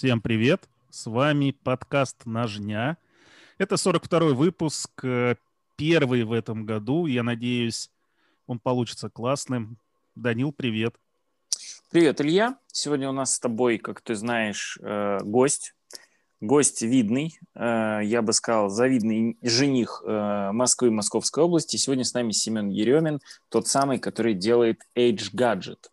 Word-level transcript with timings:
Всем 0.00 0.22
привет! 0.22 0.62
С 0.88 1.04
вами 1.04 1.54
подкаст 1.62 2.24
«Ножня». 2.24 2.96
Это 3.58 3.74
42-й 3.74 4.32
выпуск, 4.32 4.90
э, 5.04 5.34
первый 5.76 6.24
в 6.24 6.32
этом 6.32 6.64
году. 6.64 7.04
Я 7.04 7.22
надеюсь, 7.22 7.90
он 8.46 8.60
получится 8.60 9.10
классным. 9.10 9.76
Данил, 10.14 10.52
привет! 10.52 10.94
Привет, 11.90 12.18
Илья! 12.22 12.56
Сегодня 12.72 13.10
у 13.10 13.12
нас 13.12 13.34
с 13.34 13.40
тобой, 13.40 13.76
как 13.76 14.00
ты 14.00 14.14
знаешь, 14.14 14.78
э, 14.80 15.18
гость. 15.22 15.74
Гость 16.40 16.80
видный, 16.80 17.38
э, 17.54 18.00
я 18.02 18.22
бы 18.22 18.32
сказал, 18.32 18.70
завидный 18.70 19.36
жених 19.42 20.02
Москвы 20.06 20.88
и 20.88 20.92
Московской 20.92 21.44
области. 21.44 21.76
Сегодня 21.76 22.04
с 22.04 22.14
нами 22.14 22.32
Семен 22.32 22.70
Еремин, 22.70 23.20
тот 23.50 23.68
самый, 23.68 23.98
который 23.98 24.32
делает 24.32 24.80
Age 24.96 25.28
Gadget. 25.34 25.90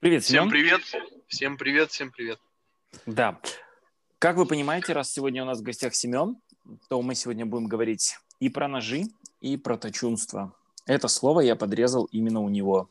Привет, 0.00 0.26
Семен. 0.26 0.42
Всем 0.42 0.50
привет. 0.50 0.80
Всем 1.28 1.56
привет, 1.56 1.90
всем 1.90 2.10
привет. 2.10 2.43
Да. 3.06 3.38
Как 4.18 4.36
вы 4.36 4.46
понимаете, 4.46 4.92
раз 4.92 5.12
сегодня 5.12 5.42
у 5.42 5.46
нас 5.46 5.60
в 5.60 5.62
гостях 5.62 5.94
Семен, 5.94 6.36
то 6.88 7.00
мы 7.02 7.14
сегодня 7.14 7.44
будем 7.44 7.66
говорить 7.66 8.16
и 8.40 8.48
про 8.48 8.68
ножи, 8.68 9.04
и 9.40 9.56
про 9.56 9.76
точунство. 9.76 10.54
Это 10.86 11.08
слово 11.08 11.40
я 11.40 11.56
подрезал 11.56 12.04
именно 12.06 12.40
у 12.40 12.48
него. 12.48 12.88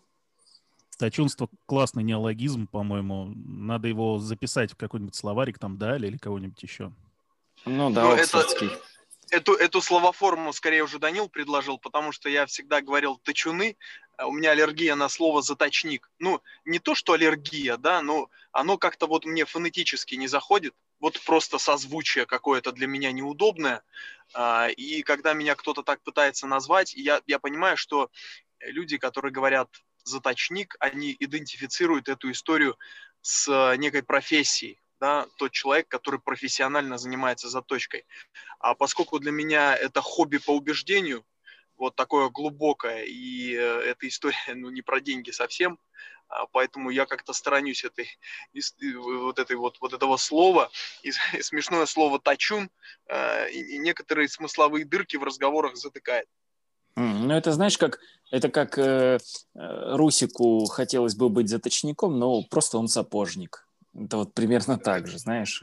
Точунство– 0.98 1.50
классный 1.66 2.04
неологизм, 2.04 2.68
по-моему. 2.68 3.34
Надо 3.36 3.88
его 3.88 4.20
записать 4.20 4.72
в 4.72 4.78
какой-нибудь 4.78 5.16
словарик 5.16 5.60
там, 5.60 5.78
да, 5.78 5.98
или 5.98 6.18
кого-нибудь 6.18 6.62
еще. 6.62 6.92
Ну 7.66 7.90
да, 7.90 8.04
ну, 8.04 8.14
это, 8.14 8.46
эту, 9.32 9.54
эту 9.54 9.82
словоформу 9.82 10.54
скорее 10.54 10.84
уже 10.84 11.00
Данил 11.00 11.30
предложил, 11.30 11.78
потому 11.78 12.12
что 12.12 12.30
я 12.30 12.46
всегда 12.46 12.82
говорил 12.82 13.18
точуны, 13.18 13.78
у 14.20 14.32
меня 14.32 14.52
аллергия 14.52 14.96
на 14.96 15.10
слово 15.10 15.42
заточник. 15.42 16.12
Ну, 16.20 16.42
не 16.66 16.80
то, 16.80 16.96
что 16.96 17.14
аллергия, 17.14 17.78
да, 17.78 18.02
но 18.02 18.30
оно 18.52 18.78
как-то 18.78 19.08
вот 19.08 19.26
мне 19.26 19.46
фонетически 19.46 20.16
не 20.16 20.28
заходит, 20.28 20.76
вот 21.00 21.20
просто 21.26 21.58
созвучие 21.58 22.26
какое-то 22.26 22.72
для 22.72 22.88
меня 22.88 23.12
неудобное. 23.12 23.84
А, 24.34 24.68
и 24.70 25.02
когда 25.04 25.34
меня 25.34 25.56
кто-то 25.56 25.84
так 25.84 26.02
пытается 26.02 26.48
назвать, 26.48 26.94
я, 26.94 27.22
я 27.28 27.40
понимаю, 27.40 27.78
что 27.78 28.10
люди, 28.60 28.98
которые 28.98 29.32
говорят 29.32 29.70
заточник, 30.04 30.76
они 30.80 31.16
идентифицируют 31.20 32.10
эту 32.10 32.32
историю 32.32 32.78
с 33.22 33.76
некой 33.78 34.04
профессией 34.04 34.80
да, 35.04 35.28
тот 35.38 35.52
человек, 35.52 35.90
который 35.90 36.22
профессионально 36.22 36.98
занимается 36.98 37.50
заточкой. 37.50 38.06
А 38.60 38.74
поскольку 38.74 39.20
для 39.20 39.32
меня 39.32 39.76
это 39.76 40.00
хобби 40.00 40.38
по 40.38 40.52
убеждению, 40.52 41.26
вот 41.84 41.96
такое 41.96 42.30
глубокое, 42.30 43.04
и 43.04 43.54
э, 43.54 43.60
эта 43.60 44.08
история, 44.08 44.38
ну, 44.56 44.70
не 44.70 44.82
про 44.82 45.00
деньги 45.00 45.32
совсем, 45.32 45.80
а 46.28 46.48
поэтому 46.48 46.90
я 46.90 47.06
как-то 47.06 47.34
сторонюсь 47.34 47.84
этой, 47.84 48.08
вот, 48.98 49.40
этой 49.40 49.56
вот, 49.56 49.78
вот 49.82 49.94
этого 49.94 50.18
слова, 50.18 50.72
и, 51.04 51.12
смешное 51.42 51.86
слово 51.86 52.20
«тачун», 52.20 52.70
и, 53.52 53.76
и 53.76 53.78
некоторые 53.78 54.30
смысловые 54.30 54.86
дырки 54.86 55.18
в 55.18 55.24
разговорах 55.24 55.76
затыкает. 55.76 56.28
Ну, 56.96 57.34
это 57.34 57.52
знаешь, 57.52 57.78
как 57.78 58.00
это 58.34 58.50
как 58.50 58.78
э, 58.78 59.18
э, 59.56 59.96
Русику 59.96 60.66
хотелось 60.66 61.16
бы 61.16 61.30
быть 61.30 61.50
заточником, 61.50 62.20
но 62.20 62.44
просто 62.44 62.78
он 62.78 62.88
сапожник. 62.88 63.68
Это 63.96 64.18
вот 64.18 64.34
примерно 64.34 64.78
так 64.80 65.08
же, 65.08 65.20
знаешь. 65.20 65.62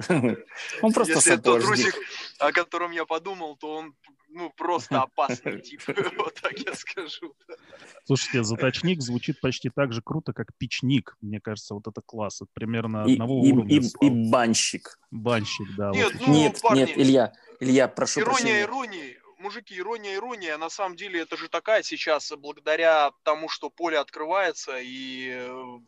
Он 0.83 0.93
просто 0.93 1.15
Если 1.15 1.31
сапожник. 1.31 1.43
тот 1.43 1.65
Русик, 1.65 1.95
о 2.39 2.53
котором 2.53 2.93
я 2.93 3.05
подумал, 3.05 3.57
то 3.57 3.75
он 3.75 3.95
ну, 4.33 4.50
просто 4.56 5.03
опасный 5.03 5.61
тип, 5.61 5.83
вот 6.19 6.34
так 6.41 6.59
я 6.59 6.75
скажу. 6.75 7.34
Слушайте, 8.05 8.45
заточник 8.45 9.02
звучит 9.02 9.41
почти 9.41 9.70
так 9.70 9.92
же 9.92 10.02
круто, 10.02 10.33
как 10.33 10.48
печник. 10.57 11.17
Мне 11.20 11.41
кажется, 11.41 11.74
вот 11.74 11.86
это 11.86 12.01
класс. 12.01 12.41
Это 12.41 12.51
примерно 12.52 13.02
одного 13.02 13.45
и, 13.45 13.52
уровня. 13.52 13.77
И, 13.77 14.07
и 14.07 14.30
банщик. 14.30 14.98
Банщик, 15.11 15.67
да. 15.77 15.91
Нет, 15.91 16.13
вот. 16.14 16.27
ну, 16.27 16.35
нет, 16.35 16.61
парни, 16.63 16.79
нет, 16.80 16.91
Илья, 16.96 17.33
Илья, 17.58 17.89
прошу 17.89 18.20
Ирония 18.20 18.36
прощения. 18.36 18.63
иронии 18.63 19.20
мужики, 19.40 19.77
ирония, 19.77 20.14
ирония, 20.14 20.56
на 20.58 20.70
самом 20.70 20.96
деле 20.96 21.20
это 21.20 21.36
же 21.36 21.48
такая 21.48 21.83
сейчас, 21.83 22.33
благодаря 22.39 23.11
тому, 23.24 23.48
что 23.48 23.70
поле 23.70 23.98
открывается 23.98 24.78
и 24.78 25.30
э, 25.30 25.78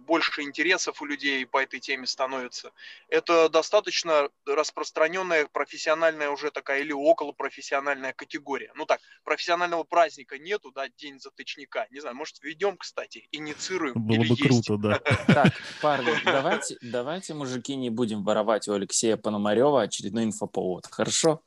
больше 0.00 0.42
интересов 0.42 1.00
у 1.00 1.06
людей 1.06 1.46
по 1.46 1.62
этой 1.62 1.80
теме 1.80 2.06
становится, 2.06 2.72
это 3.08 3.48
достаточно 3.48 4.28
распространенная 4.46 5.46
профессиональная 5.46 6.30
уже 6.30 6.50
такая 6.50 6.80
или 6.80 6.92
околопрофессиональная 6.92 8.12
категория. 8.12 8.72
Ну 8.74 8.84
так, 8.84 9.00
профессионального 9.24 9.84
праздника 9.84 10.38
нету, 10.38 10.72
да, 10.72 10.88
день 10.88 11.20
заточника. 11.20 11.86
Не 11.90 12.00
знаю, 12.00 12.16
может, 12.16 12.42
введем, 12.42 12.76
кстати, 12.76 13.28
инициируем. 13.32 13.94
Было 13.94 14.18
бы 14.18 14.24
есть. 14.24 14.42
круто, 14.42 14.76
да. 14.76 15.00
Так, 15.28 15.52
парни, 15.80 16.12
давайте, 16.24 16.76
давайте, 16.80 17.34
мужики, 17.34 17.76
не 17.76 17.90
будем 17.90 18.24
воровать 18.24 18.66
у 18.68 18.72
Алексея 18.72 19.16
Пономарева 19.16 19.82
очередной 19.82 20.24
инфоповод, 20.24 20.86
хорошо? 20.90 21.42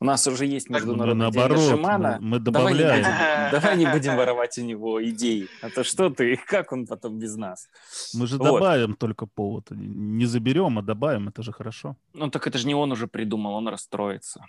У 0.00 0.04
нас 0.04 0.26
уже 0.28 0.46
есть 0.46 0.70
международный 0.70 1.26
мы, 1.26 1.32
наоборот, 1.32 1.58
день 1.58 1.70
Шимана. 1.70 2.18
Мы, 2.20 2.28
мы 2.28 2.38
добавляем. 2.38 3.02
Давай 3.02 3.16
не, 3.16 3.16
будем, 3.16 3.50
давай 3.52 3.76
не 3.76 3.86
будем 3.86 4.16
воровать 4.16 4.58
у 4.58 4.62
него 4.62 5.04
идеи. 5.04 5.48
А 5.60 5.70
то 5.70 5.82
что 5.82 6.08
ты, 6.08 6.36
как 6.46 6.72
он 6.72 6.86
потом 6.86 7.18
без 7.18 7.36
нас? 7.36 7.68
Мы 8.14 8.28
же 8.28 8.36
вот. 8.36 8.44
добавим 8.44 8.94
только 8.94 9.26
повод. 9.26 9.66
Не 9.70 10.26
заберем, 10.26 10.78
а 10.78 10.82
добавим. 10.82 11.28
Это 11.28 11.42
же 11.42 11.52
хорошо. 11.52 11.96
Ну 12.14 12.30
так 12.30 12.46
это 12.46 12.58
же 12.58 12.66
не 12.66 12.74
он 12.74 12.92
уже 12.92 13.08
придумал, 13.08 13.54
он 13.54 13.66
расстроится. 13.66 14.44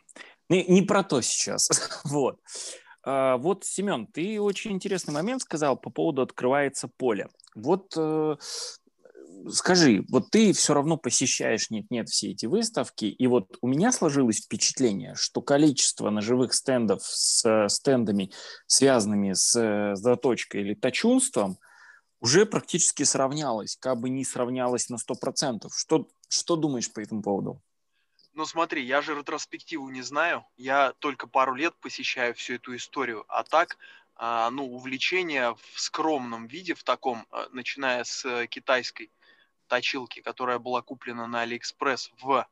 Не, 0.50 0.64
не 0.66 0.84
про 0.84 1.04
то 1.04 1.22
сейчас. 1.22 1.70
вот. 2.04 2.40
А, 3.04 3.38
вот, 3.38 3.66
Семен, 3.66 4.06
ты 4.06 4.40
очень 4.40 4.72
интересный 4.72 5.14
момент 5.14 5.42
сказал 5.42 5.78
по 5.78 5.90
поводу 5.90 6.22
«открывается 6.22 6.88
поле». 6.88 7.28
Вот 7.56 7.94
э, 7.98 8.36
скажи, 9.52 10.06
вот 10.10 10.32
ты 10.32 10.54
все 10.54 10.74
равно 10.74 10.98
посещаешь 10.98 11.70
нет-нет 11.70 12.10
все 12.10 12.32
эти 12.32 12.46
выставки, 12.46 13.06
и 13.06 13.28
вот 13.28 13.58
у 13.62 13.68
меня 13.68 13.92
сложилось 13.92 14.44
впечатление, 14.44 15.16
что 15.16 15.42
количество 15.42 16.10
ножевых 16.10 16.54
стендов 16.54 17.04
с 17.04 17.68
стендами, 17.70 18.32
связанными 18.68 19.34
с 19.34 19.56
э, 19.56 19.96
заточкой 19.96 20.62
или 20.62 20.74
точунством, 20.74 21.58
уже 22.22 22.46
практически 22.46 23.04
сравнялось, 23.04 23.78
как 23.80 24.00
бы 24.00 24.10
не 24.10 24.26
сравнялось 24.26 24.90
на 24.90 24.96
100%. 24.96 25.70
Что, 25.76 26.08
что 26.28 26.56
думаешь 26.56 26.92
по 26.92 27.00
этому 27.00 27.22
поводу? 27.22 27.62
Ну 28.34 28.46
смотри, 28.46 28.86
я 28.86 29.02
же 29.02 29.16
ретроспективу 29.16 29.90
не 29.90 30.02
знаю, 30.02 30.46
я 30.58 30.94
только 31.00 31.28
пару 31.28 31.56
лет 31.56 31.76
посещаю 31.82 32.34
всю 32.36 32.54
эту 32.54 32.76
историю, 32.76 33.26
а 33.28 33.44
так 33.44 33.78
а, 34.22 34.50
ну, 34.52 34.66
увлечение 34.66 35.56
в 35.56 35.80
скромном 35.80 36.48
виде, 36.48 36.74
в 36.74 36.84
таком, 36.84 37.26
э, 37.32 37.48
начиная 37.54 38.04
с 38.04 38.26
э, 38.26 38.48
китайской 38.48 39.12
точилки, 39.70 40.22
которая 40.22 40.60
была 40.60 40.82
куплена 40.82 41.28
на 41.28 41.42
Алиэкспресс 41.42 42.12
в 42.22 42.46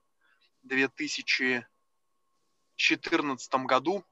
2014 0.64 3.56
году. 3.66 4.06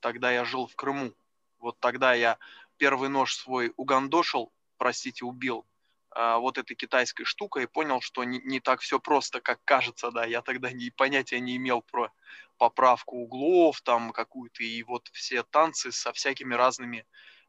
Тогда 0.00 0.30
я 0.30 0.44
жил 0.44 0.66
в 0.66 0.76
Крыму. 0.76 1.14
Вот 1.58 1.80
тогда 1.80 2.12
я 2.12 2.38
первый 2.76 3.08
нож 3.08 3.34
свой 3.36 3.72
угандошил, 3.76 4.52
простите, 4.76 5.24
убил 5.24 5.64
а, 6.10 6.38
вот 6.38 6.58
этой 6.58 6.74
китайской 6.74 7.24
штукой 7.24 7.64
и 7.64 7.66
понял, 7.66 8.00
что 8.00 8.24
не, 8.24 8.40
не 8.40 8.60
так 8.60 8.80
все 8.80 8.98
просто, 8.98 9.40
как 9.40 9.60
кажется, 9.64 10.10
да. 10.10 10.24
Я 10.24 10.42
тогда 10.42 10.72
не, 10.72 10.90
понятия 10.90 11.40
не 11.40 11.56
имел 11.56 11.82
про 11.82 12.10
поправку 12.58 13.16
углов, 13.16 13.80
там 13.82 14.12
какую-то, 14.12 14.62
и 14.62 14.82
вот 14.82 15.08
все 15.12 15.42
танцы 15.42 15.92
со 15.92 16.12
всякими 16.12 16.54
разными 16.54 17.06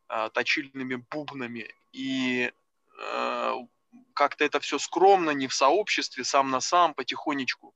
а, 0.08 0.30
точильными 0.30 1.04
бубнами. 1.10 1.74
И 1.92 2.52
а, 3.00 3.56
как-то 4.14 4.46
это 4.46 4.60
все 4.60 4.80
скромно, 4.80 5.32
не 5.32 5.48
в 5.48 5.54
сообществе, 5.54 6.24
сам 6.24 6.52
на 6.52 6.62
сам, 6.62 6.94
потихонечку. 6.94 7.74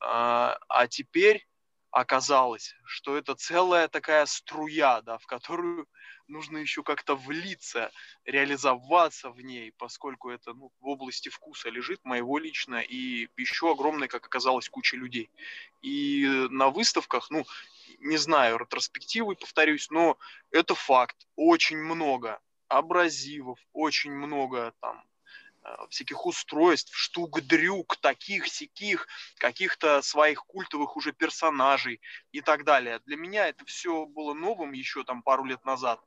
А, 0.00 0.58
а 0.68 0.86
теперь 0.88 1.46
оказалось, 1.92 2.74
что 2.84 3.16
это 3.18 3.34
целая 3.34 3.86
такая 3.86 4.24
струя, 4.24 5.02
да, 5.02 5.18
в 5.18 5.26
которую 5.26 5.86
нужно 6.26 6.56
еще 6.56 6.82
как-то 6.82 7.14
влиться, 7.14 7.90
реализоваться 8.24 9.30
в 9.30 9.40
ней, 9.42 9.72
поскольку 9.76 10.30
это 10.30 10.54
ну, 10.54 10.72
в 10.80 10.88
области 10.88 11.28
вкуса 11.28 11.68
лежит, 11.68 12.00
моего 12.04 12.38
лично, 12.38 12.80
и 12.80 13.28
еще 13.36 13.70
огромная, 13.70 14.08
как 14.08 14.24
оказалось, 14.24 14.70
куча 14.70 14.96
людей. 14.96 15.30
И 15.82 16.26
на 16.50 16.70
выставках, 16.70 17.30
ну, 17.30 17.44
не 17.98 18.16
знаю, 18.16 18.56
ретроспективы, 18.56 19.36
повторюсь, 19.36 19.90
но 19.90 20.16
это 20.50 20.74
факт, 20.74 21.16
очень 21.36 21.78
много 21.78 22.40
абразивов, 22.68 23.58
очень 23.74 24.12
много 24.12 24.72
там 24.80 25.04
всяких 25.90 26.26
устройств, 26.26 26.94
штук-дрюк, 26.94 27.96
таких, 27.96 28.48
сяких, 28.48 29.06
каких-то 29.38 30.02
своих 30.02 30.44
культовых 30.44 30.96
уже 30.96 31.12
персонажей 31.12 32.00
и 32.32 32.40
так 32.40 32.64
далее. 32.64 33.00
Для 33.06 33.16
меня 33.16 33.48
это 33.48 33.64
все 33.64 34.06
было 34.06 34.34
новым 34.34 34.72
еще 34.72 35.04
там 35.04 35.22
пару 35.22 35.44
лет 35.44 35.64
назад. 35.64 36.00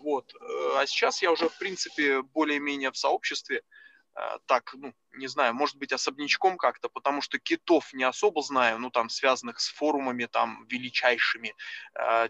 Вот. 0.00 0.34
Э, 0.34 0.78
а 0.78 0.86
сейчас 0.86 1.22
я 1.22 1.30
уже, 1.30 1.48
в 1.48 1.58
принципе, 1.58 2.22
более-менее 2.22 2.90
в 2.90 2.96
сообществе, 2.96 3.62
э, 4.14 4.38
так, 4.46 4.74
ну, 4.74 4.92
не 5.12 5.28
знаю, 5.28 5.54
может 5.54 5.76
быть, 5.76 5.92
особнячком 5.92 6.56
как-то, 6.56 6.88
потому 6.88 7.22
что 7.22 7.38
китов 7.38 7.92
не 7.92 8.04
особо 8.04 8.42
знаю, 8.42 8.78
ну, 8.78 8.90
там, 8.90 9.08
связанных 9.08 9.60
с 9.60 9.68
форумами, 9.68 10.26
там, 10.26 10.66
величайшими, 10.68 11.54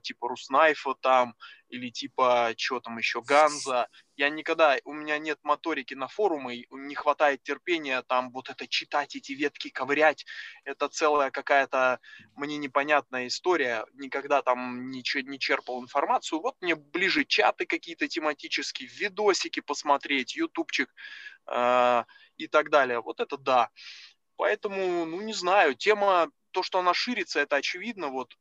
типа 0.02 0.28
Руснайфа, 0.28 0.94
там, 1.00 1.34
или 1.72 1.90
типа, 1.90 2.52
что 2.56 2.80
там 2.80 2.98
еще, 2.98 3.22
Ганза. 3.22 3.88
Я 4.16 4.28
никогда, 4.28 4.76
у 4.84 4.92
меня 4.92 5.18
нет 5.18 5.38
моторики 5.42 5.94
на 5.94 6.06
форумы, 6.06 6.66
не 6.70 6.94
хватает 6.94 7.42
терпения 7.42 8.02
там 8.02 8.30
вот 8.30 8.50
это 8.50 8.68
читать, 8.68 9.16
эти 9.16 9.32
ветки 9.32 9.70
ковырять. 9.70 10.26
Это 10.64 10.88
целая 10.88 11.30
какая-то 11.30 11.98
мне 12.36 12.58
непонятная 12.58 13.26
история. 13.26 13.86
Никогда 13.94 14.42
там 14.42 14.90
ничего 14.90 15.22
не 15.22 15.38
черпал 15.38 15.82
информацию. 15.82 16.40
Вот 16.40 16.56
мне 16.60 16.74
ближе 16.74 17.24
чаты 17.24 17.64
какие-то 17.64 18.06
тематические, 18.06 18.90
видосики 18.90 19.60
посмотреть, 19.60 20.36
ютубчик 20.36 20.94
э, 21.50 22.04
и 22.36 22.48
так 22.48 22.68
далее. 22.68 23.00
Вот 23.00 23.20
это 23.20 23.38
да. 23.38 23.70
Поэтому, 24.36 25.06
ну 25.06 25.22
не 25.22 25.32
знаю, 25.32 25.74
тема, 25.74 26.30
то, 26.50 26.62
что 26.62 26.80
она 26.80 26.92
ширится, 26.92 27.40
это 27.40 27.56
очевидно. 27.56 28.08
Вот 28.08 28.36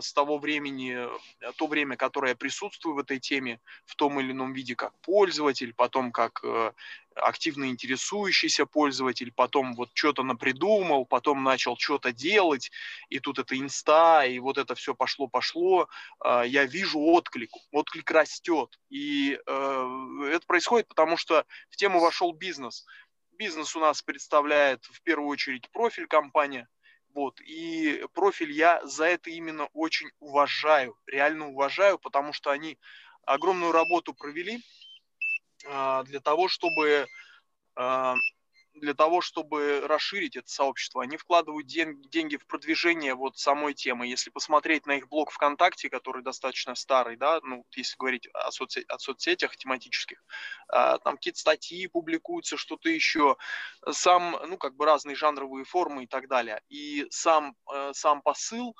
с 0.00 0.12
того 0.12 0.38
времени, 0.38 0.94
э, 0.96 1.52
то 1.56 1.66
время, 1.66 1.96
которое 1.96 2.30
я 2.30 2.36
присутствую 2.36 2.94
в 2.94 2.98
этой 2.98 3.18
теме 3.18 3.60
в 3.84 3.96
том 3.96 4.18
или 4.20 4.32
ином 4.32 4.52
виде 4.52 4.74
как 4.74 4.96
пользователь, 5.00 5.74
потом 5.74 6.12
как 6.12 6.40
э, 6.44 6.72
активно 7.14 7.68
интересующийся 7.68 8.66
пользователь, 8.66 9.32
потом 9.32 9.74
вот 9.74 9.90
что-то 9.92 10.22
напридумал, 10.22 11.06
потом 11.06 11.42
начал 11.42 11.76
что-то 11.76 12.12
делать, 12.12 12.70
и 13.08 13.18
тут 13.18 13.38
это 13.38 13.58
инста, 13.58 14.24
и 14.24 14.38
вот 14.38 14.58
это 14.58 14.74
все 14.74 14.94
пошло-пошло, 14.94 15.88
а, 16.20 16.42
я 16.42 16.64
вижу 16.64 17.00
отклик, 17.00 17.50
отклик 17.72 18.10
растет, 18.10 18.78
и 18.90 19.38
э, 19.44 20.30
это 20.32 20.46
происходит 20.46 20.88
потому, 20.88 21.16
что 21.16 21.44
в 21.70 21.76
тему 21.76 22.00
вошел 22.00 22.32
бизнес. 22.32 22.86
Бизнес 23.32 23.76
у 23.76 23.80
нас 23.80 24.02
представляет 24.02 24.84
в 24.84 25.02
первую 25.02 25.28
очередь 25.28 25.70
профиль 25.70 26.06
компания, 26.06 26.68
вот. 27.14 27.40
И 27.40 28.04
профиль 28.14 28.52
я 28.52 28.84
за 28.86 29.04
это 29.04 29.30
именно 29.30 29.66
очень 29.72 30.10
уважаю, 30.20 30.96
реально 31.06 31.48
уважаю, 31.48 31.98
потому 31.98 32.32
что 32.32 32.50
они 32.50 32.78
огромную 33.24 33.72
работу 33.72 34.14
провели 34.14 34.60
э, 35.64 36.02
для 36.06 36.20
того, 36.20 36.48
чтобы 36.48 37.06
э, 37.76 38.14
для 38.78 38.94
того, 38.94 39.20
чтобы 39.20 39.80
расширить 39.86 40.36
это 40.36 40.48
сообщество. 40.48 41.02
Они 41.02 41.16
вкладывают 41.16 41.66
ден- 41.66 42.00
деньги 42.10 42.36
в 42.36 42.46
продвижение 42.46 43.14
вот 43.14 43.38
самой 43.38 43.74
темы. 43.74 44.06
Если 44.06 44.30
посмотреть 44.30 44.86
на 44.86 44.96
их 44.96 45.08
блог 45.08 45.30
ВКонтакте, 45.30 45.90
который 45.90 46.22
достаточно 46.22 46.74
старый, 46.74 47.16
да, 47.16 47.40
ну, 47.42 47.64
если 47.74 47.96
говорить 47.98 48.28
о, 48.32 48.50
соцсетях, 48.50 48.96
о 48.96 48.98
соцсетях 48.98 49.56
тематических, 49.56 50.22
а, 50.68 50.98
там 50.98 51.16
какие-то 51.16 51.38
статьи 51.38 51.86
публикуются, 51.86 52.56
что-то 52.56 52.88
еще, 52.88 53.36
сам, 53.90 54.36
ну, 54.46 54.56
как 54.56 54.76
бы 54.76 54.84
разные 54.84 55.16
жанровые 55.16 55.64
формы 55.64 56.04
и 56.04 56.06
так 56.06 56.28
далее. 56.28 56.60
И 56.68 57.06
сам, 57.10 57.56
э, 57.72 57.92
сам 57.94 58.22
посыл 58.22 58.76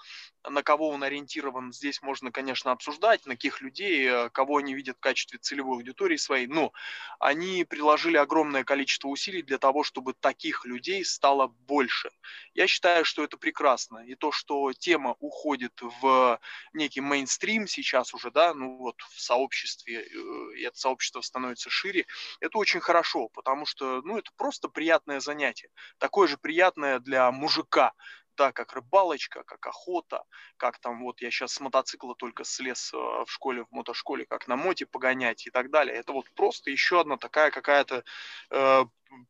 на 0.50 0.62
кого 0.62 0.88
он 0.88 1.02
ориентирован, 1.02 1.72
здесь 1.72 2.02
можно, 2.02 2.30
конечно, 2.30 2.72
обсуждать, 2.72 3.26
на 3.26 3.34
каких 3.34 3.60
людей, 3.60 4.06
э, 4.06 4.30
кого 4.30 4.58
они 4.58 4.74
видят 4.74 4.96
в 4.96 5.00
качестве 5.00 5.38
целевой 5.38 5.78
аудитории 5.78 6.16
своей, 6.16 6.46
но 6.46 6.72
они 7.18 7.64
приложили 7.64 8.16
огромное 8.16 8.64
количество 8.64 9.08
усилий 9.08 9.42
для 9.42 9.58
того, 9.58 9.84
чтобы 9.88 10.12
таких 10.12 10.66
людей 10.66 11.02
стало 11.02 11.46
больше. 11.46 12.10
Я 12.52 12.66
считаю, 12.66 13.06
что 13.06 13.24
это 13.24 13.38
прекрасно. 13.38 14.00
И 14.00 14.14
то, 14.16 14.32
что 14.32 14.74
тема 14.74 15.16
уходит 15.18 15.72
в 15.80 16.38
некий 16.74 17.00
мейнстрим 17.00 17.66
сейчас 17.66 18.12
уже, 18.12 18.30
да, 18.30 18.52
ну 18.52 18.76
вот 18.76 19.00
в 19.00 19.18
сообществе, 19.18 20.02
э, 20.02 20.56
и 20.58 20.62
это 20.62 20.78
сообщество 20.78 21.22
становится 21.22 21.70
шире, 21.70 22.04
это 22.40 22.58
очень 22.58 22.80
хорошо, 22.80 23.28
потому 23.30 23.64
что, 23.64 24.02
ну, 24.02 24.18
это 24.18 24.30
просто 24.36 24.68
приятное 24.68 25.20
занятие. 25.20 25.70
Такое 25.96 26.28
же 26.28 26.36
приятное 26.36 26.98
для 26.98 27.32
мужика, 27.32 27.94
да, 28.38 28.52
как 28.52 28.72
рыбалочка, 28.72 29.42
как 29.42 29.66
охота, 29.66 30.22
как 30.56 30.78
там 30.78 31.02
вот 31.02 31.20
я 31.20 31.30
сейчас 31.30 31.52
с 31.52 31.60
мотоцикла 31.60 32.14
только 32.14 32.44
слез 32.44 32.92
э, 32.94 32.96
в 32.96 33.26
школе, 33.28 33.64
в 33.64 33.72
мотошколе, 33.72 34.24
как 34.24 34.48
на 34.48 34.56
моте 34.56 34.86
погонять 34.86 35.46
и 35.46 35.50
так 35.50 35.70
далее. 35.70 35.96
Это 35.96 36.12
вот 36.12 36.30
просто 36.34 36.70
еще 36.70 37.00
одна 37.00 37.16
такая 37.16 37.50
какая-то 37.50 38.04
э, 38.50 38.84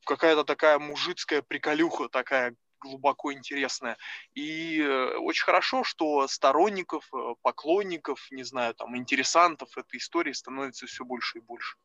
какая-то 0.05 0.45
такая 0.45 0.79
мужицкая 0.79 1.43
приколюха 1.43 2.09
такая 2.09 2.55
глубоко 2.81 3.33
интересная. 3.33 3.97
И 4.35 4.81
э, 4.81 5.17
очень 5.17 5.45
хорошо, 5.45 5.85
что 5.85 6.29
сторонников, 6.29 7.09
э, 7.13 7.35
поклонников, 7.43 8.29
не 8.31 8.45
знаю, 8.45 8.75
там, 8.75 8.97
интересантов 8.97 9.77
этой 9.77 9.99
истории 9.99 10.33
становится 10.33 10.87
все 10.87 11.05
больше 11.05 11.39
и 11.39 11.41
больше. 11.41 11.77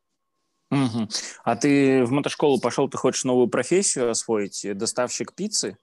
Угу. 0.72 1.08
А 1.44 1.56
ты 1.56 2.04
в 2.04 2.12
мотошколу 2.12 2.60
пошел, 2.60 2.90
ты 2.90 2.98
хочешь 2.98 3.24
новую 3.24 3.48
профессию 3.48 4.10
освоить, 4.10 4.66
доставщик 4.76 5.34
пиццы? 5.34 5.78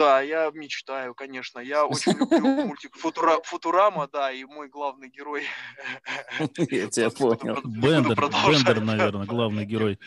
Да, 0.00 0.22
я 0.22 0.50
мечтаю, 0.54 1.14
конечно. 1.14 1.58
Я 1.58 1.84
очень 1.84 2.12
люблю 2.12 2.40
мультик 2.66 2.96
Футура, 2.96 3.38
Футурама, 3.44 4.08
да, 4.10 4.32
и 4.32 4.44
мой 4.44 4.70
главный 4.70 5.10
герой. 5.10 5.44
Я 6.56 6.86
тебя 6.90 7.10
понял. 7.10 7.60
Бендер, 7.64 8.18
Бендер, 8.18 8.80
наверное, 8.80 9.26
главный 9.26 9.66
герой. 9.66 9.98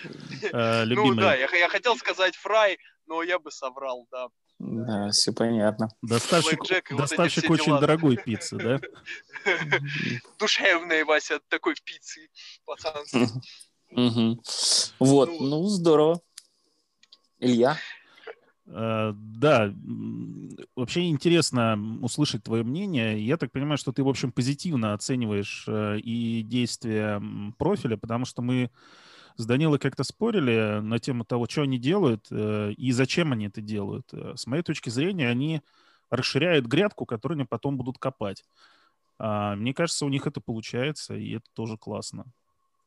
Э, 0.51 0.86
ну 0.86 1.13
да, 1.13 1.36
я, 1.36 1.69
хотел 1.69 1.95
сказать 1.95 2.36
Фрай, 2.38 2.80
но 3.06 3.22
я 3.22 3.38
бы 3.38 3.51
соврал, 3.51 4.07
да. 4.10 4.30
Да, 4.57 5.12
все 5.12 5.31
понятно. 5.31 5.90
Доставщик, 6.01 6.63
доставщик 6.98 7.48
вот 7.48 7.60
очень 7.60 7.80
дорогой 7.80 8.18
пиццы, 8.18 8.57
да? 8.57 8.81
Душевная, 10.40 11.06
Вася, 11.06 11.40
такой 11.50 11.75
пиццы. 11.75 12.31
Вот, 14.98 15.30
ну, 15.30 15.38
ну 15.40 15.68
здорово. 15.68 16.19
Илья? 17.40 17.78
Э, 18.65 19.13
да, 19.15 19.74
вообще 20.75 21.10
интересно 21.10 21.77
услышать 22.01 22.44
твое 22.44 22.63
мнение. 22.63 23.25
Я 23.25 23.38
так 23.38 23.51
понимаю, 23.51 23.77
что 23.77 23.92
ты, 23.92 24.04
в 24.04 24.10
общем, 24.10 24.31
позитивно 24.31 24.94
оцениваешь 24.94 25.65
э, 25.68 26.00
и 26.00 26.44
действия 26.44 27.21
профиля, 27.57 27.98
потому 27.98 28.25
что 28.25 28.42
мы 28.42 28.71
с 29.36 29.45
Данилой 29.45 29.80
как-то 29.80 30.04
спорили 30.04 30.80
на 30.81 31.00
тему 31.00 31.25
того, 31.25 31.48
что 31.50 31.63
они 31.63 31.80
делают 31.80 32.27
э, 32.31 32.71
и 32.74 32.92
зачем 32.92 33.31
они 33.31 33.48
это 33.48 33.62
делают. 33.62 34.13
С 34.13 34.45
моей 34.48 34.63
точки 34.63 34.89
зрения, 34.89 35.27
они 35.30 35.62
расширяют 36.09 36.68
грядку, 36.68 37.06
которую 37.06 37.38
они 37.38 37.45
потом 37.45 37.77
будут 37.77 37.98
копать. 37.98 38.44
А, 39.18 39.56
мне 39.56 39.74
кажется, 39.74 40.06
у 40.06 40.09
них 40.09 40.27
это 40.27 40.42
получается, 40.42 41.16
и 41.16 41.38
это 41.38 41.45
тоже 41.54 41.77
классно. 41.77 42.25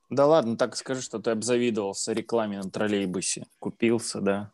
Да 0.09 0.27
ладно, 0.27 0.57
так 0.57 0.77
скажи, 0.77 1.03
что 1.03 1.19
ты 1.19 1.31
обзавидовался 1.31 2.13
рекламе 2.13 2.59
на 2.59 2.71
троллейбусе. 2.71 3.47
Купился, 3.59 4.21
да. 4.21 4.53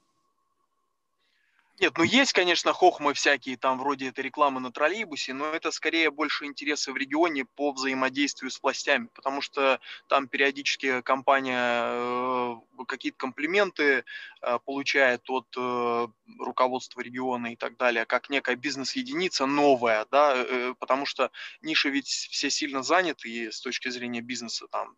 Нет, 1.82 1.98
ну 1.98 2.04
есть, 2.04 2.32
конечно, 2.32 2.72
хохмы 2.72 3.12
всякие 3.12 3.56
там 3.56 3.76
вроде 3.76 4.10
этой 4.10 4.20
рекламы 4.20 4.60
на 4.60 4.70
троллейбусе, 4.70 5.34
но 5.34 5.46
это 5.46 5.72
скорее 5.72 6.12
больше 6.12 6.44
интересы 6.44 6.92
в 6.92 6.96
регионе 6.96 7.44
по 7.44 7.72
взаимодействию 7.72 8.52
с 8.52 8.62
властями, 8.62 9.08
потому 9.12 9.40
что 9.40 9.80
там 10.06 10.28
периодически 10.28 11.00
компания 11.00 11.58
э, 11.60 12.54
какие-то 12.86 13.18
комплименты 13.18 14.04
э, 14.42 14.58
получает 14.64 15.28
от 15.28 15.48
э, 15.56 16.06
руководства 16.38 17.00
региона 17.00 17.52
и 17.52 17.56
так 17.56 17.76
далее, 17.76 18.06
как 18.06 18.30
некая 18.30 18.54
бизнес-единица 18.54 19.46
новая, 19.46 20.06
да, 20.08 20.34
э, 20.36 20.74
потому 20.78 21.04
что 21.04 21.32
ниши 21.62 21.90
ведь 21.90 22.06
все 22.06 22.48
сильно 22.48 22.84
заняты 22.84 23.28
и 23.28 23.50
с 23.50 23.60
точки 23.60 23.88
зрения 23.88 24.20
бизнеса 24.20 24.68
там 24.70 24.94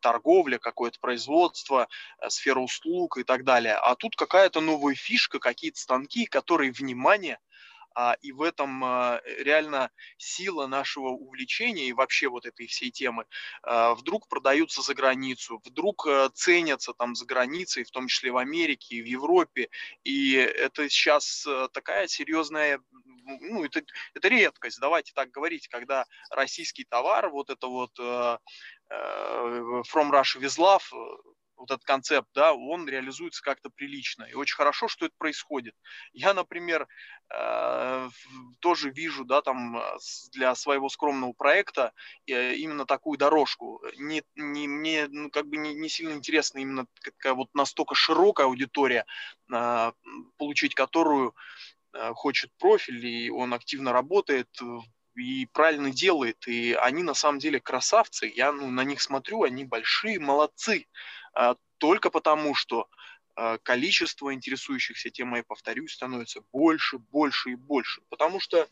торговля, 0.00 0.58
какое-то 0.58 0.98
производство, 1.00 1.88
э, 2.20 2.30
сфера 2.30 2.60
услуг 2.60 3.18
и 3.18 3.24
так 3.24 3.44
далее. 3.44 3.74
А 3.74 3.94
тут 3.94 4.16
какая-то 4.16 4.60
новая 4.60 4.94
фишка, 4.94 5.38
какие-то 5.38 5.80
станки, 5.80 6.26
которые, 6.26 6.72
внимание, 6.72 7.38
а, 7.98 8.16
и 8.20 8.30
в 8.30 8.42
этом 8.42 8.84
а, 8.84 9.20
реально 9.24 9.90
сила 10.18 10.68
нашего 10.68 11.08
увлечения 11.08 11.88
и 11.88 11.92
вообще 11.92 12.28
вот 12.28 12.46
этой 12.46 12.68
всей 12.68 12.92
темы 12.92 13.24
а, 13.64 13.96
вдруг 13.96 14.28
продаются 14.28 14.82
за 14.82 14.94
границу, 14.94 15.60
вдруг 15.64 16.06
а, 16.06 16.30
ценятся 16.32 16.92
там 16.92 17.16
за 17.16 17.26
границей, 17.26 17.82
в 17.82 17.90
том 17.90 18.06
числе 18.06 18.30
в 18.30 18.36
Америке 18.36 18.96
и 18.96 19.02
в 19.02 19.06
Европе. 19.06 19.68
И 20.04 20.34
это 20.34 20.88
сейчас 20.88 21.44
а, 21.44 21.66
такая 21.72 22.06
серьезная, 22.06 22.80
ну 23.24 23.64
это, 23.64 23.82
это 24.14 24.28
редкость, 24.28 24.78
давайте 24.78 25.12
так 25.12 25.32
говорить, 25.32 25.66
когда 25.66 26.04
российский 26.30 26.84
товар, 26.84 27.30
вот 27.30 27.50
это 27.50 27.66
вот 27.66 27.98
From 28.90 30.10
Russia 30.10 30.40
with 30.40 30.58
Love, 30.58 30.82
вот 31.58 31.70
этот 31.70 31.84
концепт, 31.84 32.28
да, 32.34 32.54
он 32.54 32.88
реализуется 32.88 33.42
как-то 33.42 33.68
прилично. 33.70 34.24
И 34.24 34.34
очень 34.34 34.56
хорошо, 34.56 34.88
что 34.88 35.06
это 35.06 35.14
происходит. 35.18 35.74
Я, 36.12 36.32
например, 36.32 36.86
э, 37.30 38.10
тоже 38.60 38.90
вижу, 38.90 39.24
да, 39.24 39.42
там 39.42 39.76
э, 39.76 39.82
для 40.32 40.54
своего 40.54 40.88
скромного 40.88 41.32
проекта 41.32 41.92
э, 42.26 42.54
именно 42.54 42.86
такую 42.86 43.18
дорожку. 43.18 43.82
Не, 43.96 44.22
не, 44.36 44.68
мне 44.68 45.08
ну, 45.08 45.30
как 45.30 45.46
бы 45.48 45.56
не, 45.56 45.74
не 45.74 45.88
сильно 45.88 46.12
интересно 46.12 46.58
именно 46.58 46.86
такая 47.02 47.34
вот 47.34 47.48
настолько 47.54 47.94
широкая 47.94 48.46
аудитория, 48.46 49.04
получить 50.36 50.74
которую 50.74 51.34
хочет 52.14 52.50
профиль, 52.58 53.04
и 53.04 53.30
он 53.30 53.54
активно 53.54 53.92
работает 53.92 54.48
и 55.18 55.46
правильно 55.46 55.90
делает. 55.90 56.46
И 56.46 56.72
они 56.74 57.02
на 57.02 57.14
самом 57.14 57.38
деле 57.38 57.60
красавцы. 57.60 58.32
Я 58.34 58.52
ну, 58.52 58.70
на 58.70 58.84
них 58.84 59.02
смотрю, 59.02 59.42
они 59.42 59.64
большие, 59.64 60.18
молодцы. 60.18 60.86
А, 61.34 61.56
только 61.78 62.10
потому, 62.10 62.54
что 62.54 62.88
а, 63.34 63.58
количество 63.58 64.32
интересующихся 64.32 65.10
темой, 65.10 65.42
повторюсь, 65.42 65.92
становится 65.92 66.40
больше, 66.52 66.98
больше 66.98 67.50
и 67.50 67.54
больше. 67.54 68.00
Потому 68.08 68.40
что 68.40 68.68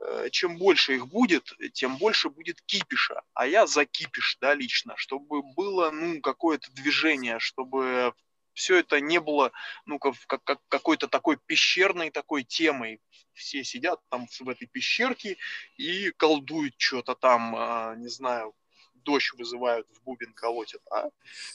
э, 0.00 0.28
чем 0.30 0.56
больше 0.58 0.94
их 0.96 1.06
будет, 1.08 1.52
тем 1.72 1.96
больше 1.98 2.28
будет 2.28 2.60
кипиша. 2.62 3.22
А 3.34 3.46
я 3.46 3.66
за 3.66 3.84
кипиш, 3.84 4.38
да, 4.40 4.54
лично, 4.54 4.94
чтобы 4.96 5.42
было, 5.54 5.90
ну, 5.90 6.20
какое-то 6.20 6.70
движение, 6.72 7.38
чтобы 7.38 8.14
все 8.54 8.78
это 8.78 9.00
не 9.00 9.20
было, 9.20 9.52
ну, 9.84 9.98
как, 9.98 10.14
как 10.26 10.60
какой-то 10.68 11.08
такой 11.08 11.36
пещерной 11.46 12.10
такой 12.10 12.44
темой. 12.44 13.00
Все 13.32 13.64
сидят 13.64 14.00
там 14.10 14.26
в 14.40 14.48
этой 14.48 14.66
пещерке 14.66 15.36
и 15.76 16.10
колдуют 16.12 16.74
что-то 16.78 17.14
там, 17.14 17.54
а, 17.56 17.94
не 17.96 18.08
знаю, 18.08 18.54
дождь 18.94 19.32
вызывают, 19.34 19.86
в 19.90 20.02
бубен 20.02 20.32
колотят. 20.32 20.80
А 20.90 21.08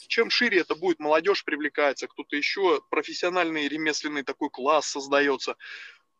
чем 0.06 0.30
шире 0.30 0.60
это 0.60 0.74
будет, 0.74 1.00
молодежь 1.00 1.44
привлекается, 1.44 2.06
кто-то 2.06 2.36
еще, 2.36 2.80
профессиональный 2.90 3.68
ремесленный 3.68 4.22
такой 4.22 4.50
класс 4.50 4.86
создается. 4.86 5.56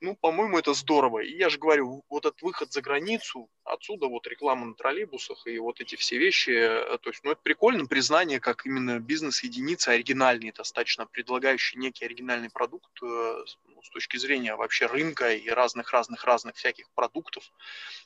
Ну, 0.02 0.16
по-моему, 0.16 0.58
это 0.58 0.72
здорово. 0.72 1.18
И 1.18 1.36
я 1.36 1.50
же 1.50 1.58
говорю, 1.58 2.04
вот 2.08 2.24
этот 2.24 2.40
выход 2.40 2.72
за 2.72 2.80
границу, 2.80 3.50
отсюда 3.64 4.06
вот 4.06 4.26
реклама 4.26 4.64
на 4.64 4.74
троллейбусах 4.74 5.46
и 5.46 5.58
вот 5.58 5.78
эти 5.82 5.96
все 5.96 6.16
вещи, 6.16 6.50
э, 6.50 6.96
то 6.98 7.10
есть, 7.10 7.22
ну, 7.22 7.32
это 7.32 7.42
прикольно, 7.42 7.84
признание, 7.84 8.40
как 8.40 8.64
именно 8.64 8.98
бизнес-единица 8.98 9.92
оригинальный, 9.92 10.52
достаточно 10.52 11.04
предлагающий 11.04 11.78
некий 11.78 12.06
оригинальный 12.06 12.48
продукт 12.48 12.90
э, 13.02 13.06
ну, 13.06 13.82
с 13.82 13.90
точки 13.90 14.16
зрения 14.16 14.56
вообще 14.56 14.86
рынка 14.86 15.34
и 15.34 15.50
разных-разных-разных 15.50 16.56
всяких 16.56 16.90
продуктов. 16.92 17.52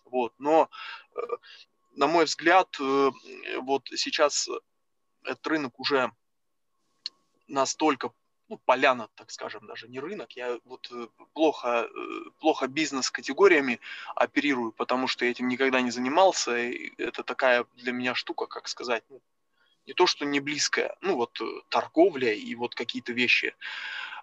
Вот. 0.04 0.32
Но 0.38 0.68
э, 1.14 1.20
на 1.92 2.08
мой 2.08 2.24
взгляд, 2.24 2.76
вот 3.60 3.88
сейчас 3.94 4.48
этот 5.22 5.46
рынок 5.46 5.78
уже 5.78 6.10
настолько 7.46 8.10
ну, 8.48 8.58
поляна, 8.64 9.08
так 9.14 9.30
скажем, 9.30 9.66
даже 9.66 9.88
не 9.88 10.00
рынок. 10.00 10.32
Я 10.32 10.58
вот 10.64 10.88
э, 10.92 11.08
плохо, 11.32 11.88
э, 11.88 12.30
плохо 12.40 12.66
бизнес-категориями 12.66 13.80
оперирую, 14.14 14.72
потому 14.72 15.06
что 15.08 15.24
я 15.24 15.30
этим 15.30 15.48
никогда 15.48 15.80
не 15.80 15.90
занимался. 15.90 16.56
И 16.58 16.92
это 16.98 17.22
такая 17.22 17.66
для 17.74 17.92
меня 17.92 18.14
штука, 18.14 18.46
как 18.46 18.68
сказать, 18.68 19.04
ну, 19.08 19.20
не 19.86 19.92
то, 19.94 20.06
что 20.06 20.24
не 20.24 20.40
близкая, 20.40 20.96
ну 21.00 21.16
вот 21.16 21.38
торговля 21.68 22.32
и 22.32 22.54
вот 22.54 22.74
какие-то 22.74 23.12
вещи. 23.12 23.54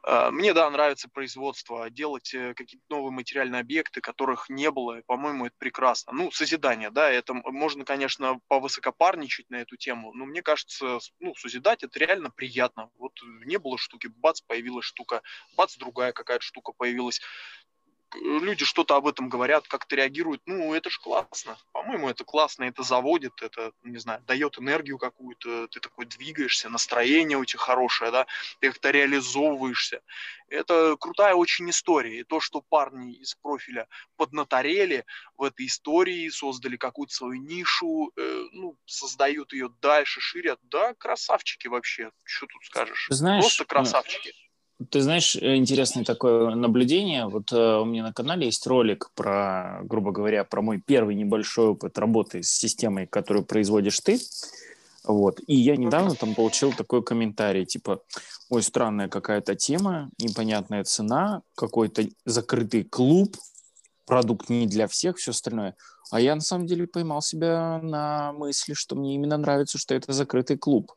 А, 0.03 0.31
мне, 0.31 0.53
да, 0.53 0.69
нравится 0.69 1.09
производство, 1.09 1.89
делать 1.89 2.33
э, 2.33 2.55
какие-то 2.55 2.85
новые 2.89 3.11
материальные 3.11 3.61
объекты, 3.61 4.01
которых 4.01 4.49
не 4.49 4.71
было, 4.71 5.01
по-моему, 5.05 5.45
это 5.45 5.55
прекрасно. 5.59 6.11
Ну, 6.13 6.31
созидание, 6.31 6.89
да, 6.89 7.11
это 7.11 7.33
можно, 7.33 7.85
конечно, 7.85 8.39
повысокопарничать 8.47 9.49
на 9.51 9.57
эту 9.57 9.77
тему, 9.77 10.11
но 10.13 10.25
мне 10.25 10.41
кажется, 10.41 10.97
ну, 11.19 11.35
созидать 11.35 11.83
это 11.83 11.99
реально 11.99 12.31
приятно. 12.31 12.89
Вот 12.97 13.13
не 13.45 13.57
было 13.57 13.77
штуки, 13.77 14.07
бац, 14.07 14.41
появилась 14.41 14.85
штука, 14.85 15.21
бац, 15.55 15.77
другая 15.77 16.13
какая-то 16.13 16.43
штука 16.43 16.71
появилась 16.75 17.21
люди 18.15 18.65
что-то 18.65 18.95
об 18.95 19.07
этом 19.07 19.29
говорят, 19.29 19.67
как-то 19.67 19.95
реагируют. 19.95 20.41
Ну, 20.45 20.73
это 20.73 20.89
же 20.89 20.99
классно. 20.99 21.57
По-моему, 21.71 22.09
это 22.09 22.23
классно, 22.23 22.65
это 22.65 22.83
заводит, 22.83 23.41
это, 23.41 23.71
не 23.83 23.97
знаю, 23.97 24.21
дает 24.27 24.57
энергию 24.57 24.97
какую-то, 24.97 25.67
ты 25.67 25.79
такой 25.79 26.05
двигаешься, 26.05 26.69
настроение 26.69 27.37
у 27.37 27.45
тебя 27.45 27.59
хорошее, 27.59 28.11
да, 28.11 28.27
ты 28.59 28.69
как-то 28.69 28.91
реализовываешься. 28.91 30.01
Это 30.49 30.97
крутая 30.99 31.35
очень 31.35 31.69
история. 31.69 32.19
И 32.19 32.23
то, 32.23 32.41
что 32.41 32.61
парни 32.61 33.13
из 33.13 33.35
профиля 33.35 33.87
поднаторели 34.17 35.05
в 35.37 35.43
этой 35.43 35.67
истории, 35.67 36.27
создали 36.29 36.75
какую-то 36.75 37.13
свою 37.13 37.41
нишу, 37.41 38.11
э, 38.17 38.45
ну, 38.51 38.77
создают 38.85 39.53
ее 39.53 39.69
дальше, 39.81 40.19
шире, 40.19 40.57
да, 40.63 40.93
красавчики 40.95 41.67
вообще. 41.67 42.11
Что 42.23 42.47
тут 42.47 42.65
скажешь? 42.65 43.07
Знаешь, 43.09 43.43
Просто 43.43 43.65
красавчики. 43.65 44.33
Ты 44.89 45.01
знаешь, 45.01 45.35
э, 45.35 45.55
интересное 45.55 46.03
такое 46.03 46.55
наблюдение. 46.55 47.27
Вот 47.27 47.51
э, 47.51 47.79
у 47.79 47.85
меня 47.85 48.03
на 48.03 48.13
канале 48.13 48.45
есть 48.45 48.65
ролик 48.65 49.11
про, 49.15 49.81
грубо 49.83 50.11
говоря, 50.11 50.43
про 50.43 50.61
мой 50.61 50.79
первый 50.79 51.15
небольшой 51.15 51.67
опыт 51.67 51.97
работы 51.97 52.41
с 52.41 52.49
системой, 52.49 53.05
которую 53.05 53.45
производишь 53.45 53.99
ты. 53.99 54.19
Вот. 55.03 55.39
И 55.47 55.55
я 55.55 55.75
недавно 55.75 56.15
там 56.15 56.35
получил 56.35 56.73
такой 56.73 57.03
комментарий, 57.03 57.65
типа, 57.65 58.01
ой, 58.49 58.63
странная 58.63 59.07
какая-то 59.07 59.55
тема, 59.55 60.09
непонятная 60.19 60.83
цена, 60.83 61.41
какой-то 61.55 62.03
закрытый 62.25 62.83
клуб, 62.83 63.35
продукт 64.05 64.49
не 64.49 64.67
для 64.67 64.87
всех, 64.87 65.17
все 65.17 65.31
остальное. 65.31 65.75
А 66.11 66.19
я 66.19 66.35
на 66.35 66.41
самом 66.41 66.67
деле 66.67 66.87
поймал 66.87 67.21
себя 67.21 67.79
на 67.81 68.33
мысли, 68.33 68.73
что 68.73 68.95
мне 68.95 69.15
именно 69.15 69.37
нравится, 69.37 69.77
что 69.77 69.95
это 69.95 70.11
закрытый 70.13 70.57
клуб. 70.57 70.91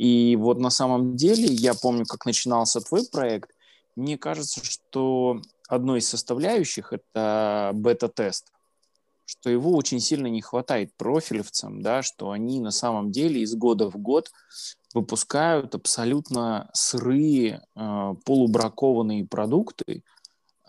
И 0.00 0.34
вот 0.36 0.58
на 0.58 0.70
самом 0.70 1.14
деле, 1.14 1.44
я 1.44 1.74
помню, 1.74 2.06
как 2.06 2.24
начинался 2.24 2.80
твой 2.80 3.06
проект, 3.06 3.50
мне 3.96 4.16
кажется, 4.16 4.64
что 4.64 5.42
одной 5.68 5.98
из 5.98 6.08
составляющих 6.08 6.94
это 6.94 7.72
бета-тест, 7.74 8.50
что 9.26 9.50
его 9.50 9.76
очень 9.76 10.00
сильно 10.00 10.28
не 10.28 10.40
хватает 10.40 10.96
профилевцам, 10.96 11.82
да, 11.82 12.02
что 12.02 12.30
они 12.30 12.60
на 12.60 12.70
самом 12.70 13.12
деле 13.12 13.42
из 13.42 13.54
года 13.54 13.90
в 13.90 13.98
год 13.98 14.32
выпускают 14.94 15.74
абсолютно 15.74 16.70
сырые, 16.72 17.62
э, 17.76 18.14
полубракованные 18.24 19.26
продукты, 19.26 20.02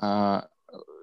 э, 0.01 0.41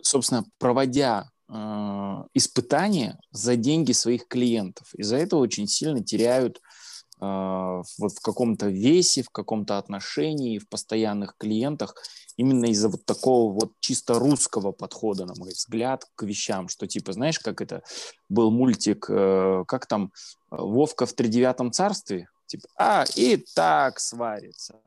собственно, 0.03 0.45
проводя 0.59 1.31
э, 1.49 2.25
испытания 2.35 3.19
за 3.31 3.57
деньги 3.57 3.93
своих 3.93 4.29
клиентов. 4.29 4.95
Из-за 4.97 5.17
этого 5.17 5.41
очень 5.41 5.67
сильно 5.67 6.05
теряют 6.05 6.61
а, 6.61 6.88
вот 7.21 8.13
в 8.13 8.21
каком-то 8.23 8.69
весе, 8.69 9.23
в 9.23 9.31
каком-то 9.31 9.79
отношении, 9.79 10.59
в 10.59 10.69
постоянных 10.69 11.37
клиентах, 11.37 11.95
именно 12.37 12.67
из-за 12.67 12.89
вот 12.89 13.05
такого 13.05 13.53
вот 13.53 13.73
чисто 13.81 14.19
русского 14.19 14.73
подхода, 14.73 15.27
на 15.27 15.35
мой 15.37 15.51
взгляд, 15.51 16.05
к 16.15 16.23
вещам, 16.23 16.69
что 16.69 16.87
типа, 16.87 17.13
знаешь, 17.13 17.41
как 17.41 17.61
это 17.61 17.83
был 18.29 18.51
мультик, 18.51 19.07
э, 19.09 19.65
как 19.67 19.87
там, 19.87 20.13
Вовка 20.51 21.05
в 21.05 21.13
тридевятом 21.13 21.73
царстве, 21.73 22.29
типа, 22.47 22.69
а, 22.77 23.05
и 23.17 23.37
так 23.55 24.01
сварится. 24.01 24.81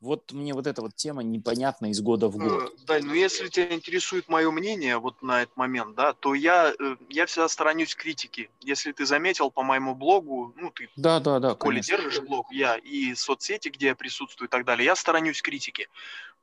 Вот 0.00 0.32
мне 0.32 0.54
вот 0.54 0.68
эта 0.68 0.80
вот 0.80 0.94
тема 0.94 1.22
непонятна 1.24 1.90
из 1.90 2.00
года 2.00 2.28
в 2.28 2.36
э, 2.36 2.38
год. 2.38 2.74
Да, 2.86 2.98
ну 3.02 3.14
если 3.14 3.48
тебя 3.48 3.74
интересует 3.74 4.28
мое 4.28 4.50
мнение 4.52 4.98
вот 4.98 5.22
на 5.22 5.42
этот 5.42 5.56
момент, 5.56 5.96
да, 5.96 6.12
то 6.12 6.34
я, 6.34 6.72
э, 6.78 6.96
я 7.08 7.26
всегда 7.26 7.48
сторонюсь 7.48 7.96
критики. 7.96 8.48
Если 8.60 8.92
ты 8.92 9.06
заметил 9.06 9.50
по 9.50 9.62
моему 9.62 9.96
блогу, 9.96 10.54
ну 10.56 10.70
ты 10.70 10.88
да, 10.96 11.18
да, 11.18 11.40
да, 11.40 11.54
Коля 11.56 11.80
держишь 11.80 12.20
блог, 12.20 12.52
я 12.52 12.76
и 12.76 13.14
соцсети, 13.14 13.68
где 13.70 13.88
я 13.88 13.96
присутствую 13.96 14.46
и 14.46 14.50
так 14.50 14.64
далее, 14.64 14.86
я 14.86 14.94
сторонюсь 14.94 15.42
критики. 15.42 15.88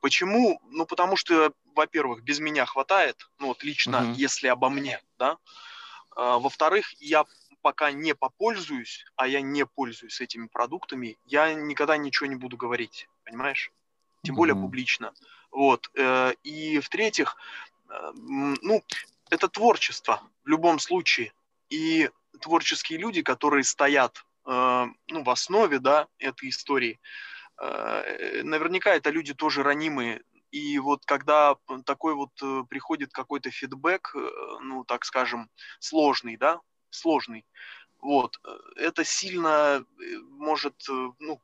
Почему? 0.00 0.60
Ну 0.70 0.84
потому 0.84 1.16
что, 1.16 1.52
во-первых, 1.74 2.22
без 2.22 2.40
меня 2.40 2.66
хватает, 2.66 3.28
ну 3.38 3.48
вот 3.48 3.64
лично, 3.64 4.02
угу. 4.02 4.12
если 4.16 4.48
обо 4.48 4.68
мне, 4.68 5.00
да. 5.18 5.38
А, 6.14 6.38
во-вторых, 6.38 6.92
я 7.00 7.24
пока 7.62 7.90
не 7.90 8.14
попользуюсь, 8.14 9.04
а 9.16 9.26
я 9.26 9.40
не 9.40 9.66
пользуюсь 9.66 10.20
этими 10.20 10.46
продуктами, 10.46 11.18
я 11.26 11.52
никогда 11.54 11.96
ничего 11.96 12.26
не 12.26 12.36
буду 12.36 12.56
говорить, 12.56 13.08
понимаешь? 13.26 13.70
Тем 14.22 14.34
более 14.34 14.54
mm-hmm. 14.54 14.62
публично. 14.62 15.12
Вот. 15.50 15.90
Э, 15.94 16.32
и 16.42 16.78
в-третьих, 16.80 17.36
э, 17.88 18.12
ну, 18.14 18.82
это 19.30 19.48
творчество 19.48 20.22
в 20.44 20.48
любом 20.48 20.78
случае. 20.78 21.32
И 21.68 22.08
творческие 22.40 22.98
люди, 22.98 23.22
которые 23.22 23.64
стоят 23.64 24.24
э, 24.46 24.86
ну, 25.08 25.22
в 25.22 25.30
основе 25.30 25.78
да, 25.78 26.06
этой 26.18 26.48
истории, 26.48 26.98
наверняка 27.58 28.94
это 28.94 29.08
люди 29.08 29.32
тоже 29.32 29.62
ранимые. 29.62 30.20
И 30.50 30.78
вот 30.78 31.06
когда 31.06 31.56
такой 31.86 32.14
вот 32.14 32.32
приходит 32.68 33.12
какой-то 33.14 33.50
фидбэк, 33.50 34.14
ну, 34.60 34.84
так 34.84 35.06
скажем, 35.06 35.48
сложный, 35.78 36.36
да, 36.36 36.60
сложный. 36.90 37.46
Вот. 38.00 38.38
Э, 38.44 38.56
это 38.76 39.04
сильно 39.04 39.84
э, 40.00 40.18
может 40.30 40.74
э, 40.88 41.08
ну, 41.18 41.40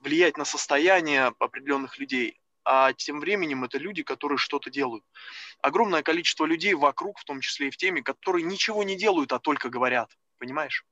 влиять 0.00 0.36
на 0.36 0.44
состояние 0.44 1.32
определенных 1.38 1.98
людей. 1.98 2.40
А 2.64 2.92
тем 2.92 3.20
временем 3.20 3.64
это 3.64 3.78
люди, 3.78 4.02
которые 4.02 4.36
что-то 4.36 4.70
делают. 4.70 5.04
Огромное 5.62 6.02
количество 6.02 6.44
людей 6.44 6.74
вокруг, 6.74 7.18
в 7.18 7.24
том 7.24 7.40
числе 7.40 7.68
и 7.68 7.70
в 7.70 7.76
теме, 7.76 8.02
которые 8.02 8.44
ничего 8.44 8.82
не 8.82 8.96
делают, 8.96 9.32
а 9.32 9.38
только 9.38 9.70
говорят. 9.70 10.10
Понимаешь? 10.38 10.84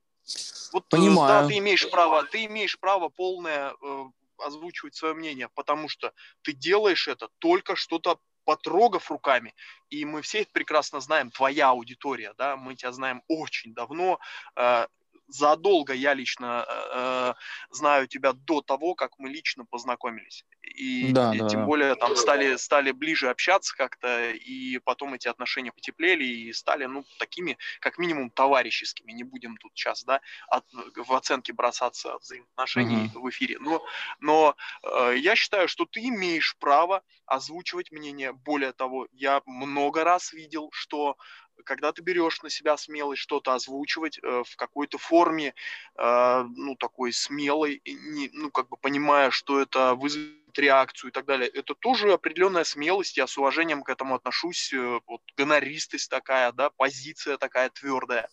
Вот 0.72 0.88
Понимаю. 0.88 1.42
да, 1.42 1.48
ты 1.48 1.58
имеешь 1.58 1.88
право, 1.90 2.24
ты 2.24 2.46
имеешь 2.46 2.78
право 2.78 3.08
полное 3.08 3.74
э, 3.80 4.04
озвучивать 4.38 4.94
свое 4.94 5.14
мнение, 5.14 5.48
потому 5.54 5.88
что 5.88 6.12
ты 6.42 6.52
делаешь 6.52 7.08
это 7.08 7.28
только 7.38 7.76
что-то 7.76 8.18
потрогав 8.44 9.10
руками, 9.10 9.54
и 9.90 10.04
мы 10.04 10.22
все 10.22 10.42
это 10.42 10.50
прекрасно 10.52 11.00
знаем, 11.00 11.30
твоя 11.30 11.70
аудитория, 11.70 12.32
да, 12.38 12.56
мы 12.56 12.76
тебя 12.76 12.92
знаем 12.92 13.22
очень 13.28 13.74
давно, 13.74 14.18
э, 14.56 14.86
задолго 15.28 15.92
я 15.92 16.14
лично 16.14 16.64
э, 16.68 17.34
знаю 17.70 18.06
тебя 18.08 18.32
до 18.32 18.60
того, 18.60 18.94
как 18.94 19.18
мы 19.18 19.28
лично 19.28 19.64
познакомились. 19.64 20.44
и, 20.62 21.12
да, 21.12 21.34
и 21.34 21.38
да, 21.38 21.48
тем 21.48 21.60
да. 21.60 21.66
более 21.66 21.94
там 21.94 22.16
стали, 22.16 22.56
стали 22.56 22.92
ближе 22.92 23.28
общаться 23.28 23.74
как-то, 23.76 24.30
и 24.30 24.78
потом 24.78 25.14
эти 25.14 25.28
отношения 25.28 25.72
потеплели 25.72 26.24
и 26.24 26.52
стали, 26.52 26.84
ну, 26.86 27.04
такими, 27.18 27.56
как 27.80 27.98
минимум, 27.98 28.30
товарищескими. 28.30 29.12
Не 29.12 29.24
будем 29.24 29.56
тут 29.56 29.72
сейчас, 29.74 30.04
да, 30.04 30.20
от, 30.48 30.64
в 30.72 31.12
оценке 31.14 31.52
бросаться 31.52 32.18
взаимоотношений 32.18 33.06
угу. 33.06 33.26
в 33.26 33.30
эфире. 33.30 33.58
Но, 33.60 33.84
но 34.20 34.56
э, 34.82 35.14
я 35.16 35.36
считаю, 35.36 35.68
что 35.68 35.84
ты 35.86 36.00
имеешь 36.08 36.56
право 36.58 37.02
озвучивать 37.26 37.90
мнение. 37.90 38.32
Более 38.32 38.72
того, 38.72 39.08
я 39.12 39.42
много 39.46 40.04
раз 40.04 40.32
видел, 40.32 40.70
что 40.72 41.16
когда 41.64 41.92
ты 41.92 42.02
берешь 42.02 42.42
на 42.42 42.50
себя 42.50 42.76
смелость 42.76 43.22
что-то 43.22 43.54
озвучивать 43.54 44.18
э, 44.22 44.42
в 44.46 44.56
какой-то 44.56 44.98
форме, 44.98 45.54
э, 45.96 46.44
ну, 46.56 46.76
такой 46.76 47.12
смелой, 47.12 47.80
не, 47.84 48.30
ну, 48.32 48.50
как 48.50 48.68
бы 48.68 48.76
понимая, 48.76 49.30
что 49.30 49.60
это 49.60 49.94
вызовет 49.94 50.58
реакцию 50.58 51.10
и 51.10 51.12
так 51.12 51.26
далее, 51.26 51.48
это 51.48 51.74
тоже 51.74 52.12
определенная 52.12 52.64
смелость, 52.64 53.16
я 53.16 53.26
с 53.26 53.36
уважением 53.38 53.82
к 53.82 53.88
этому 53.90 54.14
отношусь, 54.14 54.72
э, 54.72 55.00
вот, 55.06 55.22
гонористость 55.36 56.10
такая, 56.10 56.52
да, 56.52 56.70
позиция 56.70 57.36
такая 57.36 57.70
твердая, 57.70 58.28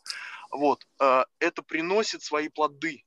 вот, 0.50 0.86
э, 1.00 1.26
это 1.40 1.64
приносит 1.64 2.24
свои 2.24 2.50
плоды, 2.50 3.04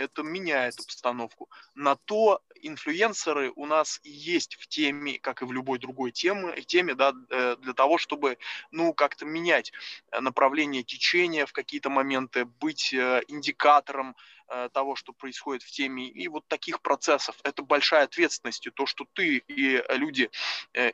это 0.00 0.22
меняет 0.22 0.78
обстановку. 0.80 1.50
На 1.74 1.94
то 1.94 2.40
инфлюенсеры 2.62 3.52
у 3.54 3.66
нас 3.66 4.00
есть 4.02 4.54
в 4.56 4.66
теме, 4.66 5.18
как 5.18 5.42
и 5.42 5.44
в 5.44 5.52
любой 5.52 5.78
другой 5.78 6.10
теме, 6.10 6.60
теме 6.62 6.94
да, 6.94 7.12
э, 7.30 7.56
для 7.56 7.74
того, 7.74 7.98
чтобы 7.98 8.38
ну, 8.70 8.94
как-то 8.94 9.26
менять 9.26 9.72
направление 10.18 10.82
течения 10.82 11.46
в 11.46 11.52
какие-то 11.52 11.90
моменты, 11.90 12.44
быть 12.44 12.92
э, 12.94 13.22
индикатором 13.28 14.16
э, 14.48 14.68
того, 14.72 14.96
что 14.96 15.12
происходит 15.12 15.62
в 15.62 15.70
теме, 15.70 16.08
и 16.08 16.28
вот 16.28 16.46
таких 16.48 16.80
процессов. 16.80 17.36
Это 17.42 17.62
большая 17.62 18.04
ответственность, 18.04 18.66
и 18.66 18.70
то, 18.70 18.86
что 18.86 19.06
ты 19.12 19.38
и 19.48 19.82
люди, 19.90 20.30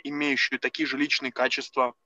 имеющие 0.05 0.59
такие 0.59 0.87
же 0.87 0.99
личные 0.99 1.33
качества, 1.33 1.95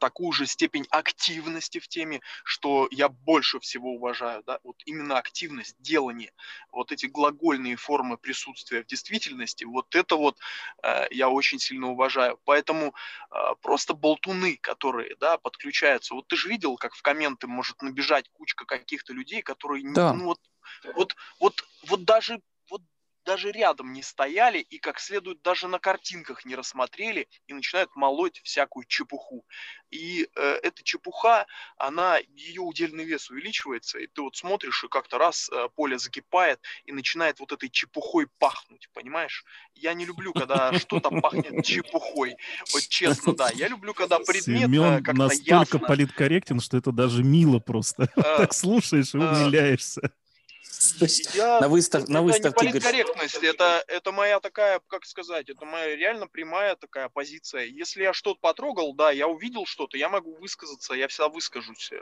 такую 0.00 0.32
же 0.32 0.46
степень 0.46 0.86
активности 0.90 1.78
в 1.78 1.88
теме, 1.88 2.20
что 2.44 2.88
я 2.90 3.08
больше 3.08 3.58
всего 3.60 3.92
уважаю, 3.94 4.42
да, 4.46 4.60
вот 4.62 4.76
именно 4.84 5.18
активность, 5.18 5.76
делание, 5.80 6.32
вот 6.70 6.92
эти 6.92 7.06
глагольные 7.06 7.76
формы 7.76 8.16
присутствия 8.16 8.82
в 8.82 8.86
действительности, 8.86 9.64
вот 9.64 9.94
это 9.94 10.16
вот 10.16 10.38
э, 10.82 11.06
я 11.10 11.28
очень 11.28 11.58
сильно 11.58 11.88
уважаю. 11.88 12.38
Поэтому 12.44 12.94
э, 13.30 13.36
просто 13.62 13.94
болтуны, 13.94 14.58
которые, 14.60 15.16
да, 15.20 15.38
подключаются, 15.38 16.14
вот 16.14 16.28
ты 16.28 16.36
же 16.36 16.48
видел, 16.48 16.76
как 16.76 16.94
в 16.94 17.02
комменты 17.02 17.46
может 17.46 17.82
набежать 17.82 18.28
кучка 18.32 18.64
каких-то 18.64 19.12
людей, 19.12 19.42
которые, 19.42 19.84
да. 19.92 20.12
ну 20.12 20.26
вот, 20.26 20.40
вот, 20.94 21.16
вот, 21.40 21.64
вот 21.88 22.04
даже 22.04 22.40
даже 23.24 23.50
рядом 23.50 23.92
не 23.92 24.02
стояли 24.02 24.58
и 24.58 24.78
как 24.78 25.00
следует 25.00 25.42
даже 25.42 25.68
на 25.68 25.78
картинках 25.78 26.44
не 26.44 26.54
рассмотрели 26.54 27.28
и 27.46 27.54
начинают 27.54 27.94
молоть 27.96 28.40
всякую 28.44 28.84
чепуху. 28.86 29.44
И 29.90 30.28
э, 30.34 30.58
эта 30.62 30.82
чепуха, 30.82 31.46
она, 31.76 32.18
ее 32.34 32.62
удельный 32.62 33.04
вес 33.04 33.30
увеличивается, 33.30 33.98
и 33.98 34.06
ты 34.06 34.22
вот 34.22 34.36
смотришь, 34.36 34.84
и 34.84 34.88
как-то 34.88 35.18
раз 35.18 35.48
э, 35.50 35.68
поле 35.74 35.98
закипает 35.98 36.60
и 36.84 36.92
начинает 36.92 37.40
вот 37.40 37.52
этой 37.52 37.70
чепухой 37.70 38.26
пахнуть, 38.38 38.88
понимаешь? 38.92 39.44
Я 39.74 39.94
не 39.94 40.04
люблю, 40.04 40.32
когда 40.32 40.72
что-то 40.78 41.10
пахнет 41.10 41.64
чепухой. 41.64 42.36
Вот 42.72 42.82
честно, 42.88 43.34
да. 43.34 43.50
Я 43.54 43.68
люблю, 43.68 43.94
когда 43.94 44.18
предмет 44.18 44.64
Семен 44.64 45.02
как-то 45.02 45.22
настолько 45.22 45.76
ясно. 45.76 45.78
политкорректен, 45.78 46.60
что 46.60 46.76
это 46.76 46.92
даже 46.92 47.22
мило 47.22 47.58
просто. 47.58 48.08
Э, 48.16 48.22
так 48.38 48.54
слушаешь 48.54 49.14
и 49.14 49.18
умиляешься. 49.18 50.12
Я, 51.34 51.60
на, 51.60 51.68
выстав, 51.68 52.08
на 52.08 52.22
выставке... 52.22 52.48
Это 52.48 52.64
не 52.64 52.72
политкорректность, 52.72 53.42
это, 53.42 53.84
это 53.88 54.12
моя 54.12 54.40
такая, 54.40 54.80
как 54.86 55.04
сказать, 55.04 55.48
это 55.48 55.64
моя 55.64 55.96
реально 55.96 56.26
прямая 56.26 56.76
такая 56.76 57.08
позиция. 57.08 57.64
Если 57.64 58.02
я 58.02 58.12
что-то 58.12 58.40
потрогал, 58.40 58.94
да, 58.94 59.10
я 59.10 59.28
увидел 59.28 59.66
что-то, 59.66 59.96
я 59.96 60.08
могу 60.08 60.36
высказаться, 60.36 60.94
я 60.94 61.08
всегда 61.08 61.28
выскажусь, 61.28 61.90
э, 61.92 61.96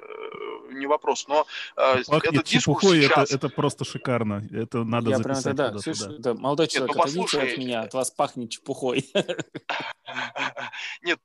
не 0.72 0.86
вопрос. 0.86 1.26
Но 1.28 1.46
э, 1.76 2.02
Пахнет 2.06 2.34
этот 2.34 2.46
дискурс 2.46 2.84
сейчас... 2.84 3.30
это, 3.30 3.46
это 3.46 3.48
просто 3.48 3.84
шикарно, 3.84 4.42
это 4.52 4.84
надо 4.84 5.10
я 5.10 5.18
записать. 5.18 5.54
Да, 5.54 5.74
да, 6.18 6.34
молодой 6.34 6.68
человек, 6.68 6.96
Нет, 6.96 7.04
ну, 7.14 7.22
отойдите 7.22 7.40
от 7.40 7.58
меня, 7.58 7.80
от 7.82 7.94
вас 7.94 8.10
пахнет 8.10 8.50
чепухой. 8.50 9.10
Нет, 11.02 11.18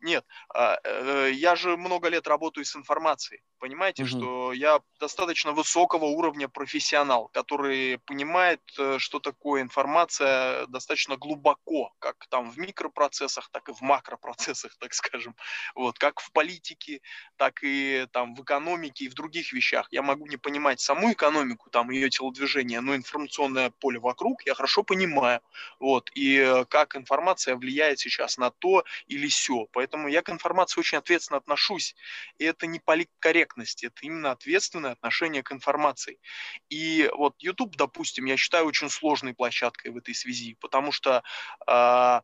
нет, 0.00 0.24
а, 0.52 0.78
э, 0.82 1.30
я 1.32 1.54
же 1.54 1.76
много 1.76 2.08
лет 2.08 2.26
работаю 2.26 2.64
с 2.64 2.74
информацией, 2.76 3.40
понимаете, 3.58 4.04
что 4.04 4.52
я 4.52 4.80
достаточно 4.98 5.52
высокого 5.52 6.06
уровня 6.06 6.48
профессионал, 6.82 7.28
который 7.32 7.98
понимает, 7.98 8.60
э, 8.76 8.98
что 8.98 9.20
такое 9.20 9.62
информация 9.62 10.66
достаточно 10.66 11.16
глубоко, 11.16 11.92
как 12.00 12.26
там 12.28 12.50
в 12.50 12.58
микропроцессах, 12.58 13.48
так 13.52 13.68
и 13.68 13.72
в 13.72 13.80
макропроцессах, 13.82 14.76
так 14.80 14.92
скажем, 14.92 15.36
вот, 15.76 15.98
как 15.98 16.20
в 16.20 16.32
политике, 16.32 17.00
так 17.36 17.60
и 17.62 18.06
там 18.12 18.34
в 18.34 18.42
экономике 18.42 19.04
и 19.04 19.08
в 19.08 19.14
других 19.14 19.52
вещах. 19.52 19.86
Я 19.92 20.02
могу 20.02 20.26
не 20.26 20.36
понимать 20.36 20.80
саму 20.80 21.12
экономику, 21.12 21.70
там 21.70 21.90
ее 21.90 22.10
телодвижение, 22.10 22.80
но 22.80 22.96
информационное 22.96 23.70
поле 23.70 24.00
вокруг 24.00 24.42
я 24.46 24.54
хорошо 24.54 24.82
понимаю, 24.82 25.40
вот, 25.78 26.10
и 26.16 26.36
э, 26.36 26.64
как 26.64 26.96
информация 26.96 27.54
влияет 27.54 28.00
сейчас 28.00 28.38
на 28.38 28.50
то 28.50 28.84
или 29.06 29.28
все. 29.28 29.66
Поэтому 29.72 30.08
я 30.08 30.22
к 30.22 30.30
информации 30.30 30.80
очень 30.80 30.98
ответственно 30.98 31.38
отношусь, 31.38 31.94
и 32.38 32.44
это 32.44 32.66
не 32.66 32.80
политкорректность, 32.80 33.84
это 33.84 34.00
именно 34.02 34.32
ответственное 34.32 34.92
отношение 34.92 35.44
к 35.44 35.52
информации. 35.52 36.18
И 36.72 37.10
вот 37.12 37.34
YouTube, 37.38 37.76
допустим, 37.76 38.24
я 38.24 38.38
считаю 38.38 38.64
очень 38.64 38.88
сложной 38.88 39.34
площадкой 39.34 39.88
в 39.90 39.98
этой 39.98 40.14
связи, 40.14 40.56
потому 40.58 40.90
что 40.90 41.22
э, 41.66 42.20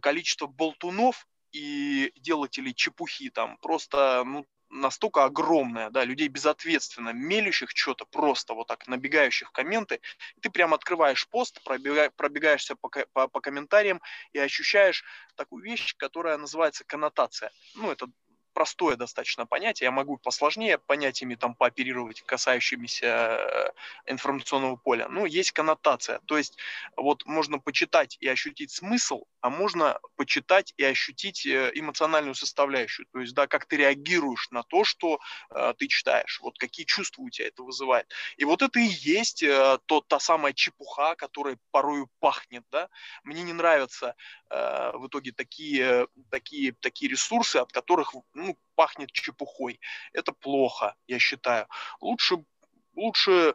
количество 0.00 0.48
болтунов 0.48 1.28
и 1.52 2.10
делателей 2.16 2.74
чепухи 2.74 3.30
там 3.30 3.56
просто 3.58 4.24
ну, 4.26 4.48
настолько 4.68 5.22
огромная, 5.22 5.90
да, 5.90 6.04
людей 6.04 6.26
безответственно, 6.26 7.10
мелющих 7.10 7.70
что-то 7.70 8.04
просто 8.04 8.54
вот 8.54 8.66
так, 8.66 8.88
набегающих 8.88 9.52
комменты, 9.52 10.00
ты 10.42 10.50
прям 10.50 10.74
открываешь 10.74 11.28
пост, 11.28 11.62
пробега, 11.62 12.10
пробегаешься 12.16 12.74
по, 12.74 12.88
по, 12.88 13.28
по 13.28 13.40
комментариям 13.40 14.00
и 14.32 14.40
ощущаешь 14.40 15.04
такую 15.36 15.62
вещь, 15.62 15.94
которая 15.96 16.36
называется 16.36 16.82
коннотация. 16.84 17.52
Ну, 17.76 17.92
это 17.92 18.08
простое 18.54 18.96
достаточно 18.96 19.46
понятие, 19.46 19.86
я 19.86 19.90
могу 19.90 20.16
посложнее 20.16 20.78
понятиями 20.78 21.34
там 21.34 21.54
пооперировать, 21.54 22.22
касающимися 22.22 23.06
э, 23.06 23.70
информационного 24.06 24.76
поля. 24.76 25.08
Ну, 25.08 25.26
есть 25.26 25.52
коннотация, 25.52 26.20
то 26.26 26.38
есть 26.38 26.56
вот 26.96 27.26
можно 27.26 27.58
почитать 27.58 28.16
и 28.20 28.28
ощутить 28.28 28.70
смысл, 28.70 29.24
а 29.40 29.50
можно 29.50 29.98
почитать 30.16 30.72
и 30.76 30.84
ощутить 30.84 31.44
э, 31.46 31.70
эмоциональную 31.74 32.34
составляющую, 32.34 33.06
то 33.12 33.20
есть, 33.20 33.34
да, 33.34 33.46
как 33.46 33.66
ты 33.66 33.76
реагируешь 33.76 34.50
на 34.50 34.62
то, 34.62 34.84
что 34.84 35.18
э, 35.50 35.74
ты 35.78 35.88
читаешь, 35.88 36.40
вот 36.40 36.58
какие 36.58 36.86
чувства 36.86 37.22
у 37.22 37.30
тебя 37.30 37.48
это 37.48 37.62
вызывает. 37.62 38.06
И 38.36 38.44
вот 38.44 38.62
это 38.62 38.78
и 38.78 38.86
есть 38.86 39.42
э, 39.42 39.78
то, 39.86 40.00
та 40.00 40.20
самая 40.20 40.52
чепуха, 40.52 41.14
которая 41.16 41.58
порою 41.70 42.08
пахнет, 42.20 42.64
да. 42.70 42.88
Мне 43.24 43.42
не 43.42 43.52
нравятся 43.52 44.14
э, 44.50 44.92
в 44.94 45.08
итоге 45.08 45.32
такие, 45.32 46.06
такие, 46.30 46.72
такие 46.72 47.10
ресурсы, 47.10 47.56
от 47.56 47.72
которых 47.72 48.14
ну, 48.34 48.43
пахнет 48.74 49.12
чепухой. 49.12 49.80
Это 50.12 50.32
плохо, 50.32 50.94
я 51.06 51.18
считаю. 51.18 51.66
Лучше, 52.00 52.44
лучше 52.94 53.54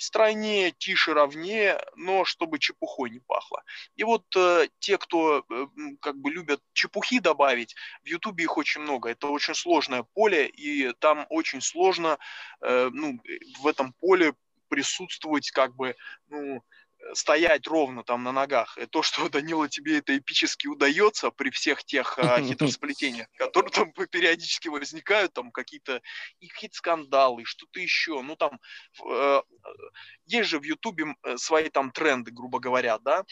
стройнее, 0.00 0.72
тише, 0.72 1.12
ровнее, 1.12 1.80
но 1.94 2.24
чтобы 2.24 2.58
чепухой 2.58 3.10
не 3.10 3.20
пахло. 3.20 3.62
И 3.96 4.04
вот 4.04 4.24
э, 4.36 4.68
те, 4.78 4.96
кто 4.98 5.44
э, 5.48 5.66
как 6.00 6.16
бы 6.16 6.30
любят 6.30 6.62
чепухи 6.72 7.20
добавить, 7.20 7.74
в 8.02 8.08
Ютубе 8.08 8.44
их 8.44 8.56
очень 8.56 8.80
много. 8.80 9.10
Это 9.10 9.28
очень 9.28 9.54
сложное 9.54 10.04
поле, 10.14 10.48
и 10.48 10.92
там 10.94 11.26
очень 11.28 11.60
сложно 11.60 12.18
э, 12.62 12.90
ну, 12.92 13.20
в 13.60 13.66
этом 13.66 13.92
поле 14.00 14.34
присутствовать 14.68 15.50
как 15.50 15.74
бы, 15.76 15.94
ну, 16.28 16.62
стоять 17.14 17.66
ровно 17.66 18.04
там 18.04 18.22
на 18.22 18.32
ногах. 18.32 18.76
И 18.78 18.86
то, 18.86 19.02
что, 19.02 19.28
Данила, 19.28 19.68
тебе 19.68 19.98
это 19.98 20.16
эпически 20.16 20.66
удается 20.66 21.30
при 21.30 21.50
всех 21.50 21.84
тех 21.84 22.18
а, 22.18 22.40
хитросплетениях, 22.42 23.28
которые 23.36 23.70
там 23.70 23.92
периодически 24.10 24.68
возникают, 24.68 25.32
там 25.32 25.50
какие-то 25.50 26.00
и 26.40 26.48
хит-скандалы, 26.48 27.44
что-то 27.44 27.80
еще. 27.80 28.22
Ну, 28.22 28.36
там 28.36 28.58
э, 29.04 29.42
есть 30.26 30.48
же 30.48 30.58
в 30.58 30.62
Ютубе 30.62 31.14
э, 31.24 31.36
свои 31.36 31.68
там 31.68 31.90
тренды, 31.90 32.30
грубо 32.30 32.58
говоря, 32.58 32.98
да, 32.98 33.24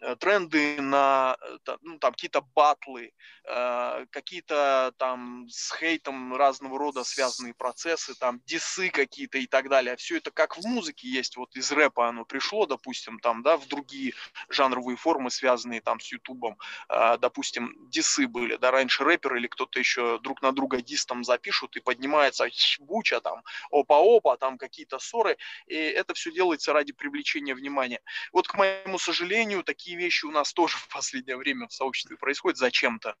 э, 0.00 0.16
тренды 0.16 0.80
на, 0.80 1.36
э, 1.40 1.76
ну, 1.82 1.98
там 1.98 2.12
какие-то 2.12 2.42
батлы, 2.54 3.12
э, 3.44 4.06
какие-то 4.10 4.92
там 4.98 5.46
с 5.48 5.74
хейтом 5.76 6.34
разного 6.34 6.78
рода 6.78 7.04
связанные 7.04 7.54
процессы, 7.54 8.14
там 8.14 8.40
дисы 8.46 8.88
какие-то 8.90 9.38
и 9.38 9.46
так 9.46 9.68
далее. 9.68 9.96
Все 9.96 10.16
это 10.16 10.30
как 10.30 10.56
в 10.56 10.66
музыке 10.66 11.08
есть, 11.08 11.36
вот 11.36 11.54
из 11.56 11.70
рэпа 11.72 12.08
оно 12.08 12.24
пришло, 12.24 12.66
допустим, 12.66 13.15
допустим, 13.16 13.20
там, 13.20 13.42
да, 13.42 13.56
в 13.56 13.66
другие 13.68 14.14
жанровые 14.48 14.96
формы, 14.96 15.30
связанные 15.30 15.80
там 15.80 16.00
с 16.00 16.12
Ютубом, 16.12 16.58
э, 16.88 17.18
допустим, 17.18 17.74
дисы 17.90 18.26
были, 18.26 18.56
да, 18.56 18.70
раньше 18.70 19.04
рэперы 19.04 19.38
или 19.38 19.46
кто-то 19.46 19.78
еще 19.78 20.18
друг 20.20 20.42
на 20.42 20.52
друга 20.52 20.80
дис 20.80 21.06
запишут 21.22 21.76
и 21.76 21.80
поднимается 21.80 22.46
буча 22.80 23.20
там, 23.20 23.42
опа-опа, 23.70 24.36
там 24.36 24.58
какие-то 24.58 24.98
ссоры, 24.98 25.36
и 25.66 25.74
это 25.74 26.14
все 26.14 26.32
делается 26.32 26.72
ради 26.72 26.92
привлечения 26.92 27.54
внимания. 27.54 28.00
Вот, 28.32 28.48
к 28.48 28.54
моему 28.54 28.98
сожалению, 28.98 29.62
такие 29.62 29.96
вещи 29.96 30.26
у 30.26 30.30
нас 30.30 30.52
тоже 30.52 30.76
в 30.76 30.88
последнее 30.88 31.36
время 31.36 31.66
в 31.68 31.72
сообществе 31.72 32.16
происходят 32.16 32.58
зачем-то. 32.58 33.14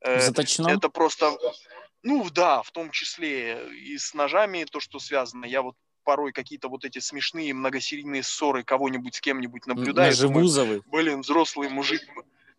Э, 0.00 0.20
Заточено? 0.20 0.70
Это 0.70 0.88
просто, 0.88 1.36
ну 2.02 2.30
да, 2.30 2.62
в 2.62 2.70
том 2.70 2.90
числе 2.90 3.68
и 3.74 3.98
с 3.98 4.14
ножами 4.14 4.64
то, 4.64 4.80
что 4.80 4.98
связано. 4.98 5.46
Я 5.46 5.62
вот 5.62 5.76
порой 6.06 6.32
какие-то 6.32 6.68
вот 6.68 6.84
эти 6.84 7.00
смешные 7.00 7.52
многосерийные 7.52 8.22
ссоры 8.22 8.62
кого-нибудь 8.62 9.16
с 9.16 9.20
кем-нибудь 9.20 9.66
наблюдаю. 9.66 10.08
Ножевузовы. 10.08 10.82
Блин, 10.86 11.22
взрослые 11.22 11.68
мужики. 11.68 12.06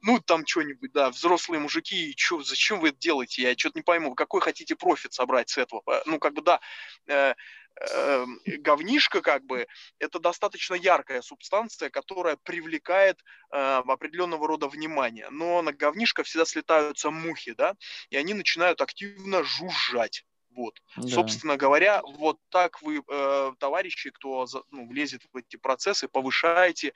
Ну, 0.02 0.20
там 0.20 0.46
что-нибудь, 0.46 0.92
да, 0.92 1.10
взрослые 1.10 1.60
мужики, 1.60 2.14
чё, 2.16 2.44
зачем 2.44 2.80
вы 2.82 2.90
это 2.90 3.00
делаете? 3.00 3.42
Я 3.42 3.58
что-то 3.58 3.80
не 3.80 3.84
пойму, 3.84 4.16
какой 4.16 4.42
хотите 4.42 4.76
профит 4.76 5.14
собрать 5.14 5.50
с 5.50 5.58
этого? 5.58 5.82
Ну, 6.06 6.20
как 6.20 6.34
бы, 6.34 6.42
да, 6.42 6.60
э, 7.08 7.34
э, 7.80 8.26
говнишко, 8.60 9.22
как 9.22 9.44
бы, 9.46 9.66
это 9.98 10.20
достаточно 10.20 10.76
яркая 10.76 11.22
субстанция, 11.22 11.90
которая 11.90 12.36
привлекает 12.36 13.24
э, 13.52 13.82
определенного 13.88 14.48
рода 14.48 14.68
внимание. 14.68 15.30
Но 15.32 15.62
на 15.62 15.72
говнишко 15.72 16.24
всегда 16.24 16.46
слетаются 16.46 17.10
мухи, 17.10 17.54
да, 17.54 17.76
и 18.12 18.18
они 18.18 18.34
начинают 18.34 18.82
активно 18.82 19.44
жужжать. 19.44 20.26
Вот. 20.58 20.82
Да. 20.96 21.08
Собственно 21.08 21.56
говоря, 21.56 22.02
вот 22.04 22.39
так 22.50 22.82
вы, 22.82 23.04
э, 23.08 23.52
товарищи, 23.60 24.10
кто 24.10 24.48
ну, 24.72 24.88
влезет 24.88 25.22
в 25.32 25.38
эти 25.38 25.56
процессы, 25.56 26.08
повышаете 26.08 26.93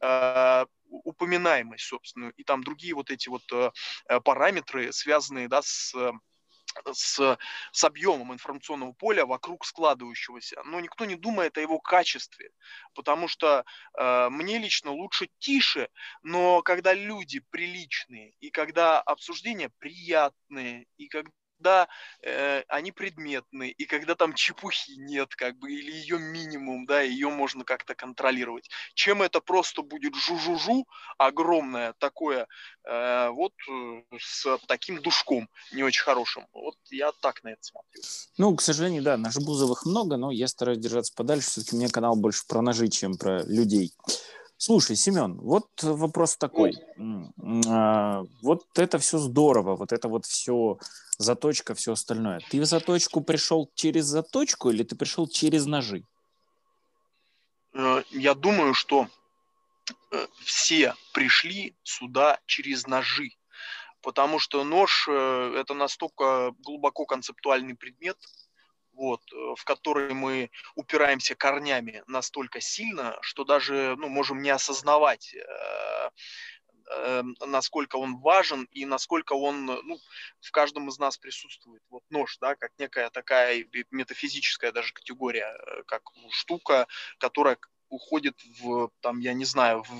э, 0.00 0.66
упоминаемость, 0.90 1.84
собственно, 1.84 2.32
и 2.36 2.42
там 2.42 2.64
другие 2.64 2.94
вот 2.94 3.10
эти 3.10 3.28
вот 3.28 3.42
э, 3.52 3.70
э 4.08 4.20
параметры, 4.20 4.92
связанные, 4.92 5.46
да, 5.46 5.62
с 5.62 5.94
с, 6.92 7.38
с 7.72 7.84
объемом 7.84 8.32
информационного 8.32 8.92
поля 8.92 9.24
вокруг 9.24 9.64
складывающегося. 9.64 10.60
Но 10.64 10.80
никто 10.80 11.04
не 11.04 11.14
думает 11.14 11.56
о 11.56 11.60
его 11.60 11.78
качестве, 11.78 12.50
потому 12.94 13.28
что 13.28 13.64
э, 13.96 14.28
мне 14.30 14.58
лично 14.58 14.90
лучше 14.90 15.28
тише, 15.38 15.88
но 16.22 16.62
когда 16.62 16.92
люди 16.92 17.40
приличные, 17.50 18.34
и 18.40 18.50
когда 18.50 19.00
обсуждения 19.00 19.70
приятные, 19.78 20.86
и 20.98 21.08
когда 21.08 21.30
когда 21.56 21.88
э, 22.22 22.62
они 22.68 22.92
предметны, 22.92 23.70
и 23.70 23.84
когда 23.86 24.14
там 24.14 24.34
чепухи 24.34 24.92
нет, 24.96 25.34
как 25.34 25.56
бы, 25.58 25.72
или 25.72 25.90
ее 25.90 26.18
минимум, 26.18 26.86
да, 26.86 27.00
ее 27.00 27.30
можно 27.30 27.64
как-то 27.64 27.94
контролировать. 27.94 28.68
Чем 28.94 29.22
это 29.22 29.40
просто 29.40 29.82
будет 29.82 30.14
жу-жу-жу 30.14 30.86
огромное 31.18 31.94
такое, 31.98 32.46
э, 32.84 33.28
вот 33.30 33.52
э, 33.68 34.02
с 34.18 34.58
таким 34.66 35.00
душком 35.02 35.48
не 35.72 35.82
очень 35.82 36.02
хорошим. 36.02 36.46
Вот 36.52 36.76
я 36.90 37.12
так 37.20 37.42
на 37.42 37.48
это 37.48 37.62
смотрю. 37.62 38.02
Ну, 38.38 38.54
к 38.56 38.62
сожалению, 38.62 39.02
да, 39.02 39.16
ножебузовых 39.16 39.86
много, 39.86 40.16
но 40.16 40.30
я 40.30 40.48
стараюсь 40.48 40.78
держаться 40.78 41.12
подальше. 41.14 41.50
Все-таки 41.50 41.76
меня 41.76 41.88
канал 41.88 42.16
больше 42.16 42.46
про 42.46 42.62
ножи, 42.62 42.88
чем 42.88 43.16
про 43.16 43.42
людей. 43.44 43.92
Слушай, 44.58 44.96
Семен, 44.96 45.36
вот 45.36 45.68
вопрос 45.82 46.36
такой. 46.36 46.72
А, 47.68 48.24
вот 48.42 48.66
это 48.78 48.98
все 48.98 49.18
здорово, 49.18 49.76
вот 49.76 49.92
это 49.92 50.08
вот 50.08 50.24
все 50.24 50.78
заточка, 51.18 51.74
все 51.74 51.92
остальное. 51.92 52.40
Ты 52.50 52.60
в 52.60 52.64
заточку 52.64 53.20
пришел 53.20 53.70
через 53.74 54.06
заточку 54.06 54.70
или 54.70 54.82
ты 54.82 54.96
пришел 54.96 55.28
через 55.28 55.66
ножи? 55.66 56.04
Э, 57.74 58.02
я 58.10 58.34
думаю, 58.34 58.72
что 58.72 59.08
э, 60.10 60.26
все 60.44 60.94
пришли 61.12 61.74
сюда 61.82 62.40
через 62.46 62.86
ножи, 62.86 63.32
потому 64.00 64.38
что 64.38 64.64
нож 64.64 65.06
э, 65.08 65.52
это 65.56 65.74
настолько 65.74 66.52
глубоко 66.60 67.04
концептуальный 67.04 67.74
предмет, 67.74 68.16
вот, 68.96 69.22
э, 69.32 69.54
в 69.56 69.64
который 69.64 70.12
мы 70.14 70.50
упираемся 70.74 71.34
корнями 71.34 72.02
настолько 72.06 72.60
сильно, 72.60 73.16
что 73.20 73.44
даже 73.44 73.94
ну, 73.98 74.08
можем 74.08 74.42
не 74.42 74.50
осознавать, 74.50 75.34
э, 75.34 76.10
э, 76.90 77.22
насколько 77.46 77.96
он 77.96 78.18
важен 78.18 78.64
и 78.72 78.86
насколько 78.86 79.34
он 79.34 79.66
ну, 79.66 79.98
в 80.40 80.50
каждом 80.50 80.88
из 80.88 80.98
нас 80.98 81.18
присутствует. 81.18 81.82
Вот 81.90 82.02
нож, 82.10 82.38
да, 82.38 82.54
как 82.56 82.72
некая 82.78 83.10
такая 83.10 83.66
метафизическая 83.90 84.72
даже 84.72 84.92
категория, 84.92 85.54
э, 85.54 85.82
как 85.86 86.02
штука, 86.30 86.86
которая 87.18 87.58
уходит 87.88 88.38
в, 88.60 88.90
там, 89.00 89.20
я 89.20 89.32
не 89.32 89.44
знаю, 89.44 89.82
в, 89.82 89.90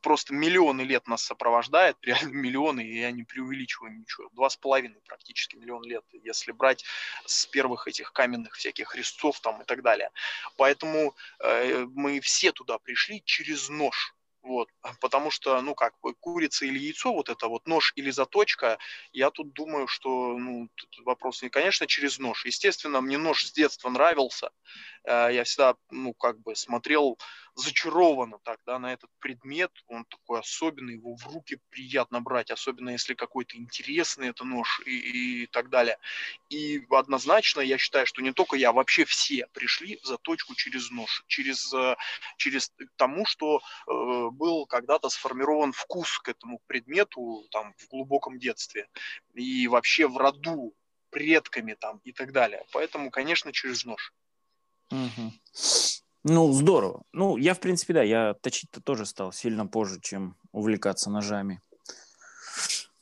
просто 0.00 0.34
миллионы 0.34 0.82
лет 0.82 1.06
нас 1.06 1.22
сопровождает, 1.22 1.96
реально 2.02 2.34
миллионы, 2.34 2.80
и 2.80 2.98
я 2.98 3.10
не 3.10 3.22
преувеличиваю 3.22 3.98
ничего, 3.98 4.28
два 4.32 4.50
с 4.50 4.56
половиной 4.56 5.00
практически 5.06 5.56
миллион 5.56 5.84
лет, 5.84 6.04
если 6.12 6.52
брать 6.52 6.84
с 7.24 7.46
первых 7.46 7.88
этих 7.88 8.12
каменных 8.12 8.54
всяких 8.54 8.94
резцов 8.94 9.40
там 9.40 9.62
и 9.62 9.64
так 9.64 9.82
далее. 9.82 10.10
Поэтому 10.56 11.14
э, 11.40 11.86
мы 11.94 12.20
все 12.20 12.52
туда 12.52 12.78
пришли 12.78 13.22
через 13.24 13.68
нож, 13.68 14.15
вот, 14.46 14.68
потому 15.00 15.30
что, 15.30 15.60
ну 15.60 15.74
как, 15.74 15.94
курица 16.20 16.66
или 16.66 16.78
яйцо, 16.78 17.12
вот 17.12 17.28
это 17.28 17.48
вот 17.48 17.66
нож 17.66 17.92
или 17.96 18.10
заточка, 18.10 18.78
я 19.12 19.30
тут 19.30 19.52
думаю, 19.52 19.86
что, 19.88 20.38
ну, 20.38 20.68
тут 20.74 21.04
вопрос 21.04 21.42
не, 21.42 21.48
конечно, 21.50 21.86
через 21.86 22.18
нож. 22.18 22.46
Естественно, 22.46 23.00
мне 23.00 23.18
нож 23.18 23.44
с 23.44 23.52
детства 23.52 23.90
нравился. 23.90 24.50
Э, 25.04 25.28
я 25.32 25.44
всегда, 25.44 25.76
ну, 25.90 26.14
как 26.14 26.40
бы 26.40 26.54
смотрел 26.54 27.18
зачарована 27.56 28.38
так, 28.44 28.60
да, 28.66 28.78
на 28.78 28.92
этот 28.92 29.10
предмет, 29.18 29.72
он 29.88 30.04
такой 30.04 30.40
особенный, 30.40 30.94
его 30.94 31.16
в 31.16 31.26
руки 31.26 31.58
приятно 31.70 32.20
брать, 32.20 32.50
особенно 32.50 32.90
если 32.90 33.14
какой-то 33.14 33.56
интересный 33.56 34.28
это 34.28 34.44
нож 34.44 34.80
и, 34.84 35.42
и 35.42 35.46
так 35.46 35.70
далее. 35.70 35.98
И 36.50 36.86
однозначно 36.90 37.60
я 37.60 37.78
считаю, 37.78 38.06
что 38.06 38.22
не 38.22 38.32
только 38.32 38.56
я, 38.56 38.72
вообще 38.72 39.06
все 39.06 39.46
пришли 39.52 39.98
в 40.02 40.06
заточку 40.06 40.54
через 40.54 40.90
нож, 40.90 41.24
через, 41.26 41.72
э, 41.72 41.96
через 42.36 42.72
тому, 42.96 43.24
что 43.24 43.58
э, 43.58 44.30
был 44.32 44.66
когда-то 44.66 45.08
сформирован 45.08 45.72
вкус 45.72 46.18
к 46.18 46.28
этому 46.28 46.60
предмету 46.66 47.46
там 47.50 47.74
в 47.78 47.88
глубоком 47.88 48.38
детстве 48.38 48.88
и 49.34 49.66
вообще 49.66 50.06
в 50.06 50.18
роду 50.18 50.74
предками 51.10 51.72
там 51.72 52.00
и 52.04 52.12
так 52.12 52.32
далее. 52.32 52.66
Поэтому, 52.72 53.10
конечно, 53.10 53.50
через 53.50 53.86
нож. 53.86 54.12
Угу. 54.90 55.32
Ну, 56.28 56.50
здорово. 56.50 57.04
Ну, 57.12 57.36
я, 57.36 57.54
в 57.54 57.60
принципе, 57.60 57.94
да, 57.94 58.02
я 58.02 58.34
точить-то 58.34 58.80
тоже 58.80 59.06
стал 59.06 59.30
сильно 59.30 59.64
позже, 59.64 60.00
чем 60.00 60.36
увлекаться 60.50 61.08
ножами. 61.08 61.62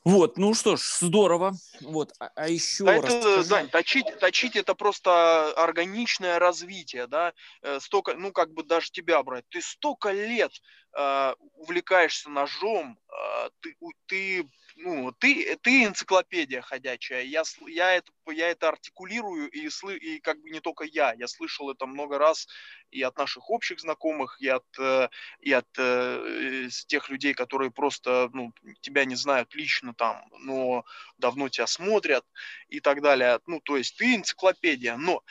Вот, 0.04 0.36
ну 0.36 0.52
что 0.52 0.76
ж, 0.76 0.82
здорово. 1.00 1.54
Вот, 1.80 2.12
а, 2.20 2.30
а 2.36 2.48
еще 2.50 2.84
да, 2.84 3.00
раз. 3.00 3.14
Это, 3.14 3.48
Дань, 3.48 3.70
точить, 3.70 4.04
точить 4.20 4.56
это 4.56 4.74
просто 4.74 5.54
органичное 5.54 6.38
развитие, 6.38 7.06
да. 7.06 7.32
Э, 7.62 7.80
столько, 7.80 8.12
ну 8.12 8.30
как 8.30 8.52
бы 8.52 8.62
даже 8.62 8.90
тебя 8.90 9.22
брать. 9.22 9.46
Ты 9.48 9.62
столько 9.62 10.12
лет 10.12 10.52
э, 10.96 11.34
увлекаешься 11.54 12.30
ножом, 12.30 12.98
э, 13.08 13.50
ты, 13.60 13.76
ты 14.06 14.48
ну, 14.76 15.12
ты, 15.12 15.56
ты 15.62 15.84
энциклопедия 15.84 16.60
ходячая. 16.60 17.22
Я, 17.22 17.44
я, 17.68 17.92
это, 17.92 18.10
я 18.32 18.48
это 18.48 18.68
артикулирую, 18.68 19.48
и, 19.48 19.68
сл, 19.68 19.90
и 19.90 20.18
как 20.18 20.40
бы 20.40 20.50
не 20.50 20.60
только 20.60 20.84
я. 20.84 21.12
Я 21.12 21.28
слышал 21.28 21.70
это 21.70 21.86
много 21.86 22.18
раз 22.18 22.48
и 22.90 23.02
от 23.02 23.16
наших 23.16 23.50
общих 23.50 23.80
знакомых, 23.80 24.40
и 24.40 24.48
от, 24.48 24.64
э, 24.78 25.08
и 25.40 25.52
от 25.52 25.68
э, 25.78 26.68
тех 26.86 27.08
людей, 27.08 27.34
которые 27.34 27.70
просто 27.70 28.30
ну, 28.32 28.52
тебя 28.80 29.04
не 29.04 29.14
знают 29.14 29.54
лично 29.54 29.94
там, 29.94 30.24
но 30.40 30.84
давно 31.18 31.48
тебя 31.48 31.66
смотрят 31.66 32.24
и 32.68 32.80
так 32.80 33.00
далее. 33.00 33.40
Ну, 33.46 33.60
то 33.60 33.76
есть 33.76 33.96
ты 33.96 34.16
энциклопедия, 34.16 34.96
но 34.96 35.22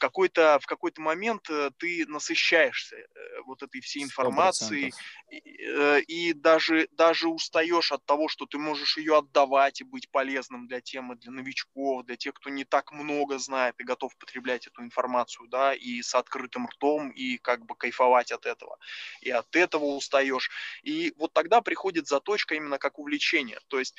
какой-то 0.00 0.58
в 0.60 0.66
какой-то 0.66 1.00
момент 1.00 1.48
э, 1.50 1.70
ты 1.78 2.06
насыщаешься 2.08 2.96
э, 2.96 3.06
вот 3.44 3.62
этой 3.62 3.80
всей 3.80 4.02
информацией 4.02 4.92
и, 5.30 5.38
э, 5.62 6.00
и 6.00 6.32
даже 6.32 6.88
даже 6.92 7.28
устаешь 7.28 7.92
от 7.92 8.04
того, 8.06 8.26
что 8.26 8.46
ты 8.46 8.58
можешь 8.58 8.96
ее 8.96 9.18
отдавать 9.18 9.80
и 9.80 9.84
быть 9.84 10.10
полезным 10.10 10.66
для 10.66 10.80
темы, 10.80 11.16
для 11.16 11.30
новичков, 11.30 12.04
для 12.04 12.16
тех, 12.16 12.34
кто 12.34 12.50
не 12.50 12.64
так 12.64 12.90
много 12.92 13.38
знает 13.38 13.74
и 13.78 13.84
готов 13.84 14.16
потреблять 14.16 14.66
эту 14.66 14.82
информацию, 14.82 15.46
да, 15.48 15.74
и 15.74 16.02
с 16.02 16.14
открытым 16.14 16.66
ртом 16.66 17.10
и 17.10 17.36
как 17.36 17.64
бы 17.66 17.76
кайфовать 17.76 18.32
от 18.32 18.46
этого. 18.46 18.78
И 19.20 19.30
от 19.30 19.54
этого 19.54 19.84
устаешь. 19.84 20.50
И 20.82 21.12
вот 21.16 21.32
тогда 21.34 21.60
приходит 21.60 22.08
заточка 22.08 22.54
именно 22.54 22.78
как 22.78 22.98
увлечение. 22.98 23.60
То 23.68 23.78
есть 23.78 23.94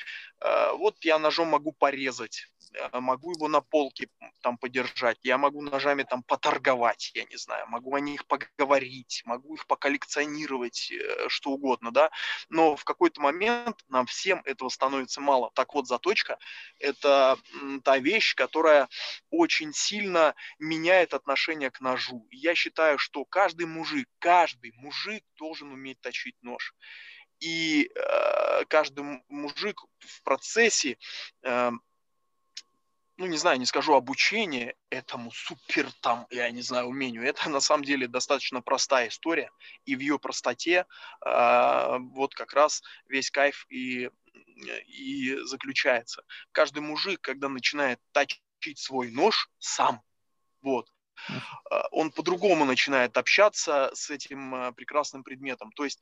вот 0.73 0.95
я 1.05 1.19
ножом 1.19 1.49
могу 1.49 1.71
порезать, 1.71 2.47
могу 2.93 3.31
его 3.33 3.47
на 3.47 3.61
полке 3.61 4.07
там 4.41 4.57
подержать, 4.57 5.17
я 5.23 5.37
могу 5.37 5.61
ножами 5.61 6.03
там 6.03 6.23
поторговать, 6.23 7.11
я 7.13 7.25
не 7.25 7.37
знаю, 7.37 7.67
могу 7.67 7.93
о 7.95 7.99
них 7.99 8.25
поговорить, 8.27 9.21
могу 9.25 9.55
их 9.55 9.67
поколлекционировать, 9.67 10.91
э, 10.91 11.27
что 11.27 11.51
угодно, 11.51 11.91
да, 11.91 12.11
но 12.49 12.75
в 12.75 12.83
какой-то 12.83 13.21
момент 13.21 13.81
нам 13.87 14.05
всем 14.05 14.41
этого 14.45 14.69
становится 14.69 15.21
мало. 15.21 15.51
Так 15.53 15.73
вот, 15.73 15.87
заточка– 15.87 16.37
это 16.79 17.37
та 17.83 17.97
вещь, 17.97 18.35
которая 18.35 18.87
очень 19.29 19.73
сильно 19.73 20.35
меняет 20.59 21.13
отношение 21.13 21.71
к 21.71 21.81
ножу. 21.81 22.27
Я 22.31 22.55
считаю, 22.55 22.97
что 22.97 23.25
каждый 23.25 23.65
мужик, 23.65 24.07
каждый 24.19 24.71
мужик 24.75 25.23
должен 25.37 25.71
уметь 25.71 25.99
точить 26.01 26.35
нож 26.41 26.73
и 27.41 27.89
э, 27.93 28.65
каждый 28.65 29.21
мужик 29.27 29.81
в 29.99 30.23
процессе 30.23 30.97
э, 31.43 31.71
ну, 33.17 33.25
не 33.25 33.37
знаю, 33.37 33.59
не 33.59 33.65
скажу 33.65 33.93
обучение 33.93 34.75
этому 34.89 35.31
супер 35.31 35.91
там, 36.01 36.27
я 36.31 36.49
не 36.51 36.61
знаю, 36.61 36.87
умению. 36.87 37.23
Это 37.23 37.49
на 37.49 37.59
самом 37.59 37.83
деле 37.83 38.07
достаточно 38.07 38.61
простая 38.61 39.09
история. 39.09 39.51
И 39.85 39.95
в 39.95 39.99
ее 39.99 40.17
простоте 40.17 40.85
э, 41.25 41.97
вот 41.99 42.33
как 42.33 42.53
раз 42.53 42.81
весь 43.07 43.29
кайф 43.29 43.65
и, 43.69 44.09
и 44.87 45.37
заключается. 45.43 46.23
Каждый 46.51 46.79
мужик, 46.79 47.21
когда 47.21 47.49
начинает 47.49 47.99
точить 48.11 48.79
свой 48.79 49.11
нож 49.11 49.49
сам, 49.59 50.01
вот, 50.61 50.87
он 51.91 52.11
по-другому 52.11 52.65
начинает 52.65 53.17
общаться 53.17 53.91
с 53.93 54.09
этим 54.09 54.73
прекрасным 54.75 55.23
предметом. 55.23 55.71
То 55.73 55.83
есть, 55.83 55.99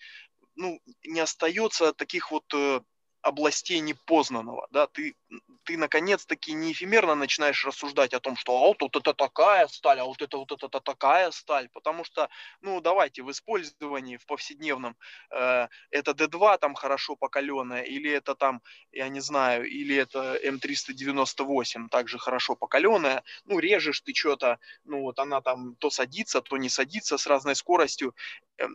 ну, 0.55 0.79
не 1.03 1.19
остается 1.19 1.93
таких 1.93 2.31
вот 2.31 2.45
э, 2.53 2.81
областей 3.21 3.79
непознанного, 3.79 4.67
да, 4.71 4.87
ты, 4.87 5.15
ты 5.63 5.77
наконец-таки 5.77 6.53
не 6.53 6.71
эфемерно 6.71 7.15
начинаешь 7.15 7.65
рассуждать 7.65 8.13
о 8.13 8.19
том, 8.19 8.35
что 8.37 8.57
а 8.57 8.67
вот 8.79 8.95
это 8.95 9.13
такая 9.13 9.67
сталь, 9.67 9.99
а 9.99 10.05
вот 10.05 10.21
это 10.21 10.37
вот 10.37 10.51
это 10.51 10.79
такая 10.79 11.31
сталь, 11.31 11.69
потому 11.69 12.03
что, 12.03 12.29
ну, 12.61 12.81
давайте, 12.81 13.21
в 13.23 13.31
использовании, 13.31 14.17
в 14.17 14.25
повседневном, 14.25 14.95
э, 15.31 15.67
это 15.91 16.11
D2 16.13 16.57
там 16.57 16.75
хорошо 16.75 17.15
покаленная, 17.15 17.81
или 17.83 18.09
это 18.11 18.35
там, 18.35 18.61
я 18.91 19.09
не 19.09 19.19
знаю, 19.19 19.65
или 19.67 19.95
это 19.95 20.39
М398 20.43 21.89
также 21.89 22.17
хорошо 22.19 22.55
покаленная, 22.55 23.23
ну, 23.45 23.59
режешь 23.59 24.01
ты 24.01 24.13
что-то, 24.13 24.59
ну, 24.85 25.01
вот 25.01 25.19
она 25.19 25.41
там 25.41 25.75
то 25.75 25.89
садится, 25.89 26.41
то 26.41 26.57
не 26.57 26.69
садится 26.69 27.17
с 27.17 27.27
разной 27.27 27.55
скоростью, 27.55 28.15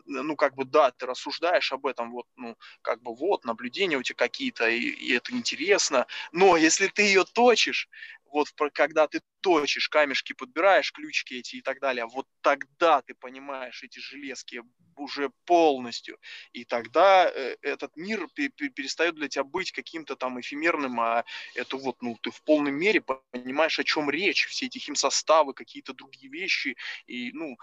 ну, 0.06 0.36
как 0.36 0.54
бы, 0.54 0.64
да, 0.64 0.90
ты 0.90 1.06
рассуждаешь 1.06 1.72
об 1.72 1.86
этом, 1.86 2.10
вот, 2.12 2.26
ну, 2.36 2.56
как 2.82 3.02
бы, 3.02 3.14
вот, 3.14 3.44
наблюдения 3.44 3.96
у 3.96 4.02
тебя 4.02 4.16
какие-то, 4.16 4.68
и, 4.68 4.78
и 4.80 5.12
это 5.14 5.32
интересно. 5.32 6.06
Но 6.32 6.56
если 6.56 6.86
ты 6.88 7.02
ее 7.02 7.24
точишь, 7.24 7.88
вот 8.34 8.48
когда 8.72 9.06
ты 9.06 9.20
точишь, 9.40 9.88
камешки 9.88 10.32
подбираешь, 10.32 10.92
ключики 10.92 11.34
эти 11.34 11.56
и 11.56 11.62
так 11.62 11.80
далее, 11.80 12.06
вот 12.06 12.26
тогда 12.40 13.00
ты 13.02 13.14
понимаешь 13.14 13.82
эти 13.84 14.00
железки 14.00 14.62
уже 14.96 15.30
полностью. 15.44 16.18
И 16.52 16.64
тогда 16.64 17.30
э, 17.30 17.56
этот 17.62 17.96
мир 17.96 18.28
перестает 18.34 19.14
для 19.14 19.28
тебя 19.28 19.44
быть 19.44 19.72
каким-то 19.72 20.16
там 20.16 20.40
эфемерным, 20.40 21.00
а 21.00 21.24
это 21.54 21.76
вот, 21.76 22.02
ну, 22.02 22.16
ты 22.20 22.30
в 22.30 22.42
полной 22.42 22.72
мере 22.72 23.00
понимаешь, 23.00 23.78
о 23.78 23.84
чем 23.84 24.10
речь, 24.10 24.46
все 24.46 24.66
эти 24.66 24.78
химсоставы, 24.78 25.54
какие-то 25.54 25.94
другие 25.94 26.30
вещи, 26.30 26.76
и, 27.06 27.30
ну, 27.32 27.56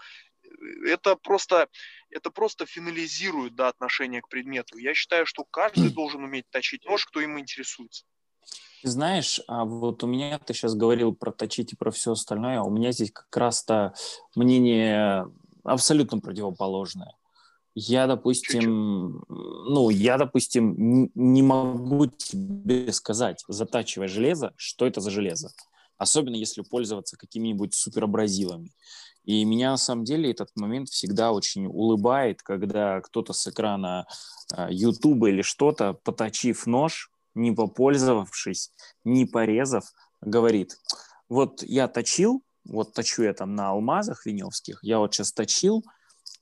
это 0.86 1.16
просто, 1.16 1.68
это 2.10 2.30
просто 2.30 2.66
финализирует 2.66 3.54
да, 3.54 3.68
отношение 3.68 4.22
к 4.22 4.28
предмету. 4.28 4.78
Я 4.78 4.94
считаю, 4.94 5.26
что 5.26 5.44
каждый 5.44 5.90
должен 5.94 6.22
уметь 6.24 6.48
точить 6.50 6.84
нож, 6.84 7.06
кто 7.06 7.20
им 7.20 7.38
интересуется. 7.38 8.04
знаешь, 8.82 9.40
а 9.48 9.64
вот 9.64 10.02
у 10.04 10.06
меня 10.06 10.38
ты 10.38 10.54
сейчас 10.54 10.74
говорил 10.74 11.14
про 11.14 11.32
точить 11.32 11.72
и 11.72 11.76
про 11.76 11.90
все 11.90 12.12
остальное, 12.12 12.60
а 12.60 12.64
у 12.64 12.70
меня 12.70 12.92
здесь 12.92 13.12
как 13.12 13.34
раз-то 13.36 13.94
мнение 14.34 15.26
абсолютно 15.64 16.18
противоположное. 16.18 17.14
Я, 17.74 18.06
допустим, 18.06 19.20
Чуть-чуть. 19.20 19.28
ну, 19.28 19.88
я, 19.88 20.18
допустим, 20.18 21.10
не 21.14 21.42
могу 21.42 22.06
тебе 22.06 22.92
сказать, 22.92 23.42
затачивая 23.48 24.08
железо, 24.08 24.52
что 24.56 24.86
это 24.86 25.00
за 25.00 25.10
железо. 25.10 25.52
Особенно 25.96 26.34
если 26.34 26.62
пользоваться 26.62 27.16
какими-нибудь 27.16 27.74
суперабразивами. 27.74 28.72
И 29.24 29.44
меня 29.44 29.70
на 29.70 29.76
самом 29.76 30.04
деле 30.04 30.30
этот 30.30 30.50
момент 30.56 30.88
всегда 30.88 31.32
очень 31.32 31.66
улыбает, 31.66 32.42
когда 32.42 33.00
кто-то 33.00 33.32
с 33.32 33.46
экрана 33.46 34.06
YouTube 34.68 35.26
или 35.26 35.42
что-то, 35.42 35.94
поточив 35.94 36.66
нож, 36.66 37.10
не 37.34 37.52
попользовавшись, 37.52 38.72
не 39.04 39.24
порезав, 39.26 39.84
говорит, 40.20 40.76
вот 41.28 41.62
я 41.62 41.88
точил, 41.88 42.42
вот 42.64 42.94
точу 42.94 43.22
я 43.22 43.34
там 43.34 43.54
на 43.54 43.70
алмазах 43.70 44.26
виневских, 44.26 44.78
я 44.82 44.98
вот 44.98 45.14
сейчас 45.14 45.32
точил, 45.32 45.82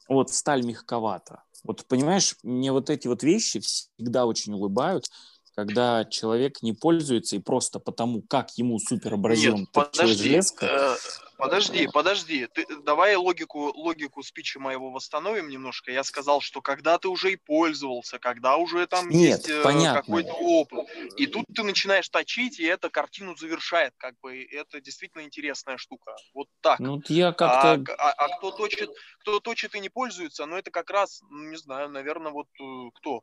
вот 0.08 0.30
сталь 0.30 0.64
мягковата. 0.64 1.42
Вот 1.62 1.86
понимаешь, 1.86 2.36
мне 2.42 2.72
вот 2.72 2.90
эти 2.90 3.06
вот 3.06 3.22
вещи 3.22 3.60
всегда 3.60 4.26
очень 4.26 4.54
улыбают, 4.54 5.06
когда 5.54 6.04
человек 6.04 6.62
не 6.62 6.72
пользуется 6.72 7.36
и 7.36 7.40
просто 7.40 7.78
потому, 7.78 8.22
как 8.22 8.50
ему 8.56 8.78
суперобразилом 8.78 9.66
точилась 9.66 10.16
железка. 10.16 10.66
Э, 10.66 10.96
Подожди, 11.40 11.88
подожди. 11.92 12.46
Ты, 12.46 12.66
давай 12.84 13.16
логику, 13.16 13.72
логику 13.74 14.22
спича 14.22 14.60
моего 14.60 14.90
восстановим 14.90 15.48
немножко. 15.48 15.90
Я 15.90 16.04
сказал, 16.04 16.40
что 16.40 16.60
когда 16.60 16.98
ты 16.98 17.08
уже 17.08 17.32
и 17.32 17.36
пользовался, 17.36 18.18
когда 18.18 18.56
уже 18.56 18.86
там 18.86 19.08
Нет, 19.08 19.48
есть 19.48 19.50
э, 19.50 19.94
какой-то 19.94 20.32
опыт. 20.32 20.86
И 21.16 21.26
тут 21.26 21.46
ты 21.54 21.62
начинаешь 21.62 22.08
точить, 22.08 22.60
и 22.60 22.64
это 22.64 22.90
картину 22.90 23.36
завершает. 23.36 23.94
Как 23.96 24.18
бы 24.20 24.44
это 24.44 24.80
действительно 24.80 25.22
интересная 25.22 25.78
штука. 25.78 26.14
Вот 26.34 26.48
так. 26.60 26.78
Ну, 26.78 27.00
я 27.08 27.32
как-то... 27.32 27.92
А, 27.98 28.10
а, 28.10 28.12
а 28.12 28.36
кто 28.36 28.50
точит, 28.50 28.90
кто 29.20 29.40
точит 29.40 29.74
и 29.74 29.80
не 29.80 29.88
пользуется, 29.88 30.46
ну 30.46 30.56
это 30.56 30.70
как 30.70 30.90
раз, 30.90 31.22
не 31.30 31.56
знаю, 31.56 31.88
наверное, 31.88 32.32
вот 32.32 32.48
э, 32.60 32.90
кто 32.96 33.22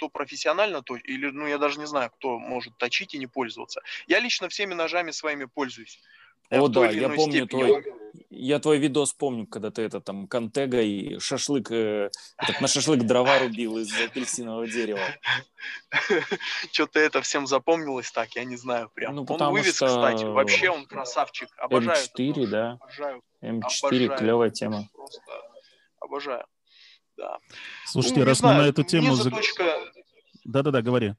кто 0.00 0.08
профессионально, 0.08 0.82
то 0.82 0.96
или, 0.96 1.26
ну, 1.26 1.46
я 1.46 1.58
даже 1.58 1.78
не 1.78 1.86
знаю, 1.86 2.10
кто 2.10 2.38
может 2.38 2.74
точить 2.78 3.12
и 3.12 3.18
не 3.18 3.26
пользоваться. 3.26 3.82
Я 4.06 4.18
лично 4.18 4.48
всеми 4.48 4.72
ножами 4.72 5.10
своими 5.10 5.44
пользуюсь. 5.44 6.00
О, 6.50 6.68
да, 6.68 6.90
я 6.90 7.08
помню 7.08 7.46
твой, 7.46 7.84
я 8.30 8.58
твой 8.58 8.78
видос 8.78 9.12
помню, 9.12 9.46
когда 9.46 9.70
ты 9.70 9.82
это 9.82 10.00
там 10.00 10.26
контега 10.26 10.80
и 10.80 11.18
шашлык, 11.18 11.70
э, 11.70 12.10
этот, 12.38 12.60
на 12.60 12.68
шашлык 12.68 13.02
дрова 13.02 13.38
рубил 13.38 13.78
из 13.78 13.92
апельсинового 14.00 14.66
дерева. 14.66 15.00
Что-то 16.72 16.98
это 16.98 17.22
всем 17.22 17.46
запомнилось 17.46 18.10
так, 18.10 18.34
я 18.34 18.44
не 18.44 18.56
знаю 18.56 18.90
прям. 18.94 19.14
Ну, 19.14 19.26
он 19.28 19.52
вывез, 19.52 19.76
что... 19.76 19.86
кстати, 19.86 20.24
вообще 20.24 20.70
он 20.70 20.86
красавчик. 20.86 21.48
Обожаю. 21.58 21.98
М4, 22.16 22.46
да. 22.46 22.78
Обожаю. 22.80 23.22
М4, 23.42 23.60
обожаю. 23.86 24.16
клевая 24.16 24.50
тема. 24.50 24.88
Просто 24.92 25.20
обожаю. 26.00 26.44
Да. 27.16 27.38
Слушайте, 27.86 28.20
ну, 28.20 28.26
раз 28.26 28.42
мы 28.42 28.54
на 28.54 28.62
эту 28.62 28.82
тему... 28.82 29.14
Да-да-да, 30.44 30.82
говори. 30.82 31.14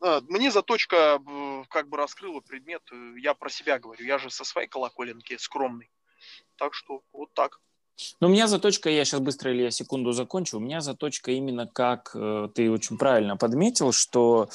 А, 0.00 0.22
мне 0.28 0.50
заточка 0.50 1.20
как 1.68 1.88
бы 1.88 1.96
раскрыла 1.96 2.40
предмет. 2.40 2.82
Э, 2.92 3.14
я 3.18 3.34
про 3.34 3.50
себя 3.50 3.78
говорю. 3.78 4.04
Я 4.04 4.18
же 4.18 4.30
со 4.30 4.44
своей 4.44 4.68
колоколенки 4.68 5.36
скромный. 5.36 5.90
Так 6.56 6.74
что 6.74 7.02
вот 7.12 7.32
так. 7.34 7.60
Ну, 8.20 8.28
у 8.28 8.30
меня 8.30 8.46
заточка, 8.46 8.88
я 8.88 9.04
сейчас 9.04 9.20
быстро, 9.20 9.52
или 9.52 9.62
я 9.62 9.70
секунду 9.70 10.12
закончу, 10.12 10.56
у 10.56 10.60
меня 10.60 10.80
заточка 10.80 11.32
именно 11.32 11.66
как 11.66 12.12
э, 12.14 12.48
ты 12.54 12.70
очень 12.70 12.96
правильно 12.96 13.36
подметил, 13.36 13.92
что 13.92 14.48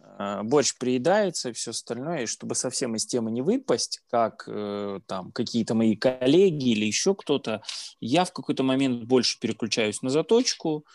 э, 0.00 0.42
борщ 0.42 0.74
приедается 0.78 1.50
и 1.50 1.52
все 1.52 1.72
остальное, 1.72 2.22
и 2.22 2.26
чтобы 2.26 2.54
совсем 2.54 2.94
из 2.94 3.04
темы 3.04 3.30
не 3.30 3.42
выпасть, 3.42 4.00
как 4.10 4.48
там 5.06 5.30
какие-то 5.32 5.74
мои 5.74 5.94
коллеги 5.94 6.70
или 6.70 6.86
еще 6.86 7.14
кто-то, 7.14 7.62
я 8.00 8.24
в 8.24 8.32
какой-то 8.32 8.62
момент 8.62 9.04
больше 9.04 9.38
переключаюсь 9.40 10.00
на 10.00 10.08
заточку, 10.08 10.86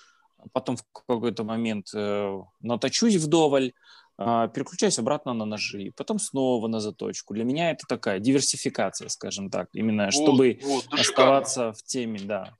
потом 0.53 0.77
в 0.77 0.83
какой-то 1.07 1.43
момент 1.43 1.87
наточусь 2.61 3.15
вдоволь, 3.15 3.73
а, 4.23 4.47
переключаюсь 4.49 4.99
обратно 4.99 5.33
на 5.33 5.45
ножи, 5.45 5.91
потом 5.97 6.19
снова 6.19 6.67
на 6.67 6.79
заточку. 6.79 7.33
Для 7.33 7.43
меня 7.43 7.71
это 7.71 7.87
такая 7.87 8.19
диверсификация, 8.19 9.09
скажем 9.09 9.49
так, 9.49 9.69
именно 9.73 10.05
вот, 10.05 10.13
чтобы 10.13 10.59
вот, 10.61 10.85
да 10.91 10.97
оставаться 11.01 11.51
шикарно. 11.51 11.73
в 11.73 11.83
теме, 11.83 12.19
да. 12.19 12.53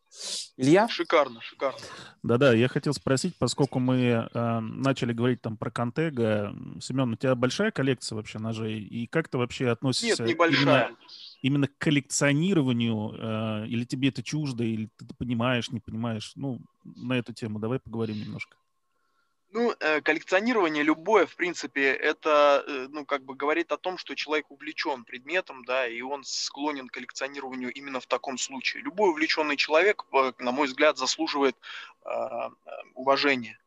Илья? 0.58 0.88
Шикарно, 0.88 1.39
шикарно. 1.41 1.80
Да-да, 2.24 2.54
я 2.54 2.67
хотел 2.67 2.94
спросить, 2.94 3.36
поскольку 3.38 3.78
мы 3.78 4.28
э, 4.34 4.60
начали 4.60 5.13
говорить 5.13 5.41
там 5.41 5.56
про 5.56 5.70
Контега, 5.70 6.52
Семен, 6.82 7.13
у 7.13 7.15
тебя 7.15 7.36
большая 7.36 7.70
коллекция 7.70 8.15
вообще 8.15 8.39
ножей, 8.39 8.80
и 8.80 9.06
как 9.06 9.28
ты 9.28 9.38
вообще 9.38 9.70
относишься? 9.70 10.24
Нет, 10.24 10.34
небольшая. 10.34 10.88
Именно, 10.88 10.98
именно 11.42 11.68
к 11.68 11.78
коллекционированию, 11.78 13.16
э, 13.18 13.68
или 13.68 13.84
тебе 13.84 14.10
это 14.10 14.24
чуждо, 14.24 14.64
или 14.64 14.90
ты 14.98 15.06
понимаешь, 15.18 15.70
не 15.72 15.80
понимаешь? 15.80 16.34
Ну, 16.36 16.60
на 16.84 17.14
эту 17.14 17.34
тему 17.34 17.60
давай 17.60 17.80
поговорим 17.80 18.20
немножко. 18.20 18.58
Ну, 19.54 19.74
э, 19.80 20.00
коллекционирование 20.02 20.82
любое, 20.82 21.26
в 21.26 21.36
принципе, 21.36 21.92
это, 21.92 22.64
э, 22.66 22.88
ну, 22.90 23.06
как 23.06 23.26
бы 23.26 23.36
говорит 23.36 23.74
о 23.74 23.78
том, 23.78 23.98
что 23.98 24.16
человек 24.16 24.50
увлечен 24.50 25.04
предметом, 25.04 25.66
да, 25.66 25.88
и 25.88 26.02
он 26.02 26.24
склонен 26.24 26.88
к 26.88 26.94
коллекционированию 26.94 27.74
именно 27.74 28.00
в 28.00 28.08
таком 28.08 28.38
случае. 28.38 28.84
Любой 28.84 29.10
увлеченный 29.10 29.58
человек, 29.58 30.06
на 30.40 30.52
мой 30.52 30.68
взгляд, 30.68 30.98
заслуживает 30.98 31.58
уважения 32.96 33.61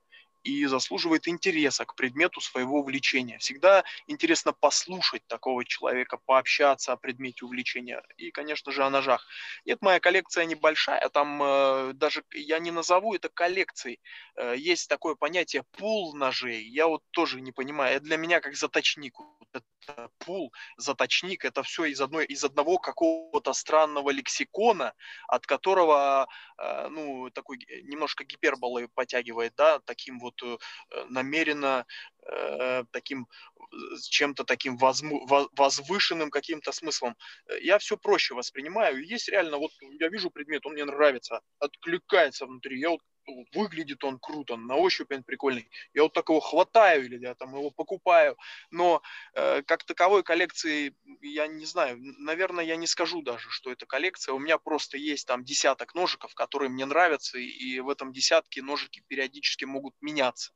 и 0.44 0.66
заслуживает 0.66 1.26
интереса 1.26 1.85
к 1.87 1.96
предмету 1.96 2.40
своего 2.40 2.80
увлечения. 2.80 3.38
Всегда 3.38 3.83
интересно 4.07 4.52
послушать 4.52 5.26
такого 5.26 5.64
человека, 5.64 6.18
пообщаться 6.24 6.92
о 6.92 6.96
предмете 6.96 7.46
увлечения 7.46 8.02
и, 8.16 8.30
конечно 8.30 8.70
же, 8.70 8.85
о 8.85 8.90
ножах. 8.90 9.26
Нет, 9.64 9.78
моя 9.80 10.00
коллекция 10.00 10.44
небольшая, 10.44 11.09
там 11.09 11.42
э, 11.42 11.92
даже 11.94 12.24
я 12.33 12.59
не 12.59 12.70
назову 12.70 13.14
это 13.14 13.30
коллекцией. 13.30 14.00
Э, 14.37 14.54
есть 14.57 14.88
такое 14.88 15.14
понятие 15.14 15.64
пул 15.72 16.14
ножей. 16.14 16.62
Я 16.62 16.88
вот 16.88 17.02
тоже 17.11 17.40
не 17.40 17.52
понимаю. 17.52 17.96
Это 17.96 18.04
для 18.04 18.18
меня 18.18 18.40
как 18.40 18.54
заточник. 18.54 19.14
Это 19.52 20.11
пул, 20.18 20.52
заточник, 20.76 21.44
это 21.44 21.62
все 21.62 21.85
из, 21.85 22.00
одной, 22.00 22.24
из 22.26 22.42
одного 22.44 22.78
какого-то 22.78 23.52
странного 23.52 24.11
лексикона, 24.11 24.94
от 25.28 25.46
которого, 25.46 26.26
э, 26.59 26.88
ну, 26.88 27.30
такой 27.30 27.59
немножко 27.85 28.24
гиперболы 28.24 28.88
потягивает, 28.88 29.54
да, 29.57 29.78
таким 29.80 30.18
вот 30.18 30.34
вот 30.42 30.61
э, 30.90 31.05
намеренно 31.09 31.87
э, 32.27 32.85
таким 32.90 33.27
чем-то 34.09 34.44
таким 34.44 34.77
возвышенным 34.77 36.31
каким-то 36.31 36.70
смыслом. 36.73 37.16
Я 37.61 37.79
все 37.79 37.97
проще 37.97 38.35
воспринимаю. 38.35 39.05
Есть 39.05 39.29
реально, 39.29 39.59
вот 39.59 39.70
я 39.99 40.09
вижу 40.09 40.31
предмет, 40.31 40.64
он 40.66 40.75
мне 40.75 40.85
нравится, 40.85 41.40
откликается 41.59 42.47
внутри. 42.47 42.79
Я 42.79 42.90
вот 42.90 43.01
выглядит 43.53 44.05
он 44.05 44.19
круто, 44.19 44.57
на 44.57 44.77
ощупь 44.77 45.13
он 45.13 45.23
прикольный. 45.23 45.69
Я 45.93 46.03
вот 46.03 46.13
так 46.13 46.29
его 46.29 46.41
хватаю 46.41 47.05
или 47.05 47.19
я 47.19 47.35
там 47.35 47.55
его 47.55 47.71
покупаю, 47.71 48.37
но 48.71 49.03
э, 49.35 49.63
как 49.63 49.85
таковой 49.85 50.23
коллекции 50.23 50.95
я 51.23 51.47
не 51.47 51.67
знаю, 51.67 51.99
наверное, 52.01 52.65
я 52.65 52.77
не 52.77 52.87
скажу 52.87 53.23
даже, 53.23 53.51
что 53.51 53.71
это 53.71 53.87
коллекция. 53.87 54.35
У 54.35 54.39
меня 54.39 54.59
просто 54.59 54.97
есть 54.97 55.27
там 55.27 55.45
десяток 55.45 55.95
ножиков, 55.95 56.35
которые 56.35 56.69
мне 56.71 56.85
нравятся, 56.85 57.39
и 57.39 57.81
в 57.81 57.89
этом 57.89 58.13
десятке 58.13 58.63
ножики 58.63 59.03
периодически 59.09 59.65
могут 59.65 59.95
меняться. 60.01 60.53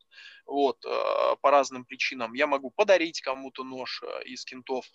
Вот, 0.47 0.85
э, 0.85 1.37
по 1.43 1.51
разным 1.51 1.85
причинам. 1.85 2.33
Я 2.33 2.47
могу 2.47 2.71
подарить 2.71 3.21
кому-то 3.21 3.65
нож 3.65 4.03
э, 4.03 4.25
из 4.25 4.45
кентов, 4.45 4.87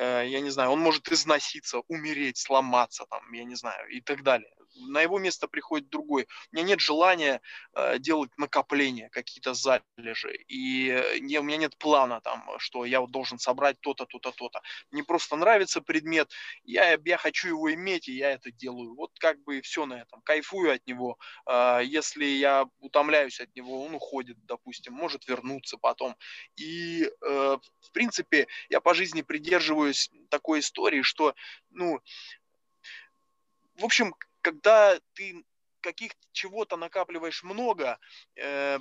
я 0.00 0.40
не 0.40 0.50
знаю, 0.50 0.70
он 0.70 0.80
может 0.80 1.10
износиться, 1.10 1.80
умереть, 1.88 2.38
сломаться, 2.38 3.06
там, 3.10 3.32
я 3.32 3.44
не 3.44 3.54
знаю, 3.54 3.88
и 3.88 4.00
так 4.00 4.22
далее 4.22 4.52
на 4.76 5.00
его 5.00 5.18
место 5.18 5.48
приходит 5.48 5.88
другой. 5.88 6.26
У 6.52 6.56
меня 6.56 6.66
нет 6.66 6.80
желания 6.80 7.40
э, 7.74 7.98
делать 7.98 8.30
накопления, 8.36 9.08
какие-то 9.10 9.54
залежи. 9.54 10.34
И 10.48 10.88
э, 10.88 11.18
не, 11.18 11.38
у 11.38 11.42
меня 11.42 11.58
нет 11.58 11.76
плана 11.78 12.20
там, 12.20 12.48
что 12.58 12.84
я 12.84 13.00
вот 13.00 13.10
должен 13.10 13.38
собрать 13.38 13.80
то-то, 13.80 14.06
то-то, 14.06 14.32
то-то. 14.32 14.60
Мне 14.90 15.04
просто 15.04 15.36
нравится 15.36 15.80
предмет, 15.80 16.30
я, 16.64 16.98
я 17.04 17.16
хочу 17.16 17.48
его 17.48 17.72
иметь, 17.74 18.08
и 18.08 18.12
я 18.12 18.32
это 18.32 18.50
делаю. 18.50 18.94
Вот 18.94 19.10
как 19.18 19.42
бы 19.42 19.60
все 19.60 19.86
на 19.86 19.94
этом. 19.94 20.20
Кайфую 20.22 20.72
от 20.72 20.86
него. 20.86 21.18
Э, 21.46 21.80
если 21.84 22.24
я 22.24 22.66
утомляюсь 22.78 23.40
от 23.40 23.54
него, 23.54 23.84
он 23.84 23.94
уходит, 23.94 24.36
допустим, 24.46 24.94
может 24.94 25.26
вернуться 25.28 25.76
потом. 25.78 26.16
И, 26.56 27.04
э, 27.04 27.58
в 27.80 27.92
принципе, 27.92 28.46
я 28.68 28.80
по 28.80 28.94
жизни 28.94 29.22
придерживаюсь 29.22 29.89
такой 30.28 30.60
истории, 30.60 31.02
что, 31.02 31.34
ну, 31.70 32.00
в 33.76 33.84
общем, 33.84 34.14
когда 34.42 34.98
ты 35.14 35.44
каких 35.80 36.12
чего-то 36.32 36.76
накапливаешь 36.76 37.42
много, 37.42 37.98
э, 38.36 38.78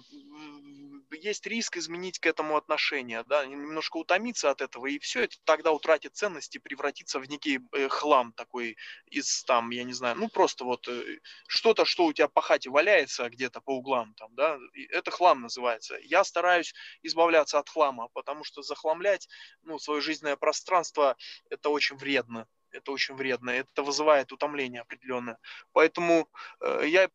есть 1.17 1.45
риск 1.47 1.77
изменить 1.77 2.19
к 2.19 2.25
этому 2.25 2.57
отношение, 2.57 3.23
да, 3.27 3.45
немножко 3.45 3.97
утомиться 3.97 4.49
от 4.49 4.61
этого, 4.61 4.87
и 4.87 4.99
все 4.99 5.23
это 5.23 5.37
тогда 5.43 5.71
утратит 5.71 6.15
ценности, 6.15 6.57
превратится 6.57 7.19
в 7.19 7.29
некий 7.29 7.59
э, 7.73 7.87
хлам 7.89 8.33
такой 8.33 8.77
из 9.05 9.43
там, 9.43 9.69
я 9.71 9.83
не 9.83 9.93
знаю, 9.93 10.15
ну 10.17 10.29
просто 10.29 10.65
вот 10.65 10.87
э, 10.87 11.19
что-то, 11.47 11.85
что 11.85 12.05
у 12.05 12.13
тебя 12.13 12.27
по 12.27 12.41
хате 12.41 12.69
валяется 12.69 13.29
где-то 13.29 13.61
по 13.61 13.77
углам 13.77 14.13
там, 14.15 14.33
да, 14.35 14.57
это 14.89 15.11
хлам 15.11 15.41
называется. 15.41 15.97
Я 16.01 16.23
стараюсь 16.23 16.73
избавляться 17.03 17.59
от 17.59 17.69
хлама, 17.69 18.09
потому 18.13 18.43
что 18.43 18.61
захламлять, 18.61 19.27
ну, 19.63 19.79
свое 19.79 20.01
жизненное 20.01 20.35
пространство, 20.35 21.15
это 21.49 21.69
очень 21.69 21.97
вредно 21.97 22.47
это 22.71 22.91
очень 22.91 23.15
вредно, 23.15 23.49
это 23.49 23.83
вызывает 23.83 24.31
утомление 24.31 24.81
определенное. 24.81 25.37
Поэтому 25.73 26.29
э, 26.61 26.83
я 26.85 27.09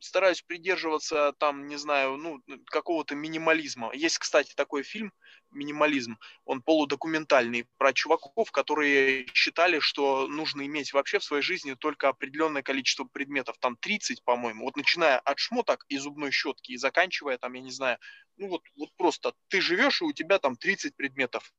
стараюсь 0.00 0.42
придерживаться 0.42 1.32
там, 1.38 1.66
не 1.66 1.76
знаю, 1.76 2.16
ну, 2.16 2.42
какого-то 2.66 3.14
минимализма. 3.14 3.92
Есть, 3.94 4.18
кстати, 4.18 4.54
такой 4.54 4.82
фильм 4.82 5.12
«Минимализм», 5.50 6.18
он 6.44 6.62
полудокументальный, 6.62 7.66
про 7.78 7.92
чуваков, 7.92 8.50
которые 8.52 9.26
считали, 9.34 9.80
что 9.80 10.28
нужно 10.28 10.66
иметь 10.66 10.92
вообще 10.92 11.18
в 11.18 11.24
своей 11.24 11.42
жизни 11.42 11.74
только 11.74 12.08
определенное 12.08 12.62
количество 12.62 13.04
предметов, 13.04 13.56
там 13.58 13.76
30, 13.76 14.22
по-моему, 14.24 14.64
вот 14.64 14.76
начиная 14.76 15.18
от 15.18 15.38
шмоток 15.38 15.84
и 15.88 15.98
зубной 15.98 16.30
щетки 16.30 16.72
и 16.72 16.76
заканчивая 16.76 17.38
там, 17.38 17.54
я 17.54 17.62
не 17.62 17.72
знаю, 17.72 17.98
ну 18.36 18.48
вот, 18.48 18.62
вот 18.76 18.90
просто 18.96 19.34
ты 19.48 19.60
живешь, 19.60 20.02
и 20.02 20.04
у 20.04 20.12
тебя 20.12 20.38
там 20.38 20.56
30 20.56 20.94
предметов 20.96 21.52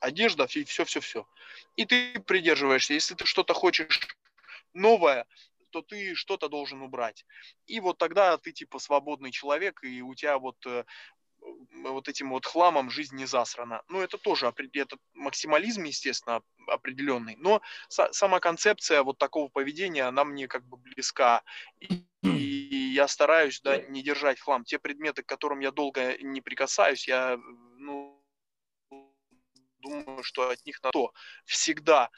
одежда 0.00 0.46
все-все-все. 0.46 1.26
И 1.76 1.84
ты 1.84 2.20
придерживаешься. 2.20 2.94
Если 2.94 3.14
ты 3.14 3.26
что-то 3.26 3.54
хочешь 3.54 4.00
новое, 4.74 5.26
то 5.70 5.82
ты 5.82 6.14
что-то 6.14 6.48
должен 6.48 6.82
убрать. 6.82 7.24
И 7.66 7.80
вот 7.80 7.98
тогда 7.98 8.36
ты 8.38 8.52
типа 8.52 8.78
свободный 8.78 9.30
человек, 9.30 9.82
и 9.82 10.02
у 10.02 10.14
тебя 10.14 10.38
вот 10.38 10.56
э, 10.66 10.84
вот 11.84 12.08
этим 12.08 12.30
вот 12.30 12.46
хламом 12.46 12.90
жизнь 12.90 13.16
не 13.16 13.26
засрана. 13.26 13.82
Ну, 13.88 14.00
это 14.00 14.18
тоже 14.18 14.52
это 14.74 14.96
максимализм, 15.14 15.84
естественно, 15.84 16.42
определенный. 16.66 17.36
Но 17.36 17.62
сама 17.88 18.40
концепция 18.40 19.02
вот 19.02 19.18
такого 19.18 19.48
поведения, 19.48 20.04
она 20.04 20.24
мне 20.24 20.48
как 20.48 20.64
бы 20.64 20.76
близка. 20.76 21.42
И, 21.80 22.04
и 22.22 22.92
я 22.94 23.08
стараюсь, 23.08 23.60
да, 23.60 23.78
не 23.78 24.02
держать 24.02 24.40
хлам. 24.40 24.64
Те 24.64 24.78
предметы, 24.78 25.22
к 25.22 25.26
которым 25.26 25.60
я 25.60 25.70
долго 25.70 26.16
не 26.18 26.40
прикасаюсь, 26.40 27.06
я, 27.08 27.38
ну, 27.78 28.14
думаю, 29.80 30.22
что 30.22 30.50
от 30.50 30.64
них 30.66 30.82
на 30.82 30.90
то 30.90 31.12
всегда 31.44 32.10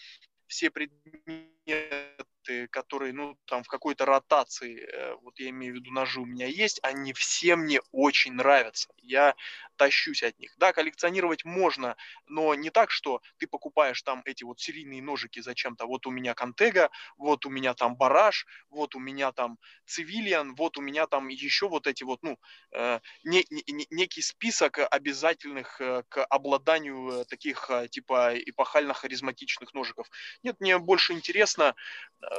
все 0.46 0.70
предметы 0.70 2.16
проекты, 2.40 2.68
которые, 2.68 3.12
ну, 3.12 3.36
там 3.46 3.62
в 3.62 3.68
какой-то 3.68 4.04
ротации, 4.04 4.80
э, 4.80 5.14
вот 5.22 5.38
я 5.38 5.50
имею 5.50 5.74
в 5.74 5.76
виду 5.76 5.90
ножи 5.92 6.20
у 6.20 6.26
меня 6.26 6.46
есть, 6.46 6.80
они 6.82 7.12
все 7.12 7.56
мне 7.56 7.80
очень 7.92 8.34
нравятся. 8.34 8.88
Я 9.02 9.34
тащусь 9.76 10.22
от 10.22 10.38
них. 10.38 10.54
Да, 10.58 10.72
коллекционировать 10.72 11.44
можно, 11.44 11.96
но 12.26 12.54
не 12.54 12.70
так, 12.70 12.90
что 12.90 13.20
ты 13.38 13.46
покупаешь 13.46 14.02
там 14.02 14.22
эти 14.24 14.44
вот 14.44 14.60
серийные 14.60 15.02
ножики 15.02 15.40
зачем-то. 15.40 15.86
Вот 15.86 16.06
у 16.06 16.10
меня 16.10 16.34
Контега, 16.34 16.90
вот 17.16 17.46
у 17.46 17.50
меня 17.50 17.74
там 17.74 17.96
Бараш, 17.96 18.46
вот 18.70 18.94
у 18.94 18.98
меня 18.98 19.32
там 19.32 19.58
Цивилиан, 19.86 20.54
вот 20.54 20.78
у 20.78 20.82
меня 20.82 21.06
там 21.06 21.28
еще 21.28 21.68
вот 21.68 21.86
эти 21.86 22.04
вот, 22.04 22.22
ну, 22.22 22.38
э, 22.72 23.00
не, 23.24 23.44
не, 23.50 23.86
некий 23.90 24.22
список 24.22 24.78
обязательных 24.90 25.80
э, 25.80 26.02
к 26.08 26.24
обладанию 26.26 27.22
э, 27.22 27.24
таких 27.24 27.70
типа 27.90 28.36
эпохально-харизматичных 28.36 29.72
ножиков. 29.74 30.08
Нет, 30.42 30.56
мне 30.60 30.78
больше 30.78 31.12
интересно 31.12 31.74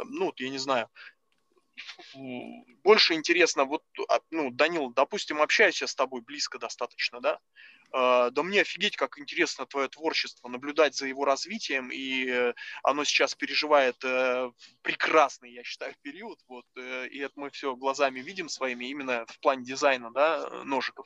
ну, 0.06 0.34
я 0.38 0.50
не 0.50 0.58
знаю, 0.58 0.90
больше 2.84 3.14
интересно, 3.14 3.66
вот, 3.66 3.84
а, 4.10 4.20
ну, 4.30 4.52
Данил, 4.52 4.90
допустим, 4.92 5.42
общаюсь 5.42 5.82
я 5.82 5.88
с 5.88 5.96
тобой 5.96 6.22
близко 6.22 6.60
достаточно, 6.60 7.22
да, 7.22 7.40
да 7.94 8.44
мне 8.44 8.62
офигеть, 8.62 8.96
как 8.96 9.18
интересно 9.20 9.66
твое 9.66 9.88
творчество, 9.90 10.48
наблюдать 10.48 10.96
за 10.96 11.08
его 11.08 11.26
развитием, 11.26 11.90
и 11.92 12.28
э, 12.30 12.54
оно 12.84 13.04
сейчас 13.04 13.36
переживает 13.36 13.98
э, 14.04 14.52
прекрасный, 14.82 15.52
я 15.52 15.64
считаю, 15.64 15.94
период, 16.02 16.40
вот, 16.48 16.66
э, 16.78 17.08
и 17.08 17.20
это 17.20 17.34
мы 17.36 17.50
все 17.50 17.76
глазами 17.76 18.20
видим 18.20 18.50
своими, 18.50 18.86
именно 18.86 19.26
в 19.28 19.40
плане 19.40 19.64
дизайна, 19.64 20.12
да, 20.12 20.64
ножиков. 20.64 21.06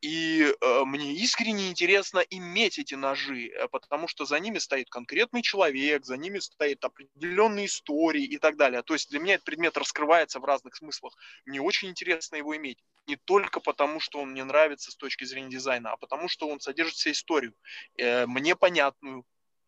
И 0.00 0.52
мне 0.84 1.14
искренне 1.14 1.70
интересно 1.70 2.20
иметь 2.30 2.78
эти 2.78 2.94
ножи, 2.94 3.52
потому 3.70 4.08
что 4.08 4.24
за 4.24 4.38
ними 4.40 4.58
стоит 4.58 4.90
конкретный 4.90 5.42
человек, 5.42 6.04
за 6.04 6.16
ними 6.16 6.38
стоит 6.38 6.84
определенные 6.84 7.66
истории 7.66 8.24
и 8.24 8.38
так 8.38 8.56
далее. 8.56 8.82
То 8.82 8.94
есть 8.94 9.10
для 9.10 9.20
меня 9.20 9.34
этот 9.34 9.44
предмет 9.44 9.76
раскрывается 9.76 10.40
в 10.40 10.44
разных 10.44 10.76
смыслах. 10.76 11.14
Мне 11.46 11.60
очень 11.60 11.88
интересно 11.88 12.36
его 12.36 12.56
иметь 12.56 12.78
не 13.06 13.16
только 13.16 13.60
потому, 13.60 14.00
что 14.00 14.20
он 14.20 14.30
мне 14.30 14.44
нравится 14.44 14.90
с 14.90 14.96
точки 14.96 15.24
зрения 15.24 15.50
дизайна, 15.50 15.92
а 15.92 15.96
потому 15.96 16.11
что 16.28 16.48
он 16.48 16.60
содержит 16.60 16.96
себе 16.96 17.12
историю, 17.12 17.54
э, 17.96 18.26
мне 18.26 18.56
понятную 18.56 19.24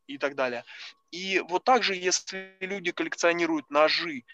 и 0.07 0.19
так 0.19 0.35
далее. 0.35 0.65
И 1.11 1.41
вот 1.49 1.65
также, 1.65 1.95
если 1.95 2.57
люди 2.61 2.91
коллекционируют 2.91 3.71
ножи 3.71 4.25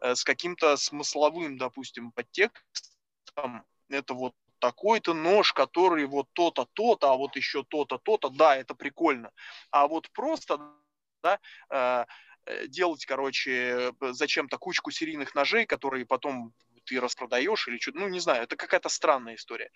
э, 0.00 0.14
с 0.14 0.24
каким-то 0.24 0.76
смысловым, 0.76 1.58
допустим, 1.58 2.12
подтекстом, 2.12 3.64
это 3.88 4.14
вот 4.14 4.34
такой-то 4.58 5.14
нож, 5.14 5.52
который 5.52 6.06
вот 6.06 6.28
то-то, 6.32 6.66
то-то, 6.72 7.12
а 7.12 7.16
вот 7.16 7.36
еще 7.36 7.64
то-то, 7.64 7.98
то-то, 7.98 8.28
да, 8.30 8.56
это 8.56 8.74
прикольно. 8.74 9.32
А 9.70 9.86
вот 9.86 10.10
просто, 10.10 10.60
да, 11.22 11.38
э, 11.70 12.04
э 12.46 12.66
делать, 12.68 13.04
короче, 13.04 13.92
зачем-то 14.00 14.58
кучку 14.58 14.90
серийных 14.90 15.34
ножей, 15.34 15.66
которые 15.66 16.06
потом 16.06 16.54
ты 16.90 17.00
распродаешь 17.00 17.68
или 17.68 17.78
что-то, 17.78 17.98
ну, 18.00 18.08
не 18.08 18.20
знаю, 18.20 18.42
это 18.44 18.56
какая-то 18.56 18.88
странная 18.88 19.36
история 19.36 19.70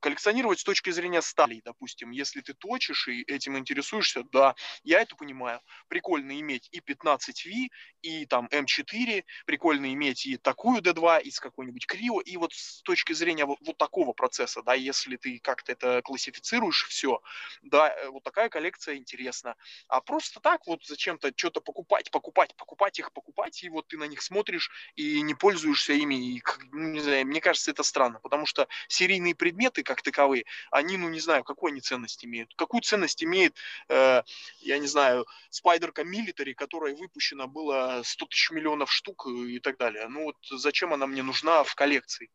коллекционировать 0.00 0.58
с 0.58 0.64
точки 0.64 0.90
зрения 0.90 1.22
сталей, 1.22 1.62
допустим, 1.64 2.10
если 2.10 2.40
ты 2.40 2.54
точишь 2.54 3.08
и 3.08 3.22
этим 3.22 3.56
интересуешься, 3.56 4.24
да, 4.32 4.54
я 4.82 5.00
это 5.00 5.14
понимаю. 5.16 5.60
Прикольно 5.88 6.40
иметь 6.40 6.68
и 6.72 6.80
15V, 6.80 7.70
и 8.02 8.26
там 8.26 8.48
М4, 8.50 9.24
прикольно 9.46 9.92
иметь 9.94 10.26
и 10.26 10.36
такую 10.38 10.82
D2 10.82 11.20
из 11.20 11.38
какой-нибудь 11.38 11.86
Крио, 11.86 12.20
и 12.20 12.36
вот 12.36 12.52
с 12.52 12.82
точки 12.82 13.12
зрения 13.12 13.44
вот, 13.44 13.58
вот 13.64 13.78
такого 13.78 14.12
процесса, 14.12 14.62
да, 14.62 14.74
если 14.74 15.16
ты 15.16 15.38
как-то 15.40 15.70
это 15.72 16.02
классифицируешь, 16.02 16.84
все, 16.88 17.20
да, 17.62 17.94
э, 17.94 18.08
вот 18.08 18.22
такая 18.24 18.48
коллекция 18.48 18.96
интересна. 18.96 19.54
А 19.88 20.00
просто 20.00 20.40
так 20.40 20.66
вот 20.66 20.84
зачем-то 20.84 21.32
что-то 21.36 21.60
покупать, 21.60 22.10
покупать, 22.10 22.56
покупать 22.56 22.98
их, 22.98 23.12
покупать, 23.12 23.62
и 23.62 23.68
вот 23.68 23.86
ты 23.88 23.96
на 23.98 24.04
них 24.04 24.22
смотришь 24.22 24.70
и 24.96 25.20
не 25.22 25.34
пользуешься 25.34 25.92
ими, 25.92 26.34
и, 26.36 26.40
не 26.72 27.00
знаю, 27.00 27.26
мне 27.26 27.40
кажется, 27.40 27.70
это 27.70 27.82
странно, 27.82 28.20
потому 28.20 28.46
что 28.46 28.68
серийные 28.88 29.34
предметы, 29.34 29.82
как 29.82 30.02
таковые, 30.02 30.44
они, 30.70 30.96
ну, 30.96 31.08
не 31.08 31.20
знаю, 31.20 31.44
какой 31.44 31.72
они 31.72 31.80
ценность 31.80 32.24
имеют. 32.24 32.54
Какую 32.56 32.82
ценность 32.82 33.22
имеет, 33.22 33.54
э, 33.88 34.22
я 34.60 34.78
не 34.78 34.86
знаю, 34.86 35.26
спайдерка 35.50 36.02
Military, 36.02 36.54
которая 36.54 36.94
выпущена 36.94 37.46
было 37.46 38.02
100 38.04 38.26
тысяч 38.26 38.50
миллионов 38.50 38.92
штук 38.92 39.26
и 39.26 39.58
так 39.58 39.78
далее. 39.78 40.08
Ну, 40.08 40.24
вот 40.24 40.36
зачем 40.50 40.92
она 40.92 41.06
мне 41.06 41.22
нужна 41.22 41.64
в 41.64 41.74
коллекции? 41.74 42.30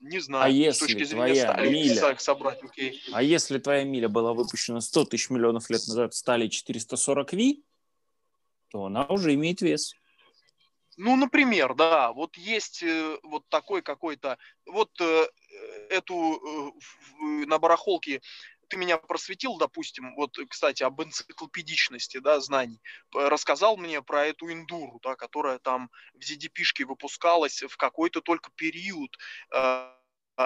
Не 0.00 0.18
знаю. 0.18 0.44
А 0.44 0.48
если 0.48 0.76
с 0.76 0.78
точки 0.80 1.04
зрения 1.04 1.26
твоя 1.26 1.52
стали 1.52 1.68
миля, 1.70 2.16
собрать, 2.18 2.62
окей. 2.62 3.02
А 3.12 3.22
если 3.22 3.58
твоя 3.58 3.84
миля 3.84 4.08
была 4.08 4.34
выпущена 4.34 4.80
100 4.80 5.06
тысяч 5.06 5.30
миллионов 5.30 5.70
лет 5.70 5.86
назад 5.86 6.14
стали 6.14 6.48
440 6.48 7.32
Ви, 7.32 7.64
то 8.68 8.84
она 8.84 9.06
уже 9.06 9.32
имеет 9.34 9.62
вес. 9.62 9.94
Ну, 10.96 11.16
например, 11.16 11.74
да, 11.74 12.12
вот 12.12 12.36
есть 12.36 12.82
э, 12.82 13.18
вот 13.22 13.48
такой 13.48 13.82
какой-то, 13.82 14.38
вот 14.66 14.90
э, 15.00 15.26
эту 15.90 16.72
э, 17.22 17.46
на 17.46 17.58
барахолке 17.58 18.20
ты 18.68 18.76
меня 18.76 18.96
просветил, 18.96 19.56
допустим, 19.58 20.14
вот, 20.16 20.38
кстати, 20.48 20.82
об 20.82 21.02
энциклопедичности, 21.02 22.18
да, 22.18 22.40
знаний, 22.40 22.80
рассказал 23.12 23.76
мне 23.76 24.02
про 24.02 24.26
эту 24.26 24.50
индуру, 24.50 25.00
да, 25.02 25.16
которая 25.16 25.58
там 25.58 25.90
в 26.14 26.20
ZDP-шке 26.20 26.84
выпускалась 26.86 27.62
в 27.62 27.76
какой-то 27.76 28.20
только 28.20 28.50
период, 28.56 29.16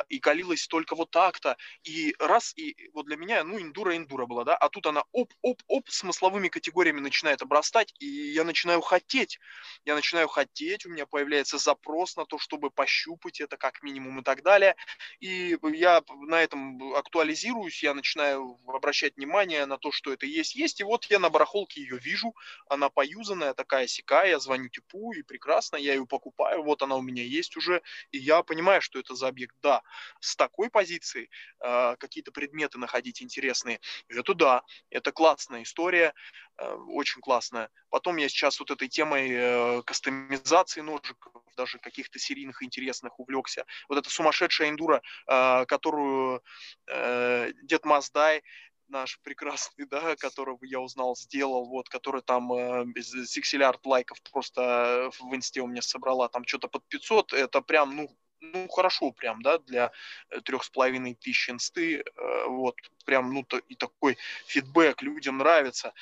и 0.08 0.18
калилась 0.18 0.66
только 0.66 0.94
вот 0.94 1.10
так-то, 1.10 1.56
и 1.84 2.14
раз, 2.18 2.52
и 2.56 2.76
вот 2.92 3.06
для 3.06 3.16
меня, 3.16 3.44
ну, 3.44 3.58
индура-индура 3.58 4.26
была, 4.26 4.44
да, 4.44 4.56
а 4.56 4.68
тут 4.68 4.86
она 4.86 5.02
оп-оп-оп 5.12 5.88
смысловыми 5.88 6.48
категориями 6.48 7.00
начинает 7.00 7.42
обрастать, 7.42 7.94
и 7.98 8.06
я 8.06 8.44
начинаю 8.44 8.80
хотеть, 8.80 9.38
я 9.84 9.94
начинаю 9.94 10.28
хотеть, 10.28 10.84
у 10.86 10.90
меня 10.90 11.06
появляется 11.06 11.58
запрос 11.58 12.16
на 12.16 12.26
то, 12.26 12.38
чтобы 12.38 12.70
пощупать 12.70 13.40
это 13.40 13.56
как 13.56 13.82
минимум 13.82 14.20
и 14.20 14.22
так 14.22 14.42
далее, 14.42 14.76
и 15.20 15.56
я 15.72 16.02
на 16.26 16.42
этом 16.42 16.94
актуализируюсь, 16.94 17.82
я 17.82 17.94
начинаю 17.94 18.58
обращать 18.66 19.16
внимание 19.16 19.66
на 19.66 19.78
то, 19.78 19.90
что 19.92 20.12
это 20.12 20.26
есть, 20.26 20.54
есть, 20.54 20.80
и 20.80 20.84
вот 20.84 21.06
я 21.06 21.18
на 21.18 21.30
барахолке 21.30 21.80
ее 21.80 21.98
вижу, 21.98 22.34
она 22.68 22.90
поюзанная, 22.90 23.54
такая 23.54 23.86
сякая, 23.86 24.30
я 24.30 24.38
звоню 24.38 24.68
типу, 24.68 25.12
и 25.12 25.22
прекрасно, 25.22 25.76
я 25.76 25.94
ее 25.94 26.06
покупаю, 26.06 26.62
вот 26.62 26.82
она 26.82 26.96
у 26.96 27.02
меня 27.02 27.22
есть 27.22 27.56
уже, 27.56 27.82
и 28.10 28.18
я 28.18 28.42
понимаю, 28.42 28.82
что 28.82 28.98
это 28.98 29.14
за 29.14 29.28
объект, 29.28 29.56
да, 29.62 29.77
с 30.20 30.36
такой 30.36 30.70
позиции 30.70 31.28
э, 31.60 31.96
какие-то 31.96 32.32
предметы 32.32 32.78
находить 32.78 33.22
интересные, 33.22 33.80
это 34.08 34.34
да, 34.34 34.62
это 34.90 35.12
классная 35.12 35.62
история, 35.62 36.14
э, 36.58 36.74
очень 36.88 37.20
классная. 37.20 37.70
Потом 37.90 38.16
я 38.16 38.28
сейчас 38.28 38.60
вот 38.60 38.70
этой 38.70 38.88
темой 38.88 39.30
э, 39.30 39.82
кастомизации 39.82 40.80
ножиков, 40.80 41.42
даже 41.56 41.78
каких-то 41.78 42.18
серийных 42.18 42.62
интересных 42.62 43.18
увлекся. 43.18 43.64
Вот 43.88 43.98
эта 43.98 44.10
сумасшедшая 44.10 44.70
эндура, 44.70 45.02
э, 45.26 45.64
которую 45.66 46.42
э, 46.86 47.52
Дед 47.62 47.84
Маздай 47.84 48.42
наш 48.88 49.20
прекрасный, 49.20 49.86
да, 49.86 50.16
которого 50.16 50.64
я 50.64 50.80
узнал, 50.80 51.16
сделал, 51.16 51.66
вот, 51.66 51.88
который 51.88 52.22
там 52.22 52.52
э, 52.52 52.86
сикселярд 53.02 53.84
лайков 53.86 54.20
просто 54.30 55.10
в 55.18 55.34
инсте 55.34 55.60
у 55.60 55.66
меня 55.66 55.82
собрала, 55.82 56.28
там 56.28 56.44
что-то 56.46 56.68
под 56.68 56.84
500, 56.88 57.32
это 57.32 57.60
прям, 57.60 57.96
ну, 57.96 58.16
ну, 58.40 58.68
хорошо 58.68 59.12
прям, 59.12 59.42
да, 59.42 59.58
для 59.58 59.90
э, 60.30 60.40
трех 60.40 60.64
с 60.64 60.70
половиной 60.70 61.14
тысяч 61.14 61.50
инсты, 61.50 62.00
э, 62.00 62.44
вот, 62.46 62.76
прям, 63.04 63.32
ну, 63.32 63.42
то, 63.42 63.58
и 63.58 63.74
такой 63.74 64.16
фидбэк 64.46 65.02
людям 65.02 65.38
нравится, 65.38 65.92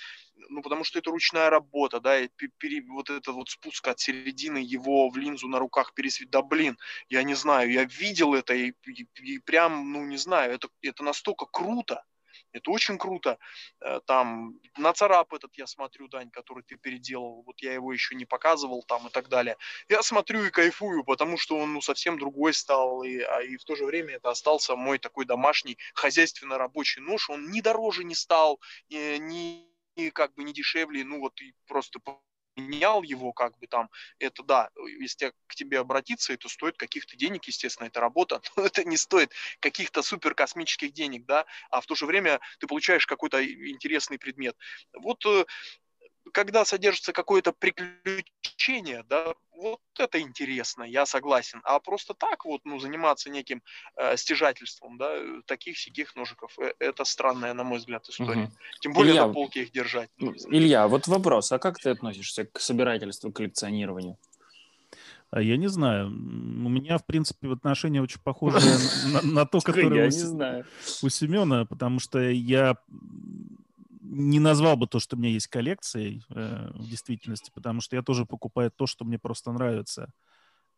ну, 0.49 0.62
потому 0.62 0.84
что 0.84 0.99
это 0.99 1.11
ручная 1.11 1.51
работа, 1.51 2.01
да, 2.01 2.18
и 2.18 2.28
пере, 2.59 2.82
вот 2.89 3.11
это 3.11 3.32
вот 3.32 3.51
спуск 3.51 3.89
от 3.89 3.99
середины 4.01 4.59
его 4.59 5.09
в 5.09 5.16
линзу 5.16 5.49
на 5.49 5.59
руках 5.59 5.95
пересвет, 5.95 6.30
да, 6.30 6.43
блин, 6.43 6.78
я 7.09 7.22
не 7.22 7.34
знаю, 7.34 7.70
я 7.70 7.84
видел 7.84 8.34
это, 8.34 8.55
и, 8.55 8.72
и, 8.87 9.07
и 9.22 9.39
прям, 9.39 9.93
ну, 9.93 10.05
не 10.05 10.16
знаю, 10.16 10.53
это, 10.53 10.68
это 10.82 11.03
настолько 11.03 11.47
круто, 11.47 12.05
это 12.57 12.70
очень 12.70 12.98
круто. 12.98 13.38
Э, 13.80 14.00
там 14.07 14.59
на 14.76 14.92
царап 14.92 15.32
этот 15.32 15.57
я 15.57 15.66
смотрю, 15.66 16.09
Дань, 16.09 16.30
который 16.30 16.62
ты 16.64 16.76
переделал. 16.76 17.42
Вот 17.46 17.61
я 17.61 17.74
его 17.74 17.92
еще 17.92 18.14
не 18.14 18.24
показывал 18.24 18.82
там 18.82 19.07
и 19.07 19.11
так 19.11 19.28
далее. 19.28 19.57
Я 19.88 20.02
смотрю 20.02 20.44
и 20.44 20.50
кайфую, 20.50 21.04
потому 21.04 21.38
что 21.38 21.59
он 21.59 21.74
ну, 21.74 21.80
совсем 21.80 22.18
другой 22.18 22.54
стал. 22.54 23.02
И, 23.02 23.18
а, 23.20 23.42
и 23.42 23.57
в 23.57 23.64
то 23.64 23.76
же 23.76 23.84
время 23.84 24.14
это 24.14 24.30
остался 24.30 24.76
мой 24.76 24.98
такой 24.98 25.24
домашний 25.24 25.78
хозяйственно 25.94 26.59
рабочий 26.59 27.00
нож. 27.00 27.30
Он 27.30 27.50
ни 27.50 27.61
дороже 27.61 28.04
не 28.04 28.14
стал, 28.14 28.61
ни, 28.88 29.66
ни 29.96 30.11
как 30.11 30.34
бы 30.34 30.44
не 30.44 30.52
дешевле. 30.52 31.04
Ну 31.04 31.20
вот 31.20 31.40
и 31.40 31.54
просто 31.66 32.00
менял 32.57 33.02
его, 33.02 33.32
как 33.32 33.59
бы 33.59 33.66
там, 33.66 33.90
это 34.18 34.42
да, 34.42 34.70
если 35.00 35.32
к 35.46 35.54
тебе 35.54 35.78
обратиться, 35.78 36.32
это 36.32 36.48
стоит 36.48 36.76
каких-то 36.76 37.16
денег, 37.16 37.44
естественно, 37.44 37.86
это 37.86 38.00
работа, 38.00 38.40
но 38.57 38.66
это 38.66 38.84
не 38.84 38.96
стоит 38.96 39.32
каких-то 39.61 40.02
супер 40.02 40.34
космических 40.34 40.92
денег, 40.92 41.26
да, 41.26 41.46
а 41.70 41.80
в 41.80 41.86
то 41.86 41.94
же 41.94 42.07
время 42.07 42.40
ты 42.59 42.66
получаешь 42.66 43.07
какой-то 43.07 43.44
интересный 43.44 44.18
предмет. 44.18 44.57
Вот 44.94 45.24
э, 45.26 45.44
когда 46.33 46.64
содержится 46.64 47.12
какое-то 47.12 47.53
приключение, 47.53 49.05
да, 49.09 49.35
вот 49.57 49.81
это 49.99 50.20
интересно, 50.20 50.83
я 50.83 51.07
согласен. 51.07 51.61
А 51.64 51.79
просто 51.81 52.14
так 52.14 52.45
вот, 52.45 52.61
ну, 52.64 52.79
заниматься 52.79 53.31
неким 53.31 53.62
э, 53.97 54.16
стяжательством, 54.16 54.99
да, 54.99 55.16
таких 55.47 55.79
сяких 55.79 56.14
ножиков, 56.16 56.59
э, 56.59 56.72
это 56.79 57.05
странная, 57.05 57.55
на 57.55 57.64
мой 57.64 57.79
взгляд, 57.79 58.09
история. 58.09 58.45
Угу. 58.45 58.53
Тем 58.81 58.93
более 58.93 59.12
Илья, 59.12 59.27
на 59.27 59.33
полке 59.33 59.62
их 59.62 59.72
держать. 59.72 60.11
Ну, 60.18 60.35
Илья, 60.51 60.89
вот 60.89 61.07
вопрос, 61.07 61.53
а 61.53 61.59
как 61.59 61.79
ты 61.79 61.91
относишься 61.91 62.45
к 62.45 62.61
собирательству, 62.61 63.33
к 63.33 63.37
коллекционированию? 63.37 64.18
А 65.31 65.43
я 65.43 65.57
не 65.57 65.66
знаю. 65.68 66.07
У 66.07 66.68
меня, 66.68 66.99
в 66.99 67.05
принципе, 67.05 67.53
отношения 67.53 68.01
очень 68.01 68.20
похожи 68.20 68.59
на 69.22 69.45
то, 69.45 69.61
которое 69.61 70.09
у 70.09 71.09
Семена, 71.09 71.64
потому 71.64 71.99
что 71.99 72.20
я 72.20 72.77
не 74.09 74.40
назвал 74.40 74.76
бы 74.76 74.86
то, 74.86 74.98
что 75.00 75.16
у 75.16 75.18
меня 75.18 75.30
есть 75.30 75.48
коллекцией 75.48 76.22
э, 76.30 76.70
в 76.74 76.88
действительности, 76.88 77.50
потому 77.54 77.80
что 77.80 77.96
я 77.96 78.02
тоже 78.02 78.24
покупаю 78.24 78.70
то, 78.70 78.86
что 78.86 79.04
мне 79.04 79.18
просто 79.18 79.52
нравится. 79.52 80.11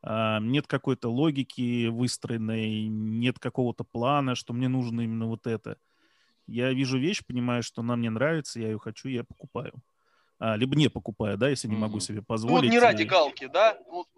А, 0.03 0.41
нет 0.41 0.67
какой-то 0.67 1.11
логики 1.11 1.87
выстроенной, 1.89 2.87
нет 2.87 3.39
какого-то 3.39 3.85
плана, 3.85 4.35
что 4.35 4.53
мне 4.53 4.69
нужно 4.69 5.03
именно 5.03 5.27
вот 5.27 5.47
это. 5.47 5.77
Я 6.47 6.73
вижу 6.73 6.99
вещь, 6.99 7.23
понимаю, 7.27 7.63
что 7.63 7.83
она 7.83 7.97
мне 7.97 8.11
нравится, 8.11 8.61
я 8.61 8.69
ее 8.69 8.79
хочу, 8.79 9.09
я 9.09 9.25
покупаю. 9.25 9.75
А, 10.39 10.57
либо 10.57 10.77
не 10.77 10.89
покупаю, 10.89 11.37
да, 11.37 11.49
если 11.49 11.69
не 11.69 11.77
могу 11.77 12.01
себе 12.01 12.23
позволить. 12.23 12.69
Ну, 12.69 12.69
вот 12.69 12.73
не 12.73 12.79
ради 12.79 13.03
галки, 13.03 13.49
да? 13.53 13.77
Вот 13.91 14.07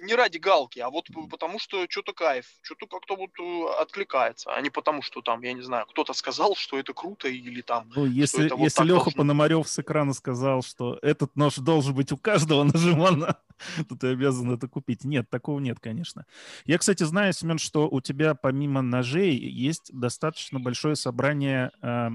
не 0.00 0.14
ради 0.14 0.38
галки, 0.38 0.78
а 0.80 0.90
вот 0.90 1.06
потому 1.30 1.58
что 1.58 1.86
что-то 1.88 2.12
кайф, 2.12 2.46
что-то 2.62 2.86
как-то 2.86 3.16
вот 3.16 3.30
э, 3.38 3.82
откликается, 3.82 4.52
а 4.52 4.60
не 4.60 4.70
потому 4.70 5.02
что 5.02 5.20
там, 5.20 5.42
я 5.42 5.52
не 5.52 5.62
знаю, 5.62 5.86
кто-то 5.86 6.12
сказал, 6.12 6.56
что 6.56 6.78
это 6.78 6.92
круто 6.92 7.28
или 7.28 7.60
там. 7.60 7.90
Ну, 7.94 8.06
если, 8.06 8.46
это 8.46 8.56
вот 8.56 8.64
если 8.64 8.82
Леха 8.84 9.04
должно... 9.04 9.12
Пономарев 9.12 9.68
с 9.68 9.78
экрана 9.78 10.14
сказал, 10.14 10.62
что 10.62 10.98
этот 11.02 11.36
нож 11.36 11.56
должен 11.56 11.94
быть 11.94 12.12
у 12.12 12.16
каждого 12.16 12.64
нажимана, 12.64 13.38
то 13.88 13.96
ты 13.96 14.08
обязан 14.08 14.50
это 14.52 14.68
купить. 14.68 15.04
Нет, 15.04 15.28
такого 15.30 15.60
нет, 15.60 15.78
конечно. 15.80 16.26
Я, 16.64 16.78
кстати, 16.78 17.02
знаю, 17.02 17.32
Семен, 17.32 17.58
что 17.58 17.88
у 17.88 18.00
тебя 18.00 18.34
помимо 18.34 18.82
ножей 18.82 19.36
есть 19.36 19.90
достаточно 19.92 20.60
большое 20.60 20.96
собрание 20.96 21.70
э, 21.82 22.08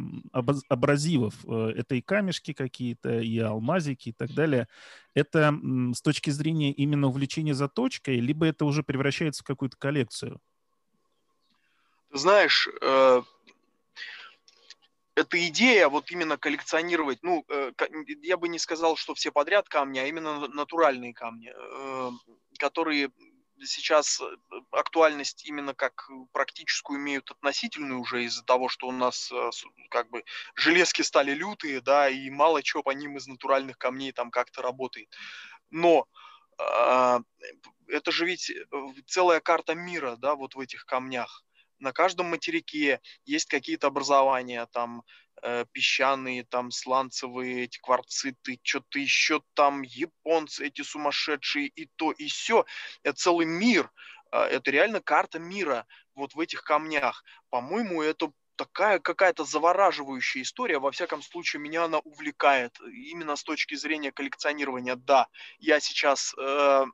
абразивов. 0.69 1.45
Это 1.45 1.95
и 1.95 2.01
камешки 2.01 2.53
какие-то, 2.53 3.19
и 3.19 3.39
алмазики 3.39 4.09
и 4.09 4.13
так 4.13 4.33
далее 4.33 4.67
это 5.15 5.57
с 5.93 6.01
точки 6.01 6.29
зрения 6.29 6.71
именно 6.71 7.07
увлечения 7.07 7.55
заточкой, 7.55 8.19
либо 8.19 8.45
это 8.45 8.65
уже 8.65 8.83
превращается 8.83 9.43
в 9.43 9.47
какую-то 9.47 9.77
коллекцию? 9.77 10.39
Знаешь, 12.11 12.69
э, 12.81 13.21
эта 15.15 15.47
идея 15.47 15.87
вот 15.87 16.11
именно 16.11 16.37
коллекционировать, 16.37 17.19
ну, 17.23 17.45
э, 17.47 17.71
я 18.21 18.37
бы 18.37 18.49
не 18.49 18.59
сказал, 18.59 18.97
что 18.97 19.13
все 19.15 19.31
подряд 19.31 19.69
камни, 19.69 19.99
а 19.99 20.07
именно 20.07 20.47
натуральные 20.49 21.13
камни, 21.13 21.51
э, 21.55 22.11
которые 22.59 23.11
сейчас 23.63 24.19
э, 24.19 24.25
актуальность 24.71 25.45
именно 25.45 25.73
как 25.73 26.09
практическую 26.33 26.99
имеют 26.99 27.31
относительную 27.31 28.01
уже 28.01 28.25
из-за 28.25 28.43
того, 28.43 28.67
что 28.67 28.87
у 28.87 28.91
нас 28.91 29.31
как 29.89 30.09
бы 30.09 30.25
железки 30.53 31.01
стали 31.01 31.31
лютые, 31.31 31.79
да, 31.79 32.09
и 32.09 32.29
мало 32.29 32.61
чего 32.61 32.83
по 32.83 32.91
ним 32.91 33.15
из 33.15 33.25
натуральных 33.25 33.77
камней 33.77 34.11
там 34.11 34.31
как-то 34.31 34.61
работает. 34.61 35.07
Но 35.69 36.07
э, 36.59 37.19
это 37.87 38.11
же 38.11 38.25
ведь 38.25 38.51
целая 39.07 39.39
карта 39.39 39.75
мира, 39.75 40.17
да, 40.17 40.35
вот 40.35 40.55
в 40.55 40.59
этих 40.59 40.85
камнях. 40.85 41.45
На 41.79 41.91
каждом 41.91 42.27
материке 42.27 43.01
есть 43.25 43.47
какие-то 43.47 43.87
образования, 43.87 44.67
там 44.71 45.03
э, 45.41 45.65
песчаные, 45.71 46.43
там 46.43 46.71
сланцевые, 46.71 47.65
эти 47.65 47.79
кварциты, 47.79 48.59
что-то 48.63 48.99
еще 48.99 49.41
там, 49.53 49.81
японцы 49.81 50.67
эти 50.67 50.81
сумасшедшие, 50.81 51.67
и 51.67 51.89
то, 51.95 52.11
и 52.11 52.27
все. 52.27 52.65
Это 53.03 53.17
целый 53.17 53.45
мир, 53.45 53.91
э, 54.31 54.37
это 54.37 54.71
реально 54.71 55.01
карта 55.01 55.39
мира 55.39 55.85
вот 56.15 56.33
в 56.33 56.39
этих 56.39 56.63
камнях. 56.63 57.23
По-моему, 57.49 58.01
это 58.01 58.31
такая 58.55 58.99
какая-то 58.99 59.43
завораживающая 59.43 60.41
история. 60.41 60.79
Во 60.79 60.91
всяком 60.91 61.21
случае, 61.21 61.61
меня 61.61 61.83
она 61.85 61.99
увлекает. 61.99 62.79
Именно 62.81 63.35
с 63.35 63.43
точки 63.43 63.75
зрения 63.75 64.11
коллекционирования. 64.11 64.95
Да, 64.95 65.27
я 65.59 65.79
сейчас 65.79 66.33
э, 66.37 66.85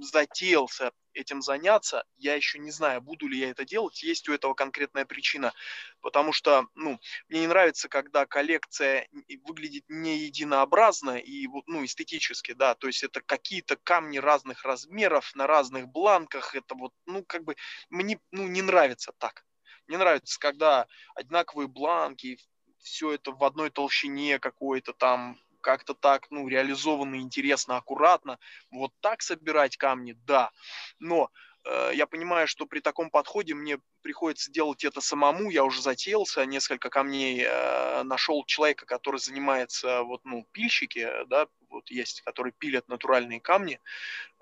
затеялся 0.00 0.92
этим 1.16 1.42
заняться. 1.42 2.04
Я 2.16 2.34
еще 2.34 2.58
не 2.58 2.70
знаю, 2.70 3.00
буду 3.00 3.26
ли 3.26 3.38
я 3.38 3.50
это 3.50 3.64
делать. 3.64 4.02
Есть 4.02 4.28
у 4.28 4.32
этого 4.32 4.54
конкретная 4.54 5.04
причина. 5.04 5.52
Потому 6.00 6.32
что, 6.32 6.66
ну, 6.74 7.00
мне 7.28 7.40
не 7.40 7.46
нравится, 7.46 7.88
когда 7.88 8.26
коллекция 8.26 9.08
выглядит 9.44 9.84
не 9.88 10.18
единообразно 10.18 11.16
и 11.16 11.46
вот, 11.46 11.66
ну, 11.66 11.84
эстетически, 11.84 12.52
да. 12.52 12.74
То 12.74 12.86
есть 12.86 13.02
это 13.02 13.20
какие-то 13.20 13.76
камни 13.76 14.18
разных 14.18 14.64
размеров 14.64 15.34
на 15.34 15.46
разных 15.46 15.88
бланках. 15.88 16.54
Это 16.54 16.74
вот, 16.74 16.92
ну, 17.06 17.24
как 17.24 17.44
бы 17.44 17.56
мне, 17.90 18.20
ну, 18.30 18.46
не 18.46 18.62
нравится 18.62 19.12
так. 19.18 19.44
Мне 19.86 19.98
нравится, 19.98 20.38
когда 20.38 20.86
одинаковые 21.14 21.68
бланки, 21.68 22.38
все 22.78 23.12
это 23.12 23.32
в 23.32 23.42
одной 23.42 23.70
толщине 23.70 24.38
какой-то 24.38 24.92
там, 24.92 25.38
как-то 25.66 25.94
так, 25.94 26.28
ну, 26.30 26.46
реализовано 26.46 27.16
интересно, 27.16 27.76
аккуратно. 27.76 28.38
Вот 28.70 28.92
так 29.00 29.20
собирать 29.20 29.76
камни, 29.76 30.12
да. 30.24 30.52
Но 31.00 31.28
э, 31.64 31.90
я 31.94 32.06
понимаю, 32.06 32.46
что 32.46 32.66
при 32.66 32.78
таком 32.78 33.10
подходе 33.10 33.54
мне 33.54 33.78
приходится 34.00 34.52
делать 34.52 34.84
это 34.84 35.00
самому. 35.00 35.50
Я 35.50 35.64
уже 35.64 35.82
затеялся, 35.82 36.46
несколько 36.46 36.88
камней 36.88 37.42
э, 37.44 38.04
нашел 38.04 38.44
человека, 38.44 38.86
который 38.86 39.18
занимается, 39.18 40.04
вот, 40.04 40.20
ну, 40.24 40.46
пильщики, 40.52 41.10
да, 41.26 41.48
вот 41.68 41.90
есть, 41.90 42.20
которые 42.20 42.52
пилят 42.56 42.86
натуральные 42.86 43.40
камни. 43.40 43.80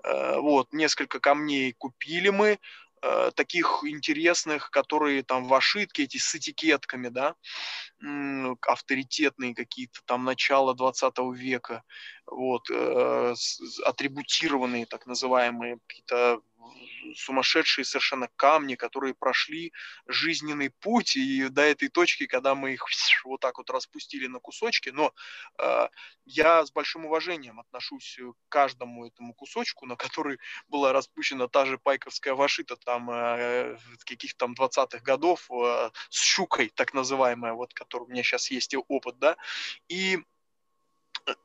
Э, 0.03 0.37
вот, 0.37 0.73
несколько 0.73 1.19
камней 1.19 1.73
купили 1.73 2.29
мы, 2.29 2.59
Э, 3.07 3.29
таких 3.35 3.83
интересных, 3.83 4.71
которые 4.71 5.21
там 5.21 5.47
в 5.47 5.53
ошибке, 5.53 6.03
эти 6.05 6.17
с 6.17 6.33
этикетками, 6.33 7.09
да, 7.09 7.35
авторитетные 8.61 9.53
какие-то 9.53 9.99
там 10.05 10.23
начала 10.23 10.73
20 10.73 11.13
века, 11.35 11.83
вот, 12.25 12.67
э, 12.71 13.35
атрибутированные 13.85 14.87
так 14.87 15.05
называемые 15.05 15.77
какие-то 15.85 16.41
сумасшедшие 17.15 17.85
совершенно 17.85 18.29
камни, 18.35 18.75
которые 18.75 19.13
прошли 19.13 19.73
жизненный 20.07 20.69
путь 20.69 21.15
и 21.15 21.49
до 21.49 21.61
этой 21.61 21.89
точки, 21.89 22.25
когда 22.25 22.55
мы 22.55 22.73
их 22.73 22.85
вот 23.25 23.41
так 23.41 23.57
вот 23.57 23.69
распустили 23.69 24.27
на 24.27 24.39
кусочки. 24.39 24.89
Но 24.89 25.13
э, 25.59 25.87
я 26.25 26.65
с 26.65 26.71
большим 26.71 27.05
уважением 27.05 27.59
отношусь 27.59 28.17
к 28.17 28.49
каждому 28.49 29.05
этому 29.05 29.33
кусочку, 29.33 29.85
на 29.85 29.95
который 29.95 30.39
была 30.67 30.93
распущена 30.93 31.47
та 31.47 31.65
же 31.65 31.77
пайковская 31.77 32.33
вашита 32.33 32.75
там 32.75 33.09
э, 33.11 33.77
каких-то 34.05 34.45
там 34.45 34.53
20-х 34.53 34.99
годов 34.99 35.49
э, 35.51 35.89
с 36.09 36.21
щукой, 36.21 36.71
так 36.75 36.93
называемая, 36.93 37.53
вот, 37.53 37.73
который 37.73 38.03
у 38.03 38.07
меня 38.07 38.23
сейчас 38.23 38.51
есть 38.51 38.75
опыт, 38.87 39.17
да, 39.19 39.37
и 39.87 40.19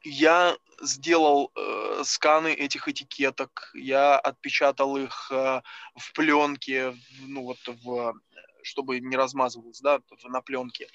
я 0.02 0.56
сделал 0.80 1.52
э, 1.54 2.02
сканы 2.04 2.52
этих 2.52 2.88
этикеток, 2.88 3.70
я 3.74 4.18
отпечатал 4.18 4.96
их 4.96 5.30
э, 5.30 5.62
в 5.94 6.12
пленке, 6.12 6.96
ну 7.20 7.44
вот 7.44 7.58
в 7.66 8.14
чтобы 8.62 9.00
не 9.00 9.16
размазывалось, 9.16 9.80
да, 9.80 10.00
на 10.24 10.42
пленке. 10.42 10.88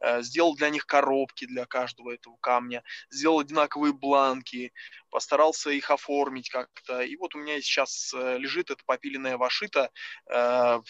Э, 0.00 0.22
сделал 0.22 0.54
для 0.56 0.70
них 0.70 0.86
коробки 0.86 1.46
для 1.46 1.66
каждого 1.66 2.12
этого 2.12 2.36
камня, 2.40 2.82
сделал 3.10 3.40
одинаковые 3.40 3.92
бланки, 3.92 4.72
постарался 5.10 5.70
их 5.70 5.90
оформить 5.90 6.50
как-то. 6.50 7.00
И 7.00 7.16
вот 7.16 7.34
у 7.34 7.38
меня 7.38 7.60
сейчас 7.60 8.12
э, 8.14 8.38
лежит 8.38 8.70
эта 8.70 8.82
попиленная 8.84 9.36
вашита, 9.36 9.90
э, 10.26 10.80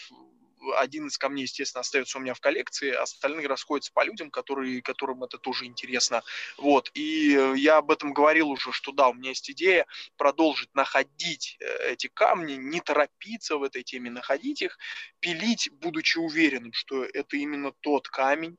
один 0.78 1.06
из 1.06 1.18
камней, 1.18 1.42
естественно, 1.42 1.80
остается 1.80 2.18
у 2.18 2.20
меня 2.20 2.34
в 2.34 2.40
коллекции, 2.40 2.90
остальные 2.90 3.46
расходятся 3.46 3.92
по 3.92 4.04
людям, 4.04 4.30
которые, 4.30 4.82
которым 4.82 5.24
это 5.24 5.38
тоже 5.38 5.66
интересно. 5.66 6.22
Вот. 6.58 6.90
И 6.94 7.36
э, 7.36 7.54
я 7.56 7.78
об 7.78 7.90
этом 7.90 8.12
говорил 8.12 8.50
уже, 8.50 8.72
что 8.72 8.92
да, 8.92 9.08
у 9.08 9.14
меня 9.14 9.30
есть 9.30 9.50
идея 9.50 9.86
продолжить 10.16 10.74
находить 10.74 11.56
э, 11.60 11.92
эти 11.92 12.08
камни, 12.08 12.54
не 12.54 12.80
торопиться 12.80 13.56
в 13.56 13.62
этой 13.62 13.82
теме, 13.82 14.10
находить 14.10 14.62
их, 14.62 14.78
пилить, 15.20 15.70
будучи 15.72 16.18
уверенным, 16.18 16.72
что 16.72 17.04
это 17.04 17.36
именно 17.36 17.72
тот 17.80 18.08
камень, 18.08 18.56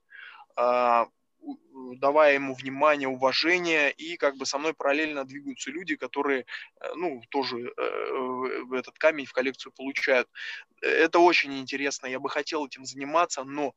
а, 0.56 1.08
давая 1.98 2.34
ему 2.36 2.54
внимание, 2.54 3.08
уважение, 3.08 3.91
и 3.91 4.18
как 4.18 4.38
бы 4.38 4.46
со 4.46 4.58
мной 4.58 4.74
параллельно 4.74 5.26
двигаются 5.26 5.72
люди, 5.72 5.96
которые, 5.96 6.46
э, 6.82 6.94
ну, 6.96 7.22
тоже 7.30 7.74
э, 7.76 8.76
этот 8.78 8.98
камень 8.98 9.26
в 9.26 9.34
коллекцию 9.34 9.74
получают. 9.74 10.30
Это 10.82 11.20
очень 11.20 11.60
интересно, 11.60 12.08
я 12.08 12.20
бы 12.20 12.30
хотел 12.30 12.66
этим 12.66 12.86
заниматься, 12.86 13.44
но 13.44 13.74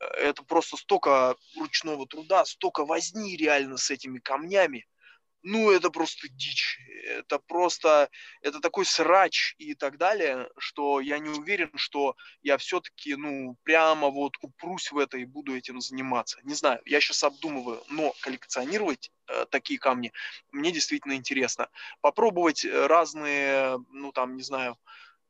э, 0.00 0.04
это 0.04 0.42
просто 0.42 0.76
столько 0.76 1.36
ручного 1.56 2.06
труда, 2.06 2.44
столько 2.44 2.84
возни 2.84 3.36
реально 3.36 3.76
с 3.76 3.90
этими 3.90 4.18
камнями, 4.18 4.86
ну, 5.42 5.70
это 5.70 5.90
просто 5.90 6.28
дичь. 6.28 6.78
Это 7.04 7.38
просто, 7.38 8.10
это 8.42 8.60
такой 8.60 8.84
срач 8.84 9.54
и 9.58 9.74
так 9.74 9.96
далее, 9.96 10.48
что 10.58 11.00
я 11.00 11.18
не 11.18 11.30
уверен, 11.30 11.70
что 11.76 12.16
я 12.42 12.58
все-таки, 12.58 13.16
ну, 13.16 13.56
прямо 13.62 14.08
вот 14.08 14.34
упрусь 14.42 14.92
в 14.92 14.98
это 14.98 15.16
и 15.18 15.24
буду 15.24 15.56
этим 15.56 15.80
заниматься. 15.80 16.38
Не 16.44 16.54
знаю, 16.54 16.80
я 16.84 17.00
сейчас 17.00 17.24
обдумываю, 17.24 17.82
но 17.88 18.12
коллекционировать 18.20 19.10
э, 19.28 19.46
такие 19.50 19.78
камни 19.78 20.12
мне 20.52 20.72
действительно 20.72 21.14
интересно. 21.14 21.68
Попробовать 22.00 22.64
разные, 22.64 23.78
ну, 23.90 24.12
там, 24.12 24.36
не 24.36 24.42
знаю, 24.42 24.76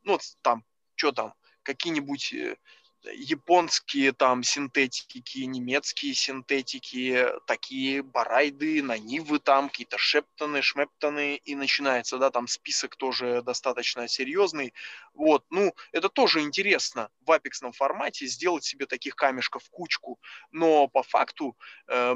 ну, 0.03 0.19
там, 0.43 0.65
что 0.97 1.13
там, 1.13 1.35
какие-нибудь 1.63 2.33
э, 2.33 2.57
японские 3.05 4.13
там 4.13 4.43
синтетики, 4.43 5.39
немецкие 5.41 6.15
синтетики, 6.15 7.27
такие 7.47 8.03
барайды, 8.03 8.83
нанивы 8.83 9.39
там, 9.39 9.69
какие-то 9.69 9.99
шептоны, 9.99 10.63
шмептоны, 10.63 11.37
и 11.37 11.55
начинается, 11.55 12.19
да, 12.19 12.31
там 12.31 12.47
список 12.47 12.97
тоже 12.97 13.43
достаточно 13.43 14.07
серьезный. 14.09 14.75
Вот, 15.15 15.45
ну, 15.51 15.75
это 15.93 16.09
тоже 16.09 16.41
интересно 16.41 17.11
в 17.21 17.33
апексном 17.33 17.73
формате 17.73 18.27
сделать 18.27 18.65
себе 18.65 18.87
таких 18.87 19.17
камешков 19.17 19.69
кучку, 19.71 20.21
но 20.51 20.89
по 20.89 21.03
факту, 21.03 21.57
э, 21.89 22.15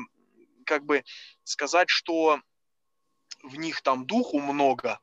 как 0.65 0.85
бы 0.85 1.05
сказать, 1.45 1.89
что 1.89 2.41
в 3.43 3.57
них 3.57 3.83
там 3.83 4.07
духу 4.07 4.41
много, 4.41 4.99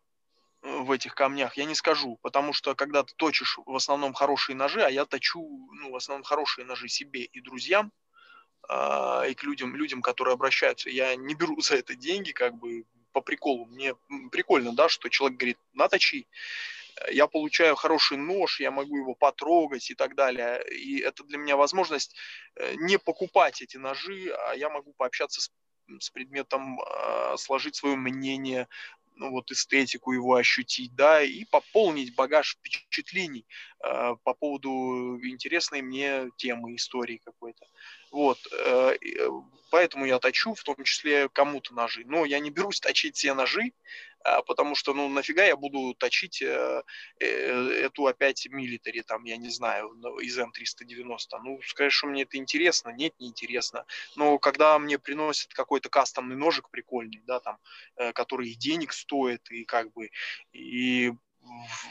в 0.61 0.91
этих 0.91 1.15
камнях, 1.15 1.57
я 1.57 1.65
не 1.65 1.75
скажу, 1.75 2.19
потому 2.21 2.53
что 2.53 2.75
когда 2.75 3.03
ты 3.03 3.13
точишь 3.15 3.57
в 3.65 3.75
основном 3.75 4.13
хорошие 4.13 4.55
ножи, 4.55 4.81
а 4.83 4.89
я 4.89 5.05
точу 5.05 5.41
ну, 5.41 5.91
в 5.91 5.95
основном 5.95 6.23
хорошие 6.23 6.65
ножи 6.65 6.87
себе 6.87 7.23
и 7.23 7.41
друзьям, 7.41 7.91
э, 8.69 9.31
и 9.31 9.33
к 9.33 9.43
людям, 9.43 9.75
людям, 9.75 10.01
которые 10.01 10.33
обращаются, 10.33 10.89
я 10.89 11.15
не 11.15 11.33
беру 11.33 11.59
за 11.61 11.75
это 11.75 11.95
деньги, 11.95 12.31
как 12.31 12.55
бы 12.55 12.85
по 13.11 13.21
приколу. 13.21 13.65
Мне 13.65 13.95
прикольно, 14.31 14.73
да, 14.73 14.87
что 14.87 15.09
человек 15.09 15.37
говорит, 15.37 15.57
наточи, 15.73 16.27
я 17.11 17.25
получаю 17.27 17.75
хороший 17.75 18.17
нож, 18.17 18.59
я 18.59 18.69
могу 18.69 18.97
его 18.97 19.15
потрогать 19.15 19.89
и 19.89 19.95
так 19.95 20.15
далее. 20.15 20.63
И 20.69 20.99
это 20.99 21.23
для 21.23 21.37
меня 21.37 21.57
возможность 21.57 22.15
э, 22.55 22.75
не 22.75 22.99
покупать 22.99 23.61
эти 23.61 23.77
ножи, 23.77 24.31
а 24.47 24.53
я 24.53 24.69
могу 24.69 24.93
пообщаться 24.93 25.41
с 25.41 25.51
с 25.99 26.09
предметом, 26.09 26.79
а, 26.79 27.35
сложить 27.37 27.75
свое 27.75 27.95
мнение, 27.95 28.67
ну, 29.21 29.29
вот 29.29 29.51
эстетику 29.51 30.13
его 30.13 30.33
ощутить, 30.33 30.95
да, 30.95 31.21
и 31.21 31.45
пополнить 31.45 32.15
багаж 32.15 32.57
впечатлений 32.57 33.45
э, 33.83 34.15
по 34.23 34.33
поводу 34.33 35.19
интересной 35.23 35.83
мне 35.83 36.31
темы, 36.37 36.75
истории 36.75 37.21
какой-то. 37.23 37.63
Вот, 38.11 38.39
э, 38.51 38.95
э, 38.99 39.29
поэтому 39.69 40.05
я 40.05 40.17
точу, 40.17 40.55
в 40.55 40.63
том 40.63 40.83
числе 40.83 41.29
кому-то 41.29 41.75
ножи. 41.75 42.01
Но 42.05 42.25
я 42.25 42.39
не 42.39 42.49
берусь 42.49 42.79
точить 42.79 43.15
все 43.15 43.35
ножи, 43.35 43.73
потому 44.47 44.75
что, 44.75 44.93
ну, 44.93 45.09
нафига 45.09 45.43
я 45.43 45.55
буду 45.55 45.93
точить 45.93 46.41
э, 46.41 46.83
э, 47.19 47.25
эту 47.25 48.07
опять 48.07 48.47
милитари, 48.49 49.01
там, 49.01 49.23
я 49.23 49.37
не 49.37 49.49
знаю, 49.49 49.89
из 50.21 50.37
М390. 50.37 51.39
Ну, 51.43 51.59
скажешь, 51.65 51.95
что 51.95 52.07
мне 52.07 52.23
это 52.23 52.37
интересно? 52.37 52.89
Нет, 52.89 53.13
не 53.19 53.27
интересно. 53.27 53.85
Но 54.15 54.37
когда 54.39 54.77
мне 54.79 54.99
приносят 54.99 55.53
какой-то 55.53 55.89
кастомный 55.89 56.35
ножик 56.35 56.69
прикольный, 56.69 57.21
да, 57.25 57.39
там, 57.39 57.57
э, 57.97 58.13
который 58.13 58.49
и 58.49 58.55
денег 58.55 58.93
стоит, 58.93 59.49
и 59.51 59.63
как 59.65 59.91
бы, 59.93 60.09
и 60.53 61.13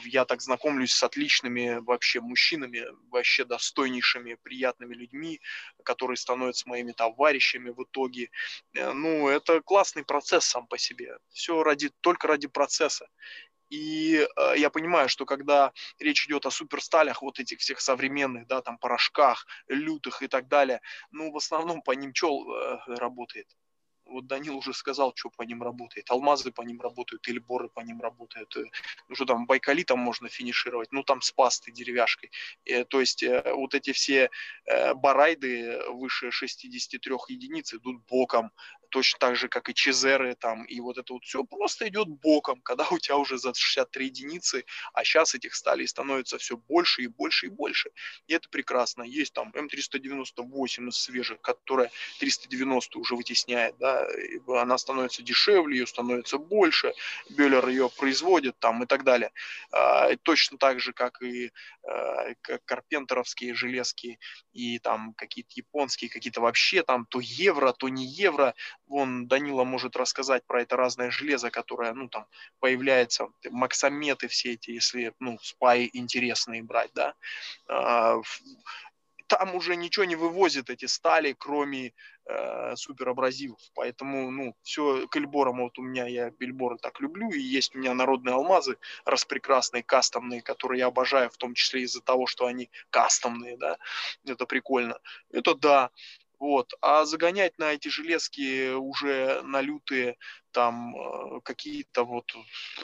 я 0.04 0.24
так 0.24 0.40
знакомлюсь 0.42 0.92
с 0.92 1.02
отличными 1.02 1.80
вообще 1.80 2.20
мужчинами, 2.20 2.86
вообще 3.10 3.44
достойнейшими, 3.44 4.36
приятными 4.42 4.94
людьми, 4.94 5.40
которые 5.84 6.16
становятся 6.16 6.68
моими 6.68 6.92
товарищами 6.92 7.70
в 7.70 7.82
итоге. 7.82 8.30
Э, 8.74 8.92
ну, 8.92 9.28
это 9.28 9.60
классный 9.60 10.04
процесс 10.04 10.44
сам 10.44 10.66
по 10.66 10.78
себе. 10.78 11.18
Все 11.30 11.62
ради, 11.62 11.90
только 12.00 12.28
ради 12.28 12.48
процесса. 12.48 13.08
И 13.70 14.16
э, 14.16 14.54
я 14.56 14.70
понимаю, 14.70 15.08
что 15.08 15.24
когда 15.26 15.72
речь 15.98 16.26
идет 16.26 16.46
о 16.46 16.50
суперсталях, 16.50 17.22
вот 17.22 17.38
этих 17.38 17.60
всех 17.60 17.80
современных, 17.80 18.46
да, 18.46 18.62
там, 18.62 18.78
порошках, 18.78 19.46
лютых 19.68 20.22
и 20.22 20.28
так 20.28 20.48
далее, 20.48 20.80
ну, 21.10 21.30
в 21.30 21.36
основном 21.36 21.82
по 21.82 21.92
ним 21.92 22.12
чел 22.12 22.52
э, 22.52 22.78
работает 22.86 23.46
вот 24.10 24.26
Данил 24.26 24.56
уже 24.56 24.74
сказал, 24.74 25.12
что 25.14 25.30
по 25.30 25.42
ним 25.42 25.62
работает. 25.62 26.10
Алмазы 26.10 26.50
по 26.50 26.62
ним 26.62 26.80
работают, 26.80 27.26
или 27.28 27.38
боры 27.38 27.68
по 27.68 27.80
ним 27.80 28.00
работают. 28.00 28.56
Э, 28.56 28.64
ну 29.08 29.14
что 29.14 29.24
там, 29.24 29.46
Байкалитом 29.46 29.98
можно 29.98 30.28
финишировать, 30.28 30.92
ну 30.92 31.02
там 31.02 31.20
с 31.20 31.32
пастой, 31.32 31.72
деревяшкой. 31.72 32.30
И, 32.64 32.84
то 32.84 33.00
есть 33.00 33.22
э, 33.22 33.52
вот 33.54 33.74
эти 33.74 33.92
все 33.92 34.30
э, 34.66 34.94
барайды 34.94 35.80
выше 35.90 36.30
63 36.30 37.14
единиц 37.28 37.74
идут 37.74 38.04
боком. 38.06 38.50
Точно 38.90 39.18
так 39.18 39.36
же, 39.36 39.48
как 39.48 39.68
и 39.68 39.74
Чезеры 39.74 40.34
там, 40.34 40.64
и 40.64 40.80
вот 40.80 40.98
это 40.98 41.12
вот 41.12 41.24
все 41.24 41.44
просто 41.44 41.88
идет 41.88 42.08
боком, 42.08 42.60
когда 42.64 42.86
у 42.90 42.98
тебя 42.98 43.16
уже 43.16 43.38
за 43.38 43.54
63 43.54 44.06
единицы, 44.06 44.64
а 44.92 45.04
сейчас 45.04 45.34
этих 45.34 45.54
сталей 45.54 45.86
становится 45.86 46.38
все 46.38 46.56
больше 46.56 47.02
и 47.02 47.06
больше 47.06 47.46
и 47.46 47.48
больше. 47.48 47.90
И 48.26 48.34
это 48.34 48.48
прекрасно. 48.48 49.02
Есть 49.02 49.32
там 49.32 49.52
М398 49.54 50.88
из 50.88 50.96
свежих, 50.96 51.40
которая 51.40 51.90
390 52.18 52.98
уже 52.98 53.16
вытесняет, 53.16 53.76
да, 53.78 54.06
она 54.48 54.78
становится 54.78 55.22
дешевле, 55.22 55.78
ее 55.78 55.86
становится 55.86 56.38
больше, 56.38 56.92
Беллер 57.30 57.68
ее 57.68 57.88
производит 57.88 58.58
там 58.58 58.82
и 58.82 58.86
так 58.86 59.04
далее. 59.04 59.30
А, 59.72 60.14
точно 60.22 60.58
так 60.58 60.80
же, 60.80 60.92
как 60.92 61.22
и 61.22 61.52
а, 61.82 62.34
карпентеровские 62.64 63.54
железки 63.54 64.18
и 64.52 64.78
там 64.78 65.14
какие-то 65.14 65.50
японские, 65.54 66.10
какие-то 66.10 66.40
вообще 66.40 66.82
там 66.82 67.06
то 67.06 67.20
евро, 67.20 67.72
то 67.72 67.88
не 67.88 68.06
евро. 68.06 68.54
Вон 68.90 69.28
Данила 69.28 69.62
может 69.62 69.94
рассказать 69.94 70.44
про 70.46 70.62
это 70.62 70.76
разное 70.76 71.12
железо, 71.12 71.50
которое, 71.50 71.94
ну, 71.94 72.08
там, 72.08 72.26
появляется, 72.58 73.28
максометы 73.48 74.26
все 74.26 74.54
эти, 74.54 74.72
если, 74.72 75.14
ну, 75.20 75.38
спай 75.40 75.88
интересные 75.92 76.64
брать, 76.64 76.90
да. 76.92 77.14
А, 77.68 78.16
там 79.28 79.54
уже 79.54 79.76
ничего 79.76 80.04
не 80.06 80.16
вывозит 80.16 80.70
эти 80.70 80.86
стали, 80.86 81.36
кроме 81.38 81.92
э, 82.26 82.74
суперабразивов. 82.74 83.60
Поэтому, 83.74 84.28
ну, 84.32 84.56
все 84.62 85.06
к 85.06 85.16
Эльборам, 85.16 85.62
вот 85.62 85.78
у 85.78 85.82
меня, 85.82 86.08
я 86.08 86.30
Бельборы 86.30 86.76
так 86.78 87.00
люблю, 87.00 87.30
и 87.30 87.38
есть 87.38 87.76
у 87.76 87.78
меня 87.78 87.94
народные 87.94 88.34
алмазы 88.34 88.76
распрекрасные, 89.04 89.84
кастомные, 89.84 90.42
которые 90.42 90.80
я 90.80 90.86
обожаю, 90.86 91.30
в 91.30 91.36
том 91.36 91.54
числе 91.54 91.82
из-за 91.82 92.00
того, 92.00 92.26
что 92.26 92.46
они 92.46 92.70
кастомные, 92.90 93.56
да, 93.56 93.78
это 94.26 94.46
прикольно. 94.46 94.98
Это 95.30 95.54
да, 95.54 95.90
вот. 96.40 96.72
А 96.80 97.04
загонять 97.04 97.58
на 97.58 97.74
эти 97.74 97.88
железки 97.88 98.72
уже 98.72 99.42
налютые 99.42 100.16
там 100.52 100.96
э, 100.96 101.40
какие-то 101.44 102.04
вот 102.04 102.32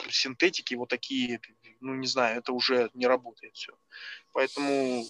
синтетики, 0.09 0.75
вот 0.75 0.89
такие, 0.89 1.41
ну 1.81 1.95
не 1.95 2.07
знаю, 2.07 2.37
это 2.37 2.53
уже 2.53 2.89
не 2.93 3.07
работает 3.07 3.55
все. 3.55 3.73
Поэтому 4.31 5.03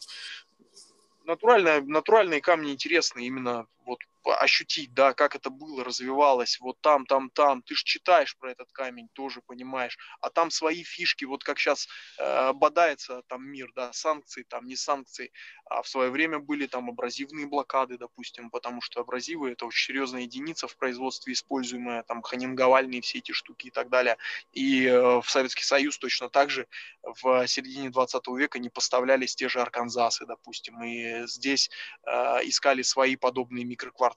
натуральные, 1.25 1.81
натуральные 1.81 2.41
камни 2.41 2.71
интересны 2.71 3.27
именно 3.27 3.67
вот 3.85 3.99
ощутить, 4.32 4.93
да, 4.93 5.13
как 5.13 5.36
это 5.36 5.49
было, 5.49 5.84
развивалось, 5.84 6.59
вот 6.59 6.80
там, 6.82 7.05
там, 7.05 7.30
там. 7.30 7.61
Ты 7.61 7.75
же 7.75 7.84
читаешь 7.84 8.38
про 8.38 8.51
этот 8.51 8.71
камень, 8.71 9.09
тоже 9.13 9.41
понимаешь. 9.45 9.97
А 10.21 10.30
там 10.30 10.51
свои 10.51 10.84
фишки, 10.84 11.25
вот 11.25 11.43
как 11.43 11.59
сейчас 11.59 11.88
э, 12.19 12.53
бодается 12.53 13.21
там 13.28 13.47
мир, 13.47 13.71
да, 13.75 13.93
санкции, 13.93 14.43
там 14.43 14.65
не 14.65 14.75
санкции. 14.75 15.32
А 15.65 15.82
в 15.82 15.88
свое 15.88 16.09
время 16.09 16.39
были 16.39 16.67
там 16.67 16.89
абразивные 16.89 17.47
блокады, 17.47 17.97
допустим, 17.97 18.49
потому 18.49 18.82
что 18.82 19.01
абразивы 19.01 19.51
это 19.51 19.65
очень 19.65 19.88
серьезная 19.88 20.21
единица 20.21 20.67
в 20.67 20.78
производстве 20.78 21.34
используемая, 21.34 22.03
там 22.03 22.21
ханинговальные 22.21 23.01
все 23.01 23.19
эти 23.19 23.32
штуки 23.32 23.67
и 23.67 23.71
так 23.71 23.89
далее. 23.89 24.17
И 24.53 24.86
э, 24.86 25.21
в 25.21 25.30
Советский 25.30 25.63
Союз 25.63 25.97
точно 25.97 26.30
так 26.30 26.49
же 26.49 26.67
в 27.03 27.47
середине 27.47 27.89
20 27.89 28.28
века 28.30 28.59
не 28.59 28.69
поставлялись 28.69 29.36
те 29.36 29.49
же 29.49 29.61
арканзасы, 29.61 30.25
допустим. 30.25 30.82
И 30.84 31.28
здесь 31.28 31.69
э, 32.05 32.11
искали 32.43 32.82
свои 32.82 33.15
подобные 33.15 33.65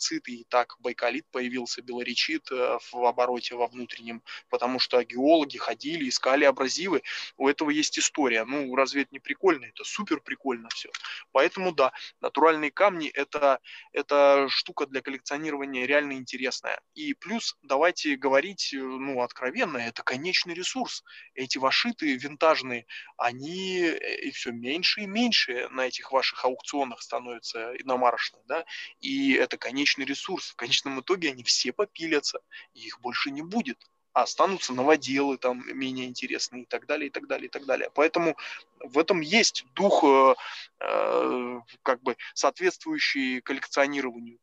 микрокварциты, 0.00 0.32
и 0.32 0.44
так 0.44 0.76
байкалит 0.80 1.26
появился, 1.30 1.82
белоречит 1.82 2.50
э, 2.50 2.78
в 2.92 3.04
обороте 3.04 3.54
во 3.54 3.66
внутреннем, 3.66 4.22
потому 4.48 4.78
что 4.78 5.02
геологи 5.02 5.58
ходили, 5.58 6.08
искали 6.08 6.44
абразивы. 6.44 7.02
У 7.36 7.48
этого 7.48 7.70
есть 7.70 7.98
история. 7.98 8.44
Ну, 8.44 8.74
разве 8.74 9.02
это 9.02 9.10
не 9.12 9.20
прикольно? 9.20 9.66
Это 9.66 9.84
супер 9.84 10.20
прикольно 10.20 10.68
все. 10.70 10.90
Поэтому 11.32 11.72
да, 11.72 11.92
натуральные 12.20 12.70
камни 12.70 13.08
это, 13.08 13.60
это 13.92 14.46
штука 14.48 14.86
для 14.86 15.02
коллекционирования 15.02 15.86
реально 15.86 16.14
интересная. 16.14 16.80
И 16.94 17.14
плюс 17.14 17.56
давайте 17.62 18.16
говорить, 18.16 18.72
э, 18.74 18.78
ну, 18.78 19.22
откровенно, 19.22 19.78
это 19.78 20.02
конечный 20.02 20.54
ресурс. 20.54 21.04
Эти 21.34 21.58
вашиты 21.58 22.16
винтажные, 22.16 22.86
они 23.16 23.82
э, 23.82 24.20
и 24.20 24.30
все 24.30 24.52
меньше 24.52 25.02
и 25.02 25.06
меньше 25.06 25.68
на 25.70 25.86
этих 25.86 26.12
ваших 26.12 26.44
аукционах 26.44 27.02
становятся 27.02 27.74
иномарочных, 27.76 28.42
да, 28.46 28.64
и 29.00 29.34
это 29.34 29.56
конечный 29.80 30.04
ресурс. 30.04 30.50
В 30.50 30.56
конечном 30.56 31.00
итоге 31.00 31.30
они 31.30 31.42
все 31.42 31.72
попилятся, 31.72 32.40
и 32.74 32.80
их 32.80 33.00
больше 33.00 33.30
не 33.30 33.42
будет 33.42 33.78
а 34.12 34.22
останутся 34.22 34.72
новоделы 34.72 35.38
там 35.38 35.62
менее 35.72 36.08
интересные 36.08 36.64
и 36.64 36.66
так 36.66 36.84
далее, 36.86 37.06
и 37.06 37.10
так 37.10 37.28
далее, 37.28 37.46
и 37.46 37.48
так 37.48 37.64
далее. 37.64 37.90
Поэтому 37.94 38.36
в 38.80 38.98
этом 38.98 39.20
есть 39.20 39.64
дух, 39.76 40.02
э, 40.02 40.34
э, 40.80 41.60
как 41.84 42.02
бы 42.02 42.16
соответствующий 42.34 43.40
коллекционированию. 43.40 44.38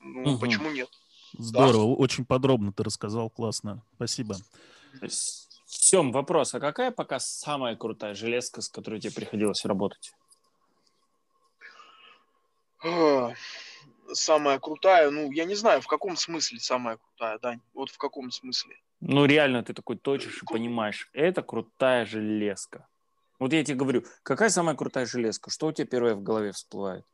Ну, 0.00 0.32
угу. 0.32 0.38
почему 0.38 0.70
нет? 0.70 0.88
Здорово, 1.34 1.96
да. 1.96 2.02
очень 2.02 2.24
подробно 2.24 2.72
ты 2.72 2.82
рассказал, 2.82 3.28
классно, 3.28 3.84
спасибо. 3.96 4.36
Сем, 5.66 6.10
вопрос, 6.10 6.54
а 6.54 6.60
какая 6.60 6.90
пока 6.90 7.20
самая 7.20 7.76
крутая 7.76 8.14
железка, 8.14 8.62
с 8.62 8.70
которой 8.70 9.00
тебе 9.00 9.12
приходилось 9.12 9.66
работать? 9.66 10.14
Самая 14.12 14.58
крутая, 14.58 15.10
ну, 15.10 15.30
я 15.32 15.44
не 15.44 15.54
знаю, 15.54 15.80
в 15.80 15.86
каком 15.86 16.16
смысле 16.16 16.60
самая 16.60 16.96
крутая, 16.96 17.38
Дань, 17.38 17.60
вот 17.74 17.90
в 17.90 17.98
каком 17.98 18.30
смысле? 18.30 18.76
Ну, 19.00 19.26
реально 19.26 19.62
ты 19.62 19.74
такой 19.74 19.96
точишь 19.96 20.42
и 20.42 20.46
понимаешь, 20.46 21.08
это 21.12 21.42
крутая 21.42 22.04
железка. 22.06 22.86
Вот 23.38 23.52
я 23.52 23.64
тебе 23.64 23.76
говорю, 23.76 24.04
какая 24.22 24.48
самая 24.48 24.74
крутая 24.74 25.06
железка? 25.06 25.50
Что 25.50 25.68
у 25.68 25.72
тебя 25.72 25.86
первое 25.86 26.14
в 26.14 26.22
голове 26.22 26.52
всплывает? 26.52 27.04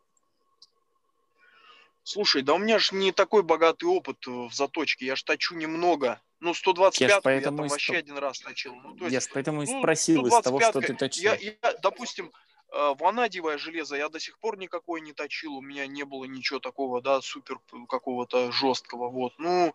Слушай, 2.03 2.43
да 2.43 2.55
у 2.55 2.59
меня 2.59 2.79
же 2.79 2.95
не 2.95 3.13
такой 3.13 3.43
богатый 3.43 3.85
опыт 3.85 4.27
в 4.27 4.53
заточке, 4.53 5.07
я 5.07 5.17
ж 5.17 5.23
точу 5.23 5.55
немного. 5.55 6.21
Ну, 6.41 6.53
125 6.53 7.25
я, 7.25 7.33
я 7.33 7.41
там 7.41 7.57
вообще 7.57 7.97
один 7.97 8.19
раз 8.19 8.39
точил. 8.41 8.75
Ну, 8.75 8.95
то 8.97 9.05
есть, 9.05 9.15
я 9.15 9.21
ж 9.21 9.29
поэтому 9.33 9.63
и 9.63 9.67
ну, 9.67 9.79
спросил 9.81 10.27
из 10.27 10.43
того, 10.43 10.61
что 10.61 10.83
ты 10.83 10.95
точил. 10.95 11.23
Я, 11.23 11.35
я, 11.37 11.55
допустим, 11.83 12.31
Э, 12.75 12.95
ванадиевое 12.99 13.57
железо 13.57 13.95
я 13.97 14.09
до 14.09 14.19
сих 14.19 14.37
пор 14.41 14.59
никакой 14.59 15.01
не 15.01 15.13
точил, 15.13 15.55
у 15.55 15.63
меня 15.63 15.87
не 15.87 16.03
было 16.03 16.25
ничего 16.25 16.59
такого, 16.59 17.01
да, 17.01 17.21
супер 17.21 17.61
какого-то 17.89 18.51
жесткого, 18.51 19.11
вот. 19.11 19.33
Ну, 19.39 19.75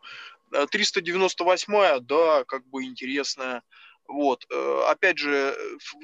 398 0.51 1.73
э, 1.73 1.99
да, 2.01 2.43
как 2.43 2.67
бы 2.67 2.83
интересная, 2.83 3.63
вот. 4.05 4.45
Э, 4.51 4.83
опять 4.89 5.17
же, 5.17 5.55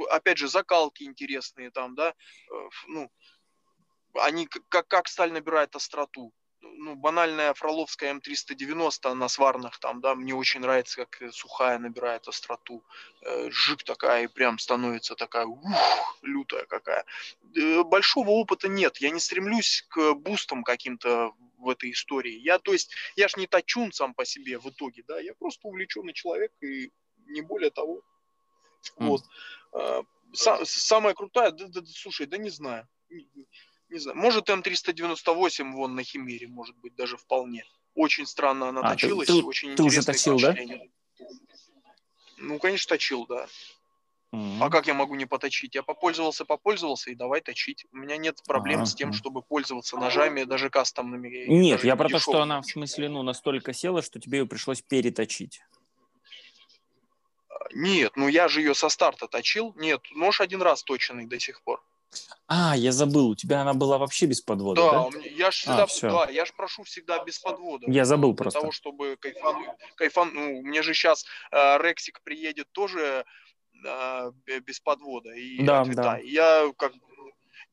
опять 0.09 0.37
же, 0.37 0.47
закалки 0.47 1.03
интересные 1.03 1.69
там, 1.69 1.95
да, 1.95 2.13
ну, 2.87 3.11
они 4.13 4.47
как, 4.47 4.87
как 4.87 5.07
сталь 5.09 5.33
набирает 5.33 5.75
остроту, 5.75 6.31
ну, 6.77 6.95
банальная 6.95 7.53
фроловская 7.53 8.13
М390 8.13 9.13
на 9.13 9.27
сварных 9.27 9.79
там, 9.79 10.01
да, 10.01 10.15
мне 10.15 10.33
очень 10.33 10.61
нравится, 10.61 11.05
как 11.05 11.33
сухая 11.33 11.79
набирает 11.79 12.27
остроту. 12.27 12.83
Э, 13.21 13.49
жик 13.51 13.83
такая 13.83 14.23
и 14.23 14.27
прям 14.27 14.59
становится 14.59 15.15
такая, 15.15 15.45
ух, 15.45 15.61
лютая 16.21 16.65
какая. 16.65 17.05
Э, 17.55 17.83
большого 17.83 18.29
опыта 18.29 18.67
нет, 18.67 18.97
я 18.97 19.09
не 19.09 19.19
стремлюсь 19.19 19.85
к 19.89 20.13
бустам 20.13 20.63
каким-то 20.63 21.33
в 21.57 21.69
этой 21.69 21.91
истории. 21.91 22.33
Я, 22.33 22.59
то 22.59 22.73
есть, 22.73 22.93
я 23.15 23.27
ж 23.27 23.37
не 23.37 23.47
точун 23.47 23.91
сам 23.91 24.13
по 24.13 24.25
себе 24.25 24.59
в 24.59 24.69
итоге, 24.69 25.03
да, 25.07 25.19
я 25.19 25.33
просто 25.33 25.67
увлеченный 25.67 26.13
человек 26.13 26.51
и 26.61 26.91
не 27.27 27.41
более 27.41 27.71
того. 27.71 28.01
Mm. 28.97 29.07
Вот. 29.07 29.21
Э, 29.73 30.03
самая 30.33 31.13
крутая, 31.13 31.51
да, 31.51 31.67
да, 31.67 31.81
слушай, 31.85 32.25
да 32.25 32.37
не 32.37 32.49
знаю 32.49 32.87
не 33.89 33.99
знаю, 33.99 34.17
может 34.17 34.49
М398 34.49 35.71
вон 35.71 35.95
на 35.95 36.03
Химере, 36.03 36.47
может 36.47 36.75
быть, 36.77 36.95
даже 36.95 37.17
вполне. 37.17 37.65
Очень 37.93 38.25
странно 38.25 38.69
она 38.69 38.81
а, 38.81 38.91
точилась, 38.91 39.27
ты, 39.27 39.43
очень 39.43 39.75
ты 39.75 39.83
уже 39.83 40.03
точил, 40.03 40.39
да? 40.39 40.55
Ну, 42.37 42.59
конечно, 42.59 42.89
точил, 42.89 43.25
да. 43.25 43.47
Mm-hmm. 44.33 44.57
А 44.59 44.69
как 44.69 44.87
я 44.87 44.93
могу 44.93 45.15
не 45.15 45.25
поточить? 45.25 45.75
Я 45.75 45.83
попользовался, 45.83 46.43
попользовался 46.43 47.09
и 47.09 47.15
давай 47.15 47.39
точить. 47.39 47.85
У 47.93 47.97
меня 47.97 48.17
нет 48.17 48.37
проблем 48.45 48.79
А-а-а. 48.79 48.85
с 48.85 48.93
тем, 48.93 49.13
чтобы 49.13 49.41
пользоваться 49.41 49.95
ножами, 49.97 50.43
даже 50.43 50.69
кастомными. 50.69 51.45
Нет, 51.47 51.77
даже 51.77 51.87
я 51.87 51.95
про 51.95 52.09
то, 52.09 52.19
что 52.19 52.41
она 52.41 52.61
в 52.61 52.65
смысле, 52.65 53.07
ну, 53.07 53.23
настолько 53.23 53.71
села, 53.71 54.01
что 54.01 54.19
тебе 54.19 54.39
ее 54.39 54.45
пришлось 54.45 54.81
переточить. 54.81 55.61
Нет, 57.73 58.13
ну 58.15 58.27
я 58.27 58.47
же 58.47 58.61
ее 58.61 58.73
со 58.73 58.89
старта 58.89 59.27
точил. 59.27 59.73
Нет, 59.77 60.01
нож 60.11 60.41
один 60.41 60.61
раз 60.61 60.83
точенный 60.83 61.27
до 61.27 61.39
сих 61.39 61.63
пор. 61.63 61.81
А, 62.47 62.75
я 62.77 62.91
забыл, 62.91 63.29
у 63.29 63.35
тебя 63.35 63.61
она 63.61 63.73
была 63.73 63.97
вообще 63.97 64.25
без 64.25 64.41
подвода, 64.41 64.81
да? 64.81 65.09
Да, 65.09 65.19
я 65.29 65.51
ж 65.51 65.55
всегда, 65.87 66.23
а, 66.23 66.25
да, 66.25 66.31
я 66.31 66.45
ж 66.45 66.53
прошу 66.55 66.83
всегда 66.83 67.23
без 67.23 67.39
подвода. 67.39 67.85
Я 67.89 68.05
забыл 68.05 68.33
для 68.33 68.37
просто. 68.37 68.59
Для 68.59 68.61
того, 68.61 68.71
чтобы 68.71 69.17
кайфан, 69.19 69.65
кайфан, 69.95 70.31
ну, 70.33 70.61
мне 70.61 70.81
же 70.83 70.93
сейчас 70.93 71.25
э, 71.51 71.77
Рексик 71.79 72.21
приедет 72.23 72.71
тоже 72.71 73.25
э, 73.85 74.31
без 74.65 74.79
подвода. 74.79 75.33
И 75.33 75.63
да, 75.63 75.85
да. 75.85 76.17
Я 76.17 76.71
как 76.77 76.93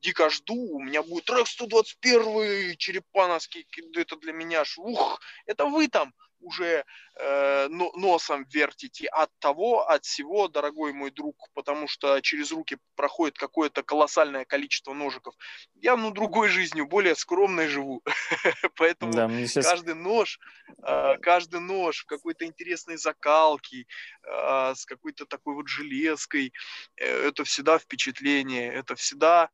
дико 0.00 0.30
жду, 0.30 0.54
у 0.54 0.80
меня 0.80 1.02
будет 1.02 1.24
трек 1.24 1.46
121 1.46 2.76
черепановский, 2.76 3.66
это 3.94 4.16
для 4.16 4.32
меня 4.32 4.64
ж, 4.64 4.78
ух, 4.78 5.20
это 5.46 5.66
вы 5.66 5.88
там, 5.88 6.12
уже 6.40 6.84
э, 7.14 7.68
носом 7.68 8.46
вертите 8.52 9.06
от 9.06 9.30
того, 9.38 9.88
от 9.88 10.04
всего, 10.04 10.48
дорогой 10.48 10.92
мой 10.92 11.10
друг, 11.10 11.36
потому 11.54 11.88
что 11.88 12.20
через 12.20 12.52
руки 12.52 12.78
проходит 12.96 13.38
какое-то 13.38 13.82
колоссальное 13.82 14.44
количество 14.44 14.94
ножиков. 14.94 15.34
Я, 15.74 15.96
ну, 15.96 16.10
другой 16.10 16.48
жизнью, 16.48 16.86
более 16.86 17.14
скромной 17.14 17.68
живу. 17.68 18.02
Поэтому 18.76 19.12
да, 19.12 19.28
сейчас... 19.46 19.66
каждый 19.66 19.94
нож, 19.94 20.38
э, 20.82 21.18
каждый 21.18 21.60
нож 21.60 22.02
в 22.02 22.06
какой-то 22.06 22.44
интересной 22.44 22.96
закалке, 22.96 23.86
э, 24.24 24.74
с 24.74 24.86
какой-то 24.86 25.26
такой 25.26 25.54
вот 25.54 25.68
железкой, 25.68 26.52
э, 26.96 27.28
это 27.28 27.44
всегда 27.44 27.78
впечатление, 27.78 28.72
это 28.72 28.94
всегда 28.94 29.50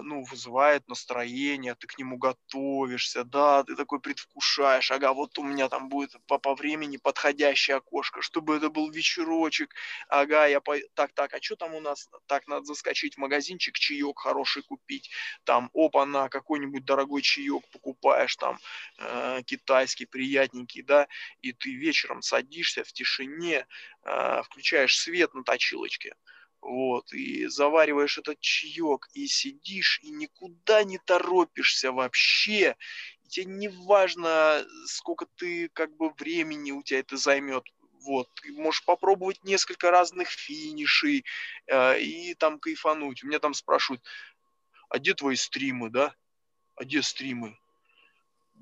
ну, 0.00 0.24
вызывает 0.24 0.88
настроение, 0.88 1.74
ты 1.74 1.86
к 1.86 1.98
нему 1.98 2.16
готовишься, 2.16 3.24
да, 3.24 3.62
ты 3.62 3.76
такой 3.76 4.00
предвкушаешь, 4.00 4.90
ага, 4.90 5.12
вот 5.12 5.38
у 5.38 5.42
меня 5.42 5.68
там 5.68 5.90
будет 5.90 6.16
по, 6.26 6.38
по 6.38 6.54
времени 6.54 6.69
подходящее 6.98 7.76
окошко, 7.76 8.22
чтобы 8.22 8.56
это 8.56 8.70
был 8.70 8.90
вечерочек, 8.90 9.74
ага, 10.08 10.46
я 10.46 10.60
по... 10.60 10.76
так, 10.94 11.12
так, 11.12 11.34
а 11.34 11.42
что 11.42 11.56
там 11.56 11.74
у 11.74 11.80
нас? 11.80 12.08
Так, 12.26 12.46
надо 12.46 12.64
заскочить 12.64 13.14
в 13.14 13.18
магазинчик, 13.18 13.78
чаек 13.78 14.18
хороший 14.18 14.62
купить, 14.62 15.10
там, 15.44 15.70
опа, 15.74 16.06
на 16.06 16.28
какой-нибудь 16.28 16.84
дорогой 16.84 17.22
чаек 17.22 17.62
покупаешь, 17.72 18.36
там, 18.36 18.58
э, 18.98 19.42
китайский, 19.44 20.06
приятненький, 20.06 20.82
да, 20.82 21.08
и 21.42 21.52
ты 21.52 21.74
вечером 21.74 22.22
садишься 22.22 22.84
в 22.84 22.92
тишине, 22.92 23.66
э, 24.04 24.42
включаешь 24.44 24.98
свет 24.98 25.34
на 25.34 25.44
точилочке, 25.44 26.14
вот, 26.60 27.12
и 27.12 27.46
завариваешь 27.46 28.18
этот 28.18 28.38
чаек, 28.40 29.08
и 29.14 29.26
сидишь, 29.26 30.00
и 30.02 30.10
никуда 30.10 30.84
не 30.84 30.98
торопишься 30.98 31.90
вообще. 31.90 32.76
Тебе 33.30 33.46
не 33.46 33.68
важно, 33.68 34.66
сколько 34.86 35.26
ты, 35.36 35.68
как 35.72 35.96
бы, 35.96 36.10
времени 36.18 36.72
у 36.72 36.82
тебя 36.82 36.98
это 36.98 37.16
займет. 37.16 37.64
Вот, 38.02 38.28
ты 38.42 38.52
можешь 38.52 38.84
попробовать 38.84 39.44
несколько 39.44 39.90
разных 39.90 40.28
финишей 40.28 41.24
э, 41.66 42.00
и 42.00 42.34
там 42.34 42.58
кайфануть. 42.58 43.22
У 43.22 43.28
меня 43.28 43.38
там 43.38 43.54
спрашивают, 43.54 44.02
а 44.88 44.98
где 44.98 45.14
твои 45.14 45.36
стримы, 45.36 45.90
да? 45.90 46.14
А 46.74 46.84
где 46.84 47.02
стримы? 47.02 47.56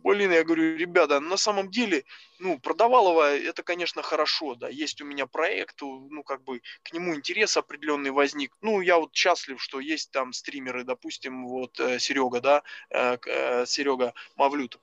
Блин, 0.09 0.33
я 0.33 0.43
говорю, 0.43 0.75
ребята, 0.75 1.21
на 1.21 1.37
самом 1.37 1.71
деле, 1.71 2.03
ну, 2.39 2.59
продавалово 2.59 3.37
это, 3.37 3.63
конечно, 3.63 4.03
хорошо, 4.03 4.55
да, 4.55 4.67
есть 4.67 5.03
у 5.03 5.05
меня 5.05 5.27
проект, 5.27 5.83
ну, 5.83 6.23
как 6.23 6.43
бы 6.45 6.63
к 6.83 6.95
нему 6.95 7.15
интерес 7.15 7.59
определенный 7.59 8.11
возник. 8.11 8.57
Ну, 8.63 8.81
я 8.81 8.97
вот 8.97 9.15
счастлив, 9.15 9.63
что 9.63 9.81
есть 9.81 10.11
там 10.11 10.33
стримеры, 10.33 10.85
допустим, 10.85 11.47
вот 11.47 11.79
э, 11.79 11.99
Серега, 11.99 12.41
да, 12.41 12.63
э, 12.89 13.19
э, 13.27 13.67
Серега 13.67 14.15
Мавлютов 14.37 14.81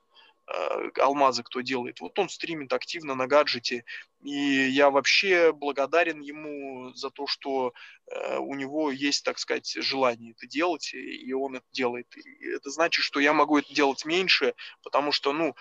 алмазы 1.00 1.42
кто 1.42 1.60
делает. 1.60 2.00
Вот 2.00 2.18
он 2.18 2.28
стримит 2.28 2.72
активно 2.72 3.14
на 3.14 3.26
гаджете, 3.26 3.84
и 4.22 4.30
я 4.30 4.90
вообще 4.90 5.52
благодарен 5.52 6.20
ему 6.20 6.92
за 6.94 7.10
то, 7.10 7.26
что 7.26 7.72
э, 8.06 8.38
у 8.38 8.54
него 8.54 8.90
есть, 8.90 9.24
так 9.24 9.38
сказать, 9.38 9.68
желание 9.78 10.32
это 10.32 10.46
делать, 10.46 10.94
и 10.94 11.32
он 11.32 11.56
это 11.56 11.66
делает. 11.72 12.06
И 12.16 12.46
это 12.46 12.70
значит, 12.70 13.04
что 13.04 13.20
я 13.20 13.32
могу 13.32 13.58
это 13.58 13.72
делать 13.74 14.04
меньше, 14.04 14.54
потому 14.82 15.12
что, 15.12 15.32
ну, 15.32 15.54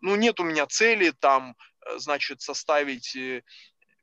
ну 0.00 0.16
нет 0.16 0.40
у 0.40 0.44
меня 0.44 0.66
цели 0.66 1.10
там, 1.10 1.56
э, 1.86 1.98
значит, 1.98 2.40
составить 2.40 3.16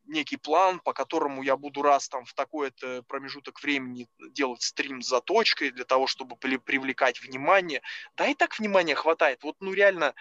некий 0.10 0.38
план, 0.38 0.80
по 0.80 0.93
которому 0.93 1.43
я 1.43 1.55
буду 1.55 1.82
раз 1.82 2.10
там 2.10 2.26
в 2.26 2.34
такой-то 2.34 3.03
промежуток 3.03 3.62
времени 3.62 4.07
делать 4.32 4.62
стрим 4.62 5.01
с 5.01 5.07
заточкой 5.07 5.72
для 5.72 5.86
того, 5.86 6.07
чтобы 6.07 6.36
привлекать 6.36 7.22
внимание. 7.22 7.82
Да 8.18 8.28
и 8.28 8.34
так 8.34 8.60
внимания 8.60 8.95
хватает. 8.95 9.43
Вот 9.43 9.55
ну 9.60 9.74
реально 9.74 10.14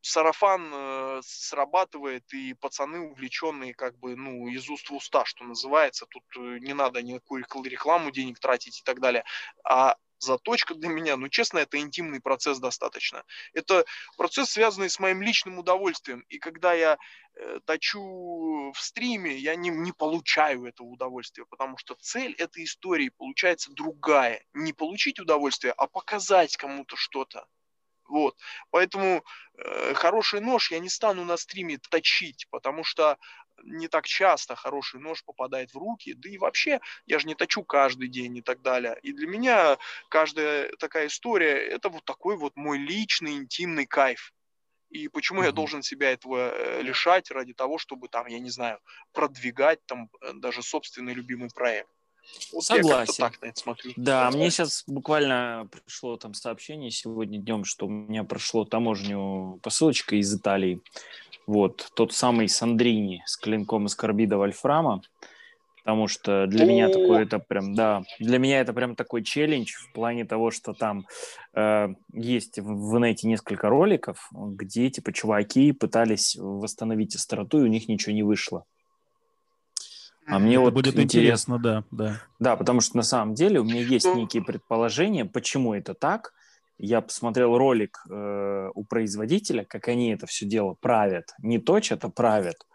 сарафан 0.00 0.70
э, 0.72 1.20
срабатывает, 1.24 2.32
и 2.32 2.54
пацаны 2.54 3.00
увлеченные 3.00 3.74
как 3.74 3.98
бы 3.98 4.14
ну 4.14 4.46
из 4.48 4.68
уст 4.70 4.88
в 4.88 4.94
уста, 4.94 5.24
что 5.24 5.44
называется. 5.44 6.06
Тут 6.06 6.22
э, 6.36 6.58
не 6.60 6.74
надо 6.74 7.02
никакую 7.02 7.44
рекламу 7.64 8.10
денег 8.10 8.38
тратить 8.38 8.80
и 8.80 8.82
так 8.84 9.00
далее. 9.00 9.24
А 9.64 9.96
заточка 10.18 10.74
для 10.74 10.88
меня, 10.88 11.16
ну, 11.16 11.28
честно, 11.28 11.58
это 11.58 11.78
интимный 11.78 12.20
процесс 12.20 12.58
достаточно. 12.58 13.24
Это 13.52 13.84
процесс, 14.16 14.50
связанный 14.50 14.90
с 14.90 14.98
моим 14.98 15.22
личным 15.22 15.58
удовольствием. 15.58 16.24
И 16.28 16.38
когда 16.38 16.72
я 16.72 16.98
э, 17.34 17.60
точу 17.64 18.72
в 18.72 18.80
стриме, 18.80 19.36
я 19.36 19.56
не, 19.56 19.70
не 19.70 19.92
получаю 19.92 20.64
этого 20.64 20.86
удовольствия, 20.86 21.44
потому 21.46 21.76
что 21.78 21.94
цель 22.00 22.34
этой 22.38 22.64
истории 22.64 23.10
получается 23.10 23.72
другая. 23.72 24.44
Не 24.54 24.72
получить 24.72 25.20
удовольствие, 25.20 25.72
а 25.76 25.86
показать 25.86 26.56
кому-то 26.56 26.96
что-то. 26.96 27.46
Вот. 28.08 28.36
Поэтому 28.70 29.24
э, 29.54 29.94
хороший 29.94 30.40
нож 30.40 30.70
я 30.70 30.78
не 30.78 30.88
стану 30.88 31.24
на 31.24 31.36
стриме 31.36 31.78
точить, 31.90 32.46
потому 32.50 32.84
что 32.84 33.18
не 33.62 33.88
так 33.88 34.06
часто 34.06 34.54
хороший 34.54 35.00
нож 35.00 35.24
попадает 35.24 35.72
в 35.72 35.78
руки, 35.78 36.14
да 36.14 36.28
и 36.28 36.38
вообще 36.38 36.80
я 37.06 37.18
же 37.18 37.26
не 37.26 37.34
точу 37.34 37.64
каждый 37.64 38.08
день 38.08 38.36
и 38.36 38.42
так 38.42 38.62
далее. 38.62 38.98
И 39.02 39.12
для 39.12 39.26
меня 39.26 39.78
каждая 40.08 40.70
такая 40.78 41.06
история 41.06 41.56
это 41.56 41.88
вот 41.88 42.04
такой 42.04 42.36
вот 42.36 42.56
мой 42.56 42.78
личный 42.78 43.36
интимный 43.36 43.86
кайф. 43.86 44.32
И 44.90 45.08
почему 45.08 45.42
mm-hmm. 45.42 45.46
я 45.46 45.52
должен 45.52 45.82
себя 45.82 46.12
этого 46.12 46.52
э, 46.52 46.82
лишать 46.82 47.30
ради 47.30 47.54
того, 47.54 47.76
чтобы 47.76 48.08
там, 48.08 48.26
я 48.26 48.38
не 48.38 48.50
знаю, 48.50 48.78
продвигать 49.12 49.84
там 49.86 50.08
э, 50.20 50.32
даже 50.34 50.62
собственный 50.62 51.12
любимый 51.12 51.50
проект. 51.52 51.90
Вот 52.52 52.64
Согласен. 52.64 53.14
Я 53.18 53.30
так 53.30 53.42
на 53.42 53.46
это 53.46 53.60
смотрю. 53.60 53.92
Да, 53.96 54.30
мне 54.30 54.50
сейчас 54.50 54.84
буквально 54.86 55.68
пришло 55.70 56.16
там 56.16 56.34
сообщение 56.34 56.90
сегодня 56.90 57.38
днем, 57.38 57.64
что 57.64 57.86
у 57.86 57.88
меня 57.88 58.24
прошло 58.24 58.64
таможню 58.64 59.58
посылочка 59.62 60.16
из 60.16 60.34
Италии. 60.34 60.80
Вот, 61.46 61.90
тот 61.94 62.12
самый 62.12 62.48
Сандрини 62.48 63.22
с 63.26 63.36
клинком 63.36 63.86
из 63.86 63.94
карбида 63.94 64.36
Вольфрама. 64.36 65.02
Потому 65.86 66.08
что 66.08 66.48
для 66.48 66.66
меня 66.66 66.88
такой 66.88 67.22
это 67.22 67.38
прям, 67.38 67.72
да, 67.72 68.02
для 68.18 68.40
меня 68.40 68.60
это 68.60 68.72
прям 68.72 68.96
такой 68.96 69.22
челлендж 69.22 69.72
в 69.72 69.92
плане 69.92 70.24
того, 70.24 70.50
что 70.50 70.72
там 70.72 71.06
э, 71.54 71.90
есть 72.12 72.58
в, 72.58 72.64
в 72.64 72.98
инете 72.98 73.28
несколько 73.28 73.68
роликов, 73.68 74.28
где 74.32 74.90
типа 74.90 75.12
чуваки 75.12 75.70
пытались 75.70 76.34
восстановить 76.34 77.14
остроту, 77.14 77.60
и 77.60 77.62
у 77.62 77.68
них 77.68 77.86
ничего 77.86 78.12
не 78.12 78.24
вышло. 78.24 78.64
А 80.26 80.38
мне 80.38 80.58
вот 80.58 80.74
будет 80.74 80.98
интересно, 80.98 81.56
интересно, 81.56 81.58
да, 81.58 81.84
да. 81.90 82.22
Да, 82.38 82.56
потому 82.56 82.80
что 82.80 82.96
на 82.96 83.02
самом 83.02 83.34
деле 83.34 83.60
у 83.60 83.64
меня 83.64 83.80
есть 83.80 84.06
некие 84.14 84.42
предположения, 84.42 85.24
почему 85.24 85.74
это 85.74 85.94
так. 85.94 86.32
Я 86.78 87.00
посмотрел 87.00 87.56
ролик 87.56 88.04
э, 88.10 88.70
у 88.74 88.84
производителя, 88.84 89.64
как 89.64 89.88
они 89.88 90.12
это 90.12 90.26
все 90.26 90.44
дело 90.44 90.74
правят. 90.74 91.32
Не 91.38 91.58
точат, 91.58 92.04
а 92.04 92.10
правят. 92.10 92.66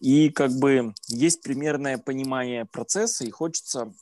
И 0.00 0.30
как 0.30 0.50
бы 0.52 0.92
есть 1.08 1.42
примерное 1.42 1.98
понимание 1.98 2.64
процесса, 2.64 3.24
и 3.24 3.30
хочется 3.30 3.92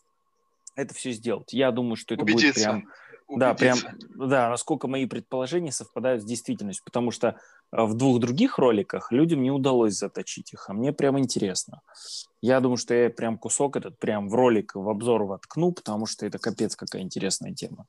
это 0.75 0.95
все 0.95 1.11
сделать. 1.13 1.53
Я 1.53 1.71
думаю, 1.71 1.97
что 1.97 2.15
это 2.15 2.23
Убедиться. 2.23 2.47
будет 2.47 2.55
прям... 2.55 2.89
Убедиться. 3.29 3.39
Да, 3.39 3.55
прям, 3.55 4.29
да, 4.29 4.51
насколько 4.51 4.87
мои 4.87 5.07
предположения 5.07 5.73
совпадают 5.73 6.23
с 6.23 6.25
действительностью, 6.25 6.85
потому 6.85 7.11
что 7.11 7.39
э, 7.73 7.83
в 7.83 7.95
двух 7.95 8.21
других 8.21 8.59
роликах 8.59 9.11
людям 9.11 9.43
не 9.43 9.51
удалось 9.51 9.95
заточить 9.95 10.53
их, 10.53 10.71
а 10.71 10.73
мне 10.73 10.93
прям 10.93 11.19
интересно. 11.19 11.81
Я 12.41 12.61
думаю, 12.61 12.77
что 12.77 12.95
я 12.95 13.11
прям 13.11 13.37
кусок 13.37 13.77
этот 13.77 13.99
прям 13.99 14.29
в 14.29 14.35
ролик, 14.35 14.77
в 14.77 14.89
обзор 14.89 15.25
воткну, 15.25 15.73
потому 15.73 16.07
что 16.07 16.25
это 16.25 16.39
капец 16.39 16.77
какая 16.77 17.03
интересная 17.03 17.53
тема. 17.53 17.87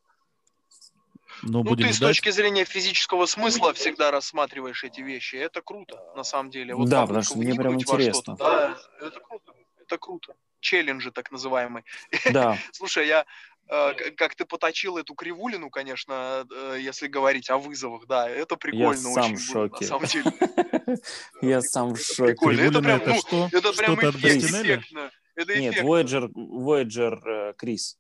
Но 1.44 1.64
ну, 1.64 1.76
ты 1.76 1.84
ждать. 1.84 1.96
с 1.96 2.00
точки 2.00 2.30
зрения 2.32 2.66
физического 2.66 3.26
смысла 3.26 3.74
всегда 3.74 4.12
рассматриваешь 4.12 4.84
эти 4.84 5.02
вещи. 5.02 5.36
Это 5.36 5.62
круто, 5.62 6.02
на 6.16 6.24
самом 6.24 6.50
деле. 6.50 6.74
Вот 6.74 6.90
да, 6.90 7.06
потому 7.06 7.24
что 7.24 7.38
мне 7.38 7.54
прям 7.54 7.76
интересно. 7.76 8.36
Да, 8.38 8.78
это 9.00 9.20
круто. 9.20 9.54
Это 9.80 9.98
круто. 9.98 10.36
Челленджи 10.60 11.12
так 11.12 11.32
называемые. 11.32 11.84
Да. 12.32 12.58
Слушай, 12.72 13.08
я 13.08 13.26
как 13.68 14.36
ты 14.36 14.46
поточил 14.46 14.98
эту 14.98 15.14
кривулину, 15.14 15.70
конечно, 15.70 16.46
э, 16.50 16.78
если 16.80 17.08
говорить 17.08 17.50
о 17.50 17.58
вызовах, 17.58 18.08
да, 18.08 18.30
это 18.30 18.56
прикольно 18.56 19.08
я 19.08 19.14
сам 19.14 19.24
очень 19.24 19.36
в 19.36 19.42
шоке. 19.42 19.88
Было, 19.88 20.00
на 20.00 20.08
самом 20.08 20.08
деле. 20.08 21.00
Я 21.42 21.62
сам 21.62 21.94
в 21.94 22.00
шоке. 22.00 22.34
Прикольно. 22.34 22.62
Это 22.62 22.82
прям, 22.82 23.02
ну, 23.32 23.48
это 23.52 23.74
прям 23.74 23.96
эффектно. 23.96 25.12
Нет, 25.36 25.78
Voyager, 25.84 26.32
Voyager 26.34 27.54
Крис. 27.58 27.98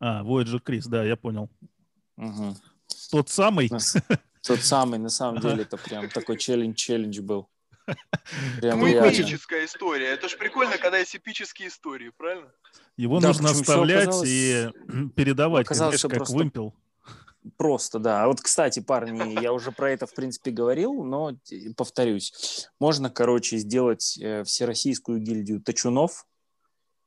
Э, 0.00 0.04
а, 0.04 0.22
Voyager 0.22 0.60
Крис, 0.60 0.86
да, 0.86 1.04
я 1.04 1.16
понял. 1.16 1.48
Угу. 2.16 2.56
Тот 3.10 3.28
самый? 3.28 3.70
Тот 4.42 4.60
самый, 4.60 4.98
на 4.98 5.08
самом 5.08 5.40
деле, 5.40 5.62
это 5.62 5.76
прям 5.76 6.08
такой 6.10 6.36
челлендж-челлендж 6.36 7.20
был. 7.22 7.48
Ну, 8.62 8.88
эпическая 8.88 9.64
история. 9.64 10.08
Это 10.08 10.28
ж 10.28 10.36
прикольно, 10.36 10.78
когда 10.78 10.98
есть 10.98 11.16
эпические 11.16 11.68
истории, 11.68 12.10
правильно? 12.16 12.52
Его 12.96 13.20
да, 13.20 13.28
нужно 13.28 13.50
оставлять 13.50 14.14
и 14.24 14.68
передавать, 15.16 15.66
знаешь, 15.68 16.02
как 16.02 16.12
просто... 16.12 16.34
вымпел. 16.36 16.74
Просто, 17.56 17.98
да. 17.98 18.22
А 18.22 18.26
вот, 18.28 18.40
кстати, 18.40 18.80
парни, 18.80 19.40
я 19.42 19.52
уже 19.52 19.72
про 19.72 19.90
это, 19.90 20.06
в 20.06 20.14
принципе, 20.14 20.52
говорил, 20.52 21.02
но 21.02 21.32
повторюсь. 21.76 22.68
Можно, 22.78 23.10
короче, 23.10 23.56
сделать 23.56 24.16
э, 24.20 24.44
всероссийскую 24.44 25.18
гильдию 25.18 25.60
тачунов, 25.60 26.24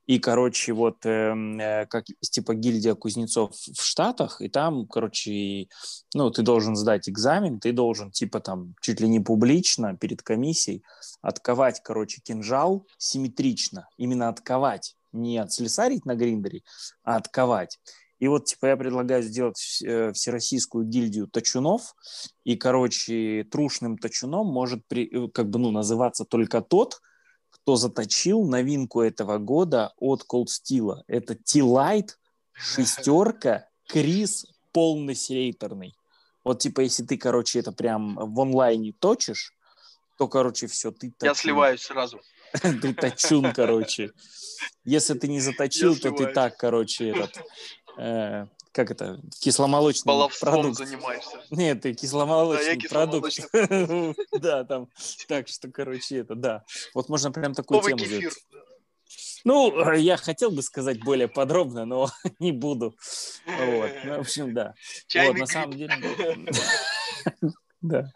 И, 0.06 0.20
короче, 0.20 0.72
вот 0.72 1.04
эм, 1.04 1.58
э, 1.58 1.86
как 1.86 2.04
типа 2.20 2.54
гильдия 2.54 2.94
кузнецов 2.94 3.52
в 3.54 3.82
Штатах, 3.82 4.40
и 4.40 4.48
там, 4.48 4.86
короче, 4.86 5.66
ну, 6.14 6.30
ты 6.30 6.42
должен 6.42 6.76
сдать 6.76 7.08
экзамен, 7.08 7.58
ты 7.58 7.72
должен, 7.72 8.12
типа, 8.12 8.40
там, 8.40 8.74
чуть 8.80 9.00
ли 9.00 9.08
не 9.08 9.18
публично 9.18 9.96
перед 9.96 10.22
комиссией 10.22 10.84
отковать, 11.22 11.80
короче, 11.82 12.20
кинжал 12.20 12.86
симметрично. 12.98 13.88
Именно 13.96 14.28
отковать. 14.28 14.94
Не 15.12 15.38
отслесарить 15.38 16.04
на 16.04 16.14
гриндере, 16.14 16.62
а 17.02 17.16
отковать. 17.16 17.78
И 18.18 18.28
вот, 18.28 18.44
типа, 18.44 18.66
я 18.66 18.76
предлагаю 18.76 19.22
сделать 19.22 19.82
э, 19.84 20.12
всероссийскую 20.12 20.84
гильдию 20.86 21.26
точунов, 21.26 21.94
и, 22.44 22.56
короче, 22.56 23.44
трушным 23.50 23.98
точуном 23.98 24.46
может, 24.46 24.86
при, 24.86 25.06
э, 25.06 25.28
как 25.32 25.50
бы, 25.50 25.58
ну, 25.58 25.70
называться 25.70 26.24
только 26.24 26.62
тот, 26.62 27.00
кто 27.66 27.74
заточил 27.74 28.44
новинку 28.44 29.00
этого 29.00 29.38
года 29.38 29.92
от 29.98 30.24
Cold 30.32 30.46
Steel. 30.46 31.02
Это 31.08 31.34
T-Light, 31.34 32.10
шестерка, 32.52 33.66
Крис 33.88 34.46
полносерейторный. 34.70 35.96
Вот 36.44 36.60
типа 36.60 36.82
если 36.82 37.04
ты, 37.04 37.18
короче, 37.18 37.58
это 37.58 37.72
прям 37.72 38.14
в 38.14 38.40
онлайне 38.40 38.92
точишь, 38.92 39.52
то, 40.16 40.28
короче, 40.28 40.68
все, 40.68 40.92
ты 40.92 41.10
точун. 41.10 41.28
Я 41.28 41.34
сливаюсь 41.34 41.82
сразу. 41.82 42.20
Ты 42.62 42.94
точун, 42.94 43.52
короче. 43.52 44.12
Если 44.84 45.14
ты 45.14 45.26
не 45.26 45.40
заточил, 45.40 45.96
то 45.96 46.12
ты 46.12 46.26
так, 46.26 46.56
короче, 46.56 47.10
этот... 47.10 48.55
Как 48.76 48.90
это, 48.90 49.18
кисломолочный 49.40 50.04
Баловством 50.06 50.52
продукт. 50.52 50.76
занимаешься. 50.76 51.40
Нет, 51.48 51.80
ты 51.80 51.94
кисломолочный 51.94 52.76
Да, 52.76 52.82
я 52.82 52.88
продукт. 52.90 53.30
кисломолочный. 53.30 54.14
Да, 54.38 54.64
там, 54.64 54.88
так 55.28 55.48
что, 55.48 55.70
короче, 55.70 56.18
это, 56.18 56.34
да. 56.34 56.62
Вот 56.92 57.08
можно 57.08 57.32
прям 57.32 57.54
такую 57.54 57.80
тему 57.80 57.96
взять. 57.96 58.34
Ну, 59.44 59.92
я 59.94 60.18
хотел 60.18 60.50
бы 60.50 60.60
сказать 60.60 61.02
более 61.02 61.26
подробно, 61.26 61.86
но 61.86 62.10
не 62.38 62.52
буду. 62.52 62.94
Вот, 63.46 63.90
ну, 64.04 64.16
в 64.16 64.20
общем, 64.20 64.52
да. 64.52 64.66
Вот, 64.66 65.06
Чайный 65.06 65.40
на 65.40 65.46
самом 65.46 65.72
деле... 65.72 65.94
Да. 67.82 68.10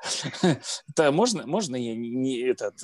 Да, 0.97 1.13
можно, 1.13 1.47
можно 1.47 1.77
я 1.77 1.95
не, 1.95 2.41
этот... 2.41 2.75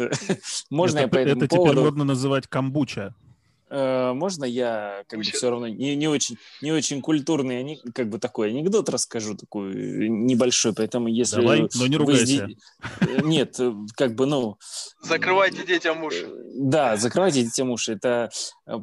Можно 0.70 1.01
я 1.01 1.09
по 1.09 1.16
этому 1.16 1.45
это 1.45 1.57
теперь 1.57 1.74
модно 1.74 2.05
называть 2.05 2.47
камбуча. 2.47 3.14
Э, 3.69 4.12
Можно 4.12 4.45
я 4.45 5.03
как 5.09 5.19
бы 5.19 5.25
все 5.25 5.51
равно 5.51 5.67
не, 5.69 5.97
не 5.97 6.07
очень 6.09 6.37
не 6.62 6.71
очень 6.73 7.01
культурный 7.03 7.81
как 7.95 8.09
бы 8.09 8.19
такой 8.19 8.51
анекдот 8.51 8.89
расскажу 8.89 9.37
такой 9.37 10.09
небольшой, 10.09 10.73
поэтому 10.73 11.09
если 11.09 11.37
Давай, 11.37 11.69
но 11.75 11.87
не 11.87 11.97
вы 11.97 12.05
ругайся. 12.05 12.25
сде- 12.25 12.57
Э, 13.01 13.23
нет 13.25 13.59
э, 13.59 13.73
как 13.97 14.14
бы 14.14 14.27
ну 14.27 14.57
Закрывайте 15.03 15.64
детям 15.64 16.05
уши. 16.05 16.29
да 16.55 16.97
закрывайте 16.97 17.43
детям 17.43 17.71
уши 17.71 17.93
это 17.95 18.31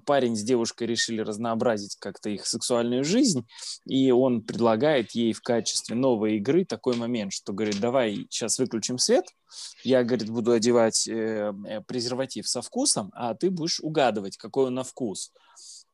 парень 0.05 0.35
с 0.35 0.43
девушкой 0.43 0.87
решили 0.87 1.21
разнообразить 1.21 1.95
как-то 1.99 2.29
их 2.29 2.45
сексуальную 2.45 3.03
жизнь 3.05 3.45
и 3.85 4.11
он 4.11 4.41
предлагает 4.41 5.11
ей 5.11 5.31
в 5.33 5.41
качестве 5.41 5.95
новой 5.95 6.37
игры 6.37 6.65
такой 6.65 6.95
момент 6.95 7.31
что 7.33 7.53
говорит 7.53 7.79
давай 7.79 8.27
сейчас 8.29 8.59
выключим 8.59 8.97
свет 8.97 9.25
я, 9.83 10.03
говорит, 10.03 10.29
буду 10.29 10.51
одевать 10.51 11.07
э, 11.07 11.53
э, 11.67 11.81
презерватив 11.81 12.47
со 12.47 12.61
вкусом, 12.61 13.11
а 13.13 13.33
ты 13.33 13.49
будешь 13.49 13.79
угадывать, 13.79 14.37
какой 14.37 14.67
он 14.67 14.75
на 14.75 14.83
вкус. 14.83 15.31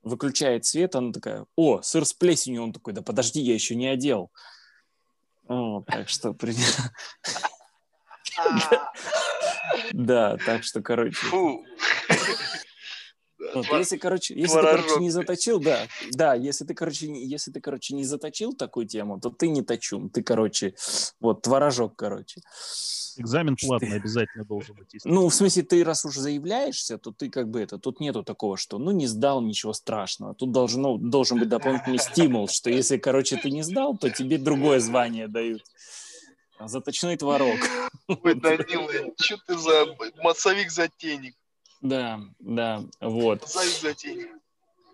Выключает 0.01 0.65
свет, 0.65 0.95
она 0.95 1.11
такая, 1.11 1.45
о, 1.55 1.81
сыр 1.81 2.05
с 2.05 2.13
плесенью. 2.13 2.63
Он 2.63 2.73
такой, 2.73 2.93
да 2.93 3.01
подожди, 3.01 3.41
я 3.41 3.53
еще 3.53 3.75
не 3.75 3.87
одел. 3.87 4.31
О, 5.47 5.83
так 5.85 6.07
что, 6.09 6.33
при- 6.33 6.55
А, 8.37 8.93
да, 9.93 10.37
так 10.45 10.63
что, 10.63 10.81
короче, 10.81 11.15
Фу. 11.15 11.65
Вот, 13.53 13.65
Твор- 13.65 13.79
если, 13.79 13.97
короче, 13.97 14.33
если 14.33 14.55
ты, 14.57 14.61
короче, 14.61 14.99
не 14.99 15.09
заточил, 15.09 15.59
да, 15.59 15.87
да, 16.11 16.33
если 16.33 16.65
ты, 16.65 16.73
короче, 16.73 17.07
не- 17.07 17.25
если 17.25 17.51
ты, 17.51 17.61
короче, 17.61 17.95
не 17.95 18.03
заточил 18.03 18.53
такую 18.53 18.87
тему, 18.87 19.19
то 19.19 19.29
ты 19.29 19.49
не 19.49 19.61
точун, 19.61 20.09
ты, 20.09 20.23
короче, 20.23 20.75
вот, 21.19 21.41
творожок, 21.41 21.95
короче. 21.95 22.41
Экзамен 23.17 23.57
платный 23.57 23.89
ты? 23.89 23.95
обязательно 23.95 24.45
должен 24.45 24.75
быть. 24.75 24.93
естественно. 24.93 25.15
Ну, 25.15 25.27
в 25.27 25.33
смысле, 25.35 25.63
ты 25.63 25.83
раз 25.83 26.05
уж 26.05 26.15
заявляешься, 26.15 26.97
то 26.97 27.11
ты 27.11 27.29
как 27.29 27.49
бы 27.49 27.59
это, 27.59 27.77
тут 27.77 27.99
нету 27.99 28.23
такого, 28.23 28.55
что, 28.55 28.77
ну, 28.77 28.91
не 28.91 29.07
сдал, 29.07 29.41
ничего 29.41 29.73
страшного. 29.73 30.33
Тут 30.35 30.51
должно, 30.51 30.97
должен 30.97 31.39
быть 31.39 31.49
дополнительный 31.49 31.99
стимул, 31.99 32.47
что 32.47 32.69
если, 32.69 32.97
короче, 32.97 33.35
ты 33.37 33.51
не 33.51 33.63
сдал, 33.63 33.97
то 33.97 34.09
тебе 34.09 34.37
другое 34.37 34.79
звание 34.79 35.27
дают. 35.27 35.63
Заточной 36.59 37.17
творог. 37.17 37.57
Ой, 38.07 38.35
Данила, 38.35 38.91
что 39.17 39.37
ты 39.47 39.57
за 39.57 39.85
массовик-затейник? 40.23 41.35
Да, 41.81 42.21
да, 42.39 42.83
вот. 42.99 43.43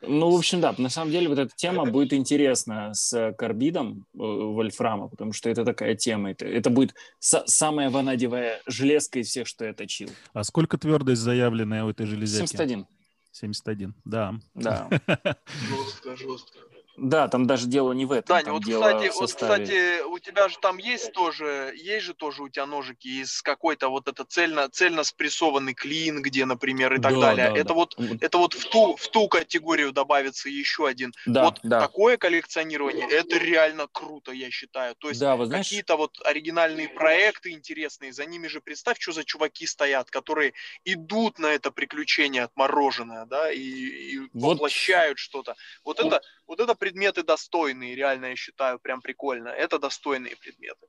Ну, 0.07 0.29
в 0.29 0.35
общем, 0.35 0.61
да, 0.61 0.75
на 0.77 0.89
самом 0.89 1.11
деле 1.11 1.27
вот 1.27 1.39
эта 1.39 1.51
тема 1.55 1.85
будет 1.85 2.13
интересна 2.13 2.93
с 2.93 3.33
карбидом 3.37 4.05
э, 4.13 4.17
вольфрама, 4.17 5.07
потому 5.07 5.33
что 5.33 5.49
это 5.49 5.65
такая 5.65 5.95
тема. 5.95 6.31
Это, 6.31 6.45
это 6.45 6.69
будет 6.69 6.93
са- 7.19 7.43
самая 7.47 7.89
ванадевая 7.89 8.61
железка 8.67 9.19
из 9.19 9.29
всех, 9.29 9.47
что 9.47 9.65
я 9.65 9.73
точил. 9.73 10.09
А 10.33 10.43
сколько 10.43 10.77
твердость 10.77 11.21
заявленная 11.21 11.83
у 11.85 11.89
этой 11.89 12.05
железяки? 12.05 12.45
71, 12.45 12.85
71, 13.31 13.95
да. 14.05 14.35
да. 14.53 14.89
Жестко, 15.69 16.15
жестко. 16.15 16.59
Да, 16.97 17.27
там 17.27 17.45
даже 17.45 17.67
дело 17.67 17.91
не 17.93 18.05
в 18.05 18.11
этом. 18.11 18.37
Там 18.43 18.53
вот 18.53 18.63
кстати, 18.63 19.11
вот, 19.13 19.33
кстати, 19.33 20.01
у 20.03 20.19
тебя 20.19 20.47
же 20.49 20.57
там 20.59 20.77
есть 20.77 21.11
тоже, 21.11 21.73
есть 21.75 22.05
же 22.05 22.13
тоже 22.13 22.43
у 22.43 22.49
тебя 22.49 22.65
ножики 22.65 23.07
из 23.07 23.41
какой-то 23.41 23.89
вот 23.89 24.07
это 24.07 24.23
цельно, 24.23 24.69
цельно 24.69 25.03
спрессованный 25.03 25.73
клин, 25.73 26.21
где, 26.21 26.45
например, 26.45 26.93
и 26.93 26.99
так 26.99 27.13
Да, 27.13 27.19
далее. 27.21 27.49
да, 27.49 27.55
это 27.59 27.69
да. 27.69 27.73
вот 27.73 27.95
Вот, 27.97 28.17
это 28.21 28.37
вот 28.37 28.53
в 28.53 28.69
ту, 28.69 28.95
в 28.95 29.07
ту 29.09 29.27
категорию 29.27 29.91
добавится 29.91 30.49
еще 30.49 30.87
один. 30.87 31.13
Да, 31.25 31.43
вот 31.45 31.59
да. 31.63 31.79
такое 31.81 32.17
коллекционирование, 32.17 33.07
это 33.09 33.37
реально 33.37 33.87
круто, 33.91 34.31
я 34.31 34.49
считаю. 34.49 34.95
То 34.95 35.09
есть 35.09 35.19
Да, 35.19 35.35
вы 35.35 35.45
знаешь, 35.47 35.65
какие-то 35.65 35.97
вот 35.97 36.17
оригинальные 36.23 36.89
проекты 36.89 37.51
интересные, 37.51 38.13
за 38.13 38.25
ними 38.25 38.47
же 38.47 38.61
представь, 38.61 38.97
что 38.99 39.11
за 39.11 39.23
чуваки 39.23 39.65
стоят, 39.65 40.09
которые 40.11 40.53
идут 40.85 41.39
на 41.39 41.47
это 41.47 41.71
приключение 41.71 42.43
отмороженное, 42.43 43.25
да, 43.25 43.51
и, 43.51 43.59
и 43.59 44.19
Вот. 44.33 44.53
воплощают 44.53 45.19
что-то. 45.19 45.55
Вот 45.83 45.99
это, 45.99 46.21
вот 46.47 46.59
это 46.59 46.75
предметы 46.85 47.23
достойные, 47.23 47.95
реально, 47.95 48.27
я 48.27 48.35
считаю, 48.35 48.77
прям 48.79 49.01
прикольно. 49.01 49.49
Это 49.49 49.79
достойные 49.79 50.35
предметы. 50.35 50.85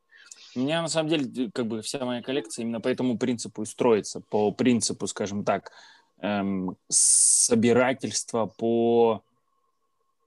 у 0.55 0.61
меня 0.61 0.83
на 0.83 0.89
самом 0.89 1.09
деле 1.09 1.51
как 1.55 1.67
бы 1.67 1.81
вся 1.81 2.05
моя 2.05 2.23
коллекция 2.23 2.65
именно 2.65 2.81
по 2.81 2.89
этому 2.89 3.17
принципу 3.17 3.63
и 3.63 3.67
строится, 3.67 4.21
по 4.21 4.53
принципу, 4.53 5.07
скажем 5.07 5.43
так, 5.45 5.73
эм, 6.21 6.77
собирательства 6.89 8.45
по, 8.45 9.23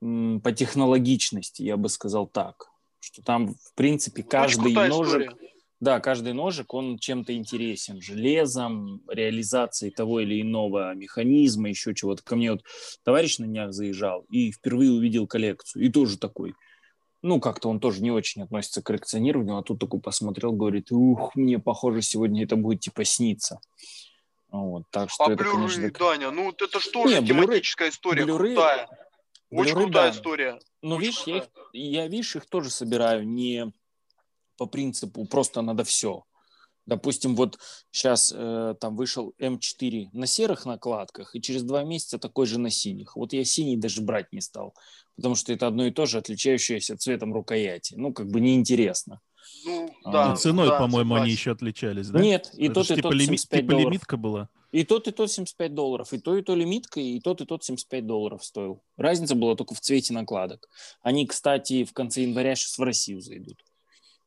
м, 0.01 0.41
по 0.41 0.51
технологичности, 0.51 1.61
я 1.61 1.77
бы 1.77 1.89
сказал 1.89 2.25
так. 2.25 2.71
Что 2.99 3.21
там, 3.21 3.53
в 3.53 3.73
принципе, 3.75 4.21
Очень 4.21 4.29
каждый 4.29 4.73
ножик, 4.73 5.21
история. 5.21 5.48
Да, 5.79 5.99
каждый 6.01 6.33
ножик, 6.33 6.73
он 6.73 6.97
чем-то 6.97 7.33
интересен. 7.35 8.01
Железом, 8.01 9.01
реализацией 9.07 9.91
того 9.91 10.19
или 10.19 10.41
иного 10.41 10.93
механизма, 10.93 11.69
еще 11.69 11.95
чего-то. 11.95 12.21
Ко 12.23 12.35
мне 12.35 12.51
вот 12.51 12.63
товарищ 13.03 13.37
на 13.39 13.47
днях 13.47 13.71
заезжал 13.71 14.25
и 14.29 14.51
впервые 14.51 14.91
увидел 14.91 15.25
коллекцию. 15.25 15.85
И 15.85 15.89
тоже 15.89 16.17
такой, 16.17 16.53
ну, 17.21 17.39
как-то 17.39 17.69
он 17.69 17.79
тоже 17.79 18.01
не 18.01 18.11
очень 18.11 18.43
относится 18.43 18.81
к 18.81 18.87
коллекционированию, 18.87 19.57
а 19.57 19.63
тут 19.63 19.79
такой 19.79 20.01
посмотрел, 20.01 20.51
говорит, 20.51 20.91
ух, 20.91 21.33
мне, 21.35 21.59
похоже, 21.59 22.01
сегодня 22.01 22.43
это 22.43 22.57
будет 22.57 22.81
типа 22.81 23.05
сниться. 23.05 23.59
Вот, 24.51 24.83
так 24.89 25.09
что 25.09 25.25
А 25.25 25.31
это, 25.33 25.43
конечно, 25.43 25.91
Даня, 25.91 26.31
ну 26.31 26.49
это 26.49 26.79
что 26.79 27.07
же 27.07 27.23
тематическая 27.23 27.89
история 27.89 28.25
блюры- 28.25 28.55
крутая. 28.55 28.89
Очень 29.51 29.73
блюры, 29.73 29.85
крутая 29.85 30.11
да. 30.11 30.17
история. 30.17 30.59
Ну, 30.81 30.99
видишь, 30.99 31.23
я, 31.25 31.37
их, 31.37 31.43
крутая. 31.51 31.69
я, 31.73 32.07
видишь, 32.07 32.35
их 32.35 32.45
тоже 32.47 32.69
собираю 32.69 33.27
не 33.27 33.71
по 34.59 34.65
принципу 34.67 35.25
просто 35.25 35.61
надо 35.61 35.83
все. 35.83 36.23
Допустим, 36.85 37.35
вот 37.35 37.57
сейчас 37.91 38.33
э, 38.35 38.75
там 38.79 38.95
вышел 38.95 39.33
М4 39.39 40.07
на 40.11 40.25
серых 40.27 40.65
накладках, 40.65 41.35
и 41.35 41.41
через 41.41 41.63
два 41.63 41.83
месяца 41.83 42.17
такой 42.17 42.45
же 42.45 42.59
на 42.59 42.69
синих. 42.71 43.15
Вот 43.15 43.31
я 43.33 43.45
синий 43.45 43.77
даже 43.77 44.01
брать 44.01 44.33
не 44.33 44.41
стал, 44.41 44.73
потому 45.15 45.35
что 45.35 45.53
это 45.53 45.67
одно 45.67 45.85
и 45.85 45.91
то 45.91 46.05
же, 46.05 46.17
отличающееся 46.17 46.97
цветом 46.97 47.33
рукояти. 47.33 47.93
Ну, 47.95 48.11
как 48.11 48.27
бы 48.27 48.41
неинтересно. 48.41 49.21
Ну, 49.65 49.89
А, 50.03 50.11
да. 50.11 50.33
И 50.33 50.37
ценой, 50.37 50.67
да, 50.67 50.79
по-моему, 50.79 51.15
они 51.15 51.31
еще 51.31 51.51
отличались, 51.51 52.09
да? 52.09 52.19
Нет, 52.19 52.49
и 52.53 52.65
Это 52.65 52.73
тот, 52.75 52.91
и 52.91 52.95
типа, 52.95 53.01
тот 53.09 53.13
лими- 53.13 53.25
75 53.37 53.61
типа 53.61 53.71
долларов. 53.71 53.91
лимитка 53.91 54.17
была. 54.17 54.49
И 54.71 54.83
тот, 54.83 55.07
и 55.07 55.11
тот 55.11 55.31
75 55.31 55.73
долларов. 55.73 56.13
И 56.13 56.19
то, 56.19 56.37
и 56.37 56.41
то 56.41 56.55
лимитка, 56.55 56.99
и 56.99 57.19
тот, 57.19 57.41
и 57.41 57.45
тот 57.45 57.63
75 57.63 58.05
долларов 58.05 58.43
стоил. 58.43 58.81
Разница 58.97 59.35
была 59.35 59.55
только 59.55 59.73
в 59.75 59.79
цвете 59.79 60.13
накладок. 60.13 60.67
Они, 61.01 61.25
кстати, 61.27 61.83
в 61.83 61.93
конце 61.93 62.21
января 62.23 62.55
сейчас 62.55 62.77
в 62.77 62.83
Россию 62.83 63.21
зайдут. 63.21 63.63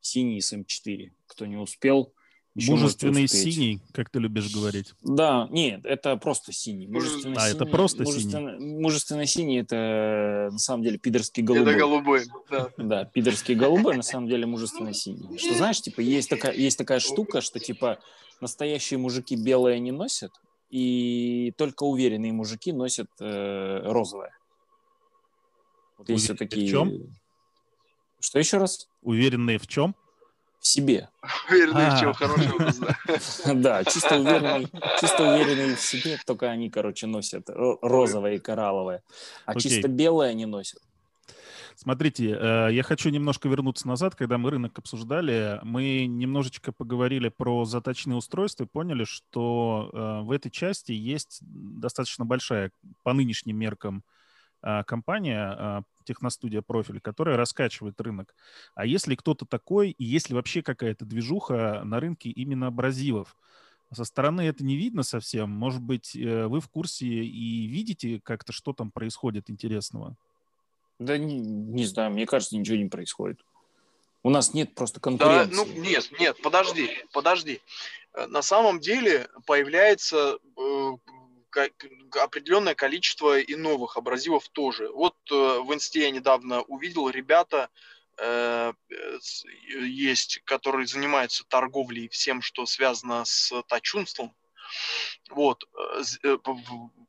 Синий 0.02 0.40
с 0.42 0.52
М4. 0.52 1.10
Кто 1.28 1.46
не 1.46 1.56
успел, 1.56 2.12
еще 2.54 2.72
Мужественный 2.72 3.26
синий, 3.28 3.80
как 3.94 4.10
ты 4.10 4.18
любишь 4.18 4.52
говорить. 4.52 4.92
Да, 5.00 5.48
нет, 5.50 5.86
это 5.86 6.16
просто 6.18 6.52
синий. 6.52 6.86
Мужес- 6.86 7.12
Мужественный 7.24 7.36
А, 7.38 7.48
это 7.48 7.58
синий- 7.60 7.70
просто 7.70 8.04
синий? 8.04 8.12
мужественно- 8.12 8.58
Мужественный 8.82 9.26
синий 9.26 9.58
это 9.60 10.48
на 10.52 10.58
самом 10.58 10.82
деле 10.82 10.98
пидорский 10.98 11.42
голубой. 11.42 11.72
Это 11.72 11.78
голубой, 11.80 12.24
да. 12.50 12.70
Да, 12.76 13.04
пидорский 13.06 13.54
голубой, 13.54 13.96
на 13.96 14.02
самом 14.02 14.28
деле 14.28 14.44
мужественно 14.44 14.92
синий. 14.92 15.38
Что 15.38 15.54
знаешь, 15.54 15.80
типа, 15.80 16.00
есть 16.00 16.28
такая, 16.28 16.52
есть 16.52 16.76
такая 16.76 16.98
штука, 17.00 17.40
что 17.40 17.58
типа 17.58 18.00
настоящие 18.42 18.98
мужики 18.98 19.34
белое 19.34 19.78
не 19.78 19.92
носят, 19.92 20.32
и 20.68 21.54
только 21.56 21.84
уверенные 21.84 22.32
мужики 22.32 22.72
носят 22.72 23.08
э, 23.20 23.80
розовое. 23.84 24.36
Вот 25.96 26.08
есть 26.10 26.36
такие... 26.36 26.66
В 26.66 26.70
чем? 26.70 27.14
Что 28.22 28.38
еще 28.38 28.58
раз? 28.58 28.88
Уверенные 29.02 29.58
в 29.58 29.66
чем? 29.66 29.96
В 30.60 30.66
себе. 30.66 31.08
Уверенные 31.50 31.90
в 31.90 31.98
чем, 31.98 32.10
а. 32.10 32.14
хороший 32.14 33.54
Да, 33.60 33.82
чисто 33.82 34.16
уверенные, 34.16 34.68
чисто 35.00 35.24
уверенные 35.24 35.74
в 35.74 35.80
себе, 35.80 36.16
только 36.24 36.48
они, 36.48 36.70
короче, 36.70 37.08
носят 37.08 37.50
розовое 37.50 38.34
и 38.34 38.38
коралловое. 38.38 39.02
А 39.44 39.58
чисто 39.58 39.88
белое 39.88 40.30
они 40.30 40.46
носят. 40.46 40.80
Смотрите, 41.74 42.30
э, 42.30 42.68
я 42.72 42.84
хочу 42.84 43.10
немножко 43.10 43.48
вернуться 43.48 43.88
назад, 43.88 44.14
когда 44.14 44.38
мы 44.38 44.50
рынок 44.50 44.78
обсуждали. 44.78 45.58
Мы 45.64 46.06
немножечко 46.06 46.70
поговорили 46.70 47.28
про 47.28 47.64
заточные 47.64 48.16
устройства 48.16 48.64
и 48.64 48.68
поняли, 48.68 49.02
что 49.02 49.90
э, 49.92 50.20
в 50.22 50.30
этой 50.30 50.50
части 50.50 50.92
есть 50.92 51.40
достаточно 51.42 52.24
большая 52.24 52.70
по 53.02 53.12
нынешним 53.12 53.56
меркам 53.56 54.04
компания, 54.86 55.84
техностудия 56.04 56.62
профиль, 56.62 57.00
которая 57.00 57.36
раскачивает 57.36 58.00
рынок. 58.00 58.34
А 58.74 58.86
если 58.86 59.14
кто-то 59.14 59.46
такой, 59.46 59.90
и 59.90 60.04
если 60.04 60.34
вообще 60.34 60.62
какая-то 60.62 61.04
движуха 61.04 61.82
на 61.84 62.00
рынке 62.00 62.30
именно 62.30 62.68
абразивов, 62.68 63.36
со 63.92 64.04
стороны 64.04 64.42
это 64.42 64.64
не 64.64 64.76
видно 64.76 65.02
совсем. 65.02 65.50
Может 65.50 65.82
быть, 65.82 66.14
вы 66.14 66.60
в 66.60 66.68
курсе 66.68 67.06
и 67.06 67.66
видите 67.66 68.20
как-то, 68.24 68.52
что 68.52 68.72
там 68.72 68.90
происходит 68.90 69.50
интересного? 69.50 70.16
Да 70.98 71.18
не, 71.18 71.38
не 71.40 71.84
знаю, 71.84 72.10
мне 72.12 72.26
кажется, 72.26 72.56
ничего 72.56 72.76
не 72.76 72.88
происходит. 72.88 73.40
У 74.22 74.30
нас 74.30 74.54
нет 74.54 74.74
просто 74.74 75.00
конкуренции. 75.00 75.50
Да, 75.50 75.56
ну 75.56 75.82
нет, 75.82 76.10
нет, 76.20 76.40
подожди, 76.42 76.90
подожди. 77.12 77.60
Э, 78.14 78.26
на 78.26 78.42
самом 78.42 78.78
деле 78.78 79.28
появляется 79.46 80.38
э, 80.56 80.92
определенное 81.56 82.74
количество 82.74 83.38
и 83.38 83.54
новых 83.54 83.96
абразивов 83.96 84.48
тоже. 84.48 84.88
Вот 84.88 85.16
э, 85.30 85.34
в 85.34 85.72
инсте 85.72 86.02
я 86.02 86.10
недавно 86.10 86.62
увидел 86.62 87.08
ребята, 87.08 87.68
э, 88.18 88.72
есть, 89.80 90.40
которые 90.44 90.86
занимаются 90.86 91.44
торговлей 91.48 92.08
всем, 92.08 92.42
что 92.42 92.66
связано 92.66 93.24
с 93.24 93.52
тачунством. 93.68 94.34
Вот, 95.30 95.64
э, 96.22 96.38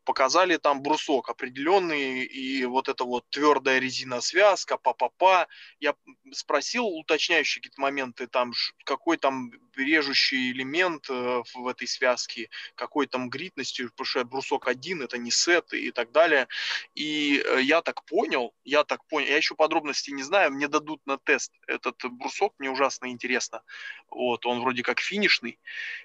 показали 0.05 0.57
там 0.57 0.81
брусок 0.81 1.29
определенный, 1.29 2.23
и 2.23 2.65
вот 2.65 2.89
эта 2.89 3.03
вот 3.03 3.25
твердая 3.29 3.79
резина 3.79 4.21
связка, 4.21 4.77
па-па-па. 4.77 5.47
Я 5.79 5.95
спросил 6.31 6.85
уточняющие 6.85 7.61
какие-то 7.61 7.81
моменты, 7.81 8.27
там, 8.27 8.53
какой 8.85 9.17
там 9.17 9.51
режущий 9.77 10.51
элемент 10.51 11.09
э, 11.09 11.43
в 11.53 11.67
этой 11.67 11.87
связке, 11.87 12.49
какой 12.75 13.07
там 13.07 13.29
гритностью, 13.29 13.89
потому 13.89 14.05
что 14.05 14.23
брусок 14.25 14.67
один, 14.67 15.01
это 15.01 15.17
не 15.17 15.31
сет 15.31 15.73
и 15.73 15.91
так 15.91 16.11
далее. 16.11 16.47
И 16.95 17.43
я 17.61 17.81
так 17.81 18.05
понял, 18.05 18.53
я 18.63 18.83
так 18.83 19.05
понял, 19.07 19.27
я 19.27 19.37
еще 19.37 19.55
подробностей 19.55 20.13
не 20.13 20.23
знаю, 20.23 20.51
мне 20.51 20.67
дадут 20.67 21.01
на 21.05 21.17
тест 21.17 21.51
этот 21.67 21.97
брусок, 22.03 22.53
мне 22.59 22.69
ужасно 22.69 23.09
интересно. 23.09 23.63
Вот, 24.09 24.45
он 24.45 24.61
вроде 24.61 24.83
как 24.83 24.99
финишный 24.99 25.59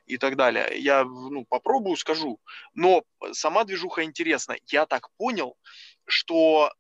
и 0.07 0.17
так 0.17 0.37
далее. 0.37 0.69
Я, 0.77 1.05
ну, 1.05 1.45
попробую, 1.45 1.97
скажу. 1.97 2.41
Но 2.75 3.03
сама 3.33 3.65
движуха 3.65 4.03
интересна. 4.05 4.57
Я 4.67 4.87
так 4.87 5.11
понял, 5.17 5.57
что 6.07 6.73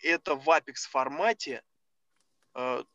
это 0.00 0.34
в 0.34 0.48
Apex 0.48 0.88
формате 0.90 1.52
э, 1.52 1.77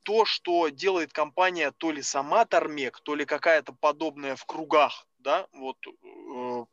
то, 0.03 0.25
что 0.25 0.67
делает 0.69 1.13
компания 1.13 1.71
то 1.71 1.91
ли 1.91 2.01
сама 2.01 2.45
Тормек, 2.45 2.99
то 2.99 3.15
ли 3.15 3.25
какая-то 3.25 3.71
подобная 3.73 4.35
в 4.35 4.45
кругах, 4.45 5.07
да, 5.19 5.47
вот 5.53 5.77
э, 5.87 6.65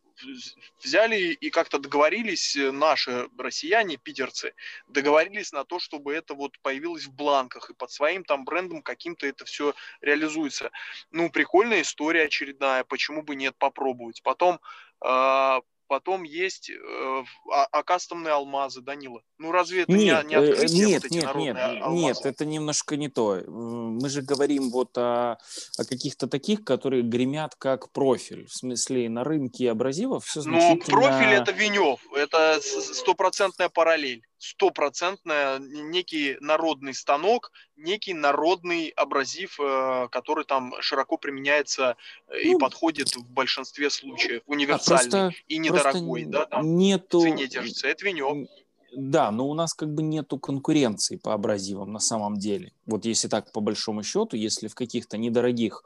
взяли 0.83 1.33
и 1.33 1.51
как-то 1.51 1.79
договорились, 1.79 2.57
э, 2.57 2.71
наши 2.71 3.29
россияне, 3.39 3.97
питерцы, 3.97 4.55
договорились 4.89 5.53
на 5.53 5.65
то, 5.65 5.79
чтобы 5.79 6.15
это 6.15 6.35
вот 6.35 6.59
появилось 6.61 7.05
в 7.05 7.15
бланках, 7.15 7.71
и 7.71 7.75
под 7.75 7.91
своим 7.91 8.25
там 8.25 8.45
брендом 8.45 8.83
каким-то 8.83 9.27
это 9.27 9.45
все 9.45 9.75
реализуется. 10.01 10.71
Ну, 11.11 11.31
прикольная 11.31 11.83
история 11.83 12.25
очередная, 12.25 12.85
почему 12.85 13.23
бы 13.23 13.37
нет 13.37 13.57
попробовать. 13.57 14.23
Потом 14.23 14.61
э, 15.05 15.61
потом 15.91 16.23
есть 16.23 16.71
э, 16.71 17.25
а, 17.51 17.65
а 17.65 17.83
кастомные 17.83 18.33
алмазы, 18.33 18.81
Данила. 18.81 19.23
Ну 19.39 19.51
разве 19.51 19.83
это 19.83 19.93
нет, 19.93 20.25
не, 20.25 20.29
не 20.29 20.35
э, 20.37 20.53
открытие 20.53 20.87
нет, 20.87 21.03
вот 21.03 21.11
эти 21.11 21.15
нет, 21.15 21.35
нет, 21.35 21.57
алмазы? 21.57 21.97
Нет, 21.97 22.17
это 22.23 22.45
немножко 22.45 22.97
не 22.97 23.09
то. 23.09 23.43
Мы 23.49 24.09
же 24.09 24.23
говорим 24.23 24.71
вот 24.71 24.97
о, 24.97 25.33
о 25.33 25.85
каких-то 25.85 26.29
таких, 26.29 26.63
которые 26.63 27.03
гремят 27.03 27.57
как 27.57 27.91
профиль. 27.91 28.47
В 28.47 28.55
смысле, 28.55 29.09
на 29.09 29.25
рынке 29.25 29.69
абразивов 29.69 30.27
все 30.27 30.43
значительно... 30.43 30.97
Ну, 30.97 31.03
профиль 31.03 31.33
это 31.35 31.51
Венев, 31.51 32.01
это 32.15 32.61
стопроцентная 32.63 33.69
параллель 33.69 34.25
стопроцентно 34.41 35.59
некий 35.61 36.39
народный 36.41 36.95
станок, 36.95 37.53
некий 37.77 38.15
народный 38.15 38.89
абразив, 38.89 39.61
э, 39.61 40.09
который 40.11 40.45
там 40.45 40.73
широко 40.81 41.19
применяется 41.19 41.97
э, 42.29 42.33
ну, 42.45 42.57
и 42.57 42.59
подходит 42.59 43.15
в 43.15 43.29
большинстве 43.29 43.91
случаев, 43.91 44.43
универсальный 44.47 45.09
а 45.09 45.27
просто, 45.27 45.43
и 45.47 45.59
недорогой, 45.59 46.25
да, 46.25 46.47
там 46.47 46.77
нету... 46.77 47.21
цене 47.21 47.47
держится. 47.47 47.87
Это 47.87 48.07
венек. 48.07 48.49
Да, 48.97 49.31
но 49.31 49.49
у 49.49 49.55
нас 49.55 49.75
как 49.75 49.93
бы 49.93 50.03
нету 50.03 50.39
конкуренции 50.39 51.17
по 51.17 51.35
абразивам 51.35 51.93
на 51.93 52.01
самом 52.01 52.37
деле. 52.37 52.73
Вот 52.87 53.05
если 53.05 53.29
так 53.29 53.53
по 53.53 53.61
большому 53.61 54.03
счету, 54.03 54.37
если 54.37 54.69
в 54.69 54.75
каких-то 54.75 55.19
недорогих 55.19 55.85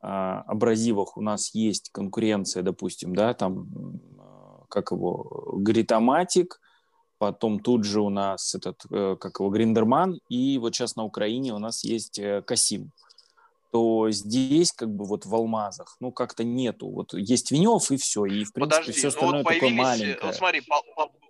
э, 0.00 0.06
абразивах 0.06 1.16
у 1.16 1.22
нас 1.22 1.52
есть 1.54 1.90
конкуренция, 1.90 2.62
допустим, 2.62 3.16
да, 3.16 3.34
там, 3.34 3.68
э, 4.18 4.64
как 4.68 4.92
его, 4.92 5.54
гритоматик, 5.56 6.60
потом 7.18 7.60
тут 7.60 7.84
же 7.84 8.00
у 8.00 8.10
нас 8.10 8.54
этот, 8.54 8.82
э, 8.90 9.16
как 9.18 9.40
его, 9.40 9.50
Гриндерман, 9.50 10.20
и 10.28 10.58
вот 10.58 10.74
сейчас 10.74 10.96
на 10.96 11.04
Украине 11.04 11.54
у 11.54 11.58
нас 11.58 11.84
есть 11.84 12.18
э, 12.18 12.42
Касим 12.42 12.92
то 13.72 14.10
здесь 14.10 14.72
как 14.72 14.88
бы 14.88 15.04
вот 15.04 15.26
в 15.26 15.34
алмазах, 15.34 15.96
ну 16.00 16.10
как-то 16.10 16.44
нету. 16.44 16.88
Вот 16.88 17.12
есть 17.12 17.50
Венев 17.50 17.90
и 17.90 17.98
все, 17.98 18.24
и 18.24 18.44
в 18.44 18.52
принципе 18.52 18.80
Подожди, 18.80 18.92
все 18.92 19.08
остальное 19.08 19.42
ну 19.42 19.44
вот 19.44 19.52
такое 19.52 19.70
маленькое. 19.70 20.18
Вот 20.22 20.34
смотри, 20.34 20.62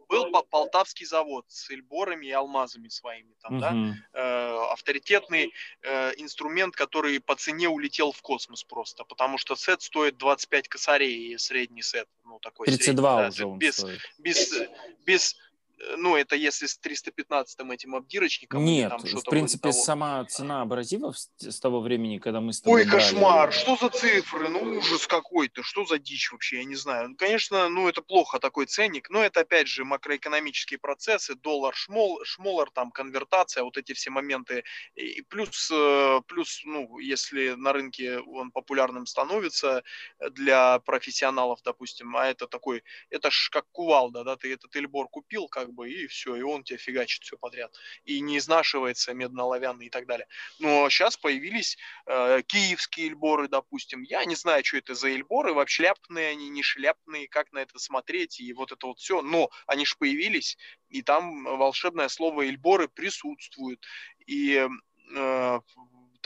был 0.09 0.31
Полтавский 0.51 1.07
завод 1.07 1.45
с 1.49 1.69
эльборами 1.71 2.27
и 2.27 2.31
алмазами 2.31 2.89
своими, 2.89 3.35
там, 3.43 3.55
угу. 3.55 3.61
да, 3.61 3.95
э, 4.13 4.73
авторитетный 4.73 5.53
э, 5.83 6.13
инструмент, 6.19 6.77
который 6.77 7.21
по 7.21 7.35
цене 7.35 7.69
улетел 7.69 8.13
в 8.13 8.23
космос 8.23 8.63
просто, 8.63 9.05
потому 9.05 9.39
что 9.39 9.57
сет 9.57 9.83
стоит 9.83 10.17
25 10.17 10.69
косарей, 10.69 11.39
средний 11.39 11.83
сет, 11.83 12.07
ну 12.25 12.39
такой 12.39 12.67
32 12.67 13.31
средний, 13.33 13.45
уже 13.45 13.51
да, 13.51 13.57
без, 13.57 13.77
стоит. 13.77 14.01
без, 14.19 14.55
без 15.05 15.37
Э, 15.37 15.46
ну, 15.97 16.17
это 16.17 16.37
если 16.37 16.67
с 16.67 16.79
315 16.79 17.59
этим 17.71 17.95
обдирочником. 17.95 18.65
Нет, 18.65 18.91
там 18.91 19.01
в 19.01 19.25
принципе, 19.25 19.73
сама 19.73 20.25
цена 20.25 20.63
абразивов 20.63 21.17
с 21.17 21.61
того 21.61 21.81
времени, 21.81 22.19
когда 22.19 22.41
мы 22.41 22.53
с 22.53 22.61
тобой 22.61 22.83
Ой, 22.83 22.91
кошмар, 22.91 23.53
что 23.53 23.77
за 23.77 23.91
цифры, 23.91 24.49
ну, 24.49 24.79
ужас 24.79 25.07
какой-то, 25.07 25.63
что 25.63 25.85
за 25.85 25.99
дичь 25.99 26.33
вообще, 26.33 26.59
я 26.59 26.65
не 26.65 26.77
знаю. 26.77 27.11
Ну, 27.11 27.17
конечно, 27.17 27.69
ну, 27.69 27.89
это 27.89 28.03
плохо, 28.03 28.39
такой 28.39 28.67
ценник, 28.67 29.11
но 29.11 29.23
это, 29.23 29.41
опять 29.41 29.69
же, 29.69 29.85
макроэкономические 29.85 30.79
процессы, 30.79 31.35
доллар, 31.35 31.75
шмол, 31.75 32.21
шмолар, 32.25 32.71
там, 32.71 32.91
конвертация, 32.91 33.63
вот 33.65 33.77
эти 33.77 33.93
все 33.93 34.11
моменты. 34.11 34.65
И 34.95 35.23
плюс, 35.23 35.71
э, 35.73 36.21
плюс, 36.27 36.63
ну, 36.65 36.99
если 36.99 37.51
на 37.51 37.73
рынке 37.73 38.19
он 38.21 38.51
популярным 38.51 39.07
становится 39.07 39.83
для 40.31 40.79
профессионалов, 40.81 41.61
допустим, 41.63 42.17
а 42.17 42.27
это 42.27 42.47
такой, 42.47 42.83
это 43.11 43.31
ж 43.31 43.51
как 43.53 43.67
кувалда, 43.73 44.25
да, 44.25 44.37
ты 44.37 44.53
этот 44.53 44.75
эльбор 44.77 45.09
купил, 45.09 45.49
как 45.49 45.66
как 45.67 45.75
бы, 45.75 45.91
и 45.91 46.07
все, 46.07 46.37
и 46.37 46.43
он 46.43 46.65
тебе 46.65 46.79
фигачит 46.79 47.23
все 47.23 47.37
подряд. 47.37 47.75
И 48.05 48.21
не 48.21 48.39
изнашивается 48.39 49.13
медно-оловянный 49.15 49.87
и 49.87 49.91
так 49.91 50.07
далее. 50.07 50.27
Но 50.59 50.89
сейчас 50.89 51.17
появились 51.17 51.77
э, 52.07 52.43
киевские 52.47 53.09
эльборы, 53.09 53.49
допустим. 53.49 54.03
Я 54.03 54.25
не 54.25 54.35
знаю, 54.35 54.65
что 54.65 54.79
это 54.79 54.95
за 54.95 55.09
эльборы, 55.09 55.55
вообще 55.55 55.77
шляпные 55.77 56.31
они, 56.31 56.49
не 56.49 56.63
шляпные, 56.63 57.29
как 57.29 57.53
на 57.53 57.59
это 57.59 57.79
смотреть, 57.79 58.41
и 58.41 58.53
вот 58.53 58.73
это 58.73 58.87
вот 58.87 58.99
все. 58.99 59.23
Но 59.23 59.51
они 59.67 59.85
же 59.85 59.97
появились, 59.99 60.57
и 60.89 61.03
там 61.03 61.45
волшебное 61.45 62.09
слово 62.09 62.47
эльборы 62.47 62.89
присутствует. 62.89 63.85
И 64.27 64.67
э, 65.15 65.61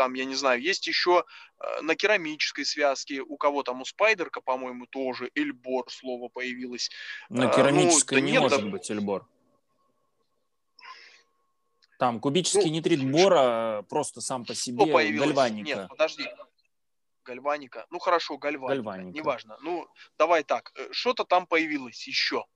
там, 0.01 0.15
я 0.15 0.25
не 0.25 0.35
знаю, 0.35 0.63
есть 0.63 0.87
еще 0.87 1.25
э, 1.59 1.83
на 1.83 1.95
керамической 1.95 2.65
связке, 2.65 3.21
у 3.21 3.37
кого 3.37 3.63
там, 3.63 3.83
у 3.83 3.85
Спайдерка, 3.85 4.41
по-моему, 4.41 4.87
тоже 4.87 5.31
Эльбор 5.35 5.91
слово 5.91 6.31
появилось. 6.31 6.89
На 7.29 7.51
э, 7.51 7.55
керамической 7.55 8.17
ну, 8.17 8.23
да 8.23 8.27
не 8.27 8.33
нет, 8.33 8.41
может 8.41 8.63
да... 8.63 8.67
быть 8.67 8.91
Эльбор. 8.91 9.29
Там 11.99 12.19
кубический 12.19 12.71
ну, 12.71 12.77
нитрит 12.77 13.13
бора 13.13 13.85
просто 13.91 14.23
сам 14.23 14.47
по 14.47 14.55
себе 14.55 14.87
гальваника. 14.87 15.67
Нет, 15.67 15.89
подожди. 15.91 16.27
Гальваника. 17.23 17.85
Ну 17.91 17.99
хорошо, 17.99 18.39
гальваника. 18.39 18.77
гальваника. 18.77 19.19
Неважно. 19.19 19.59
Ну, 19.61 19.87
давай 20.17 20.45
так. 20.45 20.73
Э, 20.77 20.89
что-то 20.93 21.25
там 21.25 21.47
появилось 21.47 22.09
еще. 22.09 22.47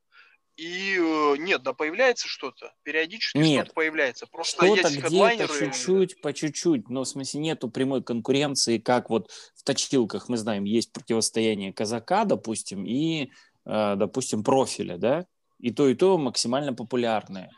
И 0.57 0.96
э, 0.96 1.36
нет, 1.38 1.62
да 1.62 1.72
появляется 1.72 2.28
что-то. 2.28 2.72
Периодически 2.84 3.38
нет, 3.38 3.64
что-то 3.66 3.74
появляется. 3.74 4.26
Просто 4.26 4.66
что-то 4.66 4.88
есть 4.88 5.00
где-то 5.00 5.48
чуть-чуть, 5.48 6.20
по 6.20 6.32
чуть-чуть. 6.32 6.88
Но 6.88 7.02
в 7.02 7.09
смысле 7.09 7.40
нету 7.40 7.68
прямой 7.68 8.02
конкуренции, 8.02 8.78
как 8.78 9.11
вот 9.11 9.30
в 9.57 9.64
точилках 9.64 10.28
мы 10.28 10.36
знаем, 10.36 10.64
есть 10.64 10.92
противостояние 10.92 11.72
казака, 11.72 12.24
допустим, 12.24 12.86
и 12.86 13.32
э, 13.66 13.94
допустим, 13.96 14.44
профиля, 14.44 14.96
да, 14.96 15.26
и 15.59 15.72
то, 15.72 15.88
и 15.88 15.94
то 15.94 16.18
максимально 16.18 16.72
популярные. 16.72 17.50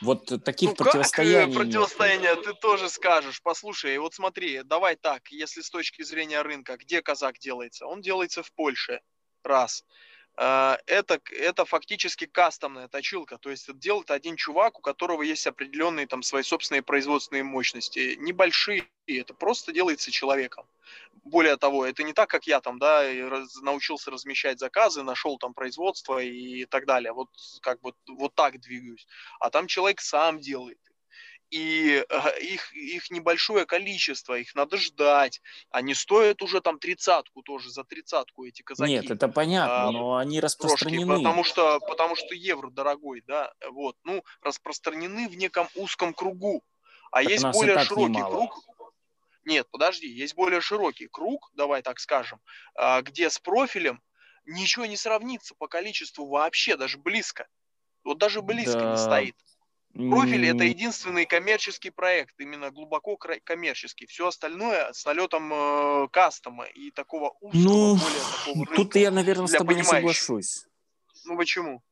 Вот 0.00 0.26
таких 0.44 0.70
ну, 0.70 0.76
противостояний. 0.76 1.54
Как 1.54 1.64
противостояние 1.64 2.36
ты 2.36 2.54
тоже 2.54 2.88
скажешь. 2.88 3.42
Послушай, 3.42 3.98
вот 3.98 4.14
смотри, 4.14 4.62
давай 4.62 4.96
так, 4.96 5.28
если 5.30 5.60
с 5.60 5.70
точки 5.70 6.02
зрения 6.02 6.40
рынка, 6.42 6.76
где 6.76 7.02
казак 7.02 7.38
делается? 7.38 7.86
Он 7.86 8.00
делается 8.00 8.42
в 8.42 8.52
Польше. 8.52 9.00
Раз. 9.42 9.84
А, 10.40 10.78
это, 10.86 11.20
это 11.32 11.64
фактически 11.64 12.24
кастомная 12.24 12.86
точилка, 12.86 13.38
то 13.38 13.50
есть 13.50 13.68
это 13.68 13.76
делает 13.76 14.12
один 14.12 14.36
чувак, 14.36 14.78
у 14.78 14.80
которого 14.80 15.22
есть 15.22 15.48
определенные 15.48 16.06
там 16.06 16.22
свои 16.22 16.44
собственные 16.44 16.82
производственные 16.82 17.42
мощности, 17.42 18.14
небольшие, 18.20 18.88
это 19.08 19.34
просто 19.34 19.72
делается 19.72 20.12
человеком. 20.12 20.64
Более 21.24 21.56
того, 21.56 21.84
это 21.84 22.04
не 22.04 22.12
так, 22.12 22.30
как 22.30 22.46
я 22.46 22.60
там, 22.60 22.78
да, 22.78 23.02
раз, 23.28 23.56
научился 23.62 24.12
размещать 24.12 24.60
заказы, 24.60 25.02
нашел 25.02 25.38
там 25.38 25.54
производство 25.54 26.22
и 26.22 26.66
так 26.66 26.86
далее, 26.86 27.12
вот 27.12 27.30
как 27.60 27.80
бы 27.80 27.94
вот 28.06 28.32
так 28.36 28.60
двигаюсь, 28.60 29.08
а 29.40 29.50
там 29.50 29.66
человек 29.66 30.00
сам 30.00 30.38
делает 30.38 30.78
и 31.50 32.04
их, 32.40 32.72
их 32.74 33.10
небольшое 33.10 33.64
количество, 33.64 34.38
их 34.38 34.54
надо 34.54 34.76
ждать. 34.76 35.40
Они 35.70 35.94
стоят 35.94 36.42
уже 36.42 36.60
там 36.60 36.78
тридцатку 36.78 37.42
тоже, 37.42 37.70
за 37.70 37.84
тридцатку 37.84 38.44
эти 38.44 38.62
казаки. 38.62 38.90
Нет, 38.90 39.10
это 39.10 39.28
понятно, 39.28 39.88
а, 39.88 39.90
но 39.90 40.16
они 40.16 40.40
распространены. 40.40 41.06
Трошки, 41.06 41.22
потому, 41.22 41.44
что, 41.44 41.80
потому 41.80 42.16
что 42.16 42.34
евро 42.34 42.70
дорогой, 42.70 43.22
да, 43.26 43.52
вот, 43.70 43.96
ну, 44.04 44.22
распространены 44.42 45.28
в 45.28 45.36
неком 45.36 45.68
узком 45.74 46.12
кругу. 46.12 46.62
А 47.10 47.22
так 47.22 47.30
есть 47.30 47.44
более 47.44 47.78
широкий 47.80 48.20
круг. 48.20 48.64
Нет, 49.44 49.66
подожди, 49.70 50.06
есть 50.06 50.34
более 50.34 50.60
широкий 50.60 51.08
круг, 51.08 51.50
давай 51.54 51.80
так 51.80 52.00
скажем, 52.00 52.40
а, 52.74 53.00
где 53.00 53.30
с 53.30 53.38
профилем 53.38 54.02
ничего 54.44 54.84
не 54.84 54.96
сравнится 54.96 55.54
по 55.54 55.68
количеству 55.68 56.26
вообще, 56.26 56.76
даже 56.76 56.98
близко. 56.98 57.48
Вот 58.04 58.18
даже 58.18 58.42
близко 58.42 58.80
да. 58.80 58.90
не 58.92 58.96
стоит. 58.98 59.36
Профиль 59.98 60.46
это 60.46 60.62
единственный 60.62 61.26
коммерческий 61.26 61.90
проект, 61.90 62.38
именно 62.38 62.70
глубоко 62.70 63.16
коммерческий. 63.16 64.06
Все 64.06 64.28
остальное 64.28 64.92
с 64.92 65.04
налетом 65.04 65.52
э, 65.52 66.08
кастома 66.12 66.66
и 66.66 66.92
такого 66.92 67.36
узкого, 67.40 67.60
ну, 67.60 67.96
более 67.96 68.20
такого. 68.46 68.76
Тут 68.76 68.94
я, 68.94 69.10
наверное, 69.10 69.48
с 69.48 69.52
тобой 69.52 69.74
не 69.74 69.82
соглашусь. 69.82 70.66
Ну 71.24 71.36
почему? 71.36 71.82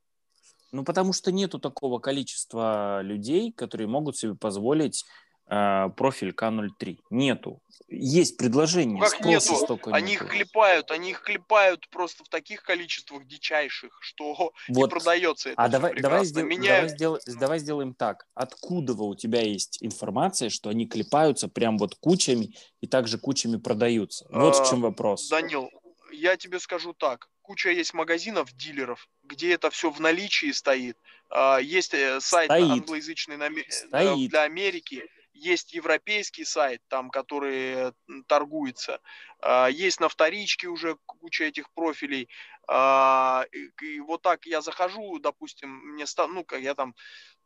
Ну 0.70 0.84
потому 0.84 1.12
что 1.12 1.32
нету 1.32 1.58
такого 1.58 1.98
количества 1.98 3.02
людей, 3.02 3.52
которые 3.52 3.88
могут 3.88 4.16
себе 4.16 4.36
позволить 4.36 5.04
профиль 5.48 6.30
К03. 6.30 6.98
Нету. 7.10 7.62
Есть 7.88 8.36
предложение, 8.36 9.00
как 9.00 9.24
нету? 9.24 9.54
столько 9.54 9.92
Они 9.92 10.12
нету. 10.12 10.24
их 10.24 10.30
клепают, 10.30 10.90
они 10.90 11.10
их 11.10 11.20
клепают 11.22 11.88
просто 11.90 12.24
в 12.24 12.28
таких 12.28 12.64
количествах 12.64 13.24
дичайших, 13.26 13.96
что 14.00 14.34
вот. 14.68 14.76
не 14.76 14.88
продается 14.88 15.50
это 15.50 15.62
А 15.62 15.68
давай, 15.68 15.94
давай, 15.94 16.24
сдел, 16.24 16.46
Меняют... 16.46 16.96
давай, 16.98 17.20
сдел, 17.20 17.38
давай 17.38 17.58
сделаем 17.60 17.94
так. 17.94 18.26
Откуда 18.34 18.94
у 18.94 19.14
тебя 19.14 19.42
есть 19.42 19.78
информация, 19.82 20.50
что 20.50 20.70
они 20.70 20.86
клепаются 20.88 21.48
прям 21.48 21.78
вот 21.78 21.94
кучами 21.94 22.56
и 22.80 22.88
также 22.88 23.18
кучами 23.18 23.56
продаются? 23.56 24.26
Вот 24.30 24.56
а, 24.56 24.64
в 24.64 24.68
чем 24.68 24.80
вопрос. 24.80 25.28
Данил, 25.28 25.70
я 26.12 26.36
тебе 26.36 26.58
скажу 26.58 26.92
так. 26.92 27.28
Куча 27.42 27.70
есть 27.70 27.94
магазинов, 27.94 28.52
дилеров, 28.52 29.08
где 29.22 29.52
это 29.52 29.70
все 29.70 29.90
в 29.90 30.00
наличии 30.00 30.50
стоит. 30.50 30.98
А, 31.30 31.58
есть 31.58 31.94
э, 31.94 32.20
сайт 32.20 32.50
стоит. 32.50 32.70
англоязычный 32.70 33.36
э, 33.36 34.28
для 34.28 34.42
Америки 34.42 35.04
есть 35.36 35.72
европейский 35.74 36.44
сайт, 36.44 36.80
там, 36.88 37.10
который 37.10 37.92
торгуется, 38.26 39.00
а, 39.40 39.68
есть 39.68 40.00
на 40.00 40.08
вторичке 40.08 40.68
уже 40.68 40.96
куча 41.06 41.44
этих 41.44 41.70
профилей, 41.72 42.28
а, 42.68 43.44
и 43.52 44.00
вот 44.00 44.22
так 44.22 44.46
я 44.46 44.60
захожу, 44.60 45.18
допустим, 45.18 45.70
мне 45.70 46.04
ну, 46.28 46.44
как 46.44 46.60
я 46.60 46.74
там, 46.74 46.94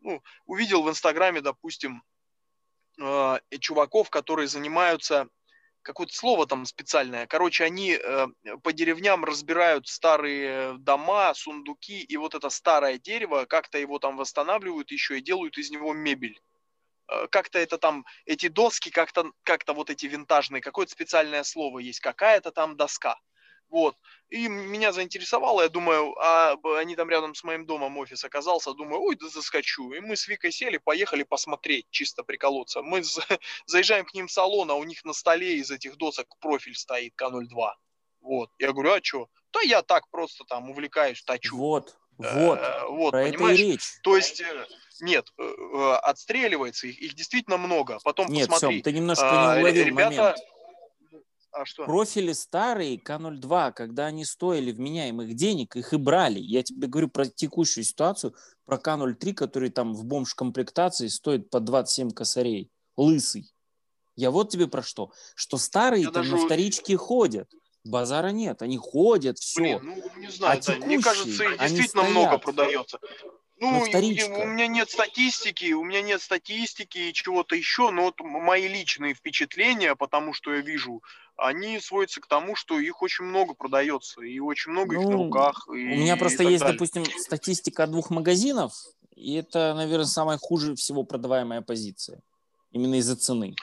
ну, 0.00 0.22
увидел 0.46 0.82
в 0.82 0.90
Инстаграме, 0.90 1.40
допустим, 1.40 2.02
а, 3.00 3.40
чуваков, 3.58 4.10
которые 4.10 4.48
занимаются 4.48 5.28
какое-то 5.82 6.14
слово 6.14 6.46
там 6.46 6.66
специальное. 6.66 7.26
Короче, 7.26 7.64
они 7.64 7.92
э, 7.92 8.26
по 8.62 8.72
деревням 8.72 9.24
разбирают 9.24 9.88
старые 9.88 10.74
дома, 10.78 11.32
сундуки, 11.34 12.02
и 12.02 12.16
вот 12.18 12.34
это 12.34 12.50
старое 12.50 12.98
дерево, 12.98 13.46
как-то 13.46 13.78
его 13.78 13.98
там 13.98 14.16
восстанавливают 14.16 14.90
еще 14.90 15.18
и 15.18 15.22
делают 15.22 15.56
из 15.58 15.70
него 15.70 15.92
мебель. 15.94 16.38
Э, 17.10 17.26
как-то 17.30 17.58
это 17.58 17.78
там, 17.78 18.06
эти 18.24 18.48
доски, 18.48 18.90
как-то 18.90 19.32
как 19.42 19.64
вот 19.68 19.90
эти 19.90 20.06
винтажные, 20.06 20.62
какое-то 20.62 20.92
специальное 20.92 21.42
слово 21.42 21.80
есть, 21.80 22.00
какая-то 22.00 22.52
там 22.52 22.76
доска. 22.76 23.18
Вот. 23.68 23.96
И 24.30 24.48
меня 24.48 24.90
заинтересовало, 24.92 25.62
я 25.62 25.68
думаю, 25.68 26.16
а 26.20 26.56
они 26.78 26.96
там 26.96 27.08
рядом 27.08 27.36
с 27.36 27.44
моим 27.44 27.66
домом 27.66 27.98
офис 27.98 28.24
оказался, 28.24 28.72
думаю, 28.72 29.00
ой, 29.00 29.16
да 29.16 29.28
заскочу. 29.28 29.92
И 29.92 30.00
мы 30.00 30.16
с 30.16 30.26
Викой 30.26 30.50
сели, 30.50 30.78
поехали 30.78 31.22
посмотреть, 31.22 31.86
чисто 31.90 32.24
приколоться. 32.24 32.82
Мы 32.82 33.02
заезжаем 33.66 34.04
к 34.04 34.14
ним 34.14 34.26
в 34.26 34.32
салон, 34.32 34.70
а 34.70 34.74
у 34.74 34.84
них 34.84 35.04
на 35.04 35.12
столе 35.12 35.56
из 35.56 35.70
этих 35.70 35.96
досок 35.96 36.26
профиль 36.40 36.74
стоит 36.74 37.14
К02. 37.16 37.72
Вот. 38.22 38.50
Я 38.58 38.72
говорю, 38.72 38.92
а 38.92 39.00
что? 39.02 39.28
Да 39.52 39.60
я 39.62 39.82
так 39.82 40.08
просто 40.10 40.44
там 40.44 40.70
увлекаюсь, 40.70 41.22
точу. 41.22 41.56
Вот, 41.56 41.96
вот, 42.18 42.58
э, 42.58 42.86
вот 42.88 43.10
про 43.12 43.24
понимаешь? 43.24 43.58
это 43.58 43.68
и 43.68 43.72
речь. 43.72 44.00
То 44.02 44.16
есть 44.16 44.40
э, 44.40 44.66
нет, 45.00 45.32
э, 45.38 45.42
э, 45.42 45.92
отстреливается, 46.02 46.86
их, 46.86 46.98
их 47.00 47.14
действительно 47.14 47.56
много. 47.56 47.98
Потом 48.04 48.28
Нет, 48.28 48.48
посмотри. 48.48 48.78
Сем, 48.78 48.82
ты 48.82 48.92
немножко 48.92 49.52
а, 49.52 49.56
не 49.56 49.60
уловил 49.62 49.84
ребята... 49.84 50.16
момент. 50.16 50.36
А 51.52 51.64
что? 51.64 51.84
Профили 51.84 52.32
старые 52.32 52.96
К02, 52.96 53.72
когда 53.72 54.06
они 54.06 54.24
стоили 54.24 54.70
вменяемых 54.70 55.34
денег, 55.34 55.74
их 55.74 55.92
и 55.92 55.96
брали. 55.96 56.38
Я 56.38 56.62
тебе 56.62 56.86
говорю 56.86 57.08
про 57.08 57.26
текущую 57.26 57.82
ситуацию, 57.82 58.34
про 58.64 58.76
К03, 58.76 59.34
который 59.34 59.70
там 59.70 59.94
в 59.94 60.04
бомж-комплектации 60.04 61.08
стоит 61.08 61.50
по 61.50 61.58
27 61.58 62.10
косарей. 62.12 62.70
Лысый. 62.96 63.52
Я 64.14 64.30
вот 64.30 64.50
тебе 64.50 64.68
про 64.68 64.82
что. 64.82 65.12
Что 65.34 65.56
старые 65.56 66.04
там 66.04 66.12
даже... 66.12 66.36
на 66.36 66.44
вторичке 66.44 66.96
ходят. 66.96 67.50
Базара 67.84 68.28
нет, 68.28 68.60
они 68.62 68.76
ходят, 68.76 69.38
все. 69.38 69.78
Блин, 69.78 70.02
ну 70.14 70.20
не 70.20 70.30
знаю, 70.30 70.60
а 70.62 70.66
да, 70.66 70.86
мне 70.86 71.00
кажется, 71.00 71.44
их 71.44 71.58
действительно 71.58 72.02
много 72.04 72.36
продается. 72.38 72.98
Ну, 73.60 73.82
у 73.82 74.46
меня 74.46 74.66
нет 74.68 74.90
статистики, 74.90 75.72
у 75.72 75.84
меня 75.84 76.00
нет 76.00 76.22
статистики 76.22 76.96
и 76.96 77.12
чего-то 77.12 77.54
еще, 77.54 77.90
но 77.90 78.04
вот 78.04 78.18
мои 78.20 78.66
личные 78.66 79.12
впечатления, 79.12 79.94
потому 79.94 80.32
что 80.32 80.54
я 80.54 80.62
вижу, 80.62 81.02
они 81.36 81.78
сводятся 81.78 82.22
к 82.22 82.26
тому, 82.26 82.56
что 82.56 82.80
их 82.80 83.02
очень 83.02 83.26
много 83.26 83.52
продается, 83.52 84.22
и 84.22 84.38
очень 84.38 84.72
много 84.72 84.94
ну, 84.94 85.00
их 85.02 85.08
на 85.08 85.16
ну, 85.16 85.24
руках. 85.24 85.66
И, 85.68 85.70
у 85.70 85.74
меня 85.74 86.16
просто 86.16 86.42
есть, 86.42 86.60
далее. 86.60 86.72
допустим, 86.72 87.04
статистика 87.04 87.86
двух 87.86 88.08
магазинов, 88.08 88.72
и 89.14 89.34
это, 89.34 89.74
наверное, 89.74 90.06
самая 90.06 90.38
хуже 90.38 90.74
всего 90.74 91.04
продаваемая 91.04 91.60
позиция, 91.60 92.22
именно 92.72 92.94
из-за 92.94 93.16
цены. 93.16 93.54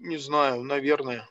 Не 0.00 0.16
знаю, 0.16 0.62
наверное 0.62 1.28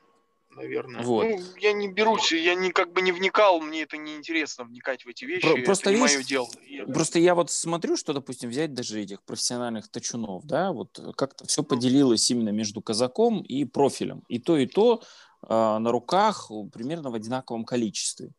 наверное. 0.57 1.03
Вот. 1.03 1.23
Ну, 1.23 1.39
я 1.59 1.71
не 1.71 1.87
берусь, 1.87 2.31
я 2.31 2.55
не 2.55 2.71
как 2.71 2.91
бы 2.91 3.01
не 3.01 3.11
вникал, 3.11 3.61
мне 3.61 3.83
это 3.83 3.97
не 3.97 4.15
интересно 4.15 4.65
вникать 4.65 5.05
в 5.05 5.07
эти 5.07 5.23
вещи. 5.25 5.63
Просто 5.63 5.91
это 5.91 5.99
видишь, 5.99 6.11
не 6.11 6.17
мое 6.17 6.25
дело. 6.25 6.47
Просто 6.93 7.19
я 7.19 7.35
вот 7.35 7.51
смотрю, 7.51 7.95
что, 7.95 8.13
допустим, 8.13 8.49
взять 8.49 8.73
даже 8.73 9.01
этих 9.01 9.23
профессиональных 9.23 9.87
точунов, 9.87 10.45
да, 10.45 10.71
вот 10.71 10.99
как-то 11.15 11.45
все 11.45 11.63
поделилось 11.63 12.29
именно 12.31 12.49
между 12.49 12.81
казаком 12.81 13.41
и 13.41 13.63
профилем. 13.65 14.23
И 14.27 14.39
то, 14.39 14.57
и 14.57 14.65
то 14.65 15.01
э, 15.43 15.47
на 15.47 15.91
руках 15.91 16.51
примерно 16.73 17.11
в 17.11 17.13
одинаковом 17.13 17.63
количестве. 17.63 18.31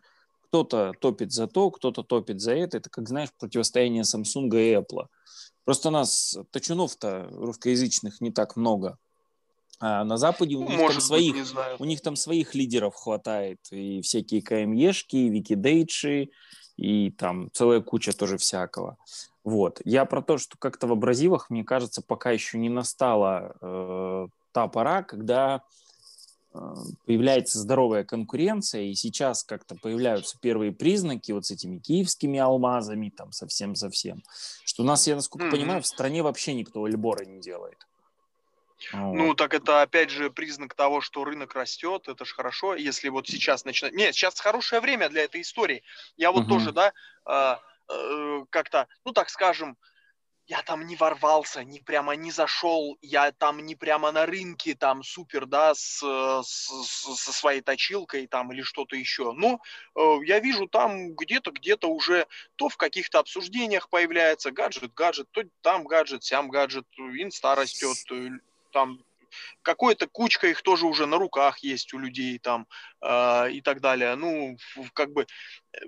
Кто-то 0.49 0.93
топит 0.99 1.33
за 1.33 1.47
то, 1.47 1.71
кто-то 1.71 2.03
топит 2.03 2.41
за 2.41 2.53
это. 2.53 2.79
Это, 2.79 2.91
как 2.91 3.09
знаешь, 3.09 3.29
противостояние 3.39 4.03
Samsung 4.03 4.49
и 4.55 4.75
Apple. 4.75 5.07
Просто 5.65 5.91
нас 5.91 6.37
точунов-то 6.51 7.29
русскоязычных 7.31 8.21
не 8.21 8.33
так 8.33 8.57
много. 8.57 8.99
А 9.81 10.05
на 10.05 10.17
Западе 10.17 10.57
у 10.57 10.69
них, 10.69 10.79
там 10.79 11.01
своих, 11.01 11.37
у 11.79 11.85
них 11.85 12.01
там 12.01 12.17
своих 12.17 12.55
лидеров 12.55 12.95
хватает. 12.97 13.59
И 13.71 14.01
всякие 14.03 14.43
КМЕшки, 14.43 15.17
и 15.17 15.29
Викидейджи, 15.29 16.31
и 16.77 17.11
там 17.11 17.51
целая 17.53 17.81
куча 17.81 18.13
тоже 18.13 18.39
всякого. 18.39 18.97
Вот. 19.45 19.81
Я 19.85 20.05
про 20.05 20.21
то, 20.21 20.37
что 20.37 20.57
как-то 20.59 20.87
в 20.87 20.93
абразивах, 20.93 21.49
мне 21.49 21.65
кажется, 21.65 22.03
пока 22.03 22.33
еще 22.33 22.59
не 22.59 22.69
настала 22.69 23.57
э, 23.61 24.29
та 24.53 24.69
пора, 24.69 25.03
когда 25.03 25.63
э, 26.53 26.59
появляется 27.07 27.59
здоровая 27.59 28.05
конкуренция, 28.05 28.83
и 28.83 28.95
сейчас 28.95 29.45
как-то 29.45 29.75
появляются 29.77 30.39
первые 30.41 30.73
признаки 30.73 31.33
вот 31.33 31.47
с 31.47 31.51
этими 31.51 31.79
киевскими 31.79 32.39
алмазами, 32.39 33.11
там 33.11 33.33
совсем-совсем, 33.33 34.23
что 34.65 34.83
у 34.83 34.87
нас, 34.87 35.07
я 35.07 35.15
насколько 35.15 35.47
mm-hmm. 35.47 35.51
понимаю, 35.51 35.83
в 35.83 35.87
стране 35.87 36.23
вообще 36.23 36.53
никто 36.55 36.85
альбора 36.85 37.25
не 37.25 37.41
делает. 37.41 37.88
Ну, 38.93 39.35
так 39.35 39.55
это 39.55 39.83
опять 39.83 40.11
же 40.11 40.31
признак 40.31 40.75
того, 40.75 41.01
что 41.01 41.25
рынок 41.25 41.55
растет, 41.55 42.09
это 42.09 42.25
же 42.25 42.35
хорошо, 42.35 42.75
если 42.75 43.09
вот 43.09 43.27
сейчас 43.27 43.65
начинать... 43.65 43.93
Нет, 43.95 44.15
сейчас 44.15 44.39
хорошее 44.41 44.81
время 44.81 45.09
для 45.09 45.25
этой 45.25 45.41
истории. 45.41 45.83
Я 46.17 46.31
вот 46.31 46.43
угу. 46.43 46.55
тоже, 46.55 46.73
да, 46.73 46.93
э, 47.27 47.57
э, 47.89 48.45
как-то, 48.51 48.87
ну, 49.05 49.13
так 49.13 49.31
скажем, 49.31 49.77
я 50.49 50.63
там 50.63 50.87
не 50.87 50.97
ворвался, 50.97 51.63
не 51.63 51.79
прямо 51.79 52.17
не 52.17 52.31
зашел, 52.31 52.97
я 53.03 53.33
там 53.33 53.59
не 53.59 53.77
прямо 53.77 54.11
на 54.13 54.25
рынке, 54.25 54.75
там 54.75 55.03
супер, 55.03 55.45
да, 55.45 55.75
с, 55.75 56.01
с, 56.01 57.17
со 57.17 57.33
своей 57.33 57.61
точилкой 57.61 58.27
там 58.27 58.51
или 58.53 58.63
что-то 58.63 58.97
еще. 58.97 59.33
Но 59.33 59.61
э, 59.95 60.01
я 60.25 60.41
вижу 60.41 60.67
там 60.67 61.13
где-то, 61.15 61.51
где-то 61.51 61.89
уже 61.89 62.27
то 62.57 62.71
в 62.71 62.79
каких-то 62.79 63.19
обсуждениях 63.19 63.91
появляется 63.91 64.51
гаджет, 64.51 64.95
гаджет, 64.95 65.29
то 65.33 65.43
там 65.61 65.85
гаджет, 65.85 66.25
сям 66.25 66.49
гаджет, 66.49 66.87
инста 66.97 67.55
растет, 67.55 67.99
э, 68.11 68.31
там 68.71 69.01
какой-то 69.63 70.07
кучка 70.07 70.49
их 70.49 70.63
тоже 70.63 70.87
уже 70.87 71.07
на 71.07 71.19
руках 71.19 71.59
есть 71.59 71.93
у 71.95 71.99
людей 71.99 72.39
там 72.39 72.67
э, 73.01 73.51
и 73.53 73.61
так 73.61 73.81
далее. 73.81 74.15
Ну, 74.15 74.57
как 74.95 75.13
бы 75.13 75.27
э, 75.73 75.79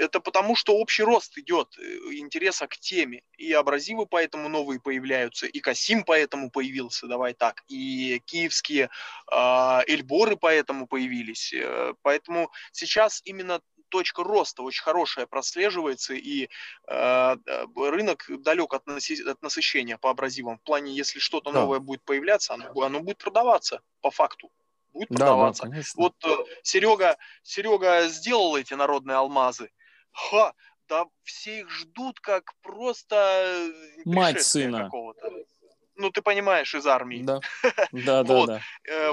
это 0.00 0.20
потому, 0.20 0.56
что 0.56 0.76
общий 0.76 1.04
рост 1.04 1.38
идет 1.38 1.76
э, 1.78 1.82
интереса 2.14 2.66
к 2.66 2.76
теме. 2.76 3.22
И 3.36 3.52
абразивы 3.52 4.06
поэтому 4.06 4.48
новые 4.48 4.80
появляются, 4.80 5.46
и 5.46 5.60
Касим 5.60 6.04
поэтому 6.04 6.50
появился, 6.50 7.06
давай 7.06 7.34
так, 7.34 7.62
и 7.68 8.20
киевские 8.26 8.90
э, 9.30 9.80
эльборы 9.86 10.36
поэтому 10.36 10.86
появились. 10.86 11.52
Э, 11.52 11.94
поэтому 12.02 12.50
сейчас 12.72 13.22
именно 13.24 13.60
точка 13.88 14.22
роста 14.22 14.62
очень 14.62 14.82
хорошая 14.82 15.26
прослеживается, 15.26 16.14
и 16.14 16.48
э, 16.86 17.36
рынок 17.76 18.26
далек 18.28 18.74
от, 18.74 18.86
наси- 18.86 19.22
от 19.22 19.42
насыщения 19.42 19.98
по 19.98 20.10
абразивам. 20.10 20.58
В 20.58 20.62
плане, 20.62 20.94
если 20.94 21.18
что-то 21.18 21.52
да. 21.52 21.60
новое 21.60 21.78
будет 21.80 22.02
появляться, 22.02 22.54
оно, 22.54 22.70
оно 22.80 23.00
будет 23.00 23.18
продаваться 23.18 23.80
по 24.00 24.10
факту. 24.10 24.50
Будет 24.92 25.08
продаваться. 25.08 25.64
Да, 25.66 25.76
да, 25.76 25.82
вот 25.96 26.14
э, 26.24 26.36
Серега, 26.62 27.18
Серега 27.42 28.08
сделал 28.08 28.56
эти 28.56 28.74
народные 28.74 29.16
алмазы. 29.16 29.70
Ха, 30.12 30.54
да 30.88 31.06
все 31.22 31.60
их 31.60 31.70
ждут 31.70 32.20
как 32.20 32.54
просто 32.62 33.16
э, 33.16 34.02
мать 34.04 34.42
сына 34.42 34.84
какого-то. 34.84 35.30
Ну, 35.98 36.10
ты 36.10 36.22
понимаешь, 36.22 36.74
из 36.76 36.86
армии. 36.86 37.22
Да, 37.24 37.40
да, 37.92 38.22
да. 38.22 38.46
да. 38.46 38.60
Э, 38.88 39.12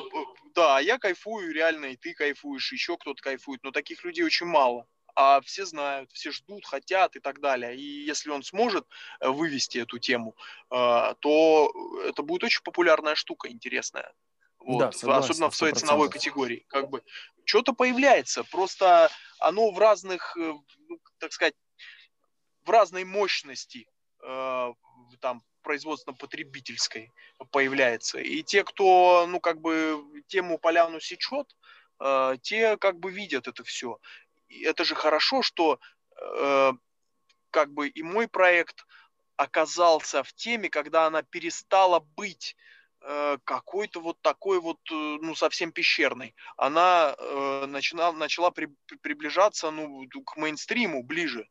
да, 0.53 0.79
я 0.79 0.99
кайфую 0.99 1.51
реально, 1.51 1.85
и 1.85 1.97
ты 1.97 2.13
кайфуешь, 2.13 2.71
еще 2.71 2.95
кто-то 2.95 3.21
кайфует, 3.23 3.63
но 3.63 3.71
таких 3.71 4.03
людей 4.03 4.23
очень 4.23 4.45
мало. 4.45 4.87
А 5.15 5.41
все 5.41 5.65
знают, 5.65 6.11
все 6.11 6.31
ждут, 6.31 6.63
хотят 6.65 7.15
и 7.15 7.19
так 7.19 7.39
далее. 7.39 7.75
И 7.75 7.81
если 7.81 8.29
он 8.29 8.43
сможет 8.43 8.85
э, 9.19 9.29
вывести 9.29 9.79
эту 9.79 9.97
тему, 9.97 10.35
э, 10.69 11.15
то 11.19 11.73
это 12.05 12.21
будет 12.21 12.43
очень 12.43 12.61
популярная 12.61 13.15
штука, 13.15 13.49
интересная. 13.49 14.13
Вот. 14.59 14.79
Да, 14.79 14.91
согласен, 14.91 15.31
Особенно 15.31 15.49
в 15.49 15.55
своей 15.55 15.73
ценовой 15.73 16.11
категории. 16.11 16.65
Как 16.67 16.89
бы 16.91 17.01
что-то 17.45 17.73
появляется, 17.73 18.43
просто 18.43 19.09
оно 19.39 19.71
в 19.71 19.79
разных, 19.79 20.35
ну, 20.35 20.63
так 21.17 21.33
сказать, 21.33 21.55
в 22.63 22.69
разной 22.69 23.05
мощности 23.05 23.87
там 25.19 25.43
производственно-потребительской 25.65 27.11
появляется. 27.51 28.19
И 28.19 28.43
те, 28.43 28.63
кто, 28.63 29.25
ну, 29.27 29.39
как 29.39 29.59
бы 29.59 30.03
тему 30.27 30.59
поляну 30.59 30.99
сечет, 30.99 31.47
э, 31.99 32.37
те 32.41 32.77
как 32.77 32.99
бы 32.99 33.11
видят 33.11 33.47
это 33.47 33.63
все. 33.63 33.97
И 34.47 34.63
это 34.63 34.85
же 34.85 34.95
хорошо, 34.95 35.41
что 35.41 35.79
э, 36.21 36.71
как 37.49 37.73
бы 37.73 37.87
и 37.89 38.03
мой 38.03 38.27
проект 38.27 38.85
оказался 39.37 40.23
в 40.23 40.31
теме, 40.33 40.69
когда 40.69 41.07
она 41.07 41.23
перестала 41.23 41.99
быть 41.99 42.55
э, 43.01 43.37
какой-то 43.43 43.99
вот 43.99 44.21
такой 44.21 44.59
вот, 44.61 44.79
ну, 44.91 45.35
совсем 45.35 45.71
пещерной. 45.71 46.35
Она 46.57 47.15
э, 47.17 47.65
начала, 47.65 48.13
начала 48.13 48.51
при, 48.51 48.69
приближаться, 49.01 49.71
ну, 49.71 50.07
к 50.25 50.37
мейнстриму 50.37 51.03
ближе 51.03 51.49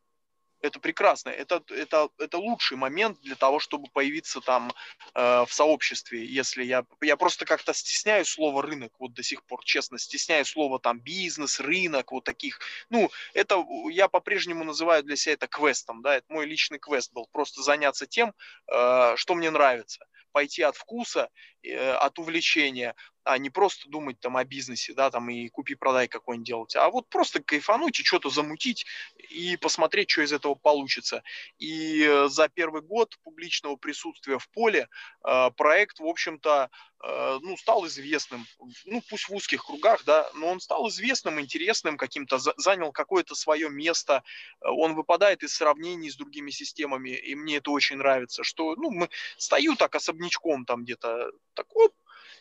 это 0.65 0.79
прекрасно, 0.79 1.29
это, 1.29 1.63
это, 1.69 2.09
это 2.17 2.37
лучший 2.37 2.77
момент 2.77 3.19
для 3.21 3.35
того, 3.35 3.59
чтобы 3.59 3.87
появиться 3.91 4.41
там 4.41 4.71
э, 5.13 5.45
в 5.45 5.53
сообществе, 5.53 6.25
если 6.25 6.63
я, 6.63 6.85
я 7.01 7.17
просто 7.17 7.45
как-то 7.45 7.73
стесняю 7.73 8.25
слово 8.25 8.61
рынок, 8.63 8.91
вот 8.99 9.13
до 9.13 9.23
сих 9.23 9.43
пор, 9.45 9.63
честно, 9.63 9.97
стесняю 9.99 10.45
слово 10.45 10.79
там 10.79 10.99
бизнес, 10.99 11.59
рынок, 11.59 12.11
вот 12.11 12.23
таких, 12.23 12.59
ну, 12.89 13.09
это 13.33 13.63
я 13.89 14.07
по-прежнему 14.07 14.63
называю 14.63 15.03
для 15.03 15.15
себя 15.15 15.33
это 15.33 15.47
квестом, 15.47 16.01
да, 16.01 16.15
это 16.15 16.25
мой 16.29 16.45
личный 16.45 16.79
квест 16.79 17.13
был, 17.13 17.27
просто 17.31 17.61
заняться 17.61 18.05
тем, 18.05 18.33
э, 18.71 19.13
что 19.15 19.35
мне 19.35 19.49
нравится, 19.49 20.05
пойти 20.31 20.63
от 20.63 20.75
вкуса, 20.75 21.29
э, 21.63 21.91
от 21.91 22.19
увлечения, 22.19 22.95
а 23.25 23.39
не 23.39 23.49
просто 23.49 23.89
думать 23.89 24.19
там 24.19 24.37
о 24.37 24.45
бизнесе, 24.45 24.93
да, 24.93 25.09
там 25.09 25.29
и 25.29 25.49
купи-продай 25.49 26.07
какой-нибудь 26.07 26.47
делать, 26.47 26.75
а 26.75 26.89
вот 26.91 27.09
просто 27.09 27.41
кайфануть 27.41 27.99
и 27.99 28.03
что-то 28.03 28.29
замутить 28.29 28.85
и 29.17 29.57
посмотреть, 29.57 30.11
что 30.11 30.21
из 30.21 30.31
этого 30.31 30.53
получится. 30.53 31.23
И 31.57 32.03
э, 32.03 32.27
за 32.29 32.47
первый 32.49 32.83
год 32.83 33.17
публичного 33.23 33.77
присутствия 33.77 34.37
в 34.37 34.47
поле 34.49 34.87
э, 35.27 35.51
проект, 35.57 35.99
в 35.99 36.05
общем-то, 36.05 36.69
э, 37.03 37.39
ну, 37.41 37.57
стал 37.57 37.87
известным, 37.87 38.45
ну, 38.85 39.01
пусть 39.09 39.27
в 39.27 39.33
узких 39.33 39.65
кругах, 39.65 40.03
да, 40.05 40.29
но 40.35 40.47
он 40.47 40.59
стал 40.59 40.87
известным, 40.89 41.41
интересным 41.41 41.97
каким-то, 41.97 42.37
занял 42.37 42.91
какое-то 42.91 43.33
свое 43.33 43.71
место, 43.71 44.23
он 44.61 44.93
выпадает 44.93 45.41
из 45.41 45.55
сравнений 45.55 46.11
с 46.11 46.15
другими 46.15 46.51
системами, 46.51 47.09
и 47.09 47.33
мне 47.33 47.57
это 47.57 47.71
очень 47.71 47.97
нравится, 47.97 48.43
что, 48.43 48.75
ну, 48.75 48.91
мы 48.91 49.09
стою 49.37 49.75
так 49.75 49.95
особнячком 49.95 50.65
там 50.65 50.83
где-то, 50.83 51.31
так 51.55 51.65
вот, 51.73 51.91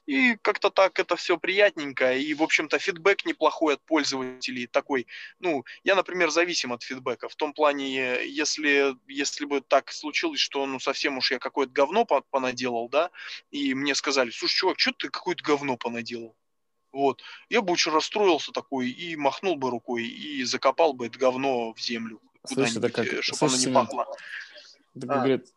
и 0.06 0.36
как-то 0.36 0.70
так 0.70 0.98
это 0.98 1.16
все 1.16 1.38
приятненько. 1.38 2.14
И, 2.14 2.34
в 2.34 2.42
общем-то, 2.42 2.78
фидбэк 2.78 3.24
неплохой 3.24 3.74
от 3.74 3.82
пользователей 3.82 4.66
такой. 4.66 5.06
Ну, 5.40 5.64
я, 5.82 5.94
например, 5.94 6.30
зависим 6.30 6.72
от 6.72 6.82
фидбэка. 6.82 7.28
В 7.28 7.36
том 7.36 7.52
плане, 7.52 8.24
если, 8.26 8.94
если 9.08 9.44
бы 9.46 9.60
так 9.60 9.90
случилось, 9.92 10.40
что 10.40 10.66
ну 10.66 10.78
совсем 10.78 11.18
уж 11.18 11.30
я 11.30 11.38
какое-то 11.38 11.72
говно 11.72 12.04
понаделал, 12.04 12.88
да, 12.88 13.10
и 13.50 13.74
мне 13.74 13.94
сказали, 13.94 14.30
слушай, 14.30 14.56
чувак, 14.56 14.78
что 14.78 14.92
ты 14.92 15.08
какое-то 15.08 15.42
говно 15.42 15.76
понаделал? 15.76 16.36
Вот. 16.92 17.22
Я 17.48 17.60
бы 17.60 17.72
очень 17.72 17.90
расстроился 17.90 18.52
такой 18.52 18.88
и 18.88 19.16
махнул 19.16 19.56
бы 19.56 19.70
рукой 19.70 20.04
и 20.04 20.44
закопал 20.44 20.92
бы 20.92 21.06
это 21.06 21.18
говно 21.18 21.72
в 21.72 21.80
землю. 21.80 22.20
Слушай, 22.46 22.78
это 22.78 22.90
как... 22.90 23.06
чтобы 23.22 23.38
Слушай, 23.38 23.54
оно 23.54 23.66
не 23.66 23.74
пахло. 23.74 24.06
Так 25.00 25.10
а. 25.10 25.14
говорит, 25.16 25.48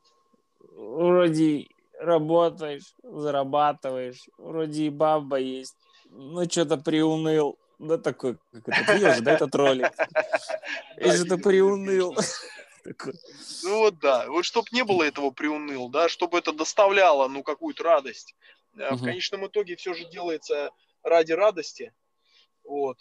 вроде 0.59 1.67
работаешь, 1.99 2.93
зарабатываешь, 3.03 4.27
вроде 4.37 4.83
и 4.83 4.89
баба 4.89 5.37
есть, 5.37 5.75
ну 6.09 6.49
что-то 6.49 6.77
приуныл. 6.77 7.57
Да 7.79 7.99
такой, 7.99 8.37
как 8.51 8.69
это, 8.69 8.93
видел 8.93 9.13
же, 9.13 9.21
да, 9.21 9.33
этот 9.33 9.53
ролик? 9.53 9.91
И 10.97 11.11
что-то 11.11 11.37
приуныл. 11.37 12.17
Ну 13.63 13.77
вот 13.79 13.99
да, 13.99 14.25
вот 14.27 14.45
чтобы 14.45 14.67
не 14.71 14.83
было 14.83 15.03
этого 15.03 15.29
приуныл, 15.29 15.89
да, 15.89 16.09
чтобы 16.09 16.39
это 16.39 16.53
доставляло, 16.53 17.27
ну, 17.27 17.43
какую-то 17.43 17.83
радость. 17.83 18.35
Э, 18.77 18.95
в 18.95 19.03
конечном 19.03 19.45
итоге 19.47 19.75
все 19.75 19.93
же 19.93 20.05
делается 20.05 20.71
ради 21.03 21.33
радости, 21.33 21.93
вот. 22.63 22.97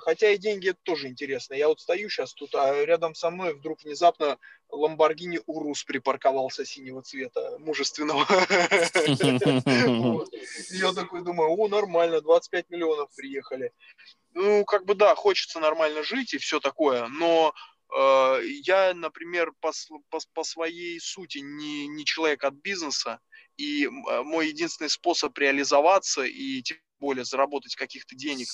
Хотя 0.00 0.30
и 0.30 0.38
деньги 0.38 0.70
это 0.70 0.78
тоже 0.82 1.08
интересно. 1.08 1.54
Я 1.54 1.68
вот 1.68 1.80
стою 1.80 2.08
сейчас 2.08 2.34
тут, 2.34 2.54
а 2.54 2.84
рядом 2.84 3.14
со 3.14 3.30
мной 3.30 3.54
вдруг 3.54 3.82
внезапно 3.82 4.38
Ламборгини 4.70 5.40
Урус 5.46 5.84
припарковался 5.84 6.64
синего 6.64 7.02
цвета, 7.02 7.56
мужественного. 7.58 8.26
Я 10.70 10.92
такой 10.92 11.22
думаю, 11.22 11.50
о, 11.50 11.68
нормально, 11.68 12.20
25 12.20 12.70
миллионов 12.70 13.14
приехали. 13.16 13.72
Ну, 14.34 14.64
как 14.64 14.84
бы 14.84 14.94
да, 14.94 15.14
хочется 15.14 15.60
нормально 15.60 16.02
жить 16.02 16.34
и 16.34 16.38
все 16.38 16.60
такое, 16.60 17.08
но 17.08 17.52
э, 17.92 18.40
я, 18.64 18.94
например, 18.94 19.52
по, 19.60 20.44
своей 20.44 21.00
сути 21.00 21.38
не 21.38 22.04
человек 22.04 22.44
от 22.44 22.54
бизнеса, 22.54 23.20
и 23.60 23.84
э, 23.84 24.22
мой 24.22 24.48
единственный 24.48 24.88
способ 24.88 25.36
реализоваться 25.36 26.22
и 26.22 26.62
тем 26.62 26.78
более 26.98 27.24
заработать 27.24 27.76
каких-то 27.76 28.14
денег, 28.14 28.48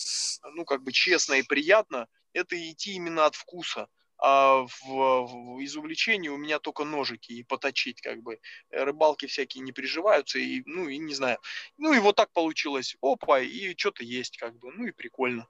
ну, 0.55 0.65
как 0.65 0.83
бы 0.83 0.93
честно 0.93 1.35
и 1.35 1.43
приятно, 1.43 2.09
это 2.33 2.57
идти 2.57 2.95
именно 2.95 3.27
от 3.27 3.35
вкуса. 3.35 3.89
А 4.19 4.63
в, 4.63 4.87
в, 4.89 5.61
из 5.61 5.77
увлечений 5.77 6.31
у 6.31 6.39
меня 6.39 6.59
только 6.59 6.85
ножики 6.85 7.33
и 7.33 7.43
поточить, 7.43 8.01
как 8.01 8.23
бы. 8.23 8.41
Рыбалки 8.71 9.27
всякие 9.27 9.63
не 9.63 9.73
приживаются, 9.73 10.39
и, 10.39 10.63
ну, 10.65 10.89
и 10.89 10.97
не 10.97 11.15
знаю. 11.15 11.39
Ну, 11.77 11.93
и 11.93 11.99
вот 11.99 12.17
так 12.17 12.33
получилось. 12.33 12.97
Опа, 13.03 13.41
и 13.41 13.77
что-то 13.77 14.05
есть, 14.05 14.39
как 14.39 14.59
бы. 14.59 14.73
Ну, 14.73 14.87
и 14.87 14.93
прикольно. 14.93 15.47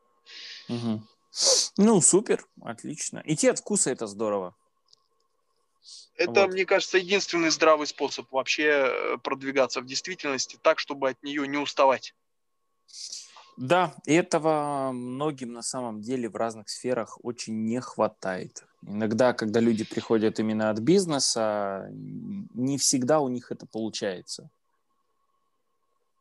Угу. 0.68 1.02
Ну, 1.76 2.00
супер, 2.00 2.44
отлично. 2.60 3.22
Идти 3.24 3.46
от 3.46 3.60
вкуса 3.60 3.90
это 3.90 4.08
здорово. 4.08 4.56
Это, 6.16 6.42
вот. 6.42 6.52
мне 6.52 6.64
кажется, 6.64 6.98
единственный 6.98 7.50
здравый 7.50 7.86
способ 7.86 8.30
вообще 8.32 8.88
э, 8.88 9.18
продвигаться 9.18 9.80
в 9.80 9.86
действительности 9.86 10.58
так, 10.62 10.78
чтобы 10.78 11.10
от 11.10 11.22
нее 11.22 11.46
не 11.46 11.58
уставать. 11.58 12.14
Да, 13.56 13.94
и 14.04 14.12
этого 14.12 14.92
многим 14.92 15.52
на 15.52 15.62
самом 15.62 16.02
деле 16.02 16.28
в 16.28 16.36
разных 16.36 16.68
сферах 16.68 17.18
очень 17.22 17.64
не 17.64 17.80
хватает. 17.80 18.64
Иногда, 18.82 19.32
когда 19.32 19.60
люди 19.60 19.84
приходят 19.84 20.38
именно 20.38 20.70
от 20.70 20.78
бизнеса, 20.78 21.88
не 21.90 22.76
всегда 22.76 23.20
у 23.20 23.28
них 23.28 23.50
это 23.50 23.66
получается. 23.66 24.50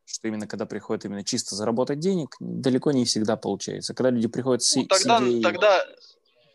Что 0.05 0.27
именно 0.27 0.47
когда 0.47 0.65
приходят 0.65 1.05
именно 1.05 1.23
чисто 1.23 1.55
заработать 1.55 1.99
денег, 1.99 2.35
далеко 2.39 2.91
не 2.91 3.05
всегда 3.05 3.35
получается. 3.35 3.93
Когда 3.93 4.11
люди 4.11 4.27
приходят 4.27 4.63
с, 4.63 4.75
ну, 4.75 4.85
тогда, 4.85 5.19
с 5.19 5.23
идеей... 5.23 5.43
Тогда, 5.43 5.85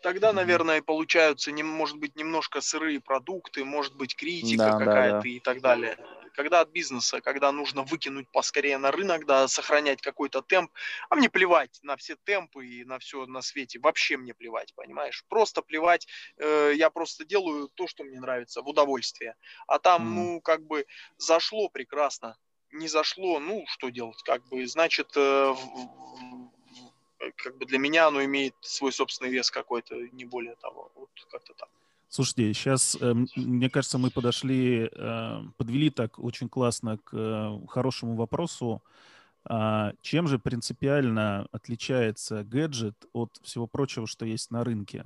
тогда, 0.01 0.33
наверное, 0.33 0.81
получаются, 0.81 1.51
не, 1.51 1.63
может 1.63 1.97
быть, 1.97 2.15
немножко 2.15 2.61
сырые 2.61 2.99
продукты, 2.99 3.63
может 3.63 3.95
быть, 3.95 4.15
критика 4.15 4.57
Да, 4.57 4.79
да, 4.79 4.85
какая-то 4.85 5.21
да. 5.21 5.27
и 5.27 5.39
так 5.39 5.61
далее. 5.61 5.97
Когда 6.33 6.61
от 6.61 6.69
бизнеса, 6.69 7.19
когда 7.21 7.51
нужно 7.51 7.83
выкинуть 7.83 8.29
поскорее 8.31 8.77
на 8.77 8.91
рынок, 8.91 9.25
да, 9.25 9.47
сохранять 9.47 10.01
какой-то 10.01 10.41
темп, 10.41 10.71
а 11.09 11.15
мне 11.15 11.29
плевать 11.29 11.79
на 11.83 11.97
все 11.97 12.15
темпы 12.23 12.65
и 12.65 12.85
на 12.85 12.99
все 12.99 13.25
на 13.25 13.41
свете, 13.41 13.79
вообще 13.79 14.17
мне 14.17 14.33
плевать, 14.33 14.73
понимаешь? 14.75 15.25
Просто 15.27 15.61
плевать, 15.61 16.07
э, 16.37 16.71
я 16.75 16.89
просто 16.89 17.25
делаю 17.25 17.69
то, 17.75 17.87
что 17.87 18.03
мне 18.03 18.19
нравится, 18.19 18.61
в 18.61 18.67
удовольствие. 18.67 19.35
А 19.67 19.77
там, 19.79 20.03
Мгм. 20.03 20.15
ну, 20.15 20.41
как 20.41 20.63
бы 20.63 20.85
зашло 21.17 21.67
прекрасно, 21.69 22.37
не 22.71 22.87
зашло, 22.87 23.39
ну, 23.39 23.65
что 23.67 23.89
делать, 23.89 24.21
как 24.23 24.47
бы, 24.47 24.65
значит, 24.67 25.11
э, 25.17 25.49
в- 25.51 26.51
как 27.35 27.57
бы 27.57 27.65
для 27.65 27.77
меня 27.77 28.07
оно 28.07 28.23
имеет 28.23 28.55
свой 28.61 28.91
собственный 28.91 29.31
вес 29.31 29.51
какой-то, 29.51 29.95
не 30.11 30.25
более 30.25 30.55
того, 30.55 30.91
вот 30.95 31.09
как-то 31.31 31.53
так. 31.53 31.69
Слушайте, 32.09 32.53
сейчас, 32.53 32.97
мне 32.99 33.69
кажется, 33.69 33.97
мы 33.97 34.11
подошли, 34.11 34.89
э, 34.91 35.41
подвели 35.57 35.89
так 35.89 36.19
очень 36.19 36.49
классно 36.49 36.97
к 36.97 37.13
э, 37.13 37.67
хорошему 37.69 38.15
вопросу. 38.15 38.83
А 39.45 39.93
Чем 40.01 40.27
же 40.27 40.37
принципиально 40.37 41.47
отличается 41.51 42.43
гаджет 42.43 42.95
от 43.13 43.39
всего 43.43 43.65
прочего, 43.65 44.07
что 44.07 44.25
есть 44.25 44.51
на 44.51 44.63
рынке? 44.63 45.05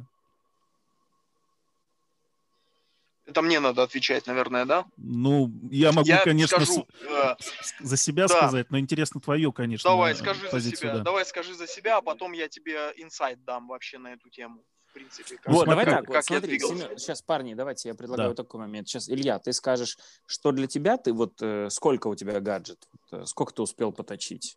Это 3.25 3.41
мне 3.41 3.59
надо 3.59 3.81
отвечать, 3.83 4.27
наверное, 4.27 4.65
да? 4.65 4.85
Ну, 4.97 5.51
я 5.71 5.91
могу, 5.91 6.07
Я 6.07 6.23
конечно, 6.23 6.63
скажу, 6.63 6.85
с- 6.99 7.03
э, 7.07 7.35
за 7.79 7.97
себя 7.97 8.27
да. 8.27 8.37
сказать, 8.37 8.69
но 8.69 8.77
интересно 8.79 9.19
твое, 9.19 9.51
конечно, 9.51 9.89
давай, 9.89 10.15
скажи 10.15 10.47
за 10.51 10.61
себя, 10.61 10.93
да. 10.97 10.99
давай 11.01 11.25
скажи 11.25 11.55
за 11.55 11.67
себя, 11.67 11.97
а 11.97 12.01
потом 12.01 12.33
я 12.33 12.47
тебе 12.47 12.93
инсайт 12.97 13.43
дам 13.43 13.67
вообще 13.67 13.97
на 13.97 14.13
эту 14.13 14.29
тему. 14.29 14.61
В 14.91 14.93
принципе, 14.93 15.35
как, 15.37 15.51
Вот, 15.53 15.65
давай 15.67 15.83
смотри, 15.85 15.99
так, 15.99 16.07
вот, 16.07 16.13
как 16.15 16.29
я 16.29 16.37
смотри. 16.39 16.59
Семен, 16.59 16.97
сейчас, 16.97 17.21
парни, 17.21 17.53
давайте 17.53 17.89
я 17.89 17.95
предлагаю 17.95 18.29
Да. 18.29 18.35
такой 18.43 18.61
момент. 18.61 18.87
Сейчас, 18.87 19.09
Илья, 19.09 19.39
ты 19.39 19.51
скажешь, 19.51 19.97
что 20.25 20.51
для 20.53 20.67
тебя 20.67 20.95
ты, 20.97 21.11
вот, 21.11 21.33
э, 21.41 21.67
сколько 21.69 22.07
у 22.07 22.15
тебя 22.15 22.39
гаджет? 22.39 22.87
Вот, 23.11 23.21
э, 23.23 23.25
сколько 23.25 23.53
ты 23.53 23.61
успел 23.63 23.91
поточить? 23.91 24.55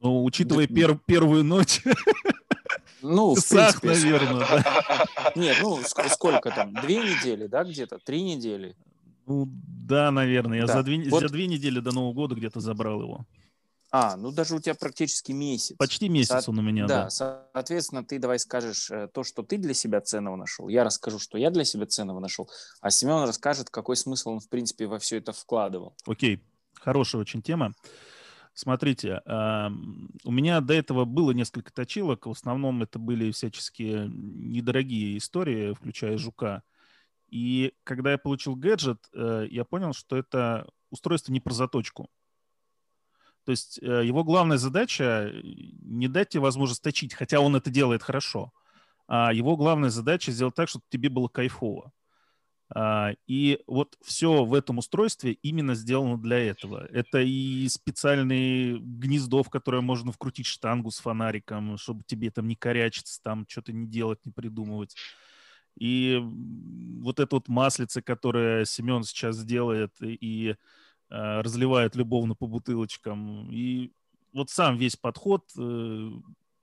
Ну, 0.00 0.24
учитывая 0.24 0.66
Да- 0.66 0.74
пер- 0.74 0.98
первую 1.06 1.44
ночь, 1.44 1.82
Ну, 3.02 3.34
в 3.34 3.38
часах, 3.38 3.80
принципе, 3.80 4.10
наверное, 4.10 4.40
да. 4.46 5.32
нет, 5.36 5.56
ну, 5.62 5.80
ск- 5.80 6.08
сколько 6.10 6.50
там, 6.50 6.72
две 6.74 6.96
недели, 6.96 7.46
да, 7.46 7.64
где-то, 7.64 7.98
три 7.98 8.22
недели? 8.22 8.76
Ну, 9.26 9.46
да, 9.48 10.10
наверное. 10.10 10.58
Я 10.58 10.66
Да. 10.66 10.74
за, 10.74 10.82
две, 10.82 11.08
Вот- 11.10 11.20
за 11.22 11.28
две 11.28 11.46
недели 11.46 11.80
до 11.80 11.92
Нового 11.92 12.12
года 12.14 12.34
где-то 12.34 12.60
забрал 12.60 13.00
его. 13.02 13.26
А, 13.90 14.16
ну, 14.16 14.30
даже 14.32 14.54
у 14.54 14.60
тебя 14.60 14.74
практически 14.74 15.32
месяц. 15.32 15.74
Почти 15.78 16.08
месяц 16.10 16.44
Со- 16.44 16.50
он 16.50 16.58
у 16.58 16.62
меня, 16.62 16.86
Да, 16.86 17.04
да. 17.04 17.10
соответственно, 17.10 18.04
ты 18.04 18.18
давай 18.18 18.38
скажешь 18.38 18.90
э, 18.90 19.08
то, 19.14 19.24
что 19.24 19.42
ты 19.42 19.56
для 19.56 19.72
себя 19.72 20.00
ценного 20.02 20.36
нашел. 20.36 20.68
Я 20.68 20.84
расскажу, 20.84 21.18
что 21.18 21.38
я 21.38 21.50
для 21.50 21.64
себя 21.64 21.86
ценного 21.86 22.20
нашел, 22.20 22.50
а 22.82 22.90
Семен 22.90 23.22
расскажет, 23.24 23.70
какой 23.70 23.96
смысл 23.96 24.30
он, 24.30 24.40
в 24.40 24.48
принципе, 24.50 24.86
во 24.86 24.98
все 24.98 25.16
это 25.16 25.32
вкладывал. 25.32 25.94
Окей, 26.06 26.40
хорошая 26.74 27.22
очень 27.22 27.40
тема. 27.40 27.72
Смотрите, 28.58 29.22
у 29.24 30.32
меня 30.32 30.60
до 30.60 30.74
этого 30.74 31.04
было 31.04 31.30
несколько 31.30 31.72
точилок. 31.72 32.26
В 32.26 32.32
основном 32.32 32.82
это 32.82 32.98
были 32.98 33.30
всяческие 33.30 34.10
недорогие 34.12 35.18
истории, 35.18 35.74
включая 35.74 36.18
жука. 36.18 36.64
И 37.28 37.72
когда 37.84 38.10
я 38.10 38.18
получил 38.18 38.56
гаджет, 38.56 38.98
э, 39.14 39.46
я 39.48 39.64
понял, 39.64 39.92
что 39.92 40.16
это 40.16 40.68
устройство 40.90 41.30
не 41.30 41.38
про 41.38 41.52
заточку. 41.52 42.10
То 43.44 43.52
есть 43.52 43.78
э, 43.80 44.04
его 44.04 44.24
главная 44.24 44.58
задача 44.58 45.30
не 45.44 46.08
дать 46.08 46.30
тебе 46.30 46.40
возможность 46.40 46.82
точить, 46.82 47.14
хотя 47.14 47.38
он 47.38 47.54
это 47.54 47.70
делает 47.70 48.02
хорошо, 48.02 48.52
а 49.06 49.32
его 49.32 49.56
главная 49.56 49.90
задача 49.90 50.32
сделать 50.32 50.56
так, 50.56 50.68
чтобы 50.68 50.84
тебе 50.88 51.10
было 51.10 51.28
кайфово. 51.28 51.92
А, 52.74 53.12
И 53.26 53.60
вот 53.66 53.96
все 54.02 54.44
в 54.44 54.52
этом 54.54 54.78
устройстве 54.78 55.32
именно 55.42 55.74
сделано 55.74 56.18
для 56.18 56.38
этого. 56.38 56.86
Это 56.86 57.20
и 57.20 57.66
специальные 57.68 58.78
гнездо, 58.78 59.42
в 59.42 59.50
которое 59.50 59.80
можно 59.80 60.12
вкрутить 60.12 60.46
штангу 60.46 60.90
с 60.90 60.98
фонариком, 60.98 61.78
чтобы 61.78 62.02
тебе 62.06 62.30
там 62.30 62.46
не 62.46 62.56
корячиться, 62.56 63.22
там 63.22 63.46
что-то 63.48 63.72
не 63.72 63.86
делать, 63.86 64.24
не 64.24 64.32
придумывать. 64.32 64.94
И 65.78 66.20
вот 67.00 67.20
это 67.20 67.36
вот 67.36 67.48
маслице, 67.48 68.02
которое 68.02 68.64
Семен 68.64 69.04
сейчас 69.04 69.44
делает 69.44 69.92
и 70.02 70.50
э, 70.50 70.56
разливает 71.40 71.96
любовно 71.96 72.34
по 72.34 72.46
бутылочкам. 72.46 73.50
И 73.50 73.92
вот 74.32 74.50
сам 74.50 74.76
весь 74.76 74.96
подход, 74.96 75.44
э, 75.56 76.10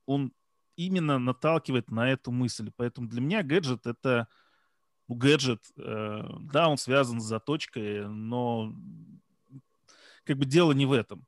он 0.05 0.33
именно 0.75 1.17
наталкивает 1.17 1.89
на 1.89 2.11
эту 2.11 2.31
мысль. 2.31 2.71
Поэтому 2.75 3.07
для 3.07 3.21
меня 3.21 3.41
гаджет— 3.41 3.85
это 3.87 4.27
гаджет, 5.07 5.61
э, 5.77 6.21
да, 6.51 6.69
он 6.69 6.77
связан 6.77 7.19
с 7.19 7.25
заточкой, 7.25 8.07
но 8.07 8.73
как 10.23 10.37
бы 10.37 10.45
дело 10.45 10.71
не 10.71 10.85
в 10.85 10.91
этом. 10.91 11.25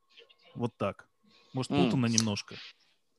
Вот 0.54 0.72
так. 0.76 1.08
Может, 1.54 1.72
путано 1.72 2.06
немножко. 2.06 2.56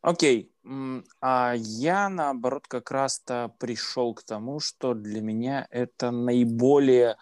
Окей, 0.01 0.51
м, 0.63 1.03
а 1.21 1.53
я, 1.57 2.09
наоборот, 2.09 2.67
как 2.67 2.89
раз-то 2.91 3.53
пришел 3.59 4.13
к 4.13 4.23
тому, 4.23 4.59
что 4.59 4.93
для 4.93 5.21
меня 5.21 5.67
это 5.71 6.11
наиболее 6.11 7.17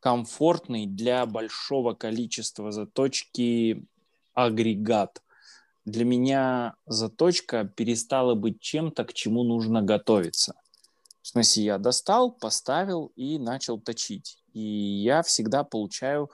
комфортный 0.00 0.86
для 0.86 1.24
большого 1.26 1.94
количества 1.94 2.70
заточки 2.70 3.86
агрегат. 4.34 5.22
Для 5.84 6.04
меня 6.04 6.74
заточка 6.86 7.64
перестала 7.64 8.34
быть 8.34 8.60
чем-то, 8.60 9.04
к 9.04 9.14
чему 9.14 9.42
нужно 9.42 9.82
готовиться. 9.82 10.54
В 11.22 11.28
смысле, 11.28 11.64
я 11.64 11.78
достал, 11.78 12.32
поставил 12.32 13.12
и 13.16 13.38
начал 13.38 13.80
точить. 13.80 14.38
И 14.52 14.60
я 14.60 15.22
всегда 15.22 15.64
получаю 15.64 16.30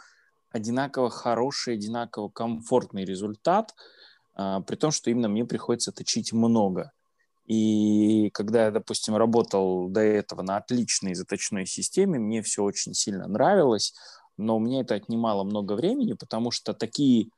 одинаково 0.51 1.11
хороший, 1.11 1.74
одинаково 1.74 2.28
комфортный 2.28 3.05
результат, 3.05 3.74
а, 4.35 4.61
при 4.61 4.77
том, 4.77 4.93
что 4.93 5.11
именно 5.11 5.28
мне 5.28 5.44
приходится 5.44 5.93
точить 5.93 6.32
много. 6.32 6.93
И 7.47 8.31
когда 8.31 8.66
я, 8.66 8.70
допустим, 8.70 9.16
работал 9.16 9.89
до 9.89 10.01
этого 10.01 10.43
на 10.43 10.56
отличной 10.56 11.15
заточной 11.15 11.66
системе, 11.66 12.19
мне 12.19 12.43
все 12.43 12.62
очень 12.62 12.94
сильно 12.94 13.27
нравилось, 13.27 13.94
но 14.36 14.59
мне 14.59 14.81
это 14.81 14.94
отнимало 14.94 15.44
много 15.44 15.74
времени, 15.74 16.15
потому 16.15 16.51
что 16.51 16.73
такие 16.73 17.28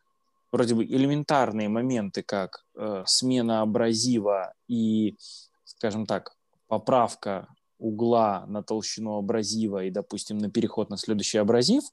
вроде 0.53 0.75
бы 0.75 0.85
элементарные 0.85 1.69
моменты, 1.69 2.23
как 2.23 2.65
э, 2.77 3.03
смена 3.07 3.63
абразива 3.63 4.53
и, 4.69 5.17
скажем 5.65 6.07
так, 6.07 6.36
поправка 6.69 7.49
угла 7.79 8.47
на 8.47 8.63
толщину 8.63 9.17
абразива 9.17 9.85
и, 9.85 9.91
допустим, 9.91 10.39
на 10.39 10.51
переход 10.51 10.91
на 10.91 10.97
следующий 10.97 11.39
абразив, 11.39 11.85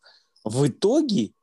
в 0.44 0.68
итоге, 0.68 1.34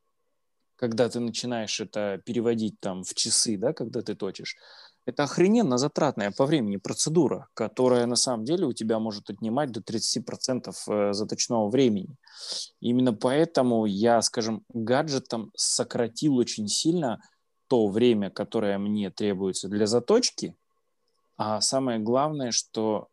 когда 0.76 1.08
ты 1.08 1.20
начинаешь 1.20 1.80
это 1.80 2.20
переводить 2.24 2.80
там 2.80 3.04
в 3.04 3.14
часы, 3.14 3.56
да, 3.56 3.72
когда 3.72 4.02
ты 4.02 4.14
точишь, 4.14 4.56
это 5.06 5.24
охрененно 5.24 5.78
затратная 5.78 6.30
по 6.30 6.46
времени 6.46 6.76
процедура, 6.76 7.48
которая 7.54 8.06
на 8.06 8.16
самом 8.16 8.44
деле 8.44 8.66
у 8.66 8.72
тебя 8.72 8.98
может 8.98 9.30
отнимать 9.30 9.72
до 9.72 9.80
30% 9.80 10.72
э, 10.88 11.12
заточного 11.12 11.68
времени. 11.68 12.16
Именно 12.80 13.14
поэтому 13.14 13.86
я, 13.86 14.20
скажем, 14.22 14.64
гаджетом 14.68 15.52
сократил 15.56 16.36
очень 16.36 16.68
сильно 16.68 17.20
то 17.68 17.86
время, 17.88 18.30
которое 18.30 18.78
мне 18.78 19.10
требуется 19.10 19.68
для 19.68 19.86
заточки, 19.86 20.54
а 21.36 21.60
самое 21.60 21.98
главное, 21.98 22.50
что 22.50 23.08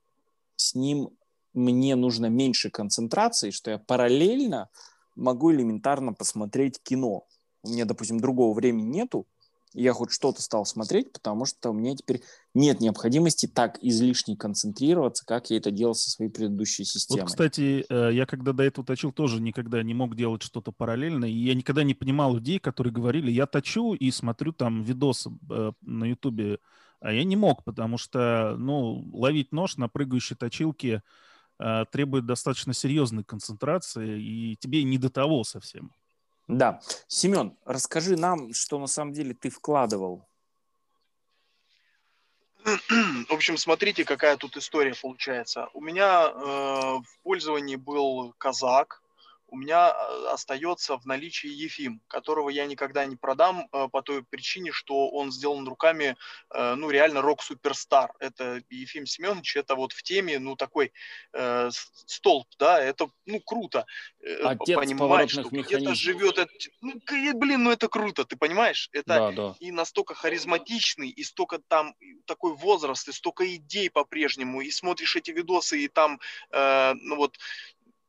с 0.57 0.75
ним 0.75 1.09
мне 1.53 1.95
нужно 1.95 2.27
меньше 2.27 2.69
концентрации, 2.69 3.51
что 3.51 3.71
я 3.71 3.77
параллельно 3.79 4.69
могу 5.15 5.51
элементарно 5.51 6.13
посмотреть 6.13 6.79
кино. 6.83 7.25
У 7.63 7.69
меня, 7.69 7.85
допустим, 7.85 8.19
другого 8.19 8.53
времени 8.53 8.87
нету, 8.87 9.25
я 9.73 9.93
хоть 9.93 10.11
что-то 10.11 10.41
стал 10.41 10.65
смотреть, 10.65 11.11
потому 11.11 11.45
что 11.45 11.69
у 11.69 11.73
меня 11.73 11.95
теперь 11.95 12.21
нет 12.53 12.79
необходимости 12.79 13.47
так 13.47 13.77
излишне 13.81 14.35
концентрироваться, 14.35 15.25
как 15.25 15.49
я 15.49 15.57
это 15.57 15.71
делал 15.71 15.93
со 15.93 16.09
своей 16.09 16.31
предыдущей 16.31 16.83
системой. 16.83 17.21
Вот, 17.21 17.29
кстати, 17.29 17.85
э, 17.87 18.13
я 18.13 18.25
когда 18.25 18.53
до 18.53 18.63
этого 18.63 18.85
точил, 18.85 19.11
тоже 19.11 19.41
никогда 19.41 19.83
не 19.83 19.93
мог 19.93 20.15
делать 20.15 20.41
что-то 20.41 20.71
параллельно, 20.71 21.25
и 21.25 21.33
я 21.33 21.53
никогда 21.53 21.83
не 21.83 21.93
понимал 21.93 22.35
людей, 22.35 22.59
которые 22.59 22.93
говорили, 22.93 23.29
я 23.29 23.45
точу 23.45 23.93
и 23.93 24.09
смотрю 24.09 24.53
там 24.53 24.83
видосы 24.83 25.31
э, 25.51 25.71
на 25.81 26.05
Ютубе, 26.05 26.59
а 26.99 27.11
я 27.11 27.23
не 27.23 27.35
мог, 27.35 27.63
потому 27.63 27.97
что, 27.97 28.55
ну, 28.57 29.09
ловить 29.13 29.51
нож 29.51 29.77
на 29.77 29.87
прыгающей 29.87 30.35
точилке 30.35 31.03
э, 31.59 31.85
требует 31.91 32.25
достаточно 32.25 32.73
серьезной 32.73 33.23
концентрации, 33.23 34.21
и 34.21 34.55
тебе 34.57 34.83
не 34.83 34.97
до 34.97 35.09
того 35.09 35.43
совсем. 35.43 35.91
Да. 36.47 36.79
Семен, 37.07 37.57
расскажи 37.65 38.15
нам, 38.15 38.53
что 38.53 38.79
на 38.79 38.87
самом 38.87 39.13
деле 39.13 39.33
ты 39.33 39.49
вкладывал. 39.49 40.27
В 42.63 43.31
общем, 43.31 43.57
смотрите, 43.57 44.03
какая 44.03 44.35
тут 44.35 44.57
история 44.57 44.93
получается. 45.01 45.69
У 45.73 45.81
меня 45.81 46.27
э, 46.27 46.35
в 46.35 47.23
пользовании 47.23 47.77
был 47.77 48.33
казак, 48.37 49.01
у 49.47 49.57
меня 49.57 49.89
э, 49.89 50.27
остается 50.31 50.97
в 50.97 51.05
наличии 51.05 51.49
Ефим, 51.49 52.01
которого 52.07 52.49
я 52.49 52.65
никогда 52.65 53.05
не 53.05 53.15
продам 53.15 53.67
э, 53.71 53.87
по 53.91 54.01
той 54.01 54.23
причине, 54.23 54.71
что 54.71 55.09
он 55.09 55.31
сделан 55.31 55.67
руками, 55.67 56.17
э, 56.53 56.75
ну, 56.75 56.89
реально 56.89 57.21
рок-суперстар. 57.21 58.13
Это 58.19 58.61
Ефим 58.69 59.05
Семенович, 59.05 59.55
это 59.55 59.75
вот 59.75 59.93
в 59.93 60.03
теме, 60.03 60.39
ну, 60.39 60.55
такой 60.55 60.91
э, 61.33 61.69
столб, 61.71 62.47
да, 62.59 62.81
это, 62.81 63.09
ну, 63.25 63.39
круто. 63.39 63.85
Отец 64.43 64.75
понимать, 64.75 65.29
что 65.29 65.43
где-то 65.43 65.95
живет, 65.95 66.37
это, 66.37 66.51
ну, 66.81 66.93
блин, 67.35 67.63
ну, 67.63 67.71
это 67.71 67.87
круто, 67.87 68.25
ты 68.25 68.35
понимаешь? 68.35 68.89
Это 68.91 69.07
да, 69.07 69.31
да. 69.31 69.55
и 69.59 69.71
настолько 69.71 70.13
харизматичный, 70.13 71.09
и 71.09 71.23
столько 71.23 71.59
там 71.67 71.95
такой 72.25 72.53
возраст, 72.53 73.07
и 73.07 73.13
столько 73.13 73.55
идей 73.55 73.89
по-прежнему, 73.89 74.61
и 74.61 74.71
смотришь 74.71 75.15
эти 75.15 75.31
видосы, 75.31 75.79
и 75.79 75.87
там, 75.87 76.19
э, 76.51 76.93
ну, 76.95 77.15
вот, 77.15 77.37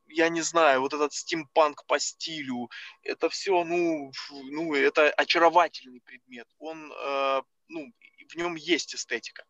я 0.09 0.29
не 0.29 0.41
знаю, 0.43 0.81
вот 0.81 0.95
этот 0.95 1.13
стимпанк 1.13 1.85
по 1.87 1.99
стилю, 1.99 2.71
это 3.03 3.29
все, 3.29 3.65
ну, 3.65 4.13
ну 4.31 4.75
это 4.75 5.11
очаровательный 5.11 6.01
предмет. 6.01 6.49
Он, 6.59 6.93
э, 6.93 7.43
ну, 7.69 7.93
в 8.29 8.37
нем 8.37 8.55
есть 8.57 8.95
эстетика. 8.95 9.45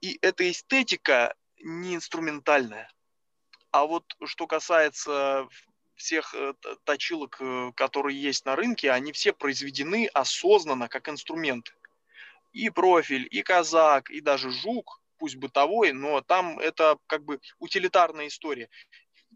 И 0.00 0.18
эта 0.22 0.50
эстетика 0.50 1.34
не 1.60 1.94
инструментальная. 1.94 2.90
А 3.70 3.86
вот 3.86 4.04
что 4.24 4.46
касается 4.46 5.48
всех 5.96 6.34
э, 6.34 6.54
точилок, 6.84 7.36
э, 7.40 7.72
которые 7.74 8.20
есть 8.20 8.44
на 8.46 8.56
рынке, 8.56 8.90
они 8.92 9.12
все 9.12 9.32
произведены 9.32 10.08
осознанно 10.14 10.88
как 10.88 11.08
инструменты. 11.08 11.72
И 12.52 12.70
профиль, 12.70 13.28
и 13.30 13.42
казак, 13.42 14.10
и 14.10 14.20
даже 14.20 14.50
жук, 14.50 15.02
пусть 15.18 15.36
бытовой, 15.36 15.92
но 15.92 16.20
там 16.22 16.58
это 16.58 16.98
как 17.06 17.24
бы 17.24 17.40
утилитарная 17.58 18.28
история 18.28 18.70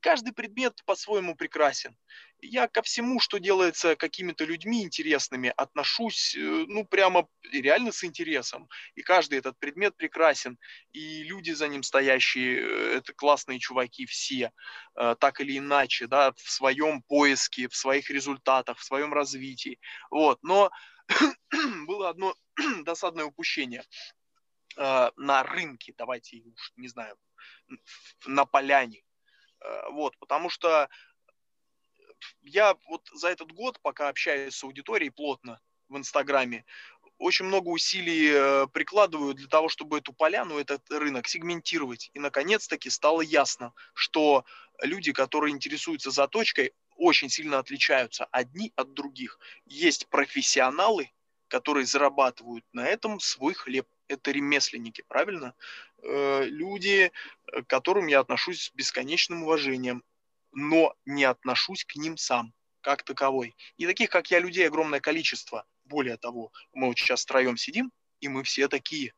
каждый 0.03 0.35
предмет 0.35 0.83
по-своему 0.85 1.35
прекрасен. 1.35 1.97
Я 2.41 2.67
ко 2.67 2.83
всему, 2.83 3.21
что 3.21 3.39
делается 3.39 3.95
какими-то 3.97 4.45
людьми 4.45 4.83
интересными, 4.83 5.55
отношусь, 5.57 6.35
э, 6.35 6.41
ну, 6.41 6.85
прямо 6.85 7.29
реально 7.53 7.93
с 7.93 8.05
интересом. 8.05 8.69
И 8.97 9.03
каждый 9.03 9.39
этот 9.39 9.59
предмет 9.59 9.97
прекрасен. 9.97 10.59
И 10.93 11.23
люди 11.23 11.53
за 11.53 11.69
ним 11.69 11.85
стоящие, 11.85 12.61
э, 12.61 12.97
это 12.97 13.15
классные 13.15 13.61
чуваки 13.61 14.05
все, 14.07 14.51
э, 14.97 15.15
так 15.21 15.41
или 15.41 15.57
иначе, 15.57 16.09
да, 16.09 16.33
в 16.33 16.51
своем 16.51 17.03
поиске, 17.03 17.69
в 17.69 17.77
своих 17.77 18.11
результатах, 18.11 18.79
в 18.79 18.85
своем 18.85 19.15
развитии. 19.15 19.79
Вот. 20.11 20.39
Но 20.43 20.71
было 21.87 22.11
одно 22.11 22.35
досадное 22.85 23.25
упущение 23.25 23.85
на 24.75 25.43
рынке, 25.43 25.93
давайте 25.99 26.43
не 26.77 26.89
знаю, 26.89 27.15
на 28.25 28.47
поляне 28.47 29.03
вот, 29.91 30.17
потому 30.19 30.51
что 30.51 30.89
я 32.43 32.77
вот 32.89 33.09
за 33.13 33.29
этот 33.29 33.53
год, 33.53 33.81
пока 33.81 34.09
общаюсь 34.09 34.55
с 34.55 34.65
аудиторией 34.65 35.11
плотно 35.11 35.61
в 35.89 35.97
Инстаграме, 35.97 36.65
очень 37.19 37.45
много 37.45 37.69
усилий 37.69 38.31
э, 38.33 38.67
прикладываю 38.73 39.35
для 39.35 39.47
того, 39.47 39.69
чтобы 39.69 39.99
эту 39.99 40.13
поляну, 40.13 40.59
этот 40.59 40.83
рынок 40.91 41.29
сегментировать. 41.29 42.11
И, 42.15 42.19
наконец-таки, 42.19 42.91
стало 42.91 43.21
ясно, 43.21 43.73
что 43.95 44.45
люди, 44.83 45.13
которые 45.13 45.53
интересуются 45.53 46.11
заточкой, 46.11 46.73
очень 46.97 47.29
сильно 47.29 47.59
отличаются 47.59 48.25
одни 48.33 48.73
от 48.77 48.93
других. 48.95 49.39
Есть 49.67 50.09
профессионалы, 50.09 51.11
которые 51.49 51.87
зарабатывают 51.87 52.65
на 52.73 52.87
этом 52.87 53.21
свой 53.21 53.55
хлеб. 53.55 53.87
Это 54.09 54.31
ремесленники, 54.31 55.03
правильно? 55.09 55.55
Э, 56.03 56.45
люди, 56.45 57.13
к 57.47 57.67
которым 57.67 58.07
я 58.07 58.21
отношусь 58.21 58.65
с 58.65 58.73
бесконечным 58.75 59.45
уважением, 59.45 60.03
но 60.53 60.95
не 61.07 61.25
отношусь 61.25 61.85
к 61.85 61.97
ним 61.97 62.17
сам, 62.17 62.53
как 62.81 63.03
таковой. 63.03 63.55
И 63.77 63.87
таких, 63.87 64.11
как 64.11 64.31
я, 64.31 64.39
людей 64.39 64.67
огромное 64.67 65.01
количество. 65.01 65.65
Более 65.85 66.17
того, 66.17 66.53
мы 66.73 66.89
вот 66.89 66.99
сейчас 66.99 67.23
втроем 67.23 67.57
сидим, 67.57 67.93
и 68.21 68.29
мы 68.29 68.43
все 68.45 68.69
такие. 68.69 69.15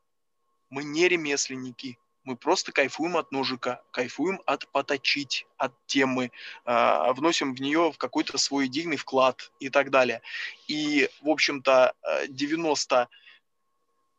Мы 0.70 0.84
не 0.84 1.08
ремесленники, 1.08 1.98
мы 2.24 2.36
просто 2.36 2.72
кайфуем 2.72 3.16
от 3.16 3.32
ножика, 3.32 3.82
кайфуем 3.90 4.40
от 4.46 4.66
поточить, 4.72 5.46
от 5.58 5.72
темы, 5.86 6.32
э, 6.64 7.12
вносим 7.12 7.54
в 7.54 7.60
нее 7.60 7.92
в 7.92 7.98
какой-то 7.98 8.38
свой 8.38 8.66
идейный 8.66 8.96
вклад 8.96 9.52
и 9.60 9.68
так 9.68 9.90
далее. 9.90 10.22
И, 10.66 11.08
в 11.20 11.28
общем-то, 11.28 11.94
90 12.28 12.96
э, 12.96 13.06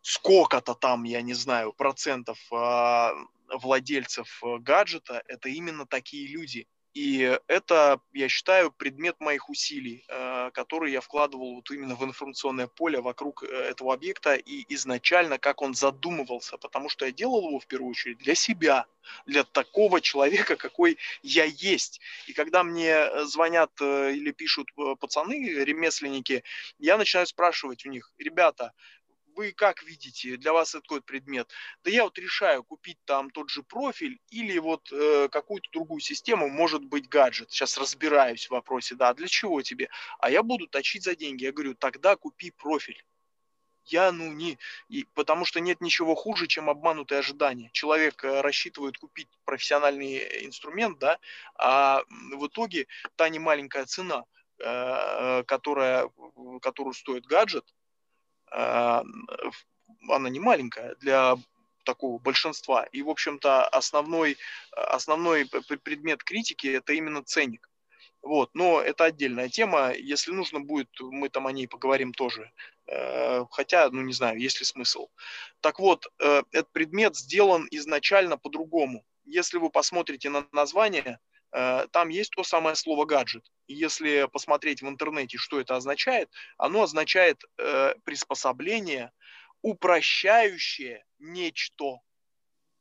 сколько-то 0.06 0.76
там, 0.76 1.04
я 1.04 1.24
не 1.24 1.34
знаю, 1.34 1.74
процентов 1.74 2.38
э, 2.52 3.10
владельцев 3.58 4.40
э, 4.44 4.60
гаджета, 4.60 5.24
это 5.28 5.50
именно 5.50 5.88
такие 5.88 6.28
люди. 6.28 6.68
И 6.94 7.38
это, 7.48 8.00
я 8.14 8.30
считаю, 8.30 8.72
предмет 8.72 9.20
моих 9.20 9.50
усилий, 9.50 10.06
э, 10.08 10.52
которые 10.54 10.94
я 10.94 11.02
вкладывал 11.02 11.56
вот 11.56 11.72
именно 11.72 11.96
в 11.96 12.04
информационное 12.06 12.68
поле 12.68 13.02
вокруг 13.02 13.44
э, 13.44 13.48
этого 13.48 13.96
объекта 13.96 14.36
и 14.36 14.64
изначально, 14.76 15.40
как 15.40 15.64
он 15.64 15.74
задумывался, 15.74 16.58
потому 16.58 16.88
что 16.88 17.06
я 17.08 17.12
делал 17.12 17.48
его 17.48 17.60
в 17.60 17.66
первую 17.66 17.90
очередь 17.90 18.20
для 18.20 18.36
себя, 18.36 18.86
для 19.26 19.44
такого 19.44 20.02
человека, 20.02 20.56
какой 20.56 21.00
я 21.24 21.46
есть. 21.46 22.00
И 22.28 22.34
когда 22.34 22.64
мне 22.64 23.26
звонят 23.26 23.72
или 23.82 24.32
пишут 24.32 24.70
пацаны, 25.00 25.34
ремесленники, 25.34 26.44
я 26.80 26.98
начинаю 26.98 27.28
спрашивать 27.28 27.86
у 27.86 27.90
них, 27.90 28.12
ребята, 28.18 28.72
вы 29.36 29.52
как 29.52 29.84
видите, 29.84 30.38
для 30.38 30.54
вас 30.54 30.76
это 30.76 30.82
какой 30.82 31.02
предмет? 31.02 31.50
Да 31.84 31.92
я 31.92 32.04
вот 32.04 32.18
решаю 32.18 32.64
купить 32.64 32.98
там 33.06 33.30
тот 33.30 33.50
же 33.50 33.64
профиль 33.64 34.20
или 34.30 34.58
вот 34.60 34.92
э, 34.92 35.28
какую-то 35.30 35.70
другую 35.72 36.00
систему, 36.00 36.50
может 36.50 36.84
быть 36.84 37.10
гаджет. 37.10 37.52
Сейчас 37.52 37.78
разбираюсь 37.78 38.48
в 38.48 38.52
вопросе, 38.52 38.96
да, 38.96 39.14
для 39.14 39.28
чего 39.28 39.62
тебе? 39.62 39.90
А 40.20 40.30
я 40.30 40.44
буду 40.44 40.68
точить 40.68 41.04
за 41.04 41.16
деньги. 41.16 41.44
Я 41.44 41.52
говорю, 41.52 41.76
тогда 41.76 42.16
купи 42.16 42.52
профиль. 42.52 43.04
Я, 43.86 44.12
ну, 44.12 44.32
не... 44.32 44.58
И, 44.90 45.06
потому 45.14 45.46
что 45.46 45.60
нет 45.60 45.80
ничего 45.80 46.16
хуже, 46.16 46.48
чем 46.48 46.70
обманутые 46.70 47.20
ожидания. 47.20 47.70
Человек 47.72 48.24
э, 48.24 48.42
рассчитывает 48.42 48.98
купить 48.98 49.28
профессиональный 49.46 50.46
инструмент, 50.46 50.98
да, 51.00 51.20
а 51.56 52.02
в 52.34 52.48
итоге 52.48 52.88
та 53.16 53.30
немаленькая 53.30 53.86
цена, 53.86 54.24
э, 54.60 55.44
которая, 55.44 56.10
которую 56.62 56.94
стоит 56.94 57.26
гаджет, 57.26 57.66
а, 57.66 57.85
она 58.56 60.30
не 60.30 60.40
маленькая 60.40 60.96
для 60.96 61.38
такого 61.84 62.20
большинства. 62.20 62.84
И, 62.86 63.02
в 63.02 63.10
общем-то, 63.10 63.68
основной, 63.68 64.38
основной 64.72 65.46
предмет 65.84 66.24
критики– 66.24 66.68
это 66.78 66.94
именно 66.94 67.24
ценник. 67.24 67.70
Вот, 68.22 68.50
но 68.56 68.82
это 68.82 69.06
отдельная 69.06 69.50
тема. 69.50 69.94
Если 69.94 70.32
нужно 70.32 70.60
будет, 70.60 70.90
мы 71.00 71.30
там 71.30 71.46
о 71.46 71.52
ней 71.52 71.68
поговорим 71.68 72.12
тоже. 72.12 72.52
Э, 72.88 73.46
хотя, 73.52 73.88
ну 73.92 74.02
не 74.02 74.14
знаю, 74.14 74.40
есть 74.40 74.60
ли 74.60 74.66
смысл. 74.66 75.10
Так 75.62 75.80
вот, 75.80 76.08
э, 76.20 76.42
этот 76.52 76.72
предмет 76.72 77.16
сделан 77.16 77.68
изначально 77.70 78.38
по-другому. 78.38 79.06
Если 79.26 79.60
вы 79.60 79.70
посмотрите 79.70 80.30
на 80.30 80.48
название, 80.52 81.20
там 81.92 82.10
есть 82.10 82.32
то 82.32 82.44
самое 82.44 82.76
слово 82.76 83.06
гаджет. 83.06 83.50
Если 83.68 84.28
посмотреть 84.32 84.82
в 84.82 84.88
интернете, 84.90 85.38
что 85.38 85.60
это 85.60 85.78
означает, 85.78 86.30
оно 86.58 86.84
означает 86.84 87.42
э, 87.58 87.96
приспособление, 88.04 89.12
упрощающее 89.62 91.06
нечто, 91.20 92.00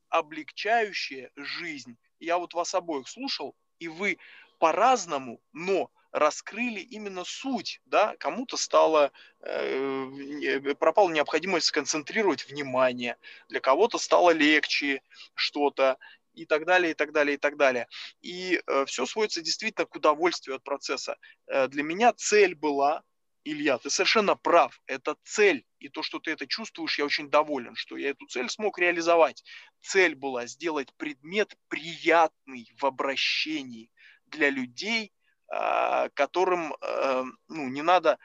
облегчающее 0.08 1.30
жизнь. 1.36 1.96
Я 2.18 2.38
вот 2.38 2.54
вас 2.54 2.74
обоих 2.74 3.08
слушал, 3.08 3.54
и 3.78 3.86
вы 3.86 4.18
по-разному, 4.58 5.40
но 5.52 5.90
раскрыли 6.10 6.80
именно 6.80 7.24
суть, 7.24 7.80
да, 7.86 8.16
кому-то 8.18 8.56
стало, 8.56 9.12
э, 9.40 10.74
пропала 10.78 11.10
необходимость 11.10 11.66
сконцентрировать 11.66 12.48
внимание, 12.48 13.16
для 13.48 13.60
кого-то 13.60 13.98
стало 13.98 14.30
легче 14.30 15.02
что-то, 15.34 15.98
и 16.34 16.46
так 16.46 16.64
далее, 16.64 16.92
и 16.92 16.94
так 16.94 17.12
далее, 17.12 17.34
и 17.34 17.38
так 17.38 17.56
далее. 17.56 17.86
И 18.22 18.60
э, 18.66 18.84
все 18.86 19.06
сводится 19.06 19.42
действительно 19.42 19.86
к 19.86 19.94
удовольствию 19.94 20.56
от 20.56 20.64
процесса. 20.64 21.16
Э, 21.46 21.68
для 21.68 21.82
меня 21.82 22.12
цель 22.12 22.54
была, 22.54 23.02
Илья, 23.44 23.78
ты 23.78 23.90
совершенно 23.90 24.36
прав, 24.36 24.80
это 24.86 25.16
цель, 25.22 25.64
и 25.78 25.88
то, 25.88 26.02
что 26.02 26.18
ты 26.18 26.30
это 26.30 26.46
чувствуешь, 26.46 26.98
я 26.98 27.04
очень 27.04 27.28
доволен, 27.28 27.76
что 27.76 27.96
я 27.96 28.10
эту 28.10 28.26
цель 28.26 28.48
смог 28.48 28.78
реализовать. 28.78 29.44
Цель 29.82 30.14
была 30.14 30.46
сделать 30.46 30.94
предмет 30.96 31.54
приятный 31.68 32.70
в 32.78 32.86
обращении 32.86 33.90
для 34.26 34.50
людей, 34.50 35.12
э, 35.52 36.08
которым 36.14 36.74
э, 36.80 37.24
ну, 37.48 37.68
не 37.68 37.82
надо 37.82 38.18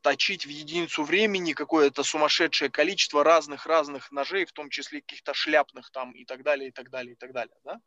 точить 0.00 0.44
в 0.44 0.48
единицу 0.48 1.04
времени 1.04 1.52
какое-то 1.52 2.02
сумасшедшее 2.02 2.70
количество 2.70 3.24
разных-разных 3.24 4.10
ножей, 4.10 4.44
в 4.44 4.52
том 4.52 4.70
числе 4.70 5.00
каких-то 5.00 5.34
шляпных 5.34 5.90
там 5.90 6.12
и 6.12 6.24
так 6.24 6.42
далее, 6.42 6.68
и 6.68 6.72
так 6.72 6.90
далее, 6.90 7.12
и 7.12 7.16
так 7.16 7.32
далее. 7.32 7.56
Да? 7.64 7.80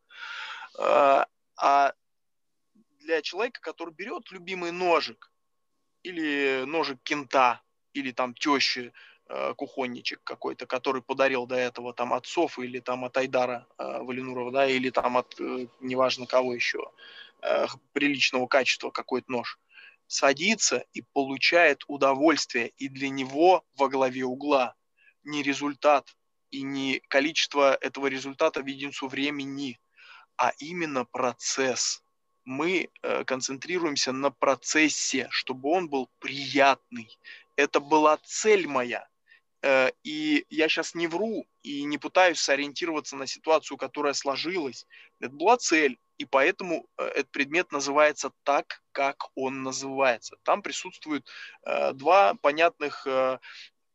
А, 0.79 1.27
а 1.57 1.93
для 2.99 3.21
человека, 3.21 3.61
который 3.61 3.93
берет 3.93 4.31
любимый 4.31 4.71
ножик, 4.71 5.31
или 6.03 6.63
ножик 6.65 6.99
кента, 7.03 7.61
или 7.93 8.11
там 8.11 8.33
тещи, 8.33 8.93
э, 9.27 9.53
кухонничек 9.55 10.21
какой-то, 10.23 10.65
который 10.65 11.01
подарил 11.01 11.45
до 11.45 11.55
этого 11.55 11.93
там 11.93 12.13
отцов 12.13 12.57
или 12.57 12.79
там 12.79 13.05
от 13.05 13.17
Айдара 13.17 13.67
э, 13.77 13.99
Валинурова, 14.01 14.51
да, 14.51 14.67
или 14.67 14.89
там 14.89 15.17
от 15.17 15.39
э, 15.39 15.67
неважно 15.79 16.25
кого 16.25 16.53
еще, 16.53 16.91
э, 17.41 17.67
приличного 17.93 18.47
качества 18.47 18.89
какой-то 18.89 19.31
нож, 19.31 19.59
садится 20.11 20.83
и 20.91 21.03
получает 21.13 21.83
удовольствие, 21.87 22.73
и 22.77 22.89
для 22.89 23.09
него 23.09 23.63
во 23.75 23.87
главе 23.87 24.25
угла 24.25 24.75
не 25.23 25.41
результат 25.41 26.13
и 26.51 26.63
не 26.63 26.99
количество 27.07 27.75
этого 27.75 28.07
результата 28.07 28.61
в 28.61 28.65
единицу 28.65 29.07
времени, 29.07 29.79
а 30.35 30.51
именно 30.59 31.05
процесс. 31.05 32.03
Мы 32.43 32.89
э, 33.03 33.23
концентрируемся 33.23 34.11
на 34.11 34.31
процессе, 34.31 35.27
чтобы 35.29 35.69
он 35.69 35.87
был 35.87 36.09
приятный. 36.19 37.07
Это 37.55 37.79
была 37.79 38.17
цель 38.17 38.67
моя. 38.67 39.07
Э, 39.63 39.91
и 40.03 40.45
я 40.49 40.67
сейчас 40.67 40.95
не 40.95 41.07
вру 41.07 41.45
и 41.61 41.83
не 41.83 41.97
пытаюсь 41.97 42.39
сориентироваться 42.39 43.15
на 43.15 43.27
ситуацию, 43.27 43.77
которая 43.77 44.13
сложилась. 44.13 44.87
Это 45.19 45.33
была 45.33 45.57
цель, 45.57 45.99
и 46.17 46.25
поэтому 46.25 46.87
э, 46.97 47.03
этот 47.03 47.31
предмет 47.31 47.71
называется 47.71 48.31
так, 48.43 48.81
как 48.91 49.29
он 49.35 49.63
называется. 49.63 50.37
Там 50.43 50.61
присутствуют 50.61 51.27
э, 51.65 51.93
два 51.93 52.33
понятных 52.35 53.07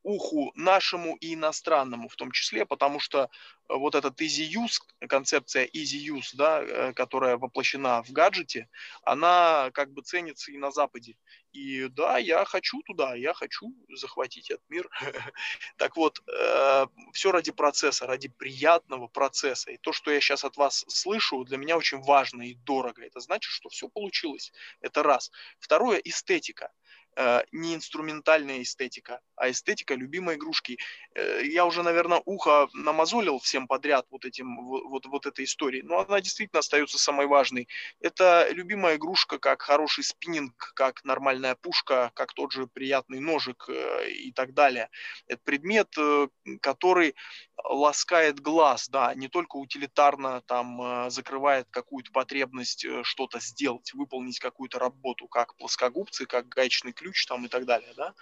уху 0.02 0.52
нашему 0.54 1.16
и 1.16 1.34
иностранному 1.34 2.08
в 2.08 2.14
том 2.14 2.30
числе, 2.30 2.64
потому 2.64 3.00
что 3.00 3.28
вот 3.68 3.96
этот 3.96 4.20
easy 4.20 4.48
use, 4.48 4.78
концепция 5.08 5.66
easy 5.66 5.98
use, 5.98 6.30
да, 6.34 6.92
которая 6.92 7.36
воплощена 7.38 8.04
в 8.04 8.12
гаджете, 8.12 8.68
она 9.02 9.72
как 9.74 9.90
бы 9.92 10.02
ценится 10.02 10.52
и 10.52 10.58
на 10.58 10.70
Западе. 10.70 11.16
И 11.56 11.88
да, 11.88 12.18
я 12.18 12.44
хочу 12.44 12.82
туда, 12.82 13.14
я 13.14 13.32
хочу 13.32 13.74
захватить 13.88 14.50
этот 14.50 14.68
мир. 14.68 14.90
Так 15.78 15.96
вот, 15.96 16.20
э, 16.28 16.86
все 17.12 17.32
ради 17.32 17.50
процесса, 17.52 18.06
ради 18.06 18.28
приятного 18.28 19.08
процесса. 19.08 19.70
И 19.70 19.78
то, 19.78 19.92
что 19.92 20.10
я 20.10 20.20
сейчас 20.20 20.44
от 20.44 20.56
вас 20.56 20.84
слышу, 20.88 21.44
для 21.44 21.56
меня 21.56 21.78
очень 21.78 22.02
важно 22.02 22.42
и 22.42 22.54
дорого. 22.54 23.02
Это 23.02 23.20
значит, 23.20 23.50
что 23.50 23.70
все 23.70 23.88
получилось. 23.88 24.52
Это 24.80 25.02
раз. 25.02 25.30
Второе, 25.58 25.98
эстетика. 25.98 26.70
Э, 27.18 27.44
не 27.50 27.74
инструментальная 27.74 28.60
эстетика, 28.60 29.20
а 29.36 29.50
эстетика 29.50 29.94
любимой 29.94 30.36
игрушки. 30.36 30.78
Э, 31.14 31.40
я 31.44 31.64
уже, 31.64 31.82
наверное, 31.82 32.20
ухо 32.26 32.68
намазолил 32.74 33.38
всем 33.38 33.66
подряд 33.66 34.04
вот, 34.10 34.26
этим, 34.26 34.62
вот, 34.62 35.06
вот 35.06 35.24
этой 35.24 35.46
историей, 35.46 35.82
но 35.82 36.00
она 36.00 36.20
действительно 36.20 36.58
остается 36.58 36.98
самой 36.98 37.26
важной. 37.26 37.68
Это 38.00 38.48
любимая 38.50 38.96
игрушка, 38.96 39.38
как 39.38 39.62
хороший 39.62 40.04
спиннинг, 40.04 40.72
как 40.74 41.02
нормальная 41.04 41.54
пушка, 41.54 42.10
как 42.14 42.34
тот 42.34 42.52
же 42.52 42.66
приятный 42.66 43.20
ножик 43.20 43.64
э, 43.68 44.10
и 44.10 44.30
так 44.32 44.52
далее. 44.52 44.90
Это 45.26 45.40
предмет, 45.42 45.94
который 46.60 47.14
ласкает 47.64 48.40
глаз, 48.40 48.88
да, 48.88 49.14
не 49.14 49.28
только 49.28 49.56
утилитарно 49.56 50.42
там 50.42 51.10
закрывает 51.10 51.66
какую-то 51.70 52.12
потребность 52.12 52.86
что-то 53.02 53.40
сделать, 53.40 53.94
выполнить 53.94 54.38
какую-то 54.38 54.78
работу, 54.78 55.26
как 55.28 55.56
плоскогубцы, 55.56 56.26
как 56.26 56.48
гаечный 56.48 56.92
ключ, 56.92 57.06
ключ 57.06 57.26
там 57.26 57.44
и 57.44 57.48
так 57.48 57.66
далее, 57.66 57.92
да, 57.96 58.14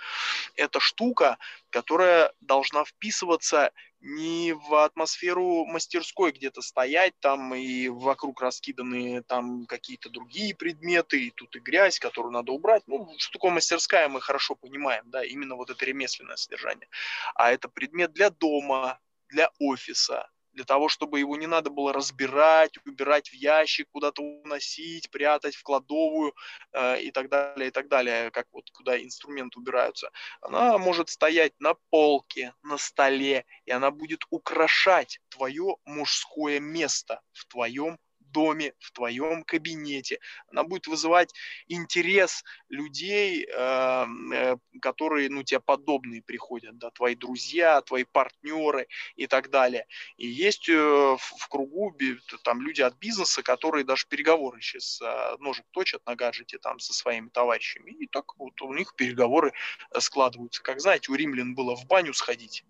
это 0.56 0.78
штука, 0.78 1.38
которая 1.70 2.32
должна 2.40 2.84
вписываться 2.84 3.72
не 4.00 4.52
в 4.52 4.84
атмосферу 4.84 5.64
мастерской 5.64 6.32
где-то 6.32 6.60
стоять 6.60 7.14
там 7.20 7.54
и 7.54 7.88
вокруг 7.88 8.42
раскиданы 8.42 9.22
там 9.22 9.64
какие-то 9.64 10.10
другие 10.10 10.54
предметы, 10.54 11.28
и 11.28 11.30
тут 11.30 11.56
и 11.56 11.60
грязь, 11.60 11.98
которую 11.98 12.32
надо 12.32 12.52
убрать. 12.52 12.82
Ну, 12.86 13.10
что 13.16 13.32
такое 13.32 13.52
мастерская, 13.52 14.08
мы 14.10 14.20
хорошо 14.20 14.54
понимаем, 14.54 15.08
да, 15.10 15.24
именно 15.24 15.56
вот 15.56 15.70
это 15.70 15.82
ремесленное 15.86 16.36
содержание. 16.36 16.88
А 17.34 17.50
это 17.50 17.68
предмет 17.70 18.12
для 18.12 18.28
дома, 18.28 18.98
для 19.34 19.50
офиса, 19.58 20.30
для 20.52 20.64
того, 20.64 20.88
чтобы 20.88 21.18
его 21.18 21.36
не 21.36 21.48
надо 21.48 21.68
было 21.70 21.92
разбирать, 21.92 22.78
убирать 22.86 23.28
в 23.28 23.34
ящик, 23.34 23.88
куда-то 23.90 24.22
уносить, 24.22 25.10
прятать 25.10 25.56
в 25.56 25.62
кладовую 25.64 26.32
э, 26.72 27.02
и 27.02 27.10
так 27.10 27.28
далее, 27.28 27.68
и 27.68 27.70
так 27.72 27.88
далее, 27.88 28.30
как 28.30 28.46
вот 28.52 28.70
куда 28.70 28.96
инструменты 28.96 29.58
убираются. 29.58 30.10
Она 30.40 30.78
может 30.78 31.08
стоять 31.08 31.52
на 31.58 31.74
полке, 31.90 32.54
на 32.62 32.78
столе, 32.78 33.44
и 33.64 33.72
она 33.72 33.90
будет 33.90 34.20
украшать 34.30 35.18
твое 35.28 35.76
мужское 35.84 36.60
место 36.60 37.20
в 37.32 37.46
твоем 37.46 37.98
доме, 38.34 38.74
в 38.80 38.90
твоем 38.90 39.44
кабинете. 39.44 40.18
Она 40.50 40.64
будет 40.64 40.86
вызывать 40.86 41.32
интерес 41.68 42.44
людей, 42.68 43.46
эм, 43.46 44.32
э, 44.32 44.56
которые, 44.82 45.30
ну, 45.30 45.42
тебе 45.42 45.60
подобные 45.60 46.20
приходят, 46.22 46.76
да, 46.76 46.90
твои 46.90 47.14
друзья, 47.14 47.80
твои 47.80 48.04
партнеры 48.04 48.86
и 49.16 49.26
так 49.26 49.50
далее. 49.50 49.86
И 50.18 50.26
есть 50.26 50.68
э, 50.68 50.74
в 50.74 51.48
кругу 51.48 51.96
там 52.42 52.60
люди 52.60 52.82
от 52.82 52.98
бизнеса, 52.98 53.42
которые 53.42 53.84
даже 53.84 54.06
переговоры 54.08 54.60
сейчас 54.60 55.00
э, 55.00 55.36
ножик 55.38 55.64
точат 55.70 56.04
на 56.06 56.16
гаджете 56.16 56.58
там 56.58 56.78
со 56.80 56.92
своими 56.92 57.28
товарищами. 57.28 57.92
И 57.92 58.06
так 58.06 58.36
вот 58.38 58.60
у 58.62 58.74
них 58.74 58.94
переговоры 58.96 59.52
складываются. 59.98 60.62
Как 60.62 60.80
знаете, 60.80 61.12
у 61.12 61.14
римлян 61.14 61.54
было 61.54 61.76
в 61.76 61.86
баню 61.86 62.12
сходить 62.12 62.64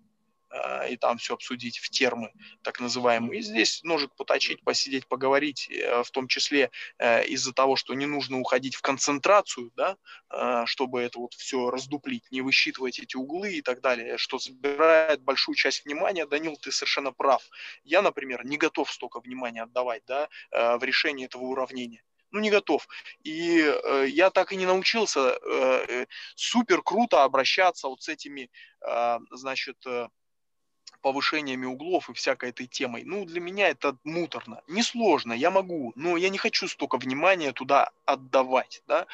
а, 0.54 0.86
и 0.86 0.96
там 0.96 1.18
все 1.18 1.34
обсудить 1.34 1.78
в 1.78 1.90
термы, 1.90 2.32
так 2.62 2.80
называемые. 2.80 3.40
И 3.40 3.42
здесь 3.42 3.82
ножик 3.82 4.14
поточить, 4.14 4.62
посидеть, 4.62 5.08
поговорить, 5.08 5.68
э, 5.70 6.02
в 6.02 6.10
том 6.10 6.28
числе 6.28 6.70
э, 6.98 7.26
из-за 7.26 7.52
того, 7.52 7.74
что 7.76 7.94
не 7.94 8.06
нужно 8.06 8.38
уходить 8.38 8.76
в 8.76 8.82
концентрацию, 8.82 9.72
да, 9.74 9.96
чтобы 10.66 11.00
это 11.00 11.18
вот 11.18 11.34
все 11.34 11.70
раздуплить, 11.70 12.30
не 12.30 12.40
высчитывать 12.40 12.98
эти 12.98 13.16
углы 13.16 13.54
и 13.54 13.62
так 13.62 13.80
далее, 13.80 14.18
что 14.18 14.38
забирает 14.38 15.22
большую 15.22 15.54
часть 15.54 15.84
внимания. 15.84 16.26
Данил, 16.26 16.56
ты 16.56 16.70
совершенно 16.72 17.12
прав. 17.12 17.42
Я, 17.84 18.02
например, 18.02 18.44
не 18.44 18.56
готов 18.56 18.90
столько 18.90 19.20
внимания 19.20 19.62
отдавать 19.62 20.02
да, 20.06 20.28
э, 20.50 20.76
в 20.76 20.84
решении 20.84 21.26
этого 21.26 21.44
уравнения 21.44 22.02
ну 22.34 22.40
не 22.40 22.50
готов. 22.50 22.88
И 23.22 23.60
э, 23.60 24.06
я 24.08 24.28
так 24.30 24.52
и 24.52 24.56
не 24.56 24.66
научился 24.66 25.38
э, 25.40 26.06
супер 26.34 26.82
круто 26.82 27.22
обращаться 27.22 27.86
вот 27.86 28.02
с 28.02 28.08
этими, 28.08 28.50
э, 28.80 29.18
значит, 29.30 29.76
э, 29.86 30.08
повышениями 31.04 31.66
углов 31.66 32.08
и 32.08 32.14
всякой 32.14 32.48
этой 32.48 32.66
темой. 32.66 33.04
Ну, 33.04 33.26
для 33.26 33.38
меня 33.38 33.68
это 33.68 33.98
муторно. 34.04 34.62
Несложно, 34.68 35.34
я 35.34 35.50
могу, 35.50 35.92
но 35.96 36.16
я 36.16 36.30
не 36.30 36.38
хочу 36.38 36.66
столько 36.66 36.96
внимания 36.96 37.52
туда 37.52 37.90
отдавать. 38.06 38.82
Да? 38.86 39.06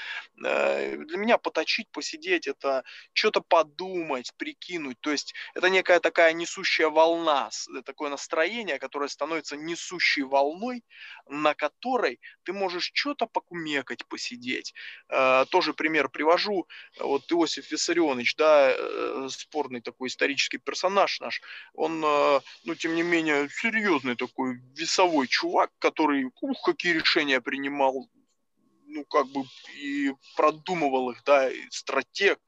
Э, 0.45 0.97
для 0.97 1.19
меня 1.19 1.37
поточить, 1.37 1.89
посидеть, 1.91 2.47
это 2.47 2.85
что-то 3.13 3.41
подумать, 3.41 4.33
прикинуть. 4.37 5.01
То 5.01 5.11
есть 5.11 5.35
это 5.55 5.69
некая 5.69 5.99
такая 5.99 6.33
несущая 6.33 6.89
волна, 6.89 7.51
такое 7.85 8.09
настроение, 8.09 8.79
которое 8.79 9.09
становится 9.09 9.57
несущей 9.57 10.23
волной, 10.23 10.85
на 11.29 11.55
которой 11.55 12.21
ты 12.45 12.53
можешь 12.53 12.93
что-то 12.95 13.27
покумекать, 13.27 14.07
посидеть. 14.07 14.75
Э, 15.09 15.45
тоже 15.51 15.75
пример 15.75 16.09
привожу. 16.09 16.69
Вот 17.01 17.33
Иосиф 17.33 17.73
Виссарионович, 17.73 18.37
да, 18.37 18.71
э, 18.71 19.29
спорный 19.29 19.81
такой 19.81 20.07
исторический 20.07 20.59
персонаж 20.59 21.19
наш, 21.19 21.41
он, 21.81 22.05
э, 22.05 22.41
ну, 22.65 22.75
тем 22.75 22.95
не 22.95 23.03
менее, 23.03 23.49
серьезный 23.49 24.15
такой 24.15 24.61
весовой 24.77 25.27
чувак, 25.29 25.71
который, 25.79 26.31
ух, 26.41 26.63
какие 26.63 26.93
решения 26.93 27.41
принимал, 27.41 28.09
ну, 28.87 29.05
как 29.05 29.27
бы 29.29 29.45
и 29.77 30.13
продумывал 30.37 31.11
их, 31.11 31.23
да, 31.25 31.51
и 31.51 31.63
стратег, 31.71 32.39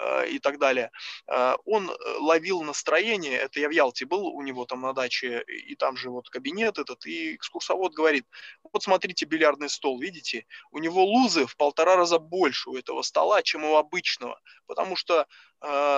Э, 0.00 0.26
и 0.26 0.38
так 0.38 0.58
далее. 0.58 0.90
Э, 1.26 1.56
он 1.66 1.90
ловил 2.20 2.62
настроение, 2.62 3.36
это 3.36 3.60
я 3.60 3.68
в 3.68 3.72
Ялте 3.72 4.06
был 4.06 4.26
у 4.26 4.40
него 4.42 4.64
там 4.64 4.80
на 4.80 4.92
даче, 4.92 5.44
и 5.46 5.74
там 5.74 5.96
же 5.96 6.10
вот 6.10 6.30
кабинет 6.30 6.78
этот, 6.78 7.04
и 7.06 7.34
экскурсовод 7.34 7.92
говорит, 7.92 8.26
вот 8.72 8.82
смотрите 8.82 9.26
бильярдный 9.26 9.68
стол, 9.68 10.00
видите, 10.00 10.46
у 10.70 10.78
него 10.78 11.04
лузы 11.04 11.44
в 11.46 11.56
полтора 11.56 11.96
раза 11.96 12.18
больше 12.18 12.70
у 12.70 12.76
этого 12.76 13.02
стола, 13.02 13.42
чем 13.42 13.64
у 13.64 13.76
обычного, 13.76 14.40
потому 14.66 14.96
что 14.96 15.26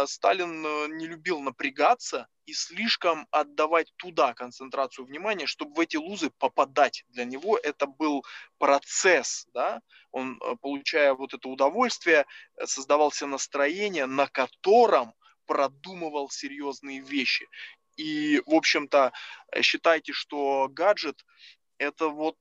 Сталин 0.06 0.62
не 0.96 1.06
любил 1.06 1.40
напрягаться 1.40 2.26
и 2.46 2.52
слишком 2.52 3.26
отдавать 3.30 3.92
туда 3.96 4.34
концентрацию 4.34 5.06
внимания, 5.06 5.46
чтобы 5.46 5.74
в 5.74 5.80
эти 5.80 5.96
лузы 5.96 6.30
попадать. 6.38 7.04
Для 7.08 7.24
него 7.24 7.56
это 7.56 7.86
был 7.86 8.24
процесс, 8.58 9.46
да, 9.54 9.80
он, 10.10 10.40
э, 10.40 10.56
получая 10.60 11.14
вот 11.14 11.34
это 11.34 11.48
удовольствие, 11.48 12.26
э, 12.56 12.66
создавался 12.66 13.26
настроение, 13.26 14.06
на 14.06 14.26
котором 14.26 15.14
продумывал 15.46 16.30
серьезные 16.30 17.00
вещи. 17.00 17.48
И, 17.96 18.42
в 18.46 18.54
общем-то, 18.54 19.12
э, 19.52 19.62
считайте, 19.62 20.12
что 20.12 20.68
гаджет 20.70 21.24
это 21.78 22.08
вот 22.08 22.36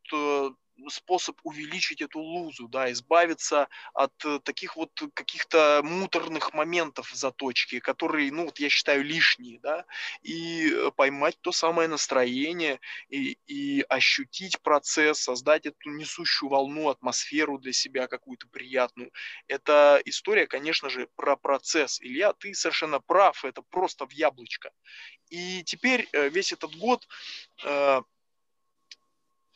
способ 0.89 1.39
увеличить 1.43 2.01
эту 2.01 2.19
лузу, 2.19 2.67
да, 2.67 2.91
избавиться 2.91 3.67
от 3.93 4.13
э, 4.25 4.39
таких 4.43 4.75
вот 4.75 4.91
каких-то 5.13 5.81
муторных 5.83 6.53
моментов 6.53 7.11
в 7.11 7.15
заточке, 7.15 7.79
которые, 7.79 8.31
ну, 8.31 8.45
вот 8.45 8.59
я 8.59 8.69
считаю, 8.69 9.03
лишние, 9.03 9.59
да, 9.59 9.85
и 10.21 10.71
э, 10.71 10.91
поймать 10.95 11.37
то 11.41 11.51
самое 11.51 11.87
настроение 11.87 12.79
и, 13.09 13.37
и 13.47 13.85
ощутить 13.89 14.59
процесс, 14.61 15.21
создать 15.21 15.65
эту 15.65 15.89
несущую 15.89 16.49
волну, 16.49 16.89
атмосферу 16.89 17.57
для 17.57 17.73
себя 17.73 18.07
какую-то 18.07 18.47
приятную. 18.47 19.11
Это 19.47 20.01
история, 20.05 20.47
конечно 20.47 20.89
же, 20.89 21.07
про 21.15 21.35
процесс. 21.35 22.01
Илья, 22.01 22.33
ты 22.33 22.53
совершенно 22.53 22.99
прав, 22.99 23.45
это 23.45 23.61
просто 23.61 24.05
в 24.05 24.11
яблочко. 24.11 24.71
И 25.29 25.63
теперь 25.63 26.07
э, 26.11 26.29
весь 26.29 26.53
этот 26.53 26.75
год 26.75 27.07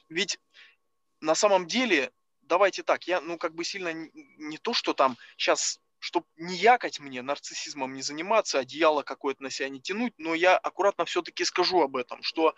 ведь 0.10 0.40
на 1.26 1.36
самом 1.36 1.68
деле, 1.68 2.12
давайте 2.42 2.84
так, 2.84 3.08
я, 3.08 3.20
ну, 3.20 3.38
как 3.38 3.54
бы 3.56 3.64
сильно 3.64 3.92
не, 3.94 4.12
не 4.38 4.58
то, 4.58 4.74
что 4.74 4.94
там 4.94 5.18
сейчас 5.38 5.80
чтобы 6.00 6.28
не 6.36 6.56
якать 6.56 7.00
мне, 7.00 7.24
нарциссизмом 7.24 7.94
не 7.94 8.04
заниматься, 8.04 8.60
одеяло 8.60 9.02
какое-то 9.02 9.42
на 9.42 9.50
себя 9.50 9.70
не 9.70 9.82
тянуть, 9.82 10.14
но 10.20 10.36
я 10.36 10.56
аккуратно 10.56 11.06
все-таки 11.06 11.44
скажу 11.44 11.82
об 11.82 11.96
этом, 11.96 12.22
что 12.22 12.54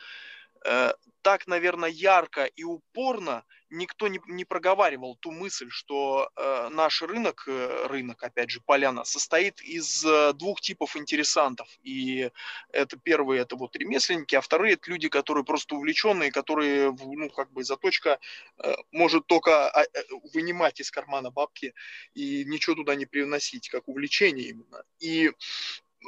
э, 0.66 0.92
так, 1.22 1.48
наверное, 1.48 1.90
ярко 1.90 2.44
и 2.44 2.66
упорно 2.66 3.46
никто 3.70 4.08
не, 4.08 4.20
не 4.28 4.46
проговаривал 4.46 5.16
ту 5.16 5.32
мысль, 5.32 5.70
что 5.70 6.30
э, 6.36 6.70
наш 6.72 7.02
рынок, 7.02 7.44
э, 7.48 7.88
рынок, 7.88 8.24
опять 8.24 8.50
же, 8.50 8.62
поляна, 8.62 9.04
состоит 9.04 9.62
из 9.62 10.06
э, 10.06 10.34
двух 10.34 10.62
типов 10.62 10.96
интересантов. 10.96 11.68
И 11.84 12.32
это 12.72 12.98
первые, 12.98 13.42
это 13.42 13.56
вот 13.56 13.76
ремесленники, 13.76 14.36
а 14.36 14.42
вторые 14.42 14.74
это 14.74 14.90
люди, 14.90 15.10
которые 15.10 15.44
просто 15.44 15.76
увлеченные, 15.76 16.32
которые, 16.32 16.92
ну, 16.92 17.30
как 17.30 17.52
бы 17.52 17.64
заточка 17.64 18.20
э, 18.58 18.74
может 18.92 19.28
только 19.28 19.72
э, 19.76 19.84
э 19.94 20.04
вынимать 20.34 20.80
из 20.80 20.92
кармана 20.92 21.32
бабки 21.32 21.74
и 22.14 22.46
ничего 22.46 22.76
туда 22.76 22.96
не 22.96 23.06
привносить, 23.06 23.70
как 23.70 23.88
увлечение 23.88 24.50
именно. 24.50 24.84
И 25.00 25.32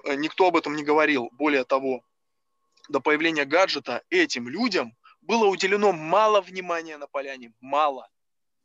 э, 0.06 0.16
никто 0.16 0.48
об 0.48 0.58
этом 0.58 0.76
не 0.76 0.84
говорил. 0.84 1.30
Более 1.32 1.64
того, 1.64 2.04
до 2.90 3.00
появления 3.00 3.46
гаджета 3.46 4.04
этим 4.10 4.50
людям 4.50 4.96
было 5.30 5.46
уделено 5.46 5.92
мало 5.92 6.42
внимания 6.42 6.98
на 6.98 7.06
поляне, 7.06 7.54
мало, 7.60 8.10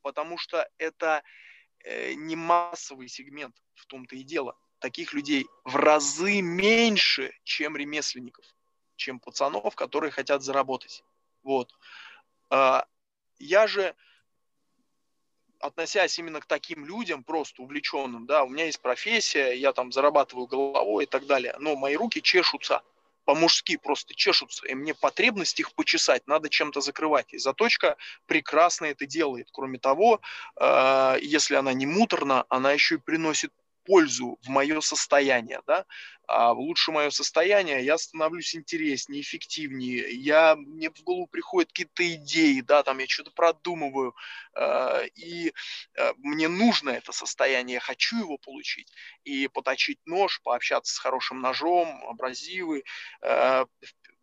потому 0.01 0.39
что 0.39 0.67
это 0.79 1.23
э, 1.81 2.15
не 2.15 2.37
массовый 2.37 3.09
сегмент, 3.09 3.55
в 3.75 3.85
том-то 3.85 4.17
и 4.17 4.23
дело. 4.23 4.57
Таких 4.79 5.13
людей 5.13 5.47
в 5.65 5.77
разы 5.77 6.41
меньше, 6.41 7.35
чем 7.45 7.77
ремесленников, 7.77 8.47
чем 8.97 9.21
пацанов, 9.21 9.77
которые 9.77 10.11
хотят 10.11 10.43
заработать. 10.43 11.05
Вот. 11.43 11.71
А, 12.49 12.87
я 13.39 13.67
же, 13.67 13.95
относясь 15.61 16.19
именно 16.19 16.41
к 16.41 16.47
таким 16.47 16.87
людям, 16.87 17.25
просто 17.25 17.61
увлеченным, 17.61 18.25
да, 18.25 18.43
у 18.43 18.49
меня 18.49 18.65
есть 18.65 18.81
профессия, 18.81 19.53
я 19.53 19.75
там 19.75 19.93
зарабатываю 19.93 20.47
головой 20.47 21.05
и 21.05 21.07
так 21.07 21.27
далее, 21.27 21.55
но 21.59 21.77
мои 21.77 21.95
руки 21.95 22.23
чешутся– 22.23 22.83
по-мужски 23.25 23.77
просто 23.77 24.15
чешутся, 24.15 24.67
и 24.67 24.75
мне 24.75 24.95
потребность 24.95 25.61
их 25.61 25.73
почесать 25.75 26.27
надо 26.27 26.49
чем-то 26.49 26.81
закрывать. 26.81 27.33
И 27.33 27.39
заточка 27.39 27.97
прекрасно 28.27 28.87
это 28.87 29.07
делает. 29.07 29.49
Кроме 29.53 29.79
того, 29.79 30.21
э, 30.57 31.17
если 31.23 31.55
она 31.55 31.73
не 31.73 31.87
муторна, 31.87 32.45
она 32.49 32.73
еще 32.73 32.97
и 32.97 32.99
приносит 32.99 33.53
пользу 33.85 34.39
в 34.43 34.49
мое 34.49 34.81
состояние, 34.81 35.61
да, 35.67 35.85
а 36.27 36.53
лучше 36.53 36.91
мое 36.91 37.11
состояние 37.11 37.85
я 37.85 37.99
становлюсь 37.99 38.55
интереснее, 38.55 39.21
эффективнее, 39.21 40.11
я, 40.11 40.57
мне 40.57 40.91
в 40.91 41.03
голову 41.03 41.27
приходят 41.27 41.71
какие-то 41.71 42.15
идеи, 42.15 42.61
да, 42.61 42.83
там 42.83 42.99
я 42.99 43.07
что-то 43.07 43.31
продумываю, 43.31 44.15
э, 44.55 45.07
и 45.15 45.53
э, 45.95 46.13
мне 46.19 46.49
нужно 46.49 46.91
это 46.91 47.13
состояние, 47.13 47.75
я 47.75 47.81
хочу 47.81 48.19
его 48.19 48.39
получить, 48.39 48.91
и 49.25 49.49
поточить 49.49 50.01
нож, 50.07 50.41
пообщаться 50.43 50.95
с 50.95 50.99
хорошим 50.99 51.41
ножом, 51.41 52.05
абразивы, 52.09 52.85
э, 53.23 53.65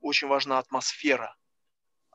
очень 0.02 0.28
важна 0.28 0.60
атмосфера, 0.60 1.36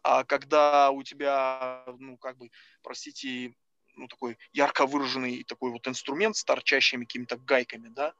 а 0.02 0.24
когда 0.24 0.90
у 0.90 1.02
тебя, 1.02 1.85
ну, 1.98 2.16
как 2.16 2.39
бы, 2.39 2.51
простите, 2.82 3.55
ну, 3.97 4.09
такой 4.09 4.39
ярко 4.52 4.86
выраженный 4.86 5.44
такой 5.44 5.70
вот 5.70 5.89
инструмент 5.89 6.36
с 6.36 6.44
торчащими 6.44 7.05
какими-то 7.05 7.36
гайками, 7.36 7.89
да, 7.89 8.14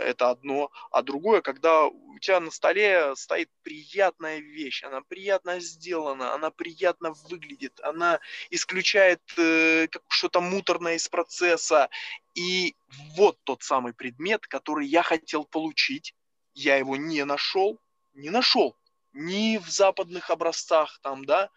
это 0.00 0.30
одно, 0.30 0.70
а 0.90 1.02
другое, 1.02 1.40
когда 1.42 1.86
у 1.86 2.18
тебя 2.18 2.40
на 2.40 2.50
столе 2.50 3.14
стоит 3.16 3.50
приятная 3.62 4.38
вещь, 4.38 4.82
она 4.82 5.02
приятно 5.02 5.60
сделана, 5.60 6.34
она 6.34 6.50
приятно 6.50 7.12
выглядит, 7.28 7.78
она 7.82 8.20
исключает 8.50 9.20
э, 9.36 9.88
что-то 10.08 10.40
муторное 10.40 10.94
из 10.94 11.08
процесса, 11.08 11.90
и 12.34 12.74
вот 13.16 13.38
тот 13.44 13.62
самый 13.62 13.92
предмет, 13.92 14.46
который 14.46 14.86
я 14.86 15.02
хотел 15.02 15.44
получить, 15.44 16.14
я 16.54 16.76
его 16.76 16.96
не 16.96 17.24
нашел, 17.24 17.78
не 18.14 18.30
нашел, 18.30 18.76
ни 19.12 19.58
в 19.58 19.68
западных 19.68 20.30
образцах 20.30 20.98
там, 21.02 21.24
да, 21.24 21.50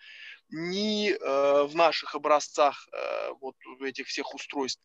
ни 0.53 1.11
э, 1.11 1.63
в 1.63 1.75
наших 1.75 2.13
образцах 2.13 2.87
э, 2.93 3.31
вот 3.41 3.55
этих 3.81 4.07
всех 4.07 4.33
устройств. 4.35 4.81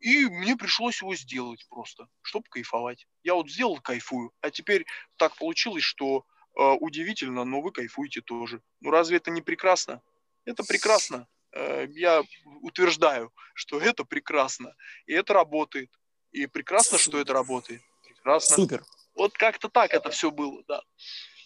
И 0.00 0.26
мне 0.26 0.56
пришлось 0.56 1.00
его 1.00 1.14
сделать 1.14 1.64
просто, 1.68 2.08
чтобы 2.22 2.46
кайфовать. 2.50 3.06
Я 3.22 3.34
вот 3.34 3.48
сделал, 3.48 3.78
кайфую. 3.80 4.32
А 4.40 4.50
теперь 4.50 4.84
так 5.16 5.36
получилось, 5.36 5.84
что 5.84 6.24
э, 6.58 6.62
удивительно, 6.80 7.44
но 7.44 7.60
вы 7.60 7.70
кайфуете 7.70 8.22
тоже. 8.22 8.60
Ну 8.80 8.90
разве 8.90 9.18
это 9.18 9.30
не 9.30 9.40
прекрасно? 9.40 10.02
Это 10.44 10.64
прекрасно. 10.64 11.28
Э, 11.52 11.86
я 11.90 12.24
утверждаю, 12.62 13.32
что 13.54 13.80
это 13.80 14.04
прекрасно. 14.04 14.74
И 15.06 15.12
это 15.12 15.32
работает. 15.32 15.90
И 16.32 16.46
прекрасно, 16.46 16.98
что 16.98 17.20
это 17.20 17.32
работает. 17.32 17.82
Прекрасно. 18.02 18.56
Супер. 18.56 18.84
Вот 19.14 19.38
как-то 19.38 19.68
так 19.68 19.92
это 19.94 20.10
все 20.10 20.32
было, 20.32 20.64
да. 20.66 20.82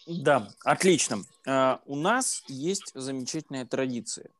Да, 0.09 0.49
отлично. 0.63 1.23
Uh, 1.45 1.79
у 1.85 1.95
нас 1.95 2.43
есть 2.47 2.91
замечательная 2.95 3.65
традиция. 3.65 4.31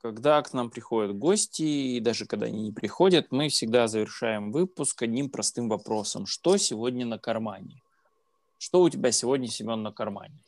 Когда 0.00 0.40
к 0.40 0.54
нам 0.54 0.70
приходят 0.70 1.16
гости, 1.16 1.62
и 1.62 2.00
даже 2.00 2.24
когда 2.24 2.46
они 2.46 2.62
не 2.62 2.72
приходят, 2.72 3.26
мы 3.30 3.50
всегда 3.50 3.86
завершаем 3.86 4.50
выпуск 4.50 5.02
одним 5.02 5.28
простым 5.28 5.68
вопросом. 5.68 6.24
Что 6.24 6.56
сегодня 6.56 7.04
на 7.04 7.18
кармане? 7.18 7.82
Что 8.58 8.80
у 8.80 8.88
тебя 8.88 9.12
сегодня, 9.12 9.48
Семен, 9.48 9.82
на 9.82 9.92
кармане? 9.92 10.38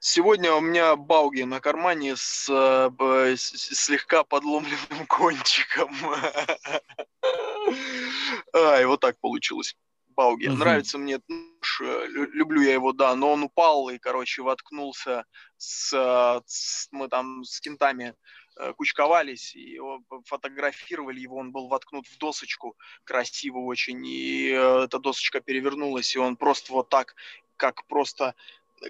Сегодня 0.00 0.54
у 0.54 0.60
меня 0.60 0.96
бауги 0.96 1.42
на 1.42 1.60
кармане 1.60 2.16
с, 2.16 2.48
с 2.48 3.38
слегка 3.38 4.24
подломленным 4.24 5.06
кончиком. 5.08 5.94
Ай, 8.54 8.86
вот 8.86 9.00
так 9.00 9.18
получилось. 9.18 9.76
Бауги. 10.16 10.48
Угу. 10.48 10.56
Нравится 10.56 10.98
мне 10.98 11.20
люблю 11.78 12.62
я 12.62 12.72
его, 12.72 12.92
да, 12.92 13.14
но 13.14 13.32
он 13.32 13.42
упал 13.42 13.88
и, 13.90 13.98
короче, 13.98 14.42
воткнулся 14.42 15.24
с, 15.56 15.90
с 16.46 16.88
мы 16.90 17.08
там 17.08 17.44
с 17.44 17.60
кентами 17.60 18.14
э, 18.58 18.72
кучковались, 18.74 19.54
и 19.54 19.72
его 19.72 20.00
фотографировали 20.24 21.20
его, 21.20 21.36
он 21.36 21.52
был 21.52 21.68
воткнут 21.68 22.06
в 22.06 22.18
досочку 22.18 22.76
красиво 23.04 23.58
очень, 23.58 24.06
и 24.06 24.50
э, 24.50 24.84
эта 24.84 24.98
досочка 24.98 25.40
перевернулась, 25.40 26.14
и 26.14 26.18
он 26.18 26.36
просто 26.36 26.72
вот 26.72 26.88
так, 26.88 27.14
как 27.56 27.86
просто 27.86 28.34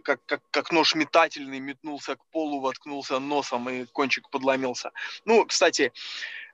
как, 0.03 0.25
как, 0.27 0.43
как 0.51 0.73
нож 0.73 0.95
метательный, 0.95 1.61
метнулся 1.61 2.17
к 2.17 2.25
полу, 2.27 2.61
воткнулся 2.61 3.19
носом, 3.19 3.69
и 3.71 3.87
кончик 3.87 4.29
подломился. 4.31 4.91
Ну, 5.25 5.47
кстати, 5.47 5.93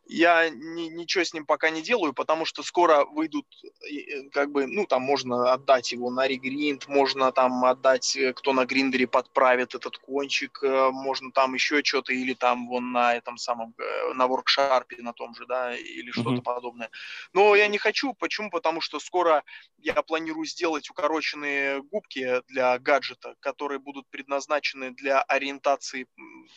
я 0.06 0.50
ни, 0.50 0.88
ничего 0.88 1.24
с 1.24 1.32
ним 1.32 1.46
пока 1.46 1.70
не 1.70 1.82
делаю, 1.82 2.12
потому 2.12 2.44
что 2.44 2.62
скоро 2.62 3.04
выйдут, 3.04 3.46
э, 3.64 4.28
как 4.30 4.50
бы, 4.50 4.66
ну, 4.66 4.86
там 4.86 5.02
можно 5.02 5.52
отдать 5.52 5.92
его 5.92 6.10
на 6.10 6.26
регринд, 6.26 6.88
можно 6.88 7.32
там 7.32 7.64
отдать, 7.64 8.16
э, 8.16 8.32
кто 8.32 8.52
на 8.52 8.66
гриндере 8.66 9.06
подправит 9.06 9.74
этот 9.74 9.98
кончик, 9.98 10.62
э, 10.62 10.90
можно 10.90 11.30
там 11.32 11.54
еще 11.54 11.82
что-то, 11.84 12.12
или 12.12 12.34
там 12.34 12.68
вон 12.68 12.92
на 12.92 13.14
этом 13.14 13.38
самом, 13.38 13.74
на 14.14 14.26
воркшарпе 14.26 15.02
на 15.02 15.12
том 15.12 15.34
же, 15.34 15.46
да, 15.46 15.74
или 15.74 16.10
что-то 16.10 16.30
mm-hmm. 16.30 16.42
подобное. 16.42 16.90
Но 17.32 17.54
я 17.54 17.68
не 17.68 17.78
хочу, 17.78 18.12
почему? 18.14 18.50
Потому 18.50 18.80
что 18.80 18.98
скоро 18.98 19.44
я 19.78 19.94
планирую 20.02 20.46
сделать 20.46 20.90
укороченные 20.90 21.82
губки 21.82 22.42
для 22.48 22.78
гаджета, 22.78 23.34
которые 23.40 23.78
будут 23.78 24.08
предназначены 24.10 24.90
для 24.90 25.22
ориентации 25.22 26.06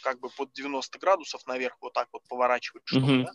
как 0.02 0.20
бы 0.20 0.30
под 0.30 0.52
90 0.54 1.00
градусов 1.00 1.46
наверх, 1.46 1.78
вот 1.82 1.94
так 1.94 2.08
вот 2.12 2.24
поворачивать 2.28 2.84
что-то, 2.86 3.06
mm-hmm. 3.06 3.24
да? 3.24 3.35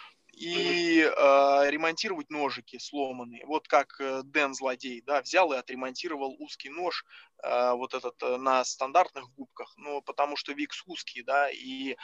и 0.41 1.01
э, 1.01 1.69
ремонтировать 1.69 2.31
ножики 2.31 2.79
сломанные. 2.79 3.45
Вот 3.45 3.67
как 3.67 3.95
э, 3.99 4.23
Дэн 4.23 4.55
Злодей, 4.55 5.03
да, 5.05 5.21
взял 5.21 5.53
и 5.53 5.57
отремонтировал 5.57 6.35
узкий 6.39 6.69
нож, 6.69 7.05
э, 7.43 7.73
вот 7.73 7.93
этот 7.93 8.15
э, 8.23 8.37
на 8.37 8.63
стандартных 8.65 9.29
губках, 9.35 9.71
ну, 9.77 10.01
потому 10.01 10.35
что 10.37 10.53
Викс 10.53 10.81
узкий, 10.87 11.21
да, 11.21 11.47
и 11.51 11.91
э, 11.91 11.95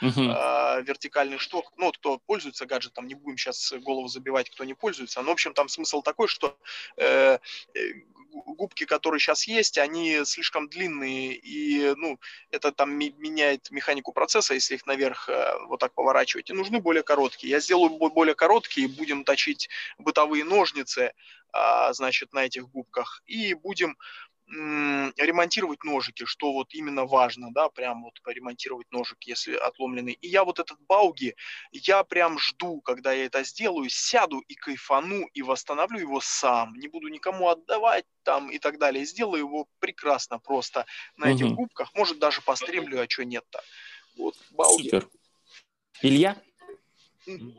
вертикальный 0.82 1.38
шток, 1.38 1.72
ну, 1.76 1.86
вот 1.86 1.98
кто 1.98 2.18
пользуется 2.18 2.64
гаджетом, 2.64 3.08
не 3.08 3.16
будем 3.16 3.38
сейчас 3.38 3.72
голову 3.72 4.06
забивать, 4.06 4.50
кто 4.50 4.62
не 4.62 4.74
пользуется, 4.74 5.20
но, 5.20 5.30
в 5.30 5.32
общем, 5.32 5.52
там 5.52 5.68
смысл 5.68 6.02
такой, 6.02 6.28
что 6.28 6.56
э, 6.96 7.38
э 7.74 7.80
губки, 8.44 8.84
которые 8.84 9.20
сейчас 9.20 9.46
есть, 9.46 9.78
они 9.78 10.24
слишком 10.24 10.68
длинные, 10.68 11.34
и, 11.34 11.94
ну, 11.96 12.18
это 12.50 12.72
там 12.72 12.92
меняет 12.92 13.70
механику 13.70 14.12
процесса, 14.12 14.54
если 14.54 14.74
их 14.74 14.86
наверх 14.86 15.28
э, 15.28 15.58
вот 15.66 15.80
так 15.80 15.92
поворачивать, 15.94 16.50
и 16.50 16.52
нужны 16.52 16.80
более 16.80 17.02
короткие. 17.02 17.50
Я 17.50 17.60
сделаю 17.60 17.90
более 17.90 18.27
короткие, 18.34 18.88
будем 18.88 19.24
точить 19.24 19.68
бытовые 19.98 20.44
ножницы, 20.44 21.12
а, 21.52 21.92
значит, 21.92 22.32
на 22.32 22.44
этих 22.44 22.68
губках, 22.68 23.22
и 23.26 23.54
будем 23.54 23.96
ремонтировать 24.50 25.84
ножики, 25.84 26.24
что 26.24 26.52
вот 26.52 26.72
именно 26.72 27.04
важно, 27.04 27.52
да, 27.52 27.68
прям 27.68 28.04
вот 28.04 28.20
поремонтировать 28.22 28.90
ножик, 28.90 29.18
если 29.24 29.54
отломленный. 29.54 30.14
И 30.14 30.28
я 30.28 30.42
вот 30.44 30.58
этот 30.58 30.78
бауги, 30.88 31.36
я 31.70 32.02
прям 32.02 32.38
жду, 32.38 32.80
когда 32.80 33.12
я 33.12 33.26
это 33.26 33.44
сделаю, 33.44 33.90
сяду 33.90 34.38
и 34.40 34.54
кайфану, 34.54 35.26
и 35.34 35.42
восстановлю 35.42 35.98
его 35.98 36.20
сам, 36.22 36.74
не 36.76 36.88
буду 36.88 37.08
никому 37.08 37.48
отдавать 37.48 38.06
там 38.22 38.50
и 38.50 38.58
так 38.58 38.78
далее. 38.78 39.04
Сделаю 39.04 39.40
его 39.40 39.68
прекрасно 39.80 40.38
просто 40.38 40.86
на 41.16 41.26
угу. 41.26 41.34
этих 41.34 41.48
губках, 41.48 41.94
может 41.94 42.18
даже 42.18 42.40
постремлю, 42.40 43.02
а 43.02 43.06
что 43.06 43.26
нет-то. 43.26 43.62
Вот, 44.16 44.34
бауги. 44.52 44.84
Супер. 44.84 45.08
Илья? 46.00 46.40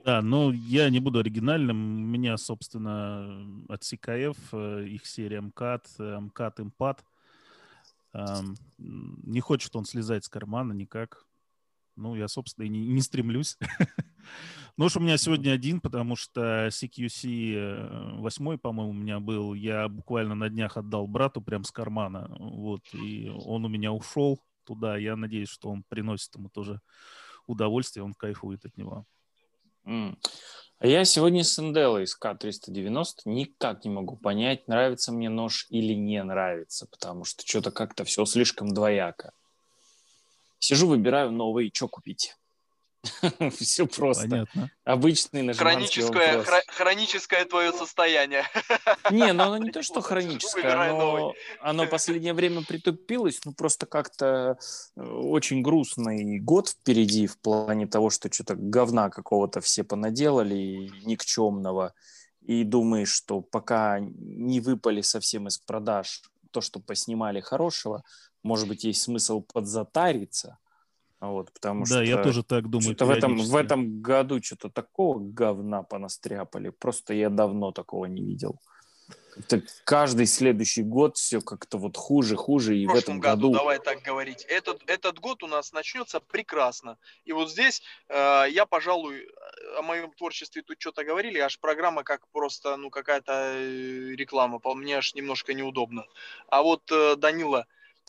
Да, 0.03 0.21
но 0.21 0.51
я 0.51 0.89
не 0.89 0.99
буду 0.99 1.19
оригинальным. 1.19 2.03
У 2.03 2.07
меня, 2.07 2.37
собственно, 2.37 3.63
от 3.67 3.81
CKF, 3.83 4.37
э, 4.51 4.87
их 4.87 5.05
серия 5.05 5.41
МКАТ, 5.41 5.87
МКАТ 5.97 6.59
Импат. 6.59 7.05
Не 8.77 9.39
хочет 9.39 9.75
он 9.75 9.85
слезать 9.85 10.25
с 10.25 10.29
кармана 10.29 10.73
никак. 10.73 11.25
Ну, 11.95 12.15
я, 12.15 12.27
собственно, 12.27 12.65
и 12.65 12.69
не, 12.69 12.87
не 12.87 13.01
стремлюсь. 13.01 13.57
Нож 14.77 14.95
у 14.95 15.01
меня 15.01 15.17
сегодня 15.17 15.51
один, 15.51 15.81
потому 15.81 16.15
что 16.15 16.67
CQC 16.67 18.15
8, 18.19 18.57
по-моему, 18.57 18.91
у 18.91 18.93
меня 18.93 19.19
был. 19.19 19.53
Я 19.53 19.89
буквально 19.89 20.33
на 20.33 20.49
днях 20.49 20.77
отдал 20.77 21.07
брату 21.07 21.41
прям 21.41 21.65
с 21.65 21.71
кармана. 21.71 22.33
Вот, 22.39 22.81
и 22.93 23.29
он 23.29 23.65
у 23.65 23.67
меня 23.67 23.91
ушел 23.91 24.39
туда. 24.63 24.95
Я 24.97 25.17
надеюсь, 25.17 25.49
что 25.49 25.69
он 25.69 25.83
приносит 25.83 26.33
ему 26.35 26.49
тоже 26.49 26.79
удовольствие, 27.47 28.03
он 28.03 28.13
кайфует 28.13 28.65
от 28.65 28.77
него. 28.77 29.05
А 30.81 30.87
я 30.87 31.03
сегодня 31.03 31.43
с 31.43 31.59
Энделой 31.59 32.03
из 32.03 32.15
К-390 32.15 33.05
никак 33.25 33.83
не 33.83 33.91
могу 33.91 34.15
понять, 34.15 34.67
нравится 34.67 35.11
мне 35.11 35.27
нож 35.27 35.65
или 35.69 35.93
не 35.93 36.23
нравится, 36.23 36.87
потому 36.87 37.25
что 37.25 37.43
что-то 37.45 37.71
как-то 37.71 38.05
все 38.05 38.23
слишком 38.25 38.73
двояко. 38.73 39.33
Сижу, 40.59 40.87
выбираю 40.87 41.31
новый, 41.31 41.71
что 41.73 41.87
купить. 41.87 42.35
Все 43.57 43.87
просто. 43.87 44.27
Понятно. 44.27 44.71
Обычный 44.83 45.41
наш 45.41 45.57
хроническое, 45.57 46.41
хро- 46.41 46.63
хроническое 46.67 47.45
твое 47.45 47.71
состояние. 47.71 48.43
Не, 49.11 49.31
ну 49.33 49.43
оно 49.43 49.57
не 49.57 49.71
то, 49.71 49.81
что 49.83 50.01
хроническое, 50.01 50.91
оно, 50.91 51.33
оно 51.61 51.87
последнее 51.87 52.33
время 52.33 52.63
притупилось, 52.63 53.39
ну 53.45 53.53
просто 53.53 53.85
как-то 53.85 54.57
э, 54.97 55.01
очень 55.01 55.61
грустный 55.61 56.39
год 56.39 56.69
впереди 56.69 57.27
в 57.27 57.39
плане 57.39 57.87
того, 57.87 58.09
что 58.09 58.31
что-то 58.31 58.55
говна 58.55 59.09
какого-то 59.09 59.61
все 59.61 59.83
понаделали, 59.83 60.91
никчемного, 61.05 61.93
и 62.41 62.63
думаешь, 62.63 63.11
что 63.11 63.41
пока 63.41 63.99
не 63.99 64.59
выпали 64.59 65.01
совсем 65.01 65.47
из 65.47 65.57
продаж 65.57 66.23
то, 66.51 66.61
что 66.61 66.79
поснимали 66.79 67.39
хорошего, 67.39 68.03
может 68.43 68.67
быть, 68.67 68.83
есть 68.83 69.01
смысл 69.03 69.41
подзатариться– 69.41 70.57
вот, 71.21 71.51
потому 71.51 71.81
да, 71.81 71.85
что... 71.85 72.01
я 72.01 72.23
тоже 72.23 72.43
так 72.43 72.69
думаю. 72.69 72.95
В 72.97 73.09
этом, 73.09 73.37
в 73.37 73.55
этом 73.55 74.01
году 74.01 74.41
что-то 74.41 74.69
такого 74.69 75.19
говна 75.19 75.83
понастряпали. 75.83 76.69
Просто 76.69 77.13
я 77.13 77.29
давно 77.29 77.71
такого 77.71 78.05
не 78.05 78.23
видел. 78.23 78.59
Это 79.35 79.61
каждый 79.85 80.25
следующий 80.25 80.83
год 80.83 81.17
все 81.17 81.39
как-то 81.41 81.77
вот 81.77 81.95
хуже, 81.97 82.35
хуже. 82.35 82.77
И 82.77 82.85
в, 82.85 82.91
в 82.91 82.95
этом 82.95 83.19
году, 83.19 83.51
году... 83.51 83.59
Давай 83.59 83.79
так 83.79 84.01
говорить. 84.01 84.45
Этот, 84.49 84.81
этот 84.87 85.19
год 85.19 85.43
у 85.43 85.47
нас 85.47 85.71
начнется 85.71 86.19
прекрасно. 86.19 86.97
И 87.25 87.31
вот 87.31 87.49
здесь 87.49 87.81
э, 88.09 88.45
я, 88.49 88.65
пожалуй, 88.65 89.27
о 89.77 89.81
моем 89.81 90.11
творчестве 90.11 90.61
тут 90.61 90.79
что-то 90.79 91.03
говорили, 91.03 91.39
аж 91.39 91.59
программа 91.59 92.03
как 92.03 92.27
просто, 92.29 92.75
ну, 92.77 92.89
какая-то 92.89 93.53
э, 93.55 94.15
реклама. 94.15 94.59
Мне 94.75 94.97
аж 94.97 95.13
немножко 95.15 95.53
неудобно. 95.53 96.05
А 96.47 96.61
вот, 96.61 96.91
э, 96.91 97.15
Данила, 97.15 97.65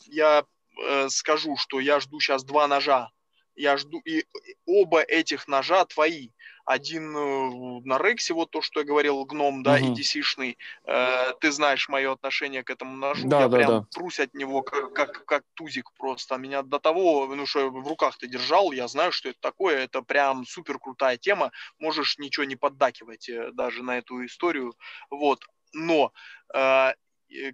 я 0.07 0.45
э, 0.79 1.09
скажу, 1.09 1.57
что 1.57 1.81
я 1.81 2.01
жду 2.01 2.21
сейчас 2.21 2.45
два 2.45 2.67
ножа. 2.67 3.11
Я 3.57 3.77
жду, 3.77 4.01
и 4.07 4.25
оба 4.65 5.03
этих 5.03 5.49
ножа 5.49 5.85
твои. 5.85 6.31
Один 6.65 7.17
э, 7.17 7.81
на 7.85 7.99
Рексе, 7.99 8.33
вот 8.33 8.51
то, 8.51 8.63
что 8.63 8.81
я 8.81 8.87
говорил, 8.87 9.25
гном, 9.25 9.63
да, 9.63 9.75
угу. 9.75 9.85
и 9.85 10.01
DC-шный. 10.01 10.57
Э, 10.87 11.33
ты 11.41 11.51
знаешь 11.51 11.89
мое 11.89 12.13
отношение 12.13 12.63
к 12.63 12.71
этому 12.71 12.97
ножу. 12.97 13.29
Да, 13.29 13.41
я 13.41 13.49
да, 13.49 13.57
прям 13.57 13.69
да. 13.69 13.87
прусь 13.93 14.21
от 14.21 14.33
него, 14.35 14.63
как, 14.63 14.93
как, 14.95 15.25
как 15.27 15.45
тузик 15.55 15.93
просто. 15.99 16.37
Меня 16.37 16.63
до 16.63 16.79
того, 16.79 17.27
ну 17.35 17.45
что 17.45 17.71
в 17.71 17.87
руках 17.87 18.17
ты 18.19 18.29
держал, 18.29 18.73
я 18.73 18.89
знаю, 18.89 19.13
что 19.13 19.29
это 19.29 19.41
такое. 19.41 19.85
Это 19.85 20.01
прям 20.03 20.47
супер 20.47 20.79
крутая 20.79 21.17
тема. 21.17 21.51
Можешь 21.79 22.19
ничего 22.19 22.45
не 22.45 22.57
поддакивать 22.57 23.29
э, 23.29 23.51
даже 23.53 23.83
на 23.83 23.99
эту 23.99 24.25
историю. 24.25 24.75
Вот. 25.11 25.45
Но, 25.73 26.13
э, 26.55 26.93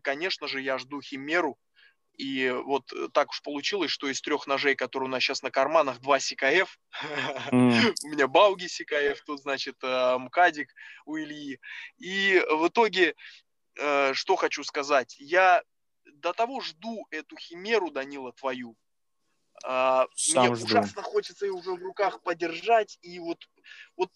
конечно 0.03 0.47
же, 0.47 0.61
я 0.61 0.79
жду 0.79 1.01
Химеру 1.01 1.59
и 2.17 2.51
вот 2.51 2.93
э, 2.93 3.09
так 3.13 3.31
уж 3.31 3.43
получилось, 3.43 3.91
что 3.91 4.09
из 4.09 4.21
трех 4.21 4.47
ножей, 4.47 4.75
которые 4.75 5.09
у 5.09 5.11
нас 5.11 5.23
сейчас 5.23 5.43
на 5.43 5.51
карманах, 5.51 6.01
два 6.01 6.19
СКФ. 6.19 6.79
Mm. 7.51 7.95
у 8.05 8.09
меня 8.09 8.27
Бауги 8.27 8.67
СКФ, 8.67 9.23
тут, 9.25 9.41
значит, 9.41 9.77
э, 9.83 10.19
МКАДик 10.19 10.73
у 11.05 11.19
Ильи. 11.19 11.61
И 11.99 12.43
в 12.51 12.69
итоге, 12.69 13.15
э, 13.79 14.15
что 14.15 14.37
хочу 14.37 14.65
сказать, 14.65 15.17
я 15.19 15.63
до 16.05 16.33
того 16.33 16.61
жду 16.61 17.07
эту 17.11 17.37
химеру, 17.37 17.91
Данила, 17.91 18.33
твою. 18.33 18.77
А, 19.65 20.07
Сам 20.15 20.47
Мне 20.47 20.57
жду. 20.57 20.67
ужасно 20.67 21.03
хочется 21.03 21.47
ее 21.47 21.53
уже 21.53 21.73
в 21.73 21.83
руках 21.83 22.23
подержать. 22.23 22.99
И 23.03 23.19
вот, 23.19 23.39
вот, 23.97 24.11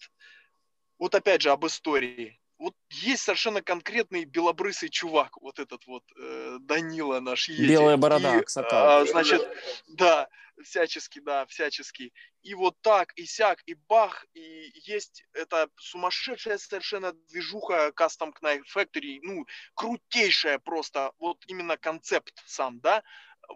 вот 0.97 1.13
опять 1.13 1.41
же 1.41 1.51
об 1.51 1.65
истории 1.65 2.40
вот 2.61 2.75
есть 2.91 3.23
совершенно 3.23 3.63
конкретный 3.63 4.23
белобрысый 4.25 4.89
чувак, 4.89 5.41
вот 5.41 5.57
этот 5.57 5.87
вот 5.87 6.03
э, 6.15 6.57
Данила 6.61 7.19
наш 7.19 7.49
есть. 7.49 7.67
Белая 7.67 7.97
борода, 7.97 8.37
и, 8.37 8.43
а, 8.71 9.03
Значит, 9.05 9.41
да, 9.87 10.29
всячески, 10.63 11.19
да, 11.19 11.47
всячески. 11.47 12.13
И 12.43 12.53
вот 12.53 12.75
так, 12.81 13.13
и 13.15 13.25
сяк, 13.25 13.63
и 13.65 13.73
бах, 13.73 14.27
и 14.35 14.71
есть 14.85 15.23
эта 15.33 15.69
сумасшедшая 15.77 16.59
совершенно 16.59 17.13
движуха 17.13 17.91
Custom 17.95 18.31
Knife 18.39 18.61
Factory, 18.75 19.17
ну, 19.23 19.47
крутейшая 19.73 20.59
просто, 20.59 21.13
вот 21.17 21.43
именно 21.47 21.77
концепт 21.77 22.43
сам, 22.45 22.79
да, 22.79 23.01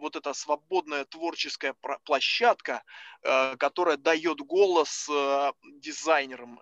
вот 0.00 0.16
эта 0.16 0.32
свободная 0.32 1.04
творческая 1.04 1.74
площадка, 2.04 2.82
э, 3.22 3.56
которая 3.56 3.96
дает 3.96 4.38
голос 4.38 5.08
э, 5.08 5.52
дизайнерам 5.80 6.60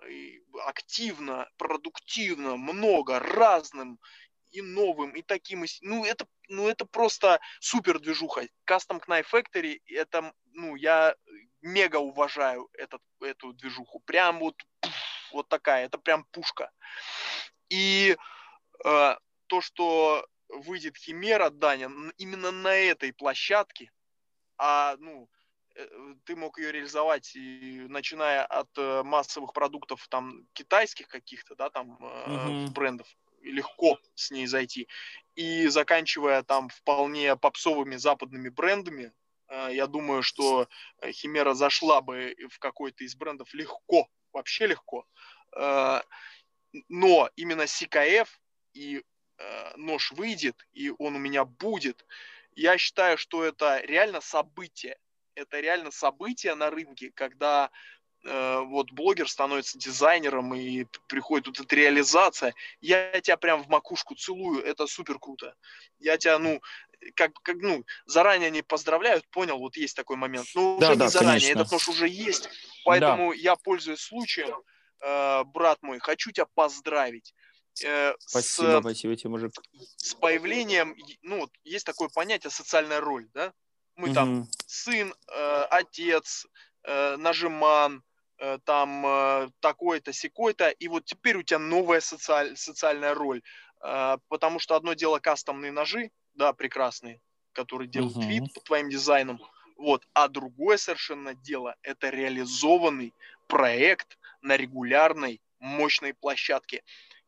активно, 0.65 1.49
продуктивно, 1.57 2.57
много, 2.57 3.19
разным 3.19 3.99
и 4.51 4.61
новым, 4.61 5.11
и 5.11 5.21
таким, 5.21 5.65
ну 5.81 6.05
это, 6.05 6.27
ну 6.47 6.67
это 6.67 6.85
просто 6.85 7.39
супер 7.59 7.99
движуха. 7.99 8.47
Custom 8.65 9.01
Knife 9.05 9.25
Factory, 9.31 9.81
это, 9.87 10.33
ну 10.53 10.75
я 10.75 11.15
мега 11.61 11.97
уважаю 11.97 12.69
этот, 12.73 13.01
эту 13.19 13.53
движуху, 13.53 13.99
прям 13.99 14.39
вот, 14.39 14.55
вот 15.31 15.49
такая, 15.49 15.85
это 15.85 15.97
прям 15.97 16.23
пушка. 16.31 16.71
И 17.69 18.15
э, 18.85 19.15
то, 19.47 19.61
что 19.61 20.25
выйдет 20.49 20.97
Химера, 20.97 21.49
Даня, 21.49 21.89
именно 22.17 22.51
на 22.51 22.75
этой 22.75 23.13
площадке, 23.13 23.91
а, 24.57 24.95
ну, 24.99 25.29
э, 25.75 25.87
ты 26.25 26.35
мог 26.35 26.57
ее 26.59 26.71
реализовать, 26.71 27.35
и, 27.35 27.85
начиная 27.89 28.45
от 28.45 28.69
э, 28.77 29.03
массовых 29.03 29.53
продуктов 29.53 30.07
там 30.07 30.47
китайских 30.53 31.07
каких-то, 31.07 31.55
да, 31.55 31.69
там 31.69 31.91
угу. 31.91 32.71
брендов, 32.71 33.07
легко 33.41 33.99
с 34.15 34.31
ней 34.31 34.47
зайти, 34.47 34.87
и 35.35 35.67
заканчивая 35.67 36.43
там 36.43 36.69
вполне 36.69 37.35
попсовыми 37.35 37.95
западными 37.95 38.49
брендами, 38.49 39.13
я 39.47 39.85
думаю, 39.85 40.23
что 40.23 40.67
Химера 41.05 41.53
зашла 41.53 42.01
бы 42.01 42.35
в 42.49 42.57
какой-то 42.57 43.03
из 43.03 43.15
брендов 43.15 43.53
легко, 43.53 44.09
вообще 44.33 44.65
легко. 44.65 45.05
Но 46.89 47.29
именно 47.35 47.67
СКФ 47.67 48.41
и 48.73 49.03
Э, 49.37 49.73
нож 49.75 50.11
выйдет, 50.11 50.55
и 50.73 50.93
он 50.97 51.15
у 51.15 51.19
меня 51.19 51.43
будет, 51.43 52.05
я 52.55 52.77
считаю, 52.77 53.17
что 53.17 53.43
это 53.43 53.81
реально 53.81 54.21
событие. 54.21 54.97
Это 55.35 55.59
реально 55.59 55.91
событие 55.91 56.55
на 56.55 56.69
рынке, 56.69 57.11
когда 57.13 57.69
э, 58.23 58.59
вот 58.59 58.91
блогер 58.91 59.27
становится 59.27 59.77
дизайнером 59.77 60.55
и 60.55 60.85
приходит 61.09 61.47
вот 61.47 61.59
эта 61.59 61.75
реализация. 61.75 62.53
Я 62.79 63.19
тебя 63.19 63.35
прям 63.35 63.61
в 63.61 63.67
макушку 63.67 64.15
целую, 64.15 64.63
это 64.63 64.87
супер 64.87 65.19
круто. 65.19 65.53
Я 65.99 66.17
тебя, 66.17 66.39
ну, 66.39 66.61
как, 67.15 67.33
как, 67.41 67.57
ну, 67.57 67.83
заранее 68.05 68.51
не 68.51 68.61
поздравляют, 68.61 69.27
понял, 69.31 69.59
вот 69.59 69.75
есть 69.75 69.97
такой 69.97 70.15
момент. 70.15 70.47
Ну, 70.55 70.77
уже 70.77 70.87
да, 70.87 70.93
не 70.93 70.99
да, 70.99 71.07
заранее, 71.09 71.41
конечно. 71.41 71.59
этот 71.59 71.71
нож 71.73 71.89
уже 71.89 72.07
есть, 72.07 72.49
поэтому 72.85 73.33
да. 73.33 73.37
я, 73.37 73.55
пользуюсь 73.57 73.99
случаем, 73.99 74.63
э, 75.01 75.43
брат 75.43 75.83
мой, 75.83 75.99
хочу 75.99 76.31
тебя 76.31 76.45
поздравить 76.45 77.33
э, 77.83 78.13
спасибо, 78.19 78.77
с, 78.77 78.79
спасибо 78.81 79.15
тебе, 79.15 79.29
мужик. 79.29 79.51
С 79.97 80.13
появлением, 80.13 80.95
ну, 81.21 81.49
есть 81.63 81.85
такое 81.85 82.09
понятие 82.09 82.51
социальная 82.51 83.01
роль, 83.01 83.27
да? 83.33 83.53
Мы 83.95 84.07
угу. 84.07 84.15
там 84.15 84.47
сын, 84.65 85.13
э, 85.27 85.61
отец, 85.69 86.47
э, 86.83 87.15
нажиман, 87.17 88.03
э, 88.37 88.59
там 88.65 89.05
э, 89.05 89.49
такой-то, 89.59 90.13
секой-то, 90.13 90.69
и 90.69 90.87
вот 90.87 91.05
теперь 91.05 91.37
у 91.37 91.43
тебя 91.43 91.59
новая 91.59 92.01
социаль, 92.01 92.57
социальная 92.57 93.13
роль, 93.13 93.41
э, 93.81 94.17
потому 94.27 94.59
что 94.59 94.75
одно 94.75 94.93
дело 94.93 95.19
кастомные 95.19 95.71
ножи, 95.71 96.11
да, 96.33 96.53
прекрасные, 96.53 97.21
которые 97.53 97.87
делают 97.87 98.17
угу. 98.17 98.27
вид 98.27 98.53
по 98.53 98.61
твоим 98.61 98.89
дизайнам, 98.89 99.39
вот, 99.77 100.05
а 100.13 100.27
другое 100.27 100.77
совершенно 100.77 101.33
дело– 101.33 101.75
это 101.81 102.09
реализованный 102.09 103.13
проект 103.47 104.17
на 104.41 104.57
регулярной 104.57 105.41
мощной 105.59 106.13
площадке. 106.13 106.83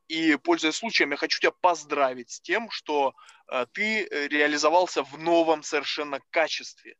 И, 0.07 0.37
пользуясь 0.37 0.75
случаем, 0.75 1.11
я 1.11 1.17
хочу 1.17 1.39
тебя 1.39 1.51
поздравить 1.51 2.31
с 2.31 2.39
тем, 2.39 2.69
что 2.69 3.13
э, 3.51 3.65
ты 3.73 4.05
э, 4.05 4.27
реализовался 4.27 5.03
в 5.03 5.17
новом 5.19 5.63
совершенно 5.63 6.19
качестве. 6.31 6.95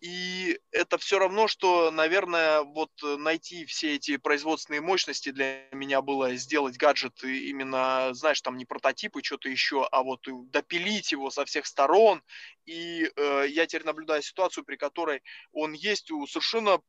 И 0.00 0.58
это 0.70 0.96
все 0.96 1.18
равно, 1.18 1.46
что, 1.46 1.90
наверное, 1.90 2.62
вот 2.62 2.90
найти 3.02 3.66
все 3.66 3.96
эти 3.96 4.16
производственные 4.16 4.80
мощности 4.80 5.30
для 5.30 5.68
меня 5.72 6.00
было 6.00 6.34
сделать 6.36 6.78
гаджет 6.78 7.22
именно, 7.22 8.08
знаешь, 8.14 8.40
там 8.40 8.56
не 8.56 8.64
прототипы, 8.64 9.22
что-то 9.22 9.50
еще, 9.50 9.86
а 9.92 10.02
вот 10.02 10.26
допилить 10.50 11.12
его 11.12 11.28
со 11.28 11.44
всех 11.44 11.66
сторон. 11.66 12.22
И 12.64 13.10
э, 13.14 13.44
я 13.48 13.66
теперь 13.66 13.84
наблюдаю 13.84 14.22
ситуацию, 14.22 14.64
при 14.64 14.76
которой 14.76 15.22
он 15.52 15.74
есть 15.74 16.10
у 16.10 16.26
совершенно 16.26 16.80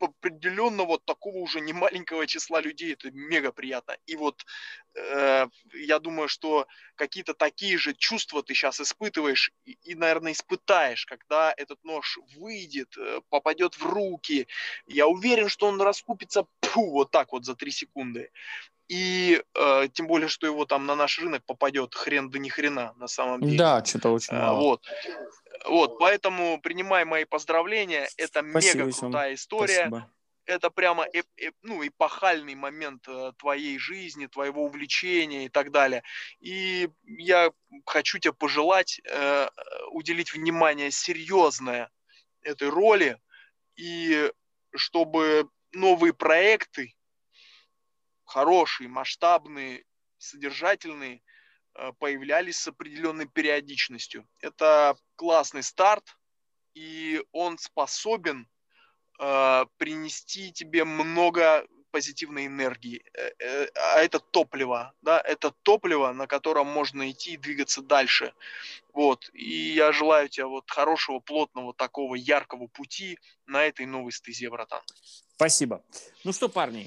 определенного 0.00 0.98
такого 0.98 1.38
уже 1.38 1.60
немаленького 1.60 2.26
числа 2.26 2.60
людей. 2.60 2.92
Это 2.92 3.10
мега 3.10 3.52
приятно. 3.52 3.96
И 4.06 4.16
вот 4.16 4.44
э, 4.94 5.46
я 5.74 5.98
думаю, 5.98 6.28
что 6.28 6.66
какие-то 6.94 7.34
такие 7.34 7.78
же 7.78 7.94
чувства 7.94 8.42
ты 8.42 8.54
сейчас 8.54 8.80
испытываешь 8.80 9.52
и, 9.64 9.72
и, 9.82 9.94
наверное, 9.94 10.32
испытаешь, 10.32 11.06
когда 11.06 11.52
этот 11.56 11.82
нож 11.84 12.18
выйдет, 12.36 12.96
э, 12.96 13.20
попадет 13.28 13.74
в 13.74 13.84
руки. 13.84 14.46
Я 14.86 15.06
уверен, 15.06 15.48
что 15.48 15.66
он 15.66 15.80
раскупится 15.80 16.46
пу, 16.60 16.90
вот 16.90 17.10
так 17.10 17.32
вот 17.32 17.44
за 17.44 17.54
три 17.54 17.70
секунды. 17.70 18.30
И 18.88 19.42
э, 19.54 19.88
тем 19.92 20.06
более, 20.06 20.28
что 20.28 20.46
его 20.46 20.64
там 20.64 20.86
на 20.86 20.94
наш 20.94 21.18
рынок 21.18 21.44
попадет 21.44 21.94
хрен 21.94 22.30
да 22.30 22.38
ни 22.38 22.48
хрена 22.48 22.94
на 22.96 23.08
самом 23.08 23.40
деле. 23.40 23.58
Да, 23.58 23.84
что-то 23.84 24.10
очень 24.12 24.34
э, 24.34 24.38
мало. 24.38 24.60
Вот. 24.60 24.82
Вот, 25.66 25.98
поэтому 25.98 26.60
принимай 26.60 27.04
мои 27.04 27.24
поздравления. 27.24 28.08
Это 28.16 28.44
Спасибо 28.48 28.84
мега 28.84 28.98
крутая 28.98 29.34
история. 29.34 29.86
Спасибо. 29.88 30.10
Это 30.44 30.70
прямо 30.70 31.04
э, 31.12 31.22
э, 31.36 31.50
ну, 31.62 31.84
эпохальный 31.84 32.54
момент 32.54 33.08
э, 33.08 33.32
твоей 33.38 33.78
жизни, 33.78 34.26
твоего 34.26 34.64
увлечения 34.64 35.46
и 35.46 35.48
так 35.48 35.72
далее. 35.72 36.04
И 36.38 36.88
я 37.04 37.50
хочу 37.84 38.18
тебе 38.18 38.32
пожелать 38.32 39.00
э, 39.10 39.48
уделить 39.90 40.32
внимание 40.32 40.92
серьезное 40.92 41.90
этой 42.42 42.68
роли, 42.68 43.18
и 43.74 44.30
чтобы 44.76 45.48
новые 45.72 46.14
проекты, 46.14 46.94
хорошие, 48.26 48.88
масштабные, 48.88 49.84
содержательные, 50.18 51.22
Э, 51.78 51.92
появлялись 51.98 52.58
с 52.58 52.68
определенной 52.68 53.26
периодичностью. 53.26 54.26
Это 54.40 54.96
классный 55.16 55.62
старт, 55.62 56.16
и 56.74 57.22
он 57.32 57.58
способен 57.58 58.48
э, 59.18 59.64
принести 59.76 60.52
тебе 60.52 60.84
много 60.84 61.66
позитивной 61.96 62.46
энергии. 62.46 63.02
Э, 63.14 63.30
э, 63.38 63.68
а 63.74 64.02
это 64.02 64.18
топливо, 64.18 64.92
да, 65.00 65.18
это 65.18 65.50
топливо, 65.62 66.12
на 66.12 66.26
котором 66.26 66.66
можно 66.66 67.10
идти 67.10 67.32
и 67.32 67.36
двигаться 67.38 67.80
дальше. 67.80 68.34
Вот. 68.92 69.30
И 69.32 69.72
я 69.74 69.92
желаю 69.92 70.28
тебе 70.28 70.44
вот 70.44 70.70
хорошего, 70.70 71.20
плотного, 71.20 71.72
такого 71.72 72.14
яркого 72.14 72.66
пути 72.66 73.18
на 73.46 73.64
этой 73.64 73.86
новой 73.86 74.12
стезе, 74.12 74.50
братан. 74.50 74.82
Спасибо. 75.36 75.82
Ну 76.24 76.32
что, 76.32 76.50
парни, 76.50 76.86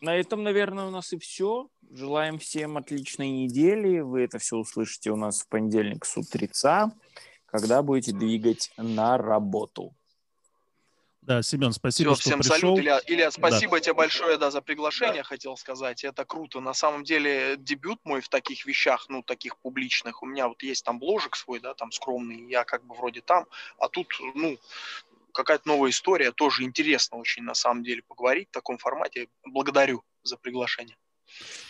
на 0.00 0.16
этом, 0.16 0.42
наверное, 0.42 0.86
у 0.86 0.90
нас 0.90 1.12
и 1.12 1.18
все. 1.18 1.68
Желаем 1.92 2.40
всем 2.40 2.76
отличной 2.76 3.30
недели. 3.30 4.00
Вы 4.00 4.22
это 4.22 4.38
все 4.38 4.56
услышите 4.56 5.12
у 5.12 5.16
нас 5.16 5.42
в 5.42 5.48
понедельник 5.48 6.04
с 6.04 6.16
утреца, 6.16 6.90
когда 7.46 7.80
будете 7.82 8.12
двигать 8.12 8.72
на 8.76 9.18
работу. 9.18 9.94
Да, 11.22 11.40
Семен, 11.40 11.72
спасибо, 11.72 12.14
Все, 12.14 12.20
что 12.20 12.30
всем 12.30 12.40
пришел. 12.40 12.58
салют, 12.58 12.78
Илья. 12.80 13.00
Илья, 13.06 13.30
спасибо 13.30 13.76
да. 13.76 13.80
тебе 13.80 13.94
большое, 13.94 14.38
да, 14.38 14.50
за 14.50 14.60
приглашение, 14.60 15.22
хотел 15.22 15.56
сказать. 15.56 16.02
Это 16.02 16.24
круто. 16.24 16.58
На 16.58 16.74
самом 16.74 17.04
деле, 17.04 17.54
дебют 17.56 18.00
мой 18.02 18.20
в 18.20 18.28
таких 18.28 18.66
вещах, 18.66 19.06
ну, 19.08 19.22
таких 19.22 19.56
публичных. 19.58 20.24
У 20.24 20.26
меня 20.26 20.48
вот 20.48 20.64
есть 20.64 20.84
там 20.84 20.98
бложек 20.98 21.36
свой, 21.36 21.60
да, 21.60 21.74
там 21.74 21.92
скромный, 21.92 22.50
я 22.50 22.64
как 22.64 22.84
бы 22.84 22.96
вроде 22.96 23.20
там, 23.20 23.46
а 23.78 23.88
тут, 23.88 24.08
ну, 24.34 24.58
какая-то 25.32 25.68
новая 25.68 25.90
история, 25.90 26.32
тоже 26.32 26.64
интересно 26.64 27.18
очень, 27.18 27.44
на 27.44 27.54
самом 27.54 27.84
деле, 27.84 28.02
поговорить 28.02 28.48
в 28.48 28.52
таком 28.52 28.78
формате. 28.78 29.28
Благодарю 29.44 30.02
за 30.24 30.36
приглашение. 30.36 30.96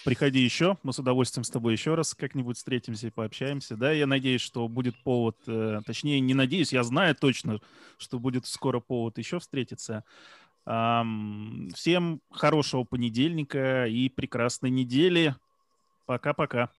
Приходи 0.04 0.40
еще, 0.40 0.78
мы 0.82 0.92
с 0.92 0.98
удовольствием 0.98 1.44
с 1.44 1.50
тобой 1.50 1.72
еще 1.74 1.94
раз 1.94 2.14
как-нибудь 2.14 2.56
встретимся 2.56 3.06
и 3.06 3.10
пообщаемся. 3.10 3.76
Да, 3.76 3.92
я 3.92 4.06
надеюсь, 4.06 4.40
что 4.40 4.66
будет 4.66 5.00
повод, 5.04 5.36
э, 5.46 5.80
точнее, 5.86 6.18
не 6.18 6.34
надеюсь, 6.34 6.72
я 6.72 6.82
знаю 6.82 7.14
точно, 7.14 7.60
что 7.98 8.18
будет 8.18 8.46
скоро 8.46 8.80
повод 8.80 9.18
еще 9.18 9.38
встретиться. 9.38 10.04
Всем 10.64 12.20
хорошего 12.30 12.84
понедельника 12.84 13.86
и 13.86 14.08
прекрасной 14.08 14.70
недели. 14.70 15.34
Пока-пока. 16.06 16.70